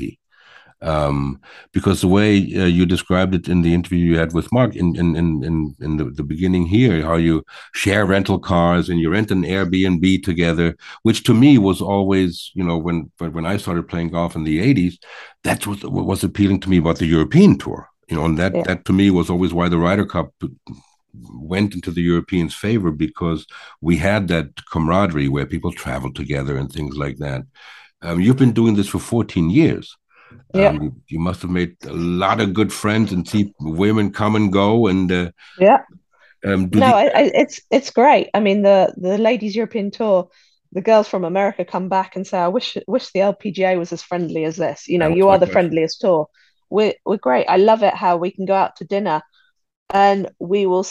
Um, 0.81 1.41
because 1.71 2.01
the 2.01 2.07
way 2.07 2.37
uh, 2.55 2.65
you 2.65 2.85
described 2.85 3.33
it 3.33 3.47
in 3.47 3.61
the 3.61 3.73
interview 3.73 3.99
you 3.99 4.17
had 4.17 4.33
with 4.33 4.51
Mark 4.51 4.75
in 4.75 4.95
in 4.95 5.15
in 5.15 5.75
in, 5.79 5.97
the, 5.97 6.05
the 6.05 6.23
beginning 6.23 6.67
here, 6.67 7.01
how 7.01 7.15
you 7.15 7.43
share 7.73 8.05
rental 8.05 8.39
cars 8.39 8.89
and 8.89 8.99
you 8.99 9.09
rent 9.09 9.31
an 9.31 9.43
Airbnb 9.43 10.23
together, 10.23 10.75
which 11.01 11.23
to 11.23 11.33
me 11.33 11.57
was 11.57 11.81
always, 11.81 12.51
you 12.53 12.63
know, 12.63 12.77
when 12.77 13.11
when 13.17 13.45
I 13.45 13.57
started 13.57 13.87
playing 13.87 14.09
golf 14.09 14.35
in 14.35 14.43
the 14.43 14.59
'80s, 14.59 14.97
that's 15.43 15.65
what, 15.65 15.83
what 15.85 16.05
was 16.05 16.23
appealing 16.23 16.59
to 16.61 16.69
me 16.69 16.77
about 16.77 16.97
the 16.97 17.07
European 17.07 17.57
tour. 17.57 17.89
You 18.07 18.17
know, 18.17 18.25
and 18.25 18.37
that 18.37 18.55
yeah. 18.55 18.63
that 18.63 18.85
to 18.85 18.93
me 18.93 19.09
was 19.09 19.29
always 19.29 19.53
why 19.53 19.69
the 19.69 19.79
Ryder 19.79 20.05
Cup 20.05 20.31
went 21.13 21.73
into 21.73 21.91
the 21.91 22.01
Europeans' 22.01 22.53
favor 22.53 22.91
because 22.91 23.47
we 23.81 23.97
had 23.97 24.27
that 24.27 24.49
camaraderie 24.71 25.27
where 25.27 25.45
people 25.45 25.71
traveled 25.71 26.15
together 26.15 26.55
and 26.55 26.71
things 26.71 26.95
like 26.97 27.17
that. 27.17 27.41
Um, 28.03 28.19
you've 28.19 28.37
been 28.37 28.51
doing 28.51 28.75
this 28.75 28.87
for 28.87 28.99
14 28.99 29.49
years. 29.49 29.97
Yeah. 30.53 30.69
Um, 30.69 31.01
you 31.07 31.19
must 31.19 31.41
have 31.41 31.51
made 31.51 31.75
a 31.85 31.93
lot 31.93 32.41
of 32.41 32.53
good 32.53 32.71
friends 32.71 33.11
and 33.11 33.27
see 33.27 33.53
women 33.59 34.11
come 34.11 34.35
and 34.35 34.51
go. 34.51 34.87
And 34.87 35.11
uh, 35.11 35.31
yeah, 35.59 35.83
um, 36.45 36.69
no, 36.73 36.87
I, 36.87 37.05
I, 37.05 37.31
it's 37.33 37.61
it's 37.71 37.91
great. 37.91 38.29
I 38.33 38.39
mean, 38.39 38.61
the 38.61 38.93
the 38.97 39.17
ladies 39.17 39.55
European 39.55 39.91
tour, 39.91 40.29
the 40.71 40.81
girls 40.81 41.07
from 41.07 41.23
America 41.23 41.65
come 41.65 41.89
back 41.89 42.15
and 42.15 42.25
say, 42.25 42.37
"I 42.37 42.47
wish 42.47 42.77
wish 42.87 43.11
the 43.11 43.19
LPGA 43.19 43.77
was 43.77 43.91
as 43.91 44.03
friendly 44.03 44.43
as 44.45 44.57
this." 44.57 44.87
You 44.87 44.97
know, 44.97 45.07
you 45.07 45.29
are 45.29 45.39
the 45.39 45.47
friendliest 45.47 46.01
tour. 46.01 46.27
We're 46.69 46.93
we're 47.05 47.17
great. 47.17 47.45
I 47.47 47.57
love 47.57 47.83
it 47.83 47.93
how 47.93 48.17
we 48.17 48.31
can 48.31 48.45
go 48.45 48.55
out 48.55 48.75
to 48.77 48.85
dinner, 48.85 49.21
and 49.89 50.29
we 50.39 50.65
will 50.65 50.85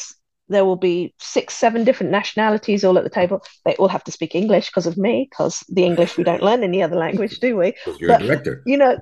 there 0.49 0.65
will 0.65 0.77
be 0.77 1.15
six, 1.19 1.55
seven 1.55 1.85
different 1.85 2.13
nationalities 2.13 2.85
all 2.85 2.99
at 2.99 3.05
the 3.05 3.11
table. 3.11 3.43
They 3.65 3.75
all 3.77 3.89
have 3.89 4.05
to 4.05 4.13
speak 4.13 4.35
English 4.35 4.69
because 4.69 4.87
of 4.87 4.97
me, 4.97 5.27
because 5.29 5.65
the 5.69 5.85
English 5.85 6.17
we 6.17 6.25
don't 6.25 6.43
learn 6.43 6.63
any 6.63 6.83
other 6.83 6.97
language, 6.97 7.41
do 7.41 7.57
we? 7.57 7.75
You're 7.99 8.11
but, 8.11 8.23
a 8.23 8.27
director. 8.27 8.63
You 8.65 8.79
know, 8.79 8.99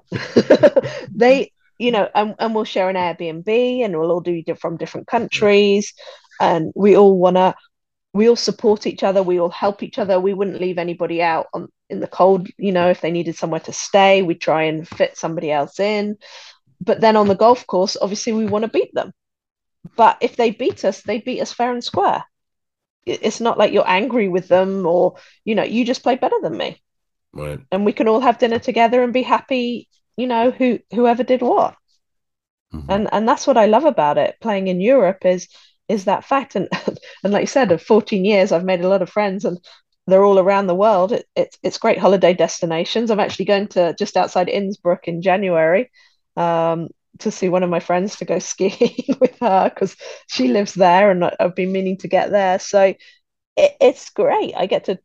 they, 1.10 1.52
you 1.78 1.90
know, 1.90 2.08
and, 2.14 2.34
and 2.38 2.54
we'll 2.54 2.64
share 2.64 2.88
an 2.88 2.96
Airbnb 2.96 3.84
and 3.84 3.98
we'll 3.98 4.10
all 4.10 4.20
do 4.20 4.42
from 4.54 4.76
different 4.76 5.06
countries. 5.06 5.92
And 6.40 6.72
we 6.74 6.96
all 6.96 7.18
want 7.18 7.36
to, 7.36 7.54
we 8.14 8.28
all 8.28 8.36
support 8.36 8.86
each 8.86 9.02
other. 9.02 9.22
We 9.22 9.38
all 9.38 9.50
help 9.50 9.82
each 9.82 9.98
other. 9.98 10.18
We 10.18 10.34
wouldn't 10.34 10.60
leave 10.60 10.78
anybody 10.78 11.20
out 11.20 11.48
on, 11.52 11.68
in 11.90 12.00
the 12.00 12.06
cold. 12.06 12.48
You 12.56 12.72
know, 12.72 12.88
if 12.88 13.00
they 13.00 13.10
needed 13.10 13.36
somewhere 13.36 13.60
to 13.60 13.72
stay, 13.72 14.22
we 14.22 14.34
try 14.34 14.62
and 14.62 14.88
fit 14.88 15.18
somebody 15.18 15.50
else 15.50 15.78
in. 15.78 16.16
But 16.80 17.00
then 17.00 17.16
on 17.16 17.28
the 17.28 17.34
golf 17.34 17.66
course, 17.66 17.96
obviously, 18.00 18.32
we 18.32 18.46
want 18.46 18.64
to 18.64 18.70
beat 18.70 18.92
them 18.94 19.12
but 19.96 20.18
if 20.20 20.36
they 20.36 20.50
beat 20.50 20.84
us, 20.84 21.02
they 21.02 21.18
beat 21.18 21.40
us 21.40 21.52
fair 21.52 21.72
and 21.72 21.84
square. 21.84 22.24
It's 23.06 23.40
not 23.40 23.58
like 23.58 23.72
you're 23.72 23.88
angry 23.88 24.28
with 24.28 24.48
them 24.48 24.86
or, 24.86 25.16
you 25.44 25.54
know, 25.54 25.62
you 25.62 25.84
just 25.84 26.02
play 26.02 26.16
better 26.16 26.36
than 26.42 26.56
me. 26.56 26.82
Right. 27.34 27.60
And 27.70 27.84
we 27.84 27.92
can 27.92 28.08
all 28.08 28.20
have 28.20 28.38
dinner 28.38 28.58
together 28.58 29.02
and 29.02 29.12
be 29.12 29.22
happy, 29.22 29.88
you 30.16 30.26
know, 30.26 30.50
who 30.50 30.78
whoever 30.94 31.22
did 31.22 31.42
what. 31.42 31.76
Mm-hmm. 32.72 32.90
And 32.90 33.08
and 33.12 33.28
that's 33.28 33.46
what 33.46 33.58
I 33.58 33.66
love 33.66 33.84
about 33.84 34.16
it. 34.16 34.36
Playing 34.40 34.68
in 34.68 34.80
Europe 34.80 35.26
is 35.26 35.48
is 35.88 36.06
that 36.06 36.24
fact. 36.24 36.56
And 36.56 36.68
and 37.24 37.32
like 37.32 37.42
you 37.42 37.46
said, 37.46 37.72
of 37.72 37.82
14 37.82 38.24
years, 38.24 38.52
I've 38.52 38.64
made 38.64 38.80
a 38.80 38.88
lot 38.88 39.02
of 39.02 39.10
friends 39.10 39.44
and 39.44 39.58
they're 40.06 40.24
all 40.24 40.38
around 40.38 40.66
the 40.66 40.74
world. 40.74 41.12
It, 41.12 41.26
it's 41.36 41.58
it's 41.62 41.78
great 41.78 41.98
holiday 41.98 42.32
destinations. 42.32 43.10
I'm 43.10 43.20
actually 43.20 43.46
going 43.46 43.68
to 43.68 43.94
just 43.98 44.16
outside 44.16 44.48
Innsbruck 44.48 45.08
in 45.08 45.20
January. 45.20 45.90
Um, 46.36 46.88
to 47.20 47.30
see 47.30 47.48
one 47.48 47.62
of 47.62 47.70
my 47.70 47.80
friends 47.80 48.16
to 48.16 48.24
go 48.24 48.38
skiing 48.40 49.16
with 49.20 49.38
her 49.40 49.70
because 49.70 49.96
she 50.28 50.48
lives 50.48 50.74
there 50.74 51.10
and 51.10 51.24
I've 51.24 51.54
been 51.54 51.72
meaning 51.72 51.98
to 51.98 52.08
get 52.08 52.30
there. 52.30 52.58
So 52.58 52.94
it, 53.56 53.72
it's 53.80 54.10
great. 54.10 54.54
I 54.56 54.66
get 54.66 54.84
to 54.84 54.98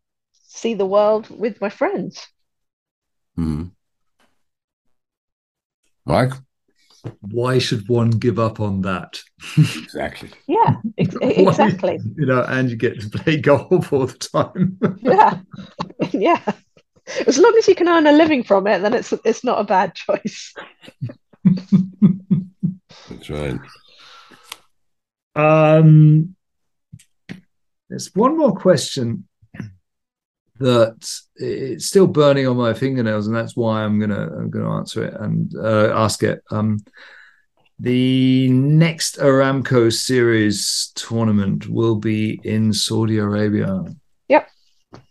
see 0.48 0.74
the 0.74 0.86
world 0.86 1.30
with 1.30 1.62
my 1.62 1.70
friends. 1.70 2.28
Hmm. 3.36 3.66
Mike? 6.06 6.34
Why 7.22 7.60
should 7.60 7.88
one 7.88 8.10
give 8.10 8.40
up 8.40 8.60
on 8.60 8.82
that? 8.82 9.22
Exactly. 9.58 10.32
yeah, 10.48 10.76
ex- 10.98 11.16
exactly. 11.22 11.98
Why, 11.98 12.12
you 12.18 12.26
know, 12.26 12.44
and 12.44 12.70
you 12.70 12.76
get 12.76 13.00
to 13.00 13.10
play 13.10 13.38
golf 13.38 13.94
all 13.94 14.08
the 14.08 14.18
time. 14.18 14.78
yeah, 15.02 15.40
yeah. 16.12 16.42
As 17.26 17.38
long 17.38 17.56
as 17.58 17.68
you 17.68 17.76
can 17.76 17.88
earn 17.88 18.06
a 18.06 18.12
living 18.12 18.44
from 18.44 18.68
it, 18.68 18.82
then 18.82 18.94
it's 18.94 19.14
it's 19.24 19.44
not 19.44 19.62
a 19.62 19.64
bad 19.64 19.96
choice. 19.96 20.54
That's 23.10 23.30
right. 23.30 23.60
Um, 25.36 26.36
there's 27.90 28.14
one 28.14 28.38
more 28.38 28.56
question 28.56 29.28
that 30.60 31.10
it's 31.36 31.86
still 31.86 32.08
burning 32.08 32.48
on 32.48 32.58
my 32.58 32.74
fingernails, 32.74 33.28
and 33.28 33.36
that's 33.36 33.56
why 33.56 33.84
I'm 33.84 34.00
gonna 34.00 34.28
I'm 34.38 34.50
gonna 34.50 34.78
answer 34.78 35.06
it 35.06 35.14
and 35.20 35.54
uh, 35.56 35.94
ask 35.96 36.22
it. 36.24 36.44
Um, 36.52 36.80
the 37.80 38.50
next 38.50 39.18
Aramco 39.20 39.92
Series 39.92 40.92
tournament 40.96 41.68
will 41.70 41.96
be 41.96 42.40
in 42.44 42.74
Saudi 42.74 43.20
Arabia. 43.20 43.86
Yep. 44.28 44.50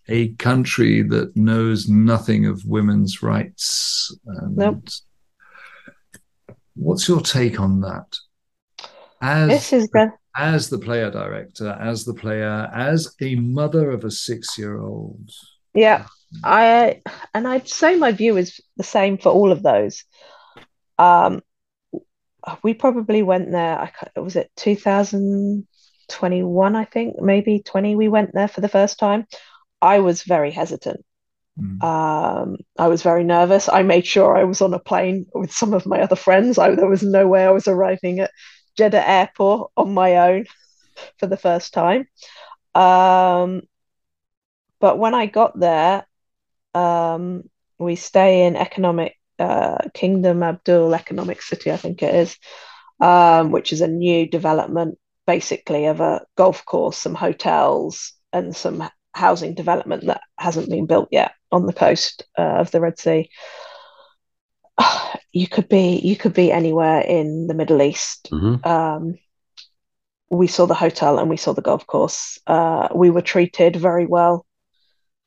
A 0.08 0.34
country 0.34 1.02
that 1.02 1.34
knows 1.34 1.88
nothing 1.88 2.44
of 2.44 2.62
women's 2.66 3.22
rights. 3.22 4.14
And 4.26 4.56
nope. 4.56 4.88
What's 6.78 7.08
your 7.08 7.20
take 7.20 7.58
on 7.58 7.80
that? 7.80 8.16
As 9.20 9.48
this 9.48 9.72
is 9.72 9.88
the 9.88 10.12
as 10.36 10.70
the 10.70 10.78
player 10.78 11.10
director, 11.10 11.76
as 11.80 12.04
the 12.04 12.14
player, 12.14 12.70
as 12.72 13.16
a 13.20 13.34
mother 13.34 13.90
of 13.90 14.04
a 14.04 14.10
six-year-old. 14.10 15.28
Yeah, 15.74 16.06
I 16.44 17.02
and 17.34 17.48
I'd 17.48 17.68
say 17.68 17.96
my 17.96 18.12
view 18.12 18.36
is 18.36 18.60
the 18.76 18.84
same 18.84 19.18
for 19.18 19.32
all 19.32 19.50
of 19.50 19.62
those. 19.62 20.04
Um, 20.98 21.42
we 22.62 22.74
probably 22.74 23.24
went 23.24 23.50
there. 23.50 23.90
I 24.16 24.20
was 24.20 24.36
it 24.36 24.52
2021, 24.56 26.76
I 26.76 26.84
think, 26.84 27.20
maybe 27.20 27.60
20. 27.64 27.96
We 27.96 28.08
went 28.08 28.34
there 28.34 28.48
for 28.48 28.60
the 28.60 28.68
first 28.68 29.00
time. 29.00 29.26
I 29.82 29.98
was 29.98 30.22
very 30.22 30.52
hesitant 30.52 31.04
Mm. 31.60 31.82
Um, 31.82 32.56
I 32.78 32.88
was 32.88 33.02
very 33.02 33.24
nervous. 33.24 33.68
I 33.68 33.82
made 33.82 34.06
sure 34.06 34.36
I 34.36 34.44
was 34.44 34.60
on 34.60 34.74
a 34.74 34.78
plane 34.78 35.26
with 35.34 35.52
some 35.52 35.74
of 35.74 35.86
my 35.86 36.00
other 36.00 36.16
friends. 36.16 36.58
I, 36.58 36.74
there 36.74 36.88
was 36.88 37.02
no 37.02 37.26
way 37.26 37.44
I 37.44 37.50
was 37.50 37.68
arriving 37.68 38.20
at 38.20 38.30
Jeddah 38.76 39.08
Airport 39.08 39.72
on 39.76 39.94
my 39.94 40.16
own 40.16 40.46
for 41.18 41.26
the 41.26 41.36
first 41.36 41.72
time. 41.72 42.06
Um, 42.74 43.62
but 44.80 44.98
when 44.98 45.14
I 45.14 45.26
got 45.26 45.58
there, 45.58 46.06
um, 46.74 47.44
we 47.78 47.96
stay 47.96 48.46
in 48.46 48.56
Economic 48.56 49.16
uh, 49.38 49.78
King 49.94 50.24
Abdullah 50.24 50.96
Economic 50.96 51.42
City, 51.42 51.70
I 51.70 51.76
think 51.76 52.02
it 52.02 52.14
is, 52.14 52.36
um, 53.00 53.52
which 53.52 53.72
is 53.72 53.80
a 53.80 53.88
new 53.88 54.28
development 54.28 54.98
basically 55.26 55.86
of 55.86 56.00
a 56.00 56.22
golf 56.36 56.64
course, 56.64 56.96
some 56.96 57.14
hotels, 57.14 58.14
and 58.32 58.56
some 58.56 58.88
housing 59.14 59.54
development 59.54 60.06
that 60.06 60.20
hasn't 60.38 60.70
been 60.70 60.86
built 60.86 61.08
yet 61.10 61.32
on 61.50 61.66
the 61.66 61.72
coast 61.72 62.24
uh, 62.38 62.42
of 62.42 62.70
the 62.70 62.80
Red 62.80 62.98
Sea. 62.98 63.30
You 65.30 65.46
could 65.46 65.68
be 65.68 66.00
you 66.02 66.16
could 66.16 66.32
be 66.32 66.50
anywhere 66.50 67.00
in 67.00 67.48
the 67.48 67.54
Middle 67.54 67.82
East. 67.82 68.30
Mm-hmm. 68.32 68.66
Um, 68.66 69.18
we 70.30 70.46
saw 70.46 70.66
the 70.66 70.74
hotel 70.74 71.18
and 71.18 71.28
we 71.28 71.36
saw 71.36 71.52
the 71.52 71.62
golf 71.62 71.86
course. 71.86 72.38
Uh, 72.46 72.88
we 72.94 73.10
were 73.10 73.22
treated 73.22 73.76
very 73.76 74.06
well. 74.06 74.46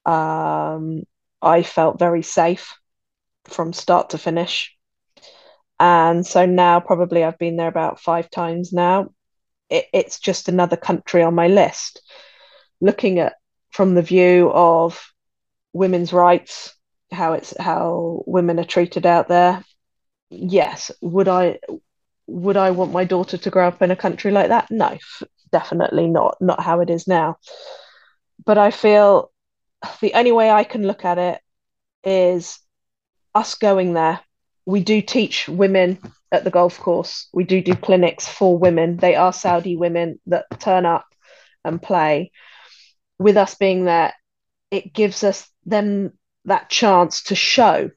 Um, 0.05 1.03
I 1.41 1.63
felt 1.63 1.99
very 1.99 2.23
safe 2.23 2.75
from 3.45 3.73
start 3.73 4.11
to 4.11 4.17
finish. 4.17 4.75
And 5.79 6.25
so 6.25 6.45
now, 6.45 6.79
probably, 6.79 7.23
I've 7.23 7.39
been 7.39 7.57
there 7.57 7.67
about 7.67 7.99
five 7.99 8.29
times 8.29 8.71
now. 8.71 9.09
It, 9.69 9.86
it's 9.93 10.19
just 10.19 10.47
another 10.47 10.77
country 10.77 11.23
on 11.23 11.34
my 11.34 11.47
list. 11.47 12.01
Looking 12.79 13.19
at 13.19 13.34
from 13.72 13.95
the 13.95 14.01
view 14.01 14.51
of 14.53 15.11
women's 15.74 16.13
rights, 16.13 16.76
how 17.11 17.34
it's 17.34 17.53
how 17.57 18.24
women 18.28 18.59
are 18.59 18.65
treated 18.65 19.05
out 19.05 19.28
there. 19.28 19.63
Yes, 20.30 20.91
would 21.01 21.28
I 21.28 21.59
would 22.28 22.57
I 22.57 22.72
want 22.72 22.91
my 22.91 23.03
daughter 23.03 23.38
to 23.38 23.49
grow 23.49 23.67
up 23.67 23.82
in 23.82 23.91
a 23.91 23.95
country 23.95 24.32
like 24.32 24.49
that? 24.49 24.69
No, 24.72 24.97
definitely 25.51 26.07
not. 26.07 26.38
Not 26.39 26.61
how 26.61 26.82
it 26.82 26.89
is 26.89 27.07
now. 27.07 27.38
But 28.45 28.57
I 28.57 28.72
feel 28.72 29.32
the 29.99 30.13
only 30.13 30.32
way 30.32 30.49
I 30.49 30.63
can 30.63 30.86
look 30.86 31.05
at 31.05 31.17
it 31.17 31.41
is 32.03 32.59
us 33.36 33.55
going 33.55 33.93
there. 33.93 34.19
We 34.65 34.84
do 34.84 35.01
teach 35.01 35.49
women 35.49 35.99
at 36.32 36.43
the 36.43 36.51
golf 36.51 36.80
course. 36.80 37.28
We 37.34 37.43
do 37.43 37.61
do 37.61 37.76
clinics 37.76 38.28
for 38.28 38.57
women. 38.57 38.97
They 38.97 39.15
are 39.15 39.34
Saudi 39.34 39.76
women 39.76 40.19
that 40.28 40.45
turn 40.59 40.86
up 40.86 41.05
and 41.65 41.82
play 41.82 42.32
with 43.22 43.38
us 43.38 43.55
being 43.55 43.86
there, 43.86 44.13
it 44.69 44.93
gives 44.93 45.24
us 45.24 45.49
them 45.65 46.13
that 46.45 46.69
chance 46.69 47.24
to 47.24 47.36
show 47.36 47.91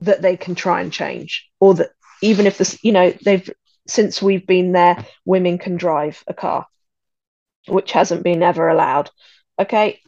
that 0.00 0.22
they 0.22 0.36
can 0.36 0.54
try 0.54 0.80
and 0.80 0.92
change, 0.92 1.48
or 1.60 1.74
that 1.74 1.90
even 2.22 2.46
if 2.46 2.58
this, 2.58 2.82
you 2.82 2.92
know, 2.92 3.12
they've 3.24 3.48
since 3.86 4.22
we've 4.22 4.46
been 4.46 4.72
there, 4.72 5.04
women 5.24 5.58
can 5.58 5.76
drive 5.76 6.22
a 6.26 6.34
car, 6.34 6.66
which 7.68 7.92
hasn't 7.92 8.22
been 8.22 8.42
ever 8.42 8.68
allowed. 8.68 9.10
Okay, 9.58 10.00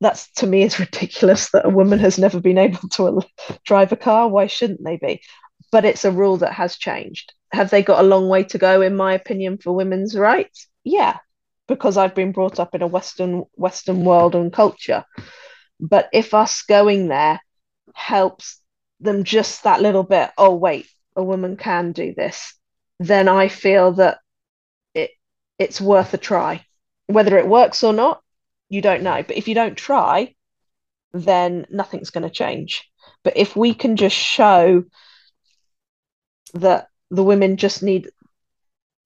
that's 0.00 0.30
to 0.32 0.46
me 0.46 0.62
is 0.62 0.78
ridiculous 0.80 1.50
that 1.50 1.66
a 1.66 1.70
woman 1.70 1.98
has 1.98 2.18
never 2.18 2.40
been 2.40 2.58
able 2.58 2.88
to 2.90 3.22
drive 3.64 3.92
a 3.92 3.96
car. 3.96 4.28
Why 4.28 4.46
shouldn't 4.46 4.84
they 4.84 4.96
be? 4.96 5.22
but 5.72 5.86
it's 5.86 6.04
a 6.04 6.12
rule 6.12 6.36
that 6.36 6.52
has 6.52 6.76
changed. 6.76 7.32
Have 7.52 7.70
they 7.70 7.82
got 7.82 8.00
a 8.00 8.06
long 8.06 8.28
way 8.28 8.44
to 8.44 8.58
go, 8.58 8.82
in 8.82 8.94
my 8.94 9.14
opinion, 9.14 9.58
for 9.58 9.72
women's 9.72 10.16
rights? 10.16 10.68
Yeah, 10.84 11.18
because 11.74 11.96
I've 11.96 12.14
been 12.14 12.32
brought 12.32 12.60
up 12.60 12.74
in 12.74 12.82
a 12.82 12.86
Western 12.86 13.44
Western 13.54 14.04
world 14.04 14.34
and 14.34 14.52
culture. 14.52 15.04
But 15.80 16.08
if 16.12 16.34
us 16.34 16.62
going 16.62 17.08
there 17.08 17.40
helps 17.94 18.60
them 19.00 19.24
just 19.24 19.64
that 19.64 19.82
little 19.82 20.02
bit, 20.02 20.30
oh 20.38 20.54
wait, 20.54 20.86
a 21.16 21.22
woman 21.22 21.56
can 21.56 21.92
do 21.92 22.14
this, 22.14 22.54
then 22.98 23.28
I 23.28 23.48
feel 23.48 23.92
that 23.92 24.18
it 24.94 25.10
it's 25.58 25.80
worth 25.80 26.14
a 26.14 26.18
try. 26.18 26.64
Whether 27.06 27.36
it 27.38 27.48
works 27.48 27.82
or 27.82 27.92
not, 27.92 28.22
you 28.68 28.80
don't 28.80 29.02
know. 29.02 29.22
But 29.22 29.36
if 29.36 29.48
you 29.48 29.54
don't 29.54 29.76
try, 29.76 30.34
then 31.12 31.66
nothing's 31.70 32.10
going 32.10 32.24
to 32.24 32.30
change. 32.30 32.88
But 33.24 33.36
if 33.36 33.56
we 33.56 33.74
can 33.74 33.96
just 33.96 34.16
show 34.16 34.84
that 36.54 36.88
the 37.10 37.24
women 37.24 37.56
just 37.56 37.82
need 37.82 38.10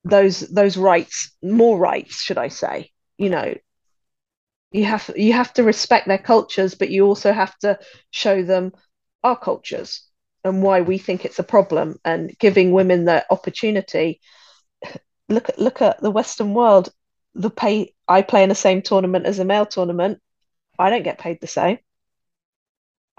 those 0.08 0.40
those 0.40 0.76
rights, 0.76 1.34
more 1.42 1.78
rights, 1.78 2.22
should 2.22 2.38
I 2.38 2.48
say? 2.48 2.92
You 3.18 3.30
know, 3.30 3.54
you 4.70 4.84
have 4.84 5.10
you 5.16 5.32
have 5.32 5.52
to 5.54 5.64
respect 5.64 6.06
their 6.06 6.18
cultures, 6.18 6.74
but 6.74 6.90
you 6.90 7.06
also 7.06 7.32
have 7.32 7.56
to 7.58 7.78
show 8.10 8.42
them 8.42 8.72
our 9.24 9.36
cultures 9.36 10.02
and 10.44 10.62
why 10.62 10.80
we 10.80 10.98
think 10.98 11.24
it's 11.24 11.38
a 11.38 11.44
problem 11.44 11.98
and 12.04 12.36
giving 12.38 12.72
women 12.72 13.04
the 13.04 13.24
opportunity. 13.30 14.20
Look 15.28 15.48
at 15.48 15.58
look 15.58 15.82
at 15.82 16.00
the 16.00 16.10
western 16.10 16.54
world. 16.54 16.90
The 17.34 17.50
pay 17.50 17.94
i 18.08 18.22
play 18.22 18.42
in 18.42 18.48
the 18.48 18.54
same 18.54 18.82
tournament 18.82 19.26
as 19.26 19.38
a 19.38 19.44
male 19.44 19.66
tournament. 19.66 20.20
I 20.78 20.90
don't 20.90 21.02
get 21.02 21.18
paid 21.18 21.40
the 21.40 21.46
same. 21.46 21.78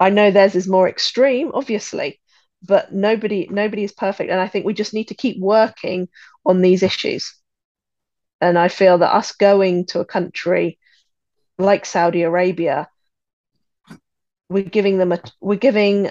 I 0.00 0.10
know 0.10 0.30
theirs 0.30 0.54
is 0.54 0.68
more 0.68 0.88
extreme 0.88 1.50
obviously 1.52 2.20
but 2.62 2.92
nobody 2.92 3.48
nobody 3.50 3.84
is 3.84 3.92
perfect. 3.92 4.30
And 4.30 4.40
i 4.40 4.48
think 4.48 4.64
we 4.66 4.74
just 4.74 4.94
need 4.94 5.08
to 5.08 5.14
keep 5.14 5.40
working 5.40 6.08
on 6.44 6.60
these 6.60 6.82
issues. 6.82 7.34
And 8.40 8.58
i 8.58 8.68
feel 8.68 8.98
that 8.98 9.14
us 9.14 9.32
going 9.32 9.86
to 9.86 10.00
a 10.00 10.04
country 10.04 10.78
like 11.58 11.84
saudi 11.84 12.22
arabia 12.22 12.88
we're 14.48 14.64
giving 14.64 14.98
them 14.98 15.12
a 15.12 15.20
we're 15.40 15.56
giving 15.56 16.10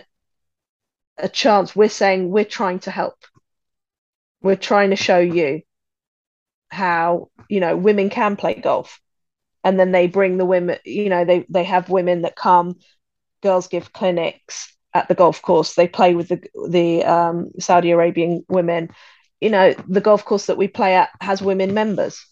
a 1.17 1.29
chance. 1.29 1.75
We're 1.75 1.89
saying 1.89 2.29
we're 2.29 2.45
trying 2.45 2.79
to 2.79 2.91
help. 2.91 3.15
We're 4.41 4.55
trying 4.55 4.91
to 4.91 4.95
show 4.95 5.19
you 5.19 5.61
how 6.69 7.29
you 7.49 7.59
know 7.59 7.75
women 7.75 8.09
can 8.09 8.35
play 8.35 8.55
golf. 8.55 8.99
And 9.63 9.79
then 9.79 9.91
they 9.91 10.07
bring 10.07 10.37
the 10.37 10.45
women 10.45 10.77
you 10.85 11.09
know 11.09 11.25
they 11.25 11.45
they 11.49 11.63
have 11.63 11.89
women 11.89 12.21
that 12.21 12.35
come 12.35 12.75
girls 13.41 13.67
give 13.67 13.93
clinics 13.93 14.75
at 14.97 15.07
the 15.07 15.15
golf 15.15 15.41
course 15.41 15.75
they 15.75 15.87
play 15.87 16.15
with 16.15 16.27
the 16.29 16.41
the 16.69 17.03
um, 17.05 17.49
saudi 17.59 17.91
arabian 17.91 18.43
women 18.49 18.89
you 19.39 19.49
know 19.49 19.73
the 19.87 20.01
golf 20.01 20.25
course 20.25 20.47
that 20.47 20.57
we 20.57 20.67
play 20.67 20.95
at 20.95 21.09
has 21.21 21.41
women 21.41 21.73
members 21.73 22.25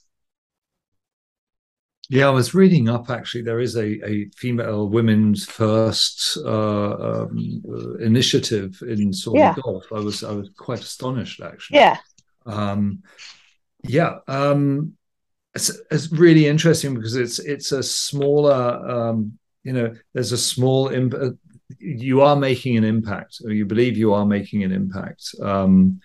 yeah, 2.10 2.28
I 2.28 2.30
was 2.30 2.54
reading 2.54 2.88
up 2.88 3.10
actually. 3.10 3.42
There 3.42 3.60
is 3.60 3.76
a, 3.76 4.08
a 4.08 4.30
female 4.38 4.88
women's 4.88 5.46
first 5.46 6.38
uh, 6.38 7.24
um, 7.24 7.64
uh, 7.68 7.96
initiative 7.96 8.82
in 8.88 9.12
Saudi 9.12 9.40
yeah. 9.40 9.56
golf. 9.64 9.86
I 9.92 10.00
was 10.00 10.24
I 10.24 10.32
was 10.32 10.50
quite 10.56 10.82
astonished 10.82 11.42
actually. 11.42 11.80
Yeah. 11.80 11.98
Um, 12.46 13.02
yeah. 13.84 14.20
Um, 14.28 14.94
it's, 15.56 15.72
it's 15.90 16.12
really 16.12 16.46
interesting 16.48 16.94
because 16.94 17.16
it's 17.16 17.40
it's 17.40 17.72
a 17.72 17.82
smaller. 17.82 18.54
Um, 18.54 19.40
you 19.64 19.74
know, 19.74 19.96
there's 20.14 20.32
a 20.32 20.38
small 20.38 20.90
imp- 20.90 21.40
You 21.80 22.22
are 22.22 22.36
making 22.36 22.78
an 22.78 22.84
impact, 22.84 23.42
or 23.44 23.52
you 23.52 23.66
believe 23.66 23.98
you 23.98 24.14
are 24.14 24.26
making 24.26 24.64
an 24.64 24.72
impact. 24.72 25.34
Um, 25.42 26.00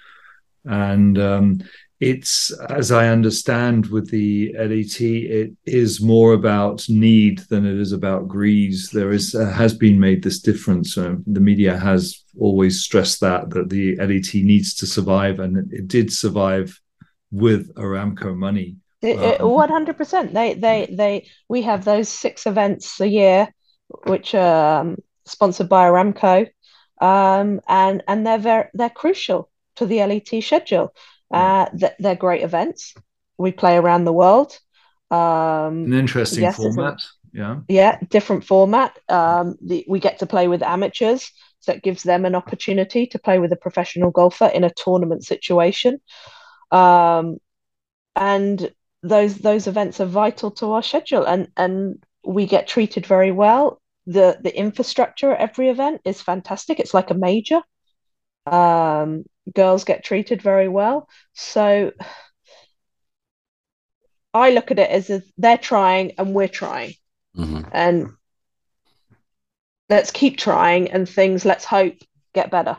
and 0.65 1.19
um, 1.19 1.63
it's 2.01 2.51
as 2.71 2.91
i 2.91 3.09
understand 3.09 3.87
with 3.87 4.11
the 4.11 4.53
LET 4.55 5.01
it 5.01 5.53
is 5.67 6.01
more 6.01 6.33
about 6.33 6.89
need 6.89 7.41
than 7.51 7.67
it 7.67 7.79
is 7.79 7.93
about 7.93 8.27
greed 8.27 8.75
there 8.93 9.11
is 9.11 9.35
uh, 9.35 9.51
has 9.51 9.75
been 9.75 10.01
made 10.01 10.23
this 10.23 10.41
difference 10.41 10.97
uh, 10.97 11.15
the 11.27 11.41
media 11.41 11.77
has 11.77 12.25
always 12.39 12.81
stressed 12.81 13.21
that 13.21 13.51
that 13.51 13.69
the 13.69 13.97
LET 13.97 14.35
needs 14.35 14.75
to 14.75 14.87
survive 14.87 15.41
and 15.41 15.73
it 15.73 15.89
did 15.89 16.11
survive 16.13 16.81
with 17.31 17.73
aramco 17.75 18.35
money 18.35 18.77
one 19.03 19.71
hundred 19.71 19.97
percent. 19.97 20.35
They, 20.35 20.53
they, 20.53 20.87
they. 20.93 21.31
We 21.49 21.63
have 21.63 21.87
those 21.87 22.11
six 22.11 22.47
events 22.47 23.01
a 23.01 23.09
year, 23.09 23.49
which 24.05 24.35
are 24.35 24.81
um, 24.83 24.99
sponsored 25.27 25.68
by 25.68 25.89
Aramco, 25.89 26.49
um, 27.01 27.61
and 27.68 28.03
and 28.07 28.27
they're 28.27 28.39
very 28.39 28.68
they're 28.75 28.91
crucial 28.91 29.51
to 29.77 29.87
the 29.87 29.99
LET 29.99 30.43
schedule. 30.43 30.95
Uh, 31.31 31.66
th- 31.79 31.93
they're 31.99 32.16
great 32.16 32.43
events. 32.43 32.95
We 33.39 33.53
play 33.53 33.77
around 33.77 34.05
the 34.05 34.12
world. 34.12 34.59
Um, 35.11 35.85
An 35.85 35.95
interesting 35.95 36.43
yes, 36.43 36.57
format. 36.57 37.01
Yeah. 37.33 37.61
Yeah, 37.68 37.99
different 38.09 38.45
format. 38.45 38.99
Um, 39.09 39.57
the, 39.61 39.85
we 39.89 40.01
get 40.01 40.18
to 40.18 40.27
play 40.27 40.49
with 40.49 40.62
amateurs, 40.62 41.33
so 41.61 41.73
it 41.73 41.83
gives 41.83 42.03
them 42.03 42.25
an 42.25 42.35
opportunity 42.35 43.07
to 43.07 43.18
play 43.18 43.39
with 43.39 43.53
a 43.53 43.57
professional 43.57 44.11
golfer 44.11 44.47
in 44.47 44.64
a 44.64 44.75
tournament 44.75 45.25
situation. 45.25 46.01
Um, 46.71 47.39
and 48.16 48.73
those 49.03 49.37
those 49.37 49.66
events 49.66 50.01
are 50.01 50.07
vital 50.07 50.51
to 50.53 50.73
our 50.73 50.83
schedule, 50.83 51.25
and 51.25 51.49
and 51.57 52.05
we 52.25 52.47
get 52.47 52.68
treated 52.68 53.07
very 53.07 53.33
well. 53.33 53.81
The 54.07 54.39
The 54.43 54.57
infrastructure 54.57 55.33
at 55.33 55.41
every 55.41 55.69
event 55.69 56.01
is 56.05 56.23
fantastic. 56.23 56.81
It's 56.81 56.95
like 56.95 57.11
a 57.11 57.15
major. 57.15 57.61
Um, 58.47 59.25
girls 59.55 59.85
get 59.85 60.05
treated 60.05 60.43
very 60.43 60.69
well. 60.69 61.09
So 61.35 61.93
I 64.33 64.51
look 64.51 64.71
at 64.71 64.79
it 64.79 64.91
as 64.91 65.11
if 65.11 65.25
they're 65.37 65.59
trying 65.59 66.13
and 66.19 66.35
we're 66.35 66.49
trying. 66.49 66.95
Mm-hmm. 67.37 67.69
And 67.73 68.11
let's 69.89 70.11
keep 70.11 70.39
trying 70.39 70.91
and 70.93 71.09
things, 71.09 71.45
let's 71.45 71.65
hope, 71.65 71.97
get 72.33 72.51
better. 72.51 72.77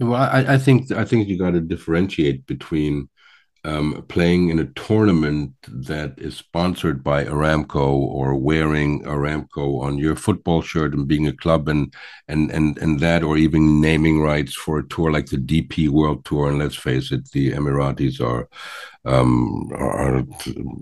Well, 0.00 0.14
I, 0.14 0.54
I 0.54 0.58
think 0.58 0.90
I 0.92 1.04
think 1.04 1.28
you 1.28 1.38
got 1.38 1.52
to 1.52 1.60
differentiate 1.60 2.46
between 2.46 3.08
um, 3.64 4.04
playing 4.08 4.48
in 4.48 4.58
a 4.58 4.64
tournament 4.66 5.52
that 5.68 6.14
is 6.16 6.36
sponsored 6.36 7.04
by 7.04 7.24
Aramco 7.24 7.92
or 7.92 8.34
wearing 8.34 9.02
Aramco 9.04 9.82
on 9.82 9.98
your 9.98 10.16
football 10.16 10.62
shirt 10.62 10.94
and 10.94 11.06
being 11.06 11.26
a 11.26 11.36
club 11.36 11.68
and 11.68 11.92
and 12.26 12.50
and 12.50 12.78
and 12.78 13.00
that 13.00 13.22
or 13.22 13.36
even 13.36 13.80
naming 13.80 14.20
rights 14.20 14.54
for 14.54 14.78
a 14.78 14.88
tour 14.88 15.12
like 15.12 15.26
the 15.26 15.36
DP 15.36 15.90
World 15.90 16.24
Tour. 16.24 16.48
And 16.48 16.58
let's 16.58 16.76
face 16.76 17.12
it 17.12 17.30
the 17.32 17.52
Emiratis 17.52 18.20
are 18.20 18.48
um 19.04 19.70
are, 19.74 20.24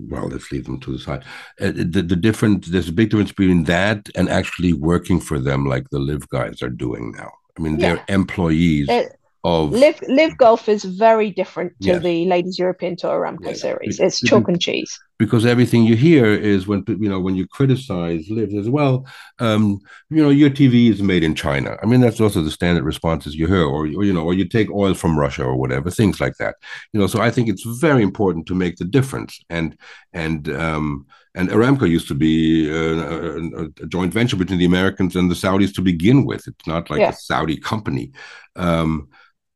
well 0.09 0.27
let's 0.29 0.51
leave 0.51 0.65
them 0.65 0.79
to 0.79 0.93
the 0.93 0.99
side. 0.99 1.23
Uh, 1.59 1.71
the, 1.75 2.01
the 2.01 2.15
different 2.15 2.71
there's 2.71 2.89
a 2.89 2.93
big 2.93 3.09
difference 3.09 3.33
between 3.33 3.65
that 3.65 4.07
and 4.15 4.29
actually 4.29 4.71
working 4.71 5.19
for 5.19 5.37
them 5.37 5.65
like 5.65 5.89
the 5.89 5.99
LIV 5.99 6.29
guys 6.29 6.61
are 6.61 6.69
doing 6.69 7.11
now. 7.11 7.31
I 7.57 7.61
mean 7.61 7.77
yeah. 7.77 7.95
they're 7.95 8.05
employees 8.07 8.87
it, 8.89 9.18
of 9.43 9.71
LIV 9.71 10.01
LIV 10.09 10.37
golf 10.37 10.67
is 10.67 10.83
very 10.83 11.31
different 11.31 11.71
to 11.81 11.87
yes. 11.87 12.03
the 12.03 12.25
ladies 12.25 12.59
European 12.59 12.95
Tour 12.95 13.21
Aramco 13.21 13.47
yes. 13.47 13.61
series. 13.61 13.99
It's 13.99 14.19
chalk 14.19 14.47
and 14.49 14.59
cheese. 14.59 14.99
Because 15.17 15.45
everything 15.45 15.83
you 15.83 15.95
hear 15.95 16.25
is 16.25 16.67
when 16.67 16.83
you 16.87 17.09
know 17.09 17.19
when 17.19 17.35
you 17.35 17.47
criticize 17.47 18.29
LIV 18.29 18.53
as 18.55 18.69
well, 18.69 19.05
um, 19.39 19.79
you 20.09 20.21
know 20.21 20.29
your 20.29 20.49
TV 20.49 20.89
is 20.89 21.01
made 21.01 21.23
in 21.23 21.35
China. 21.35 21.77
I 21.81 21.85
mean 21.85 22.01
that's 22.01 22.19
also 22.19 22.41
the 22.41 22.51
standard 22.51 22.83
responses 22.83 23.35
you 23.35 23.47
hear, 23.47 23.63
or, 23.63 23.85
or 23.85 24.03
you 24.03 24.13
know, 24.13 24.23
or 24.23 24.33
you 24.33 24.45
take 24.45 24.69
oil 24.71 24.93
from 24.93 25.17
Russia 25.17 25.43
or 25.43 25.55
whatever, 25.55 25.89
things 25.89 26.19
like 26.19 26.35
that. 26.37 26.55
You 26.93 26.99
know, 26.99 27.07
so 27.07 27.21
I 27.21 27.31
think 27.31 27.47
it's 27.47 27.63
very 27.63 28.03
important 28.03 28.45
to 28.47 28.55
make 28.55 28.75
the 28.75 28.85
difference 28.85 29.39
and 29.49 29.77
and 30.13 30.49
um, 30.49 31.05
and 31.35 31.49
Aramco 31.49 31.87
used 31.87 32.07
to 32.07 32.15
be 32.15 32.69
uh, 32.69 33.03
a, 33.03 33.63
a, 33.63 33.87
joint 33.87 34.11
venture 34.11 34.35
between 34.35 34.59
the 34.59 34.65
Americans 34.65 35.15
and 35.15 35.29
the 35.29 35.35
Saudis 35.35 35.73
to 35.75 35.81
begin 35.81 36.25
with. 36.25 36.47
It's 36.47 36.67
not 36.67 36.89
like 36.89 37.01
a 37.01 37.15
Saudi 37.15 37.55
company. 37.55 38.11
Um, 38.55 39.09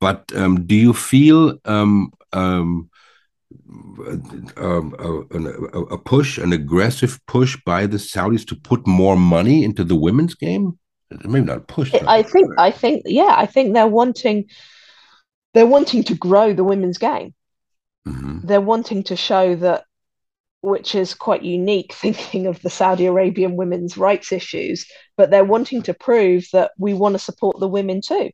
but 0.03 0.35
um, 0.35 0.65
do 0.65 0.75
you 0.75 0.93
feel 0.93 1.57
um, 1.63 2.11
um, 2.33 2.89
um 4.57 4.93
a, 4.99 5.79
a, 5.95 5.97
push, 5.97 6.37
an 6.37 6.51
aggressive 6.51 7.21
push 7.25 7.55
by 7.65 7.85
the 7.85 7.95
Saudis 7.95 8.45
to 8.47 8.55
put 8.57 8.85
more 8.85 9.15
money 9.15 9.63
into 9.63 9.85
the 9.85 9.95
women's 9.95 10.35
game? 10.35 10.77
Maybe 11.23 11.45
not 11.45 11.69
push. 11.69 11.93
I 11.93 12.21
think. 12.21 12.49
I 12.57 12.69
think. 12.69 13.03
Yeah, 13.05 13.33
I 13.37 13.45
think 13.45 13.73
they're 13.73 13.87
wanting. 13.87 14.49
They're 15.53 15.73
wanting 15.77 16.03
to 16.03 16.15
grow 16.15 16.51
the 16.51 16.65
women's 16.65 16.97
game. 16.97 17.33
Mm-hmm. 18.05 18.45
They're 18.45 18.59
wanting 18.73 19.03
to 19.03 19.15
show 19.15 19.55
that, 19.55 19.85
which 20.59 20.95
is 20.95 21.13
quite 21.13 21.43
unique, 21.43 21.93
thinking 22.03 22.45
of 22.47 22.61
the 22.61 22.69
Saudi 22.69 23.05
Arabian 23.05 23.55
women's 23.55 23.95
rights 23.95 24.33
issues. 24.33 24.85
But 25.15 25.31
they're 25.31 25.45
wanting 25.55 25.81
to 25.83 25.93
prove 25.93 26.45
that 26.51 26.71
we 26.77 26.93
want 26.93 27.13
to 27.13 27.19
support 27.19 27.61
the 27.61 27.69
women 27.69 28.01
too. 28.01 28.31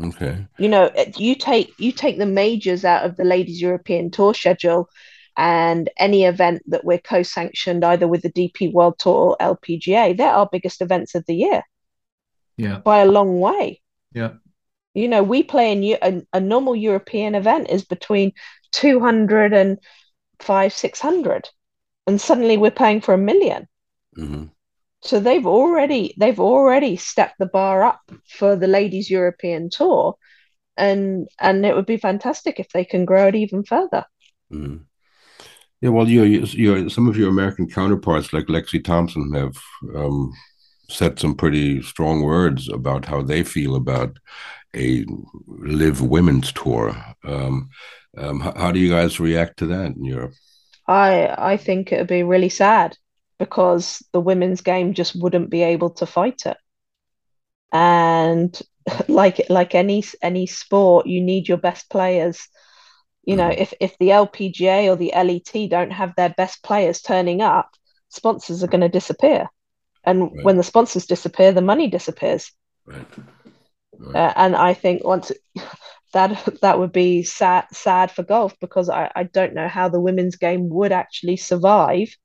Okay. 0.00 0.46
You 0.58 0.68
know, 0.68 0.90
you 1.16 1.34
take 1.34 1.72
you 1.78 1.92
take 1.92 2.18
the 2.18 2.26
majors 2.26 2.84
out 2.84 3.04
of 3.04 3.16
the 3.16 3.24
ladies 3.24 3.60
European 3.60 4.10
Tour 4.10 4.34
schedule, 4.34 4.88
and 5.36 5.90
any 5.98 6.24
event 6.24 6.62
that 6.66 6.84
we're 6.84 6.98
co-sanctioned 6.98 7.84
either 7.84 8.08
with 8.08 8.22
the 8.22 8.32
DP 8.32 8.72
World 8.72 8.98
Tour 8.98 9.36
or 9.40 9.56
LPGA, 9.56 10.16
they're 10.16 10.32
our 10.32 10.48
biggest 10.50 10.80
events 10.80 11.14
of 11.14 11.24
the 11.26 11.34
year. 11.34 11.62
Yeah. 12.56 12.78
By 12.78 12.98
a 12.98 13.06
long 13.06 13.40
way. 13.40 13.80
Yeah. 14.12 14.34
You 14.94 15.08
know, 15.08 15.22
we 15.22 15.42
play 15.42 15.72
in 15.72 15.98
a, 16.02 16.22
a 16.34 16.40
normal 16.40 16.76
European 16.76 17.34
event 17.34 17.70
is 17.70 17.84
between 17.84 18.32
200 18.72 19.54
and 19.54 19.78
five, 20.38 20.72
600. 20.72 21.48
And 22.06 22.20
suddenly 22.20 22.58
we're 22.58 22.70
paying 22.70 23.00
for 23.00 23.14
a 23.14 23.18
1000000 23.18 23.66
Mm-hmm. 24.14 24.44
So 25.04 25.18
they've 25.20 25.46
already 25.46 26.14
they've 26.16 26.40
already 26.40 26.96
stepped 26.96 27.38
the 27.38 27.46
bar 27.46 27.82
up 27.82 28.00
for 28.28 28.56
the 28.56 28.68
ladies 28.68 29.10
European 29.10 29.68
tour 29.70 30.16
and 30.76 31.28
and 31.40 31.64
it 31.66 31.74
would 31.74 31.86
be 31.86 31.96
fantastic 31.96 32.58
if 32.58 32.68
they 32.70 32.84
can 32.84 33.04
grow 33.04 33.28
it 33.28 33.34
even 33.34 33.64
further. 33.64 34.04
Mm-hmm. 34.52 34.78
Yeah, 35.80 35.90
well, 35.90 36.08
you 36.08 36.22
you 36.22 36.88
some 36.88 37.08
of 37.08 37.16
your 37.16 37.28
American 37.28 37.68
counterparts 37.68 38.32
like 38.32 38.46
Lexi 38.46 38.82
Thompson 38.82 39.32
have 39.34 39.56
um, 39.96 40.32
said 40.88 41.18
some 41.18 41.34
pretty 41.34 41.82
strong 41.82 42.22
words 42.22 42.68
about 42.68 43.04
how 43.04 43.22
they 43.22 43.42
feel 43.42 43.74
about 43.74 44.18
a 44.74 45.04
LIV 45.48 46.02
women's 46.02 46.52
tour. 46.52 46.96
Um, 47.24 47.68
um, 48.16 48.40
how, 48.40 48.52
how, 48.56 48.72
do 48.72 48.78
you 48.78 48.90
guys 48.90 49.18
react 49.18 49.58
to 49.58 49.66
that 49.66 49.96
in 49.96 50.04
Europe? 50.04 50.34
I 50.86 51.34
I 51.36 51.56
think 51.56 51.90
it 51.90 51.98
would 51.98 52.06
be 52.06 52.22
really 52.22 52.48
sad 52.48 52.96
because 53.42 54.04
the 54.12 54.20
women's 54.20 54.60
game 54.60 54.94
just 54.94 55.20
wouldn't 55.20 55.50
be 55.50 55.62
able 55.62 55.90
to 55.90 56.06
fight 56.06 56.42
it. 56.46 56.56
And 57.72 58.56
like 59.08 59.40
like 59.50 59.74
any 59.74 60.04
any 60.22 60.46
sport, 60.46 61.08
you 61.08 61.20
need 61.20 61.48
your 61.48 61.58
best 61.58 61.90
players. 61.90 62.46
You 63.24 63.34
know, 63.34 63.48
mm. 63.48 63.58
if 63.58 63.74
if 63.80 63.98
the 63.98 64.10
LPGA 64.10 64.88
or 64.88 64.94
the 64.94 65.10
LET 65.12 65.68
don't 65.68 65.90
have 65.90 66.14
their 66.14 66.30
best 66.36 66.62
players 66.62 67.02
turning 67.02 67.42
up, 67.42 67.68
sponsors 68.10 68.62
are 68.62 68.68
going 68.68 68.82
to 68.82 68.88
disappear, 68.88 69.48
and 70.04 70.22
right. 70.22 70.44
when 70.44 70.56
the 70.56 70.62
sponsors 70.62 71.06
disappear, 71.06 71.50
the 71.50 71.62
money 71.62 71.88
disappears. 71.88 72.52
Right. 72.86 73.04
Right. 73.98 74.14
Uh, 74.14 74.32
and 74.36 74.54
I 74.54 74.72
think 74.72 75.02
once 75.04 75.32
that 76.12 76.58
that 76.62 76.78
would 76.78 76.92
be 76.92 77.24
sad 77.24 77.64
sad 77.72 78.12
for 78.12 78.22
golf 78.22 78.54
because 78.60 78.88
I, 78.88 79.10
I 79.16 79.24
don't 79.24 79.54
know 79.54 79.66
how 79.66 79.88
the 79.88 80.00
women's 80.00 80.36
game 80.36 80.68
would 80.68 80.92
actually 80.92 81.38
survive 81.38 82.16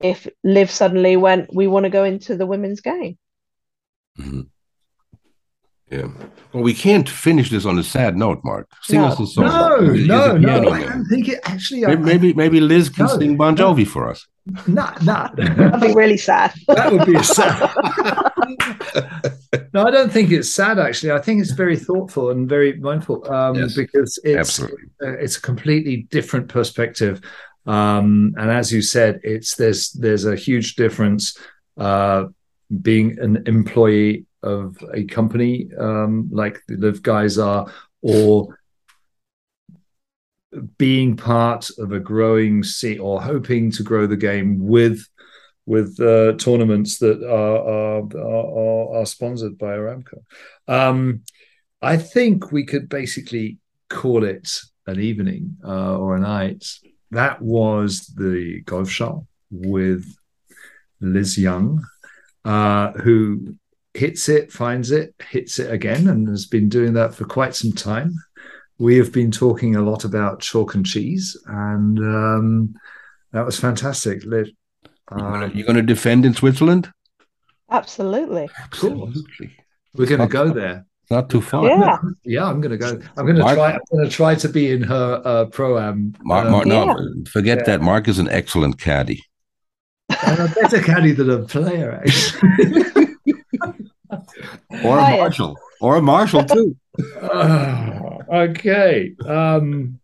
if 0.00 0.26
LIV 0.44 0.70
suddenly 0.70 1.16
went 1.16 1.48
we 1.54 1.66
want 1.66 1.84
to 1.84 1.90
go 1.90 2.04
into 2.04 2.36
the 2.36 2.46
women's 2.46 2.80
game 2.80 3.16
mm-hmm. 4.18 4.42
yeah 5.90 6.08
well 6.52 6.62
we 6.62 6.74
can't 6.74 7.08
finish 7.08 7.50
this 7.50 7.64
on 7.64 7.78
a 7.78 7.82
sad 7.82 8.16
note 8.16 8.40
mark 8.44 8.68
sing 8.82 9.00
no. 9.00 9.06
us 9.06 9.20
a 9.20 9.26
song 9.26 9.44
no 9.44 9.78
no 9.78 10.36
no 10.36 10.70
i 10.70 10.82
don't 10.82 11.06
think 11.06 11.28
it 11.28 11.40
actually 11.44 11.80
maybe 11.80 12.02
maybe, 12.02 12.32
maybe 12.34 12.60
liz 12.60 12.88
can 12.88 13.06
no, 13.06 13.18
sing 13.18 13.36
bon 13.36 13.56
jovi 13.56 13.84
no. 13.84 13.90
for 13.90 14.10
us 14.10 14.26
no 14.66 14.86
no 15.02 15.28
that'd 15.36 15.80
be 15.80 15.94
really 15.94 16.16
sad 16.16 16.52
that 16.68 16.92
would 16.92 17.06
be 17.06 17.22
sad 17.22 17.70
no, 19.72 19.84
I 19.86 19.90
don't 19.90 20.12
think 20.12 20.30
it's 20.30 20.52
sad. 20.52 20.78
Actually, 20.78 21.12
I 21.12 21.18
think 21.18 21.40
it's 21.40 21.52
very 21.52 21.76
thoughtful 21.76 22.30
and 22.30 22.48
very 22.48 22.78
mindful 22.78 23.30
um, 23.32 23.56
yes, 23.56 23.74
because 23.74 24.18
it's 24.24 24.60
uh, 24.62 24.68
it's 25.00 25.36
a 25.36 25.40
completely 25.40 26.06
different 26.10 26.48
perspective. 26.48 27.20
Um, 27.66 28.34
and 28.36 28.50
as 28.50 28.72
you 28.72 28.82
said, 28.82 29.20
it's 29.24 29.56
there's 29.56 29.92
there's 29.92 30.24
a 30.24 30.36
huge 30.36 30.76
difference 30.76 31.36
uh, 31.76 32.26
being 32.82 33.18
an 33.18 33.42
employee 33.46 34.26
of 34.42 34.76
a 34.94 35.04
company 35.04 35.68
um, 35.78 36.28
like 36.30 36.62
the 36.68 36.76
LIV 36.76 37.02
guys 37.02 37.38
are, 37.38 37.66
or 38.02 38.58
being 40.78 41.16
part 41.16 41.68
of 41.78 41.92
a 41.92 42.00
growing 42.00 42.62
sea 42.62 42.98
or 42.98 43.20
hoping 43.20 43.70
to 43.72 43.82
grow 43.82 44.06
the 44.06 44.16
game 44.16 44.58
with 44.66 45.06
with 45.66 45.98
uh, 46.00 46.32
tournaments 46.34 46.98
that 46.98 47.22
are 47.24 47.58
are, 47.58 48.16
are, 48.16 49.00
are 49.00 49.06
sponsored 49.06 49.58
by 49.58 49.76
Aramco. 49.76 50.22
Um, 50.68 51.22
I 51.82 51.96
think 51.96 52.52
we 52.52 52.64
could 52.64 52.88
basically 52.88 53.58
call 53.88 54.24
it 54.24 54.48
an 54.86 55.00
evening 55.00 55.56
uh, 55.64 55.96
or 55.96 56.16
a 56.16 56.20
night. 56.20 56.64
That 57.16 57.40
was 57.40 58.08
the 58.08 58.60
golf 58.66 58.90
show 58.90 59.26
with 59.50 60.04
Liz 61.00 61.38
Young, 61.38 61.82
uh, 62.44 62.92
who 62.92 63.56
hits 63.94 64.28
it, 64.28 64.52
finds 64.52 64.90
it, 64.90 65.14
hits 65.30 65.58
it 65.58 65.72
again, 65.72 66.08
and 66.08 66.28
has 66.28 66.44
been 66.44 66.68
doing 66.68 66.92
that 66.92 67.14
for 67.14 67.24
quite 67.24 67.54
some 67.54 67.72
time. 67.72 68.14
We 68.78 68.98
have 68.98 69.12
been 69.12 69.30
talking 69.30 69.76
a 69.76 69.80
lot 69.80 70.04
about 70.04 70.40
chalk 70.40 70.74
and 70.74 70.84
cheese, 70.84 71.34
and 71.46 71.98
um, 71.98 72.74
that 73.32 73.46
was 73.46 73.58
fantastic. 73.58 74.22
Liz, 74.26 74.50
um, 75.08 75.52
you're 75.54 75.66
going 75.66 75.76
to 75.76 75.82
defend 75.82 76.26
in 76.26 76.34
Switzerland? 76.34 76.92
Absolutely. 77.70 78.50
Absolutely. 78.62 79.56
We're 79.94 80.04
going 80.04 80.20
to 80.20 80.26
go 80.26 80.50
there. 80.50 80.84
Not 81.10 81.30
too 81.30 81.40
far. 81.40 81.66
Yeah. 81.66 81.98
Yeah, 82.24 82.46
I'm 82.46 82.60
going 82.60 82.72
to 82.72 82.78
go. 82.78 83.00
I'm 83.16 83.26
going 83.26 83.36
to 83.36 83.42
try. 83.42 83.72
I'm 83.72 83.80
going 83.92 84.04
to 84.04 84.10
try 84.10 84.34
to 84.34 84.48
be 84.48 84.70
in 84.70 84.82
her 84.82 85.22
uh, 85.24 85.44
pro 85.46 85.78
am. 85.78 86.14
Mark, 86.22 86.50
Mark, 86.50 86.66
no, 86.66 86.86
yeah. 86.86 86.94
forget 87.30 87.58
yeah. 87.58 87.64
that. 87.64 87.80
Mark 87.80 88.08
is 88.08 88.18
an 88.18 88.28
excellent 88.28 88.80
caddy. 88.80 89.22
And 90.26 90.38
a 90.38 90.48
better 90.48 90.80
caddy 90.80 91.12
than 91.12 91.30
a 91.30 91.42
player, 91.42 91.92
actually. 91.92 93.06
or 94.84 94.98
a 94.98 95.16
marshal, 95.16 95.58
or 95.80 95.96
a 95.96 96.02
marshal 96.02 96.44
too. 96.44 96.76
Uh, 97.20 98.18
okay, 98.32 99.14
um, 99.26 100.00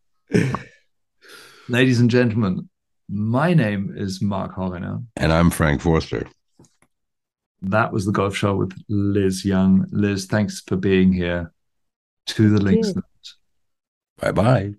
ladies 1.69 2.01
and 2.01 2.11
gentlemen, 2.11 2.69
my 3.09 3.55
name 3.55 3.93
is 3.97 4.21
Mark 4.21 4.53
Horner. 4.53 5.01
And 5.17 5.33
I'm 5.33 5.51
Frank 5.51 5.81
Forster. 5.81 6.27
That 7.63 7.93
was 7.93 8.05
the 8.05 8.13
golf 8.13 8.37
show 8.37 8.57
with 8.57 8.77
Liz 8.89 9.45
Young. 9.45 9.87
Liz, 9.91 10.27
thanks 10.27 10.61
for 10.61 10.77
being 10.77 11.13
here. 11.13 11.53
To 12.27 12.51
the 12.51 12.61
links. 12.61 12.93
Bye 14.19 14.33
bye. 14.33 14.75